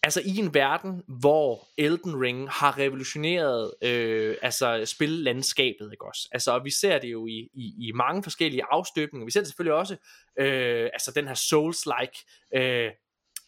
altså 0.05 0.21
i 0.25 0.37
en 0.37 0.53
verden, 0.53 1.03
hvor 1.07 1.67
Elden 1.77 2.21
Ring 2.21 2.49
har 2.49 2.77
revolutioneret 2.77 3.73
øh, 3.81 4.35
altså 4.41 4.85
spillandskabet, 4.85 5.91
ikke 5.91 6.05
også? 6.05 6.29
Altså, 6.31 6.51
og 6.51 6.65
vi 6.65 6.71
ser 6.71 6.99
det 6.99 7.07
jo 7.07 7.27
i, 7.27 7.49
i, 7.53 7.87
i 7.87 7.91
mange 7.91 8.23
forskellige 8.23 8.63
afstøbninger. 8.71 9.25
Vi 9.25 9.31
ser 9.31 9.39
det 9.39 9.47
selvfølgelig 9.47 9.73
også, 9.73 9.95
øh, 10.39 10.89
altså 10.93 11.11
den 11.15 11.27
her 11.27 11.35
Souls-like, 11.35 12.49
øh, 12.55 12.91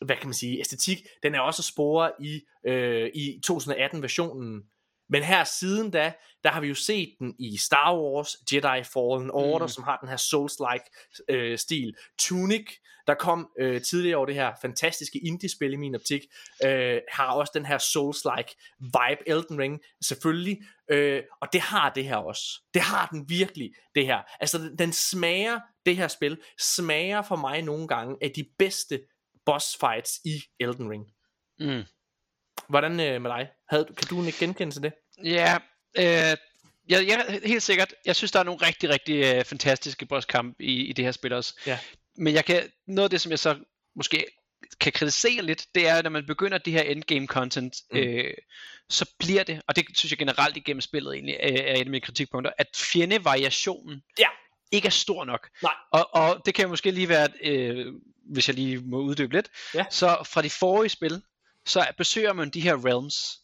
hvad 0.06 0.16
kan 0.16 0.28
man 0.28 0.34
sige, 0.34 0.60
æstetik, 0.60 0.98
den 1.24 1.36
er 1.36 1.40
også 1.40 1.64
spore 1.64 2.12
i, 2.20 2.42
øh, 2.68 3.12
i 3.14 3.42
2018-versionen. 3.48 4.64
Men 5.10 5.24
her 5.24 5.44
siden 5.44 5.92
da, 5.92 6.14
der 6.44 6.50
har 6.50 6.62
vi 6.62 6.68
jo 6.68 6.76
set 6.76 7.16
den 7.20 7.36
i 7.40 7.58
Star 7.58 7.98
Wars, 7.98 8.36
Jedi 8.54 8.84
Fallen 8.84 9.32
Order, 9.32 9.66
mm. 9.66 9.70
som 9.70 9.84
har 9.84 9.98
den 9.98 10.10
her 10.10 10.18
Souls-like 10.18 11.14
øh, 11.30 11.58
stil. 11.58 11.96
Tunic, 12.20 12.66
der 13.08 13.14
kom 13.14 13.50
øh, 13.60 13.82
tidligere 13.82 14.18
over 14.18 14.26
det 14.26 14.36
her 14.36 14.54
fantastiske 14.62 15.20
indie-spil 15.20 15.74
i 15.74 15.76
min 15.76 15.96
optik, 15.96 16.22
øh, 16.66 17.02
har 17.12 17.32
også 17.32 17.52
den 17.56 17.66
her 17.66 17.78
Souls-like 17.78 18.78
vibe, 18.80 19.30
Elden 19.30 19.60
Ring 19.60 19.80
selvfølgelig, 20.02 20.62
øh, 20.92 21.24
og 21.42 21.48
det 21.54 21.62
har 21.62 21.90
det 21.90 22.04
her 22.04 22.16
også. 22.16 22.62
Det 22.74 22.82
har 22.82 23.08
den 23.08 23.30
virkelig, 23.30 23.72
det 23.96 24.06
her. 24.06 24.22
Altså, 24.40 24.58
den, 24.58 24.78
den 24.78 24.94
smager, 24.94 25.60
det 25.86 25.98
her 25.98 26.08
spil, 26.08 26.38
smager 26.60 27.22
for 27.22 27.36
mig 27.36 27.62
nogle 27.62 27.88
gange 27.88 28.18
af 28.22 28.32
de 28.36 28.46
bedste 28.60 29.00
boss 29.46 29.78
fights 29.80 30.20
i 30.26 30.44
Elden 30.60 30.90
Ring. 30.90 31.06
Mm. 31.60 31.84
Hvordan 32.70 33.00
øh, 33.00 33.22
med 33.22 33.30
dig? 33.32 33.48
Havde, 33.70 33.86
du- 33.86 33.94
kan 33.94 34.08
du 34.08 34.24
ikke 34.26 34.40
genkende 34.40 34.74
til 34.74 34.84
det? 34.84 34.94
Ja, 35.24 35.58
øh, 35.98 36.04
jeg, 36.90 37.08
jeg, 37.08 37.40
helt 37.46 37.64
sikkert. 37.64 37.94
Jeg 38.06 38.16
synes, 38.16 38.32
der 38.32 38.40
er 38.40 38.44
nogle 38.44 38.66
rigtig, 38.68 38.90
rigtig 38.90 39.36
øh, 39.36 39.46
fantastiske 39.46 40.06
bosskampe 40.06 40.64
i, 40.64 40.86
i 40.86 40.94
det 40.94 41.06
her 41.06 41.12
spil 41.12 41.34
også. 41.34 41.60
Ja. 41.66 41.80
Men 42.18 42.34
jeg 42.34 42.46
kan, 42.46 42.64
noget 42.88 43.04
af 43.06 43.10
det, 43.10 43.22
som 43.22 43.30
jeg 43.32 43.40
så 43.40 43.58
måske 43.96 44.26
kan 44.80 44.92
kritisere 44.92 45.42
lidt, 45.42 45.66
det 45.76 45.88
er, 45.88 46.02
når 46.02 46.10
man 46.10 46.26
begynder 46.26 46.58
det 46.58 46.74
her 46.74 46.82
endgame 46.82 47.28
content, 47.28 47.76
mm. 47.92 47.98
øh, 47.98 48.34
så 48.90 49.16
bliver 49.20 49.44
det, 49.44 49.62
og 49.68 49.76
det 49.76 49.86
synes 49.94 50.12
jeg 50.12 50.18
generelt 50.20 50.58
igennem 50.58 50.82
spillet 50.82 51.14
egentlig, 51.14 51.38
øh, 51.44 51.52
er 51.52 51.74
et 51.74 51.80
af 51.80 51.86
mine 51.86 52.02
kritikpunkter, 52.02 52.52
at 52.58 52.68
fjendevariationen 52.76 54.02
Ja. 54.20 54.28
ikke 54.72 54.86
er 54.86 54.90
stor 54.92 55.26
nok. 55.26 55.50
Nej. 55.64 55.74
Og, 55.92 56.16
og 56.16 56.42
det 56.46 56.54
kan 56.54 56.70
måske 56.70 56.92
lige 56.92 57.10
være, 57.10 57.28
øh, 57.44 57.86
hvis 58.34 58.48
jeg 58.48 58.56
lige 58.56 58.78
må 58.78 58.98
uddybe 59.00 59.34
lidt, 59.34 59.50
Ja. 59.74 59.86
så 59.90 60.18
fra 60.26 60.42
de 60.42 60.50
forrige 60.50 60.90
spil, 60.90 61.22
så 61.68 61.88
besøger 61.98 62.34
man 62.34 62.50
de 62.50 62.62
her 62.62 62.86
realms, 62.86 63.38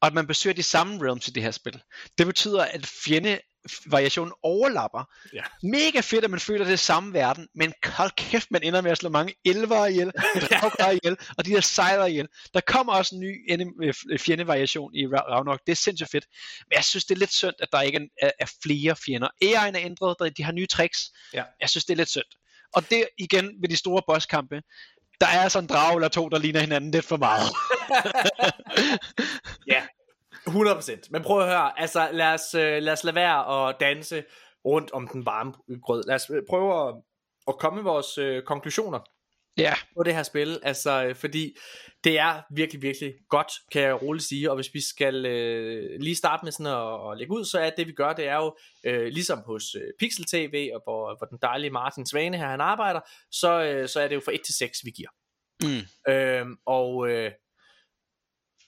og 0.00 0.06
at 0.06 0.14
man 0.14 0.26
besøger 0.26 0.54
de 0.54 0.62
samme 0.62 1.04
realms 1.06 1.28
i 1.28 1.30
det 1.30 1.42
her 1.42 1.50
spil. 1.50 1.82
Det 2.18 2.26
betyder, 2.26 2.64
at 2.64 2.86
fjendevariationen 2.86 4.32
overlapper. 4.42 5.04
Ja. 5.32 5.42
Mega 5.62 6.00
fedt, 6.00 6.24
at 6.24 6.30
man 6.30 6.40
føler 6.40 6.64
det 6.64 6.80
samme 6.80 7.12
verden, 7.14 7.48
men 7.54 7.72
hold 7.84 8.10
kæft, 8.16 8.50
man 8.50 8.62
ender 8.62 8.80
med 8.80 8.90
at 8.90 8.98
slå 8.98 9.08
mange 9.08 9.34
elver 9.44 9.86
ihjel, 9.86 10.10
drager 10.50 10.90
ihjel, 10.90 11.16
og 11.38 11.44
de 11.44 11.50
der 11.50 11.60
sejler 11.60 12.04
ihjel. 12.06 12.28
Der 12.54 12.60
kommer 12.66 12.92
også 12.92 13.14
en 13.14 13.20
ny 13.20 13.44
ende- 13.48 13.72
øh, 14.10 14.18
fjendevariation 14.18 14.94
i 14.94 15.04
Ra- 15.04 15.30
Ragnarok. 15.32 15.60
Det 15.66 15.72
er 15.72 15.76
sindssygt 15.76 16.10
fedt. 16.10 16.24
Men 16.68 16.76
jeg 16.76 16.84
synes, 16.84 17.04
det 17.04 17.14
er 17.14 17.18
lidt 17.18 17.32
synd, 17.32 17.54
at 17.58 17.68
der 17.72 17.80
ikke 17.80 18.08
er, 18.22 18.30
er 18.38 18.46
flere 18.62 18.96
fjender. 18.96 19.28
AI'en 19.44 19.76
er 19.76 19.80
ændret, 19.80 20.36
de 20.36 20.42
har 20.44 20.52
nye 20.52 20.66
tricks. 20.66 20.98
Ja. 21.32 21.44
Jeg 21.60 21.70
synes, 21.70 21.84
det 21.84 21.92
er 21.92 21.96
lidt 21.96 22.10
synd. 22.10 22.24
Og 22.74 22.90
det 22.90 23.08
igen 23.18 23.50
ved 23.62 23.68
de 23.68 23.76
store 23.76 24.02
bosskampe, 24.06 24.62
der 25.20 25.26
er 25.26 25.48
sådan 25.48 25.64
en 25.64 25.68
drag 25.68 25.94
eller 25.94 26.08
to, 26.08 26.28
der 26.28 26.38
ligner 26.38 26.60
hinanden 26.60 26.90
lidt 26.90 27.04
for 27.04 27.16
meget. 27.16 27.48
Ja, 29.66 29.82
100%. 30.48 31.08
Men 31.10 31.22
prøv 31.22 31.40
at 31.40 31.46
høre, 31.46 31.80
altså 31.80 32.08
lad 32.12 32.34
os, 32.34 32.54
øh, 32.54 32.82
lad 32.82 32.92
os 32.92 33.04
lade 33.04 33.14
være 33.14 33.68
at 33.68 33.76
danse 33.80 34.24
rundt 34.64 34.90
om 34.92 35.08
den 35.08 35.26
varme 35.26 35.52
grød. 35.82 36.04
Lad 36.06 36.14
os 36.14 36.30
øh, 36.30 36.42
prøve 36.48 36.88
at, 36.88 36.94
at 37.48 37.58
komme 37.58 37.76
med 37.76 37.82
vores 37.82 38.18
øh, 38.18 38.42
konklusioner 38.42 38.98
ja, 39.58 39.74
på 39.96 40.02
det 40.02 40.14
her 40.14 40.22
spil, 40.22 40.60
altså 40.62 41.04
øh, 41.04 41.14
fordi 41.14 41.56
det 42.04 42.18
er 42.18 42.42
virkelig, 42.50 42.82
virkelig 42.82 43.14
godt, 43.28 43.52
kan 43.72 43.82
jeg 43.82 44.02
roligt 44.02 44.24
sige, 44.24 44.50
og 44.50 44.56
hvis 44.56 44.74
vi 44.74 44.80
skal 44.80 45.26
øh, 45.26 46.00
lige 46.00 46.16
starte 46.16 46.44
med 46.44 46.52
sådan 46.52 46.72
at, 46.72 47.10
at 47.10 47.18
lægge 47.18 47.32
ud, 47.32 47.44
så 47.44 47.58
er 47.58 47.70
det 47.70 47.86
vi 47.86 47.92
gør, 47.92 48.12
det 48.12 48.28
er 48.28 48.36
jo 48.36 48.56
øh, 48.84 49.06
ligesom 49.06 49.38
hos 49.46 49.74
øh, 49.74 49.92
Pixel 49.98 50.24
TV, 50.24 50.70
og 50.74 50.80
hvor, 50.84 51.18
hvor 51.18 51.26
den 51.26 51.38
dejlige 51.42 51.70
Martin 51.70 52.06
Svane 52.06 52.36
her, 52.36 52.48
han 52.48 52.60
arbejder, 52.60 53.00
så, 53.30 53.62
øh, 53.62 53.88
så 53.88 54.00
er 54.00 54.08
det 54.08 54.14
jo 54.14 54.20
fra 54.24 54.34
1 54.34 54.40
til 54.44 54.54
6, 54.54 54.78
vi 54.84 54.90
giver. 54.90 55.10
Mm. 55.62 56.12
Øhm, 56.12 56.56
og 56.66 57.08
øh, 57.10 57.30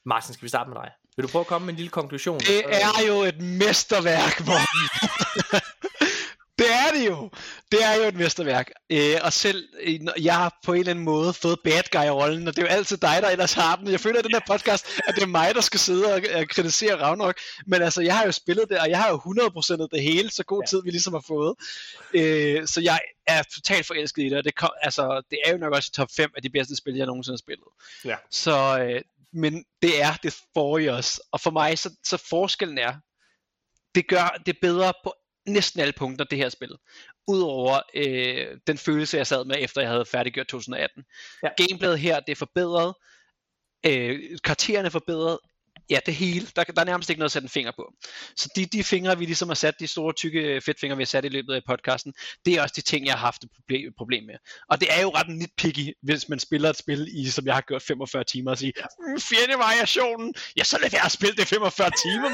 Martin, 0.06 0.34
skal 0.34 0.44
vi 0.44 0.48
starte 0.48 0.70
med 0.70 0.76
dig? 0.76 0.90
Vil 1.16 1.22
du 1.26 1.28
prøve 1.28 1.40
at 1.40 1.46
komme 1.46 1.66
med 1.66 1.72
en 1.72 1.76
lille 1.76 1.90
konklusion? 1.90 2.38
det 2.38 2.64
er 2.66 3.06
jo 3.08 3.22
et 3.22 3.40
mesterværk, 3.40 4.40
Morten. 4.46 4.84
det 6.70 6.78
er 6.78 6.90
det 6.98 7.06
jo. 7.06 7.30
Det 7.72 7.84
er 7.84 7.94
jo 7.94 8.02
et 8.02 8.14
mesterværk. 8.14 8.70
Øh, 8.90 9.16
og 9.22 9.32
selv, 9.32 9.68
øh, 9.80 10.00
jeg 10.24 10.34
har 10.36 10.58
på 10.64 10.72
en 10.72 10.78
eller 10.78 10.90
anden 10.90 11.04
måde 11.04 11.32
fået 11.32 11.58
bad 11.64 11.82
guy-rollen, 11.92 12.48
og 12.48 12.56
det 12.56 12.62
er 12.62 12.66
jo 12.66 12.72
altid 12.76 12.96
dig, 12.96 13.18
der 13.22 13.28
ellers 13.28 13.52
har 13.52 13.76
den. 13.76 13.90
Jeg 13.90 14.00
føler, 14.00 14.18
at 14.18 14.24
den 14.24 14.32
her 14.32 14.40
podcast, 14.46 14.86
at 15.06 15.14
det 15.14 15.22
er 15.22 15.26
mig, 15.26 15.54
der 15.54 15.60
skal 15.60 15.80
sidde 15.80 16.14
og, 16.14 16.22
og 16.34 16.48
kritisere 16.48 16.94
Ragnarok. 17.02 17.38
Men 17.66 17.82
altså, 17.82 18.02
jeg 18.02 18.16
har 18.16 18.24
jo 18.24 18.32
spillet 18.32 18.68
det, 18.68 18.78
og 18.78 18.90
jeg 18.90 18.98
har 19.02 19.10
jo 19.10 19.16
100% 19.16 19.86
det 19.92 20.02
hele, 20.02 20.30
så 20.30 20.44
god 20.44 20.62
Ja. 20.62 20.66
tid 20.66 20.82
vi 20.84 20.90
ligesom 20.90 21.12
har 21.12 21.24
fået. 21.26 21.54
Øh, 22.14 22.66
så 22.66 22.80
jeg 22.80 23.00
er 23.26 23.42
totalt 23.42 23.86
forelsket 23.86 24.22
i 24.22 24.28
det, 24.28 24.38
og 24.38 24.44
det, 24.44 24.54
kom, 24.54 24.70
altså, 24.82 25.22
det 25.30 25.38
er 25.44 25.52
jo 25.52 25.58
nok 25.58 25.72
også 25.74 25.90
i 25.92 25.96
top 25.96 26.08
5 26.16 26.30
af 26.36 26.42
de 26.42 26.50
bedste 26.50 26.76
spil, 26.76 26.94
jeg 26.96 27.06
nogensinde 27.06 27.34
har 27.34 27.38
spillet. 27.38 27.66
Ja. 28.04 28.16
Så, 28.30 28.78
øh, 28.80 29.00
men 29.32 29.64
det 29.82 30.02
er 30.02 30.12
det 30.22 30.36
forrige 30.54 30.92
også. 30.92 31.20
Og 31.32 31.40
for 31.40 31.50
mig, 31.50 31.78
så, 31.78 31.90
så 32.04 32.16
forskellen 32.16 32.78
er, 32.78 32.92
det 33.94 34.08
gør 34.08 34.40
det 34.46 34.56
bedre 34.62 34.92
på 35.04 35.14
næsten 35.48 35.80
alle 35.80 35.92
punkter, 35.92 36.24
det 36.24 36.38
her 36.38 36.48
spil. 36.48 36.70
Udover 37.28 37.80
øh, 37.94 38.58
den 38.66 38.78
følelse, 38.78 39.16
jeg 39.16 39.26
sad 39.26 39.44
med, 39.44 39.56
efter 39.58 39.80
jeg 39.80 39.90
havde 39.90 40.04
færdiggjort 40.04 40.46
2018. 40.46 41.04
Ja. 41.42 41.48
Gameplayet 41.56 41.98
her, 41.98 42.20
det 42.20 42.32
er 42.32 42.36
forbedret. 42.36 42.94
Øh, 43.86 44.38
karaktererne 44.44 44.86
er 44.86 44.90
forbedret. 44.90 45.38
Ja, 45.90 45.98
det 46.06 46.14
hele. 46.14 46.46
Der, 46.56 46.64
der 46.64 46.80
er 46.80 46.84
nærmest 46.84 47.10
ikke 47.10 47.18
noget 47.18 47.28
at 47.28 47.32
sætte 47.32 47.46
en 47.46 47.50
finger 47.50 47.72
på. 47.76 47.92
Så 48.36 48.48
de, 48.56 48.66
de 48.66 48.84
fingre, 48.84 49.18
vi 49.18 49.24
ligesom 49.24 49.48
har 49.48 49.54
sat, 49.54 49.74
de 49.80 49.86
store 49.86 50.12
tykke 50.12 50.60
fedtfingre, 50.60 50.96
vi 50.96 51.02
har 51.02 51.06
sat 51.06 51.24
i 51.24 51.28
løbet 51.28 51.54
af 51.54 51.60
podcasten, 51.66 52.14
det 52.44 52.54
er 52.54 52.62
også 52.62 52.72
de 52.76 52.80
ting, 52.80 53.06
jeg 53.06 53.14
har 53.14 53.18
haft 53.18 53.44
et 53.44 53.50
problem, 53.56 53.92
problem 53.98 54.24
med. 54.24 54.34
Og 54.68 54.80
det 54.80 54.88
er 54.90 55.02
jo 55.02 55.10
ret 55.10 55.28
nitpicky, 55.28 55.92
hvis 56.02 56.28
man 56.28 56.38
spiller 56.38 56.70
et 56.70 56.76
spil 56.76 57.08
i, 57.12 57.30
som 57.30 57.46
jeg 57.46 57.54
har 57.54 57.60
gjort 57.60 57.82
45 57.82 58.24
timer, 58.24 58.50
og 58.50 58.58
sige, 58.58 58.72
mm, 58.78 59.20
fjendevariationen, 59.20 60.34
ja, 60.56 60.64
så 60.64 60.78
lad 60.82 60.90
være 60.90 61.04
at 61.04 61.12
spille 61.12 61.36
det 61.36 61.46
45 61.46 61.90
timer, 62.04 62.28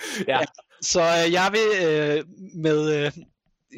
Martin 0.00 0.24
Svane." 0.24 0.38
Ja. 0.38 0.44
Så 0.82 1.00
øh, 1.00 1.32
jeg 1.32 1.52
vil 1.52 1.86
øh, 1.86 2.24
med 2.54 3.06
øh, 3.06 3.12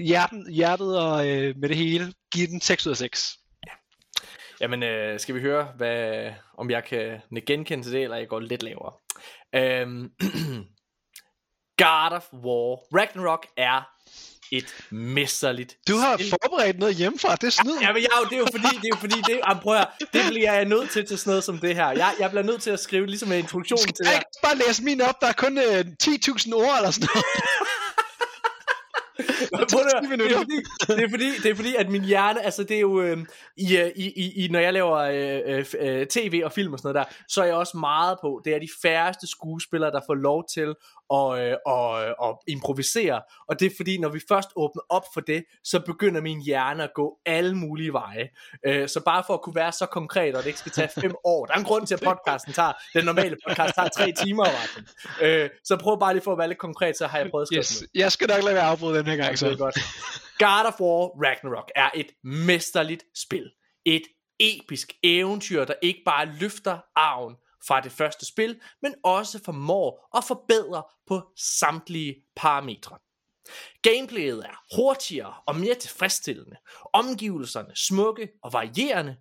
hjerten, 0.07 0.53
hjertet 0.53 0.99
og 1.01 1.29
øh, 1.29 1.57
med 1.57 1.69
det 1.69 1.77
hele 1.77 2.13
give 2.33 2.47
den 2.47 2.61
6 2.61 2.87
ud 2.87 2.91
af 2.91 2.97
6. 2.97 3.39
Jamen, 4.61 4.83
øh, 4.83 5.21
skal 5.21 5.35
vi 5.35 5.41
høre, 5.41 5.73
hvad, 5.77 6.33
om 6.59 6.71
jeg 6.71 6.85
kan 6.85 7.21
genkende 7.47 7.85
til 7.85 7.93
det, 7.93 8.03
eller 8.03 8.17
jeg 8.17 8.29
går 8.29 8.41
lidt 8.41 8.63
lavere. 8.63 8.93
Øhm, 9.55 10.13
God 11.83 12.13
of 12.13 12.33
War. 12.33 12.99
Ragnarok 12.99 13.47
er 13.57 13.91
et 14.53 14.75
mesterligt 14.91 15.77
Du 15.89 15.97
har 15.97 16.17
spil. 16.17 16.29
forberedt 16.31 16.79
noget 16.79 16.95
hjemmefra, 16.95 17.37
det 17.37 17.47
er 17.47 17.51
snyd. 17.51 17.79
Ja, 17.81 17.93
men 17.93 18.03
jeg, 18.03 18.11
er 18.25 18.29
det 18.29 18.35
er 18.35 18.39
jo 18.39 18.47
fordi, 18.57 18.77
det 18.77 18.85
er 18.85 18.95
jo 18.97 19.01
fordi, 19.01 19.15
det, 19.27 19.41
jamen, 19.49 19.63
prøv 19.63 19.77
at, 19.77 19.89
det 20.13 20.23
bliver 20.29 20.53
jeg 20.53 20.65
nødt 20.65 20.91
til 20.91 21.07
til 21.07 21.19
sådan 21.19 21.31
noget 21.31 21.45
som 21.45 21.59
det 21.59 21.75
her. 21.75 21.91
Jeg, 21.91 22.15
jeg 22.21 22.31
bliver 22.31 22.43
nødt 22.45 22.63
til 22.63 22.71
at 22.71 22.81
skrive 22.81 23.07
ligesom 23.07 23.33
en 23.33 23.39
introduktion 23.39 23.79
til 23.79 23.87
jeg 23.87 23.97
det 23.99 24.07
her. 24.07 24.19
ikke 24.19 24.43
bare 24.43 24.57
læse 24.67 24.85
min 24.85 25.01
op? 25.01 25.21
Der 25.21 25.27
er 25.27 25.33
kun 25.33 25.59
øh, 25.59 25.85
10.000 26.03 26.55
ord 26.55 26.77
eller 26.79 26.91
sådan 26.91 27.09
noget. 27.15 27.25
Høre, 29.19 30.01
10 30.05 30.17
det, 30.17 30.33
er 30.33 30.39
fordi, 30.39 30.57
det, 30.87 31.05
er 31.05 31.11
fordi, 31.11 31.31
det 31.43 31.51
er 31.51 31.55
fordi, 31.55 31.75
at 31.75 31.91
min 31.91 32.05
hjerne, 32.05 32.43
altså 32.43 32.65
det 32.65 32.77
er 32.77 32.81
jo, 32.81 33.01
øh, 33.01 33.19
i, 33.57 33.77
øh, 33.77 33.91
i, 33.97 34.13
i, 34.17 34.45
i, 34.45 34.49
når 34.49 34.61
jeg 34.61 34.73
laver 34.73 34.97
øh, 34.97 35.41
øh, 35.47 35.65
øh, 35.81 36.07
tv 36.07 36.43
og 36.45 36.53
film 36.53 36.73
og 36.73 36.79
sådan 36.79 36.95
noget 36.95 37.07
der, 37.09 37.15
så 37.29 37.43
er 37.43 37.45
jeg 37.45 37.55
også 37.55 37.77
meget 37.77 38.19
på, 38.23 38.43
det 38.45 38.55
er 38.55 38.59
de 38.59 38.69
færreste 38.83 39.27
skuespillere, 39.27 39.91
der 39.91 40.01
får 40.07 40.15
lov 40.15 40.45
til 40.55 40.75
at, 41.13 41.39
øh, 41.39 41.57
at, 41.67 42.15
at 42.25 42.37
improvisere, 42.49 43.23
og 43.49 43.61
det 43.61 43.67
er 43.67 43.77
fordi, 43.77 43.99
når 43.99 44.09
vi 44.09 44.21
først 44.29 44.49
åbner 44.57 44.83
op 44.89 45.03
for 45.15 45.21
det, 45.21 45.45
så 45.65 45.81
begynder 45.81 46.21
min 46.21 46.43
hjerne 46.43 46.83
at 46.83 46.91
gå 46.95 47.19
alle 47.27 47.55
mulige 47.57 47.93
veje. 47.93 48.29
Øh, 48.67 48.89
så 48.89 49.01
bare 49.05 49.25
for 49.27 49.35
at 49.35 49.43
kunne 49.43 49.55
være 49.55 49.73
så 49.73 49.87
konkret, 49.87 50.35
og 50.37 50.43
det 50.43 50.47
ikke 50.47 50.59
skal 50.59 50.73
tage 50.73 50.89
fem 51.01 51.15
år, 51.25 51.47
der 51.47 51.55
er 51.55 51.59
en 51.59 51.65
grund 51.65 51.87
til, 51.87 51.95
at 51.95 52.01
podcasten 52.01 52.53
tager, 52.53 52.73
den 52.95 53.05
normale 53.05 53.37
podcast 53.49 53.75
tager 53.75 53.89
tre 53.89 54.13
timer, 54.25 54.45
Martin. 54.45 54.87
Øh, 55.23 55.51
så 55.65 55.77
prøv 55.77 56.01
bare 56.01 56.15
lige 56.15 56.25
for 56.25 56.33
at 56.33 56.39
være 56.39 56.49
lidt 56.49 56.59
konkret, 56.59 56.97
så 56.97 57.07
har 57.07 57.19
jeg 57.19 57.31
prøvet 57.31 57.43
at 57.43 57.49
skrive 57.49 57.59
Yes. 57.59 57.85
Jeg 57.95 58.13
skal 58.13 58.27
nok 58.29 58.43
lade 58.43 58.55
være 58.55 58.65
afbrudt 58.65 58.97
den 58.97 59.07
her 59.07 59.17
gang. 59.17 59.31
det 59.33 59.43
er 59.43 59.51
Så. 59.53 59.57
godt. 59.59 59.79
God 60.39 60.67
of 60.67 60.81
War 60.81 61.27
Ragnarok 61.27 61.71
er 61.77 61.91
et 61.95 62.07
mesterligt 62.25 63.05
spil. 63.27 63.51
Et 63.87 64.03
episk 64.41 64.93
eventyr, 65.03 65.65
der 65.65 65.75
ikke 65.83 66.01
bare 66.05 66.27
løfter 66.41 66.79
arven 66.97 67.35
fra 67.67 67.81
det 67.81 67.93
første 67.93 68.27
spil, 68.27 68.61
men 68.83 68.95
også 69.05 69.41
formår 69.45 70.09
at 70.17 70.25
forbedre 70.25 70.83
på 71.07 71.33
samtlige 71.37 72.17
parametre. 72.37 72.99
Gameplayet 73.83 74.39
er 74.45 74.77
hurtigere 74.77 75.35
og 75.47 75.57
mere 75.57 75.75
tilfredsstillende, 75.75 76.57
omgivelserne 76.93 77.77
smukke 77.77 78.29
og 78.43 78.53
varierende, 78.53 79.17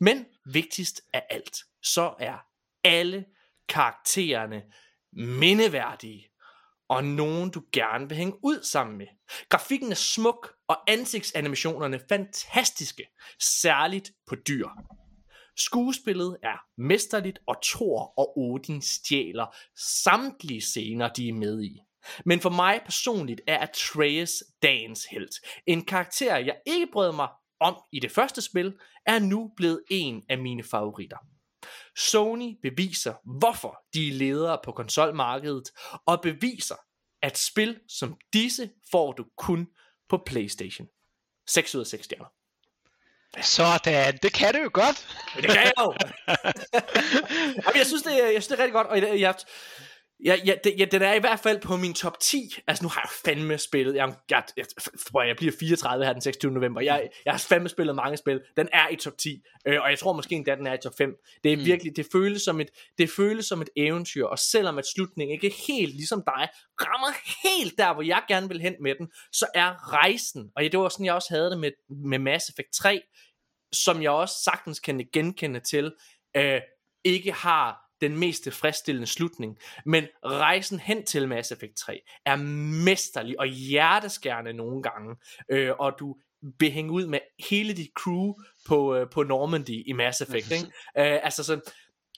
men 0.00 0.26
vigtigst 0.46 1.00
af 1.12 1.26
alt, 1.30 1.58
så 1.82 2.14
er 2.18 2.38
alle 2.84 3.24
karaktererne 3.68 4.62
mindeværdige 5.12 6.30
og 6.90 7.04
nogen 7.04 7.50
du 7.50 7.62
gerne 7.72 8.08
vil 8.08 8.16
hænge 8.16 8.44
ud 8.44 8.62
sammen 8.62 8.98
med. 8.98 9.06
Grafikken 9.48 9.90
er 9.90 9.96
smuk, 9.96 10.54
og 10.68 10.90
ansigtsanimationerne 10.90 12.00
fantastiske, 12.08 13.06
særligt 13.40 14.12
på 14.26 14.34
dyr. 14.34 14.68
Skuespillet 15.60 16.36
er 16.42 16.58
mesterligt, 16.78 17.38
og 17.46 17.56
Thor 17.62 18.12
og 18.18 18.38
Odin 18.38 18.82
stjæler 18.82 19.56
samtlige 20.02 20.60
scener, 20.60 21.08
de 21.08 21.28
er 21.28 21.32
med 21.32 21.62
i. 21.62 21.78
Men 22.24 22.40
for 22.40 22.50
mig 22.50 22.80
personligt 22.84 23.40
er 23.46 23.58
Atreus 23.58 24.30
dagens 24.62 25.04
held. 25.04 25.28
En 25.66 25.84
karakter, 25.84 26.36
jeg 26.36 26.56
ikke 26.66 26.88
brød 26.92 27.12
mig 27.12 27.28
om 27.60 27.76
i 27.92 28.00
det 28.00 28.12
første 28.12 28.42
spil, 28.42 28.78
er 29.06 29.18
nu 29.18 29.52
blevet 29.56 29.82
en 29.90 30.24
af 30.28 30.38
mine 30.38 30.62
favoritter. 30.62 31.16
Sony 31.96 32.58
beviser, 32.62 33.14
hvorfor 33.40 33.78
de 33.94 34.08
er 34.08 34.12
ledere 34.12 34.58
på 34.64 34.72
konsolmarkedet, 34.72 35.70
og 36.06 36.20
beviser, 36.22 36.76
at 37.22 37.38
spil 37.38 37.80
som 37.88 38.16
disse 38.32 38.70
får 38.90 39.12
du 39.12 39.24
kun 39.38 39.66
på 40.08 40.22
PlayStation. 40.26 40.86
6 41.48 41.74
ud 41.74 41.80
af 41.80 41.86
6 41.86 42.04
stjerner. 42.04 42.39
Sådan, 43.42 44.18
det 44.22 44.32
kan 44.32 44.54
du 44.54 44.60
jo 44.60 44.70
godt. 44.72 45.06
Det 45.36 45.44
kan 45.44 45.56
jeg 45.56 45.72
jo. 45.78 45.94
Jamen, 47.64 47.76
jeg, 47.76 47.86
synes, 47.86 48.02
det, 48.02 48.12
jeg 48.12 48.30
synes, 48.30 48.46
det 48.46 48.54
er 48.54 48.58
rigtig 48.58 48.72
godt, 48.72 48.86
og 48.86 49.00
jeg, 49.00 49.20
jeg, 49.20 49.34
Ja, 50.24 50.36
ja, 50.44 50.54
det, 50.64 50.74
ja, 50.78 50.84
den 50.84 51.02
er 51.02 51.12
i 51.12 51.18
hvert 51.18 51.40
fald 51.40 51.60
på 51.60 51.76
min 51.76 51.94
top 51.94 52.20
10. 52.20 52.54
Altså, 52.66 52.84
nu 52.84 52.88
har 52.88 53.00
jeg 53.00 53.10
fandme 53.24 53.58
spillet. 53.58 53.94
Jeg, 53.94 54.14
jeg, 54.30 54.42
jeg, 54.56 54.66
jeg, 55.14 55.28
jeg 55.28 55.36
bliver 55.36 55.52
34 55.60 56.04
her 56.04 56.12
den 56.12 56.22
26. 56.22 56.52
november. 56.52 56.80
Jeg, 56.80 57.08
jeg 57.24 57.32
har 57.32 57.38
fandme 57.38 57.68
spillet 57.68 57.96
mange 57.96 58.16
spil. 58.16 58.40
Den 58.56 58.68
er 58.72 58.88
i 58.88 58.96
top 58.96 59.18
10. 59.18 59.42
Øh, 59.66 59.80
og 59.82 59.90
jeg 59.90 59.98
tror 59.98 60.12
måske 60.12 60.34
endda, 60.34 60.54
den 60.54 60.66
er 60.66 60.74
i 60.74 60.78
top 60.82 60.92
5. 60.98 61.16
Det 61.44 61.52
er 61.52 61.56
mm. 61.56 61.64
virkelig, 61.64 61.96
det 61.96 62.06
føles, 62.12 62.42
som 62.42 62.60
et, 62.60 62.68
det 62.98 63.10
føles 63.10 63.46
som 63.46 63.60
et 63.60 63.68
eventyr. 63.76 64.24
Og 64.24 64.38
selvom 64.38 64.78
at 64.78 64.86
slutningen 64.86 65.34
ikke 65.34 65.56
helt 65.66 65.94
ligesom 65.94 66.22
dig, 66.26 66.48
rammer 66.80 67.08
helt 67.48 67.78
der, 67.78 67.94
hvor 67.94 68.02
jeg 68.02 68.22
gerne 68.28 68.48
vil 68.48 68.60
hen 68.60 68.74
med 68.80 68.94
den, 68.94 69.08
så 69.32 69.46
er 69.54 69.92
rejsen, 69.92 70.50
og 70.56 70.62
ja, 70.62 70.68
det 70.68 70.80
var 70.80 70.88
sådan, 70.88 71.06
jeg 71.06 71.14
også 71.14 71.34
havde 71.34 71.50
det 71.50 71.58
med, 71.58 71.70
med 71.88 72.18
Mass 72.18 72.48
Effect 72.48 72.72
3, 72.74 73.02
som 73.72 74.02
jeg 74.02 74.10
også 74.10 74.34
sagtens 74.44 74.80
kan 74.80 75.08
genkende 75.12 75.60
til, 75.60 75.92
øh, 76.36 76.60
ikke 77.04 77.32
har 77.32 77.89
den 78.00 78.18
mest 78.18 78.42
tilfredsstillende 78.42 79.06
slutning. 79.06 79.58
Men 79.86 80.04
rejsen 80.24 80.80
hen 80.80 81.06
til 81.06 81.28
Mass 81.28 81.52
Effect 81.52 81.76
3 81.76 82.00
er 82.26 82.36
mesterlig 82.84 83.40
og 83.40 83.46
hjerteskærende 83.46 84.52
nogle 84.52 84.82
gange. 84.82 85.16
Øh, 85.50 85.72
og 85.78 85.92
du 85.98 86.16
vil 86.58 86.70
hænge 86.70 86.92
ud 86.92 87.06
med 87.06 87.20
hele 87.50 87.72
dit 87.72 87.90
crew 87.98 88.34
på, 88.66 88.94
øh, 88.94 89.10
på 89.10 89.22
Normandy 89.22 89.82
i 89.86 89.92
Mass 89.92 90.20
Effect. 90.20 90.50
Ikke? 90.50 90.64
øh, 90.98 91.24
altså 91.24 91.44
sådan, 91.44 91.62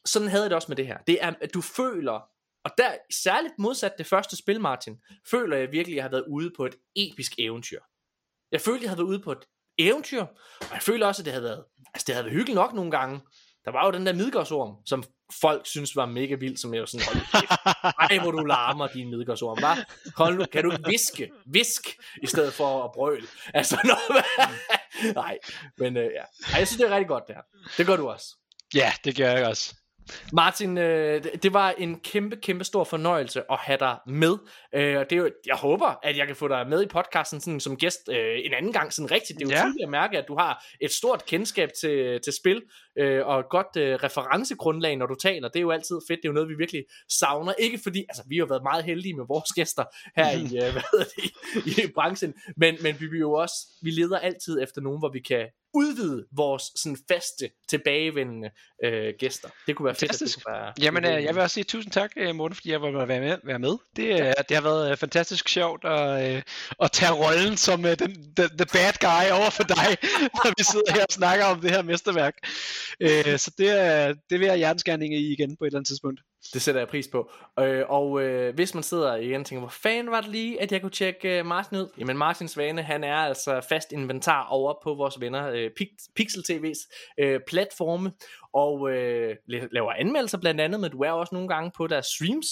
sådan 0.05 0.29
havde 0.29 0.43
jeg 0.43 0.51
det 0.51 0.57
også 0.57 0.69
med 0.69 0.77
det 0.77 0.87
her. 0.87 0.99
Det 1.07 1.19
er, 1.21 1.33
at 1.41 1.55
du 1.55 1.61
føler, 1.61 2.21
og 2.65 2.71
der 2.79 2.95
særligt 3.23 3.55
modsat 3.59 3.93
det 3.99 4.07
første 4.07 4.37
spil, 4.37 4.61
Martin, 4.61 4.97
føler 5.31 5.57
jeg 5.57 5.73
virkelig, 5.73 5.95
at 5.95 5.97
jeg 5.97 6.05
har 6.05 6.11
været 6.11 6.25
ude 6.29 6.53
på 6.57 6.67
et 6.67 6.75
episk 6.97 7.33
eventyr. 7.39 7.81
Jeg 8.53 8.61
følte, 8.61 8.79
at 8.79 8.83
jeg 8.83 8.91
havde 8.91 8.99
været 8.99 9.09
ude 9.09 9.21
på 9.21 9.33
et 9.33 9.45
eventyr, 9.79 10.23
og 10.61 10.73
jeg 10.73 10.83
føler 10.83 11.07
også, 11.07 11.23
at 11.23 11.25
det 11.25 11.33
havde 11.33 11.45
været, 11.45 11.65
altså 11.95 12.05
det 12.07 12.15
havde 12.15 12.25
været 12.25 12.37
hyggeligt 12.37 12.55
nok 12.55 12.73
nogle 12.75 12.91
gange. 12.91 13.21
Der 13.65 13.71
var 13.71 13.87
jo 13.87 13.93
den 13.93 14.07
der 14.07 14.13
midgårdsorm, 14.13 14.77
som 14.87 15.05
folk 15.41 15.67
synes 15.67 15.97
var 15.97 16.07
mega 16.07 16.35
vild, 16.35 16.57
som 16.57 16.75
jeg 16.75 16.81
var 16.81 16.87
sådan, 16.87 17.07
ej 18.11 18.19
hvor 18.19 18.31
du 18.31 18.45
larmer 18.45 18.87
din 18.87 19.11
midgårdsorm, 19.11 19.59
hva? 19.59 19.75
Hold 20.17 20.39
nu, 20.39 20.45
kan 20.45 20.65
du 20.65 20.73
ikke 20.73 20.85
viske, 20.87 21.31
visk, 21.47 21.83
i 22.23 22.27
stedet 22.27 22.53
for 22.53 22.85
at 22.85 22.93
brøle. 22.93 23.27
Altså, 23.55 23.79
noget, 23.85 24.25
nej, 25.15 25.39
men 25.79 25.97
øh, 25.97 26.05
ja. 26.05 26.25
Ej, 26.53 26.59
jeg 26.59 26.69
synes, 26.69 26.81
det 26.81 26.91
er 26.91 26.95
rigtig 26.95 27.09
godt 27.09 27.25
det 27.27 27.35
her. 27.35 27.43
Det 27.77 27.87
gør 27.87 27.97
du 27.97 28.09
også. 28.09 28.27
Ja, 28.75 28.93
det 29.05 29.17
gør 29.17 29.31
jeg 29.31 29.47
også. 29.47 29.75
Martin, 30.33 30.79
øh, 30.79 31.25
det- 31.43 31.53
var 31.53 31.71
en 31.79 32.01
kæmpe, 32.01 32.37
kæmpe 32.37 32.65
stor 32.65 32.85
fornøjelse 32.85 33.43
at 33.53 33.59
have 33.59 33.79
dig 33.79 33.97
med. 34.07 34.37
Øh, 34.75 34.99
og 34.99 35.11
det 35.11 35.17
er 35.17 35.21
jo, 35.21 35.31
jeg 35.47 35.57
håber, 35.57 35.99
at 36.03 36.17
jeg 36.17 36.27
kan 36.27 36.37
få 36.37 36.49
dig 36.49 36.69
med 36.69 36.83
i 36.83 36.87
podcasten 36.87 37.41
sådan, 37.41 37.61
som 37.61 37.77
gæst 37.77 38.09
øh, 38.11 38.39
en 38.45 38.55
anden 38.55 38.73
gang 38.73 38.93
sådan 38.93 39.11
rigtigt. 39.11 39.39
Det 39.39 39.45
er 39.45 39.51
jo 39.51 39.57
Ja. 39.57 39.63
tydeligt 39.63 39.85
at 39.85 39.91
mærke, 39.91 40.19
at 40.19 40.25
du 40.29 40.37
har 40.39 40.65
et 40.81 40.91
stort 40.91 41.27
kendskab 41.27 41.69
til, 41.81 42.21
til 42.25 42.33
spil 42.33 42.63
øh, 42.99 43.27
og 43.27 43.41
et 43.41 43.47
godt 43.51 43.77
øh, 43.77 43.95
referencegrundlag, 43.95 44.97
når 44.97 45.07
du 45.07 45.15
taler. 45.15 45.49
Det 45.49 45.57
er 45.57 45.61
jo 45.63 45.71
altid 45.71 45.97
fedt. 46.09 46.19
Det 46.23 46.25
er 46.25 46.29
jo 46.29 46.35
noget, 46.35 46.49
vi 46.49 46.55
virkelig 46.59 46.85
savner. 47.19 47.53
Ikke 47.59 47.79
fordi, 47.83 48.05
altså 48.09 48.23
vi 48.29 48.37
har 48.37 48.41
jo 48.41 48.47
været 48.49 48.63
meget 48.63 48.85
heldige 48.85 49.15
med 49.17 49.25
vores 49.29 49.51
gæster 49.53 49.85
her 50.17 50.31
i, 50.31 50.43
øh, 50.67 50.73
hvad 50.73 50.83
det, 50.99 51.09
i, 51.67 51.83
i 51.85 51.93
branchen, 51.95 52.35
men, 52.57 52.77
men 52.83 53.01
vi 53.01 53.07
vil 53.07 53.21
jo 53.21 53.33
også, 53.33 53.55
vi 53.83 53.91
leder 53.91 54.19
altid 54.19 54.63
efter 54.63 54.81
nogen, 54.81 54.99
hvor 54.99 55.09
vi 55.13 55.21
kan 55.21 55.47
udvide 55.75 56.27
vores 56.37 56.63
sådan 56.77 56.99
faste, 57.11 57.51
tilbagevendende 57.69 58.51
øh, 58.85 59.15
gæster. 59.19 59.49
Det 59.67 59.77
kunne 59.77 59.85
være 59.87 59.95
fedt, 59.95 60.03
at 60.03 60.11
det 60.13 60.19
Fantastisk. 60.19 60.45
kunne 60.45 60.55
være... 60.55 60.73
Jamen, 60.81 61.05
øh, 61.05 61.25
jeg 61.25 61.35
vil 61.35 61.43
også 61.43 61.55
sige 61.55 61.65
tusind 61.65 61.93
tak, 61.93 62.11
øh, 62.17 62.35
Morten, 62.35 62.55
fordi 62.55 62.71
jeg 62.71 62.83
var 62.83 63.05
være 63.07 63.21
med. 63.21 63.37
Være 63.45 63.59
med. 63.59 63.77
Det, 63.97 64.21
øh, 64.21 64.33
det 64.49 64.57
har 64.57 64.61
været 64.63 64.91
øh, 64.91 64.97
fantastisk 64.97 65.49
sjovt 65.49 65.85
at, 65.85 66.35
øh, 66.37 66.43
at 66.83 66.93
tage 66.93 67.13
rollen 67.13 67.57
som 67.57 67.85
øh, 67.87 67.99
den, 67.99 68.35
the, 68.37 68.49
the 68.49 68.67
bad 68.73 68.93
guy 69.01 69.41
over 69.41 69.51
for 69.51 69.63
dig, 69.63 69.89
når 70.45 70.53
vi 70.59 70.65
sidder 70.65 70.93
her 70.93 71.03
og 71.03 71.13
snakker 71.13 71.45
om 71.45 71.61
det 71.61 71.71
her 71.71 71.83
mesterværk. 71.83 72.35
Øh, 73.01 73.39
så 73.39 73.51
det, 73.59 73.71
er- 73.81 74.15
det 74.31 74.41
vil 74.41 74.47
jeg 74.47 74.57
hjertens 74.57 74.85
gerne 74.85 75.07
i 75.07 75.33
igen 75.33 75.57
på 75.57 75.65
et 75.65 75.69
eller 75.69 75.79
andet 75.79 75.89
tidspunkt. 75.89 76.21
Det 76.55 76.63
sætter 76.63 76.81
jeg 76.81 76.89
pris 76.89 77.09
på. 77.09 77.31
Øh, 77.59 77.85
og 77.89 78.23
øh, 78.23 78.55
hvis 78.55 78.75
man 78.75 78.83
sidder 78.83 79.17
igen 79.17 79.41
og 79.41 79.47
tænker, 79.47 79.61
hvor 79.61 79.69
fanden 79.69 80.11
var 80.11 80.21
det 80.21 80.31
lige, 80.31 80.63
at 80.63 80.73
jeg 80.73 80.81
kunne 80.81 80.91
tjekke 80.91 81.39
øh, 81.39 81.47
Martin 81.47 81.79
ud? 81.79 81.89
Jamen 81.99 82.19
Martin 82.19 82.49
Svane, 82.49 82.83
han 82.83 83.05
er 83.05 83.17
altså 83.17 83.61
fast 83.69 83.93
inventar 83.93 84.47
over 84.47 84.75
på 84.85 84.95
vores 84.95 85.21
venner 85.21 85.51
øh, 85.51 85.71
Pixel 86.17 86.45
TV's 86.51 87.15
øh, 87.19 87.41
platforme, 87.49 88.13
og 88.53 88.91
øh, 88.91 89.37
laver 89.47 89.93
anmeldelser 89.93 90.39
blandt 90.39 90.61
andet, 90.61 90.81
men 90.81 90.91
du 90.91 91.03
er 91.03 91.11
også 91.11 91.35
nogle 91.35 91.49
gange 91.49 91.71
på 91.77 91.87
deres 91.87 92.07
streams 92.07 92.47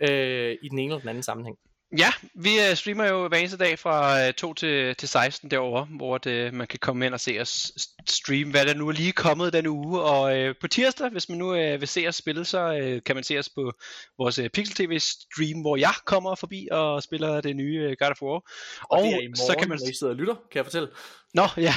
øh, 0.00 0.56
i 0.62 0.68
den 0.68 0.78
ene 0.78 0.88
eller 0.88 1.00
den 1.00 1.08
anden 1.08 1.22
sammenhæng. 1.22 1.56
Ja, 1.98 2.12
vi 2.34 2.50
øh, 2.60 2.76
streamer 2.76 3.08
jo 3.08 3.28
hver 3.28 3.38
eneste 3.38 3.56
dag 3.56 3.78
fra 3.78 4.26
øh, 4.26 4.34
2 4.34 4.54
til, 4.54 4.96
til 4.96 5.08
16 5.08 5.50
derovre, 5.50 5.84
hvor 5.84 6.18
det, 6.18 6.54
man 6.54 6.66
kan 6.66 6.78
komme 6.78 7.06
ind 7.06 7.14
og 7.14 7.20
se 7.20 7.38
os 7.40 7.72
streame, 8.08 8.50
hvad 8.50 8.66
der 8.66 8.74
nu 8.74 8.88
er 8.88 8.92
lige 8.92 9.12
kommet 9.12 9.52
den 9.52 9.66
uge. 9.66 10.00
Og 10.00 10.38
øh, 10.38 10.54
på 10.60 10.68
tirsdag, 10.68 11.10
hvis 11.10 11.28
man 11.28 11.38
nu 11.38 11.54
øh, 11.54 11.80
vil 11.80 11.88
se 11.88 12.08
os 12.08 12.16
spille, 12.16 12.44
så 12.44 12.72
øh, 12.72 13.02
kan 13.06 13.16
man 13.16 13.24
se 13.24 13.38
os 13.38 13.48
på 13.48 13.72
vores 14.18 14.38
øh, 14.38 14.50
Pixel 14.50 14.74
TV 14.76 14.98
stream, 14.98 15.60
hvor 15.60 15.76
jeg 15.76 15.94
kommer 16.04 16.34
forbi 16.34 16.68
og 16.70 17.02
spiller 17.02 17.40
det 17.40 17.56
nye 17.56 17.78
øh, 17.90 17.96
God 17.98 18.10
of 18.10 18.22
War. 18.22 18.30
Og, 18.30 18.42
og 18.90 18.98
det 18.98 19.06
er 19.06 19.20
i 19.20 19.26
morgen, 19.26 19.36
så 19.36 19.56
kan 19.58 19.68
man 19.68 19.78
når 19.78 19.90
I 19.90 19.94
sidder 19.94 20.12
og 20.12 20.16
lytter, 20.16 20.34
kan 20.34 20.56
jeg 20.56 20.64
fortælle. 20.64 20.88
Nå, 21.34 21.48
ja. 21.56 21.74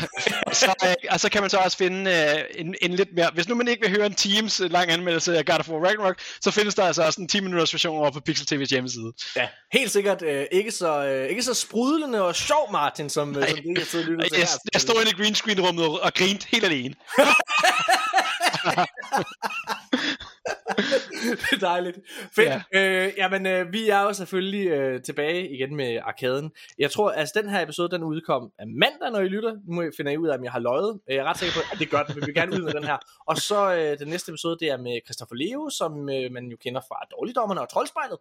Så, 0.52 0.74
øh, 0.86 0.94
og 1.12 1.20
så 1.20 1.30
kan 1.30 1.42
man 1.42 1.50
så 1.50 1.58
også 1.58 1.78
finde 1.78 2.12
øh, 2.12 2.44
en, 2.56 2.76
en 2.82 2.94
lidt 2.94 3.10
mere... 3.16 3.32
Hvis 3.34 3.48
nu 3.48 3.56
man 3.56 3.68
ikke 3.68 3.82
vil 3.82 3.98
høre 3.98 4.06
en 4.06 4.14
Teams 4.14 4.60
lang 4.60 4.92
anmeldelse 4.92 5.38
af 5.38 5.46
God 5.46 5.60
of 5.60 5.70
War 5.70 5.86
Ragnarok, 5.86 6.20
så 6.42 6.52
findes 6.52 6.76
der 6.76 6.84
altså 6.84 7.04
også 7.04 7.22
en 7.22 7.28
10 7.28 7.40
minutters 7.40 7.74
version 7.74 7.98
over 7.98 8.12
på 8.12 8.20
Pixel 8.20 8.56
TV's 8.56 8.70
hjemmeside. 8.70 9.14
Ja, 9.36 9.48
helt 9.74 9.92
sikkert 9.92 10.22
øh, 10.22 10.46
ikke, 10.52 10.72
så, 10.72 11.06
øh, 11.06 11.30
ikke 11.30 11.44
så 11.44 11.54
sprudlende 11.54 12.22
og 12.22 12.36
sjov, 12.36 12.72
Martin, 12.72 13.10
som, 13.10 13.30
øh, 13.38 13.48
som 13.48 13.58
det, 13.58 13.78
jeg 13.78 13.88
sidder 13.88 14.06
og 14.06 14.12
lytter 14.12 14.30
til 14.30 14.38
Jeg, 14.38 14.48
her. 14.48 14.58
jeg 14.74 14.82
stod 14.82 14.96
inde 15.02 15.12
i 15.12 15.22
green 15.22 15.36
screen 15.36 15.62
rummet 15.62 15.86
og, 15.86 16.00
og 16.02 16.14
grinte 16.14 16.48
helt 16.52 16.66
alene. 16.66 16.96
det 21.42 21.52
er 21.52 21.58
dejligt. 21.60 22.00
Fedt. 22.36 22.50
Ja. 22.74 23.06
Øh, 23.06 23.14
jamen, 23.18 23.46
øh, 23.46 23.74
vi 23.74 23.90
er 23.90 24.02
jo 24.02 24.14
selvfølgelig 24.14 24.68
øh, 24.68 25.02
tilbage 25.02 25.50
igen 25.50 25.76
med 25.76 26.00
arkaden. 26.04 26.52
Jeg 26.78 26.92
tror, 26.92 27.12
altså 27.12 27.42
den 27.42 27.50
her 27.50 27.62
episode, 27.62 27.90
den 27.96 28.04
udkom 28.04 28.52
af 28.60 28.68
mandag, 28.68 29.12
når 29.12 29.20
I 29.20 29.28
lytter. 29.28 29.54
Nu 29.54 29.74
må 29.74 29.82
I 29.82 29.90
finde 29.98 30.20
ud 30.20 30.28
af, 30.28 30.38
om 30.38 30.44
jeg 30.44 30.52
har 30.52 30.60
løjet. 30.60 31.00
Jeg 31.08 31.16
er 31.16 31.24
ret 31.24 31.38
sikker 31.38 31.54
på, 31.56 31.62
at 31.74 31.80
det 31.80 31.90
gør 31.90 32.04
den. 32.04 32.16
Vi 32.16 32.22
vil 32.26 32.34
gerne 32.34 32.52
ud 32.52 32.62
med 32.62 32.74
den 32.74 32.84
her. 32.84 32.98
Og 33.28 33.38
så 33.38 33.76
øh, 33.76 34.00
den 34.00 34.08
næste 34.08 34.30
episode, 34.30 34.58
det 34.60 34.70
er 34.70 34.78
med 34.78 35.00
Christopher 35.06 35.36
Leo, 35.36 35.70
som 35.70 36.10
øh, 36.10 36.32
man 36.32 36.46
jo 36.46 36.58
kender 36.58 36.82
fra 36.82 37.08
Dårligdommerne 37.12 37.62
og 37.62 37.70
Troldspejlet. 37.70 38.18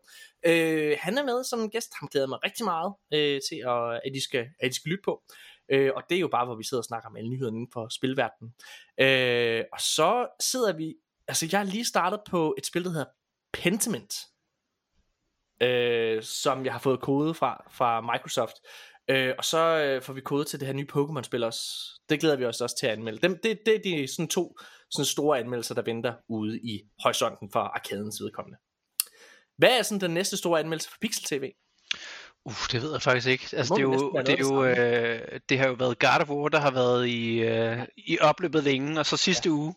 Øh, 0.47 0.97
han 1.01 1.18
er 1.18 1.24
med 1.24 1.45
som 1.45 1.70
gæst. 1.70 1.93
Han 2.01 2.09
glæder 2.12 2.26
mig 2.26 2.38
rigtig 2.45 2.64
meget 2.64 2.93
øh, 3.14 3.40
til, 3.49 3.59
at, 3.66 4.01
at, 4.05 4.11
de 4.14 4.22
skal, 4.22 4.47
at 4.61 4.70
de 4.70 4.74
skal 4.74 4.90
lytte 4.90 5.03
på. 5.05 5.23
Øh, 5.69 5.90
og 5.97 6.02
det 6.10 6.16
er 6.16 6.20
jo 6.20 6.28
bare, 6.28 6.44
hvor 6.44 6.55
vi 6.55 6.64
sidder 6.64 6.81
og 6.81 6.85
snakker 6.85 7.09
om 7.09 7.16
alle 7.16 7.31
nyhederne 7.31 7.56
inden 7.56 7.73
for 7.73 7.89
spilverdenen. 7.89 8.55
Øh, 9.01 9.64
og 9.73 9.81
så 9.81 10.27
sidder 10.40 10.73
vi 10.73 10.94
altså 11.33 11.49
jeg 11.53 11.61
er 11.61 11.65
lige 11.65 11.85
startet 11.85 12.21
på 12.31 12.55
et 12.59 12.67
spil, 12.67 12.85
der 12.85 12.91
hedder 12.91 13.11
Pentiment, 13.53 14.15
øh, 15.63 16.23
som 16.23 16.65
jeg 16.65 16.73
har 16.73 16.81
fået 16.81 17.01
kode 17.01 17.35
fra, 17.35 17.65
fra 17.71 18.01
Microsoft. 18.01 18.57
Øh, 19.09 19.35
og 19.39 19.45
så 19.45 19.59
øh, 19.59 20.03
får 20.03 20.13
vi 20.13 20.21
kode 20.21 20.45
til 20.45 20.61
det 20.61 20.67
her 20.67 20.75
nye 20.75 20.87
Pokémon-spil 20.93 21.45
også. 21.45 21.63
Det 22.09 22.21
glæder 22.21 22.37
vi 22.37 22.45
os 22.45 22.61
også 22.61 22.77
til 22.79 22.87
at 22.87 22.93
anmelde. 22.93 23.21
Dem, 23.23 23.39
det, 23.43 23.59
det 23.67 23.75
er 23.75 23.79
de 23.79 24.09
sådan 24.09 24.29
to 24.29 24.57
sådan 24.91 25.05
store 25.05 25.39
anmeldelser, 25.39 25.75
der 25.75 25.83
venter 25.83 26.15
ude 26.29 26.61
i 26.61 26.81
horisonten 27.03 27.51
for 27.53 27.61
arkadens 27.61 28.23
vedkommende. 28.23 28.59
Hvad 29.57 29.79
er 29.79 29.83
sådan 29.83 30.01
den 30.01 30.11
næste 30.11 30.37
store 30.37 30.61
anmeldelse 30.61 30.91
for 30.91 30.97
Pixel 31.01 31.25
TV? 31.25 31.51
Uh, 32.44 32.66
det 32.73 32.82
ved 32.82 32.93
jeg 32.93 33.02
faktisk 33.02 33.27
ikke. 33.27 33.48
Altså, 33.52 33.74
det, 33.74 33.81
er 33.81 33.82
jo, 33.82 34.12
det, 34.27 34.28
er 34.28 34.39
jo, 34.39 34.64
øh, 34.64 35.39
det 35.48 35.59
har 35.59 35.66
jo 35.66 35.73
været 35.73 35.98
God 35.98 36.20
of 36.20 36.28
War, 36.28 36.48
der 36.48 36.60
har 36.60 36.70
været 36.70 37.09
i, 37.09 37.40
øh, 37.40 37.78
i 37.97 38.19
opløbet 38.19 38.64
længe, 38.64 39.01
og 39.01 39.06
så 39.06 39.16
sidste 39.16 39.48
ja. 39.48 39.55
uge, 39.55 39.74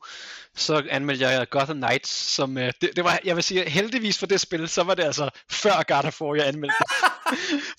så 0.55 0.83
anmeldte 0.89 1.25
jeg 1.25 1.49
Gotham 1.49 1.77
Knights, 1.77 2.09
som, 2.09 2.57
øh, 2.57 2.73
det, 2.81 2.95
det 2.95 3.03
var, 3.03 3.19
jeg 3.23 3.35
vil 3.35 3.43
sige, 3.43 3.69
heldigvis 3.69 4.17
for 4.17 4.25
det 4.25 4.41
spil, 4.41 4.69
så 4.69 4.83
var 4.83 4.95
det 4.95 5.03
altså 5.03 5.29
før 5.51 5.83
God 5.87 6.05
of 6.05 6.21
War, 6.21 6.35
jeg 6.35 6.47
anmeldte. 6.47 6.75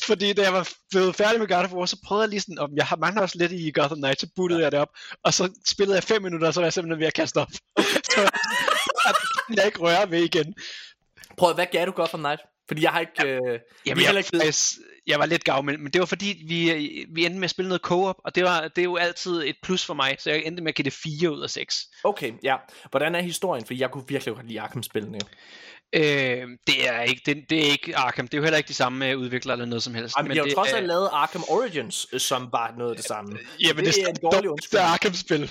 Fordi 0.09 0.33
da 0.33 0.43
jeg 0.43 0.53
var 0.53 0.69
blevet 0.91 1.17
færdig 1.17 1.41
med 1.41 1.49
God 1.49 1.65
of 1.65 1.73
War, 1.73 1.87
så 1.87 1.97
prøvede 2.05 2.23
jeg 2.23 2.31
lige 2.31 2.41
sådan, 2.41 2.59
om 2.59 2.71
jeg 2.77 2.87
har 2.87 2.97
mangler 2.97 3.23
også 3.23 3.39
lidt 3.39 3.53
i 3.53 3.71
Gotham 3.71 3.99
Knights, 3.99 4.21
så 4.21 4.29
buttede 4.37 4.63
jeg 4.63 4.73
det 4.73 4.81
op, 4.81 4.91
og 5.25 5.35
så 5.35 5.51
spillede 5.69 5.97
jeg 5.97 6.05
fem 6.05 6.23
minutter, 6.23 6.49
og 6.49 6.55
så 6.55 6.61
var 6.61 6.67
jeg 6.67 6.73
simpelthen 6.73 7.01
ved 7.01 7.07
at 7.07 7.15
kaste 7.15 7.39
op. 7.39 7.53
så 8.13 8.31
jeg 9.57 9.67
ikke 9.67 9.79
røre 9.79 10.11
ved 10.11 10.23
igen. 10.23 10.55
Prøv, 11.37 11.55
hvad 11.55 11.67
gav 11.73 11.87
du 11.87 11.93
godt 11.93 12.11
for 12.11 12.19
Night? 12.19 12.41
Fordi 12.69 12.83
jeg 12.83 12.91
har 12.91 13.01
ikke... 13.01 13.25
Øh, 13.25 13.59
Jamen, 13.87 14.05
jeg, 14.05 14.17
ikke 14.17 14.31
faktisk, 14.35 14.79
jeg 15.07 15.19
var 15.19 15.27
lidt 15.27 15.45
gav, 15.45 15.65
men, 15.65 15.83
men 15.83 15.93
det 15.93 15.99
var 15.99 16.07
fordi, 16.07 16.45
vi, 16.47 17.07
vi 17.09 17.25
endte 17.27 17.39
med 17.39 17.45
at 17.45 17.51
spille 17.51 17.69
noget 17.69 17.83
co-op, 17.83 18.17
og 18.25 18.35
det, 18.35 18.45
var, 18.45 18.69
det 18.69 18.79
er 18.79 18.85
jo 18.85 18.97
altid 18.97 19.43
et 19.45 19.57
plus 19.63 19.85
for 19.85 19.95
mig, 19.95 20.17
så 20.19 20.31
jeg 20.31 20.43
endte 20.45 20.63
med 20.63 20.69
at 20.69 20.75
give 20.75 20.85
det 20.85 20.93
4 20.93 21.33
ud 21.33 21.43
af 21.43 21.51
6. 21.51 21.87
Okay, 22.05 22.33
ja. 22.43 22.57
Hvordan 22.91 23.15
er 23.15 23.21
historien? 23.21 23.67
For 23.67 23.75
jeg 23.75 23.91
kunne 23.91 24.05
virkelig 24.09 24.35
godt 24.35 24.47
lide 24.47 24.61
Arkham-spillene. 24.61 25.19
Øh, 25.95 26.03
det, 26.67 26.89
er 26.89 27.01
ikke, 27.03 27.23
det, 27.27 27.45
det 27.51 27.59
er 27.67 27.71
ikke 27.71 27.97
Arkham, 27.97 28.29
det 28.29 28.35
er 28.35 28.39
jo 28.39 28.43
heller 28.45 28.57
ikke 28.59 28.69
de 28.69 28.75
samme 28.75 29.09
øh, 29.11 29.19
udviklere 29.19 29.55
eller 29.55 29.67
noget 29.67 29.83
som 29.83 29.95
helst. 29.95 30.17
Ej, 30.17 30.23
men, 30.23 30.29
men 30.29 30.37
de 30.37 30.41
har 30.41 30.47
jo 30.49 30.55
trods 30.55 30.73
er- 30.73 30.77
alt 30.77 30.87
lavet 30.87 31.09
Arkham 31.13 31.45
Origins, 31.49 32.07
øh, 32.13 32.21
som 32.21 32.49
var 32.53 32.75
noget 32.79 32.91
af 32.91 32.97
det 32.97 33.05
samme. 33.05 33.39
Jamen, 33.61 33.85
det, 33.85 33.95
det, 33.95 34.03
er 34.05 34.09
en 34.09 34.17
dårlig 34.23 34.51
det 34.73 34.81
er 34.81 34.85
Arkham-spil. 34.85 35.51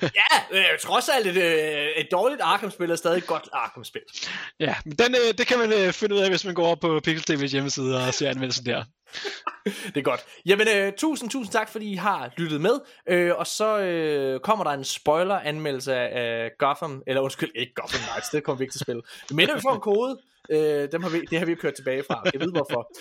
Ja, 0.00 0.58
øh, 0.58 0.64
trods 0.80 1.08
alt 1.08 1.26
et, 1.26 1.36
øh, 1.36 1.86
et 1.96 2.08
dårligt 2.12 2.40
Arkham-spil 2.40 2.90
er 2.90 2.96
stadig 2.96 3.18
et 3.18 3.26
godt 3.26 3.48
Arkham-spil. 3.52 4.02
ja, 4.60 4.74
men 4.84 4.94
den, 4.98 5.14
øh, 5.14 5.38
det 5.38 5.46
kan 5.46 5.58
man 5.58 5.72
øh, 5.72 5.92
finde 5.92 6.14
ud 6.14 6.20
af, 6.20 6.28
hvis 6.28 6.44
man 6.44 6.54
går 6.54 6.66
over 6.66 6.76
på 6.76 7.00
Pixel 7.04 7.34
TV's 7.36 7.46
hjemmeside 7.52 8.06
og 8.06 8.14
ser 8.14 8.30
anmeldelsen 8.30 8.66
der. 8.66 8.84
Det 9.64 9.96
er 9.96 10.02
godt. 10.02 10.24
Jamen, 10.46 10.68
øh, 10.76 10.92
tusind, 10.98 11.30
tusind 11.30 11.52
tak, 11.52 11.68
fordi 11.72 11.92
I 11.92 11.94
har 11.94 12.32
lyttet 12.36 12.60
med. 12.60 12.80
Øh, 13.08 13.32
og 13.36 13.46
så 13.46 13.78
øh, 13.78 14.40
kommer 14.40 14.64
der 14.64 14.70
en 14.70 14.84
spoiler-anmeldelse 14.84 15.94
af 15.94 16.50
Gotham, 16.58 17.02
eller 17.06 17.20
undskyld, 17.20 17.50
ikke 17.54 17.72
Gotham 17.74 18.00
Knights, 18.00 18.28
det 18.28 18.44
kommer 18.44 18.58
vi 18.58 18.64
ikke 18.64 18.72
til 18.72 18.78
at 18.78 18.80
spille. 18.84 19.02
Men 19.38 19.43
vi 19.54 19.60
får 19.62 19.74
en 19.74 19.80
kode, 19.80 20.20
øh, 20.50 20.92
dem 20.92 21.02
har 21.02 21.10
vi, 21.10 21.20
det 21.20 21.38
har 21.38 21.46
vi 21.46 21.52
jo 21.52 21.58
kørt 21.60 21.74
tilbage 21.74 22.02
fra. 22.02 22.22
Jeg 22.32 22.40
ved 22.40 22.52
hvorfor. 22.52 22.92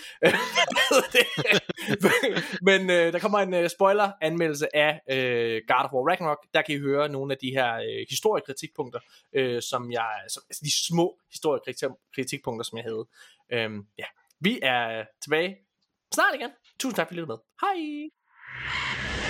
Men 2.69 2.89
øh, 2.89 3.13
der 3.13 3.19
kommer 3.19 3.39
en 3.39 3.53
øh, 3.53 3.69
spoiler-anmeldelse 3.69 4.75
af 4.75 5.01
øh, 5.09 5.61
God 5.67 5.85
of 5.85 5.93
War 5.93 6.09
Ragnarok. 6.09 6.45
Der 6.53 6.61
kan 6.61 6.75
I 6.75 6.79
høre 6.79 7.09
nogle 7.09 7.33
af 7.33 7.37
de 7.41 7.49
her 7.49 7.75
øh, 7.75 8.05
historiekritikpunkter, 8.09 8.99
øh, 9.33 9.61
som 9.61 9.91
jeg, 9.91 10.09
som, 10.29 10.43
altså 10.49 10.61
de 10.65 10.85
små 10.87 11.19
historiekritikpunkter, 11.31 12.63
som 12.63 12.77
jeg 12.77 12.85
havde. 12.85 13.05
Øhm, 13.53 13.85
ja, 13.97 14.05
vi 14.39 14.59
er 14.61 15.05
tilbage 15.23 15.57
snart 16.13 16.35
igen. 16.35 16.49
Tusind 16.79 16.95
tak 16.95 17.07
for 17.07 17.13
I 17.13 17.17
lyttede 17.17 17.27
med. 17.27 17.37
Hej! 17.61 19.22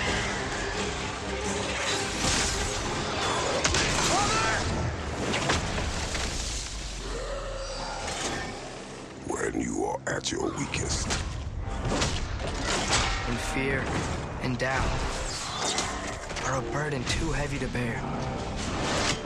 When 9.54 9.62
you 9.62 9.84
are 9.84 10.00
at 10.08 10.32
your 10.32 10.50
weakest, 10.58 11.06
and 13.28 13.38
fear 13.54 13.84
and 14.42 14.58
doubt 14.58 14.84
are 16.46 16.58
a 16.58 16.62
burden 16.72 17.04
too 17.04 17.30
heavy 17.30 17.60
to 17.60 17.68
bear. 17.68 18.02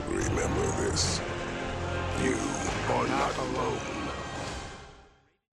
remember 0.07 0.65
this. 0.83 1.19
You 2.21 2.37
are 2.93 3.07
not 3.07 3.35
alone. 3.39 3.98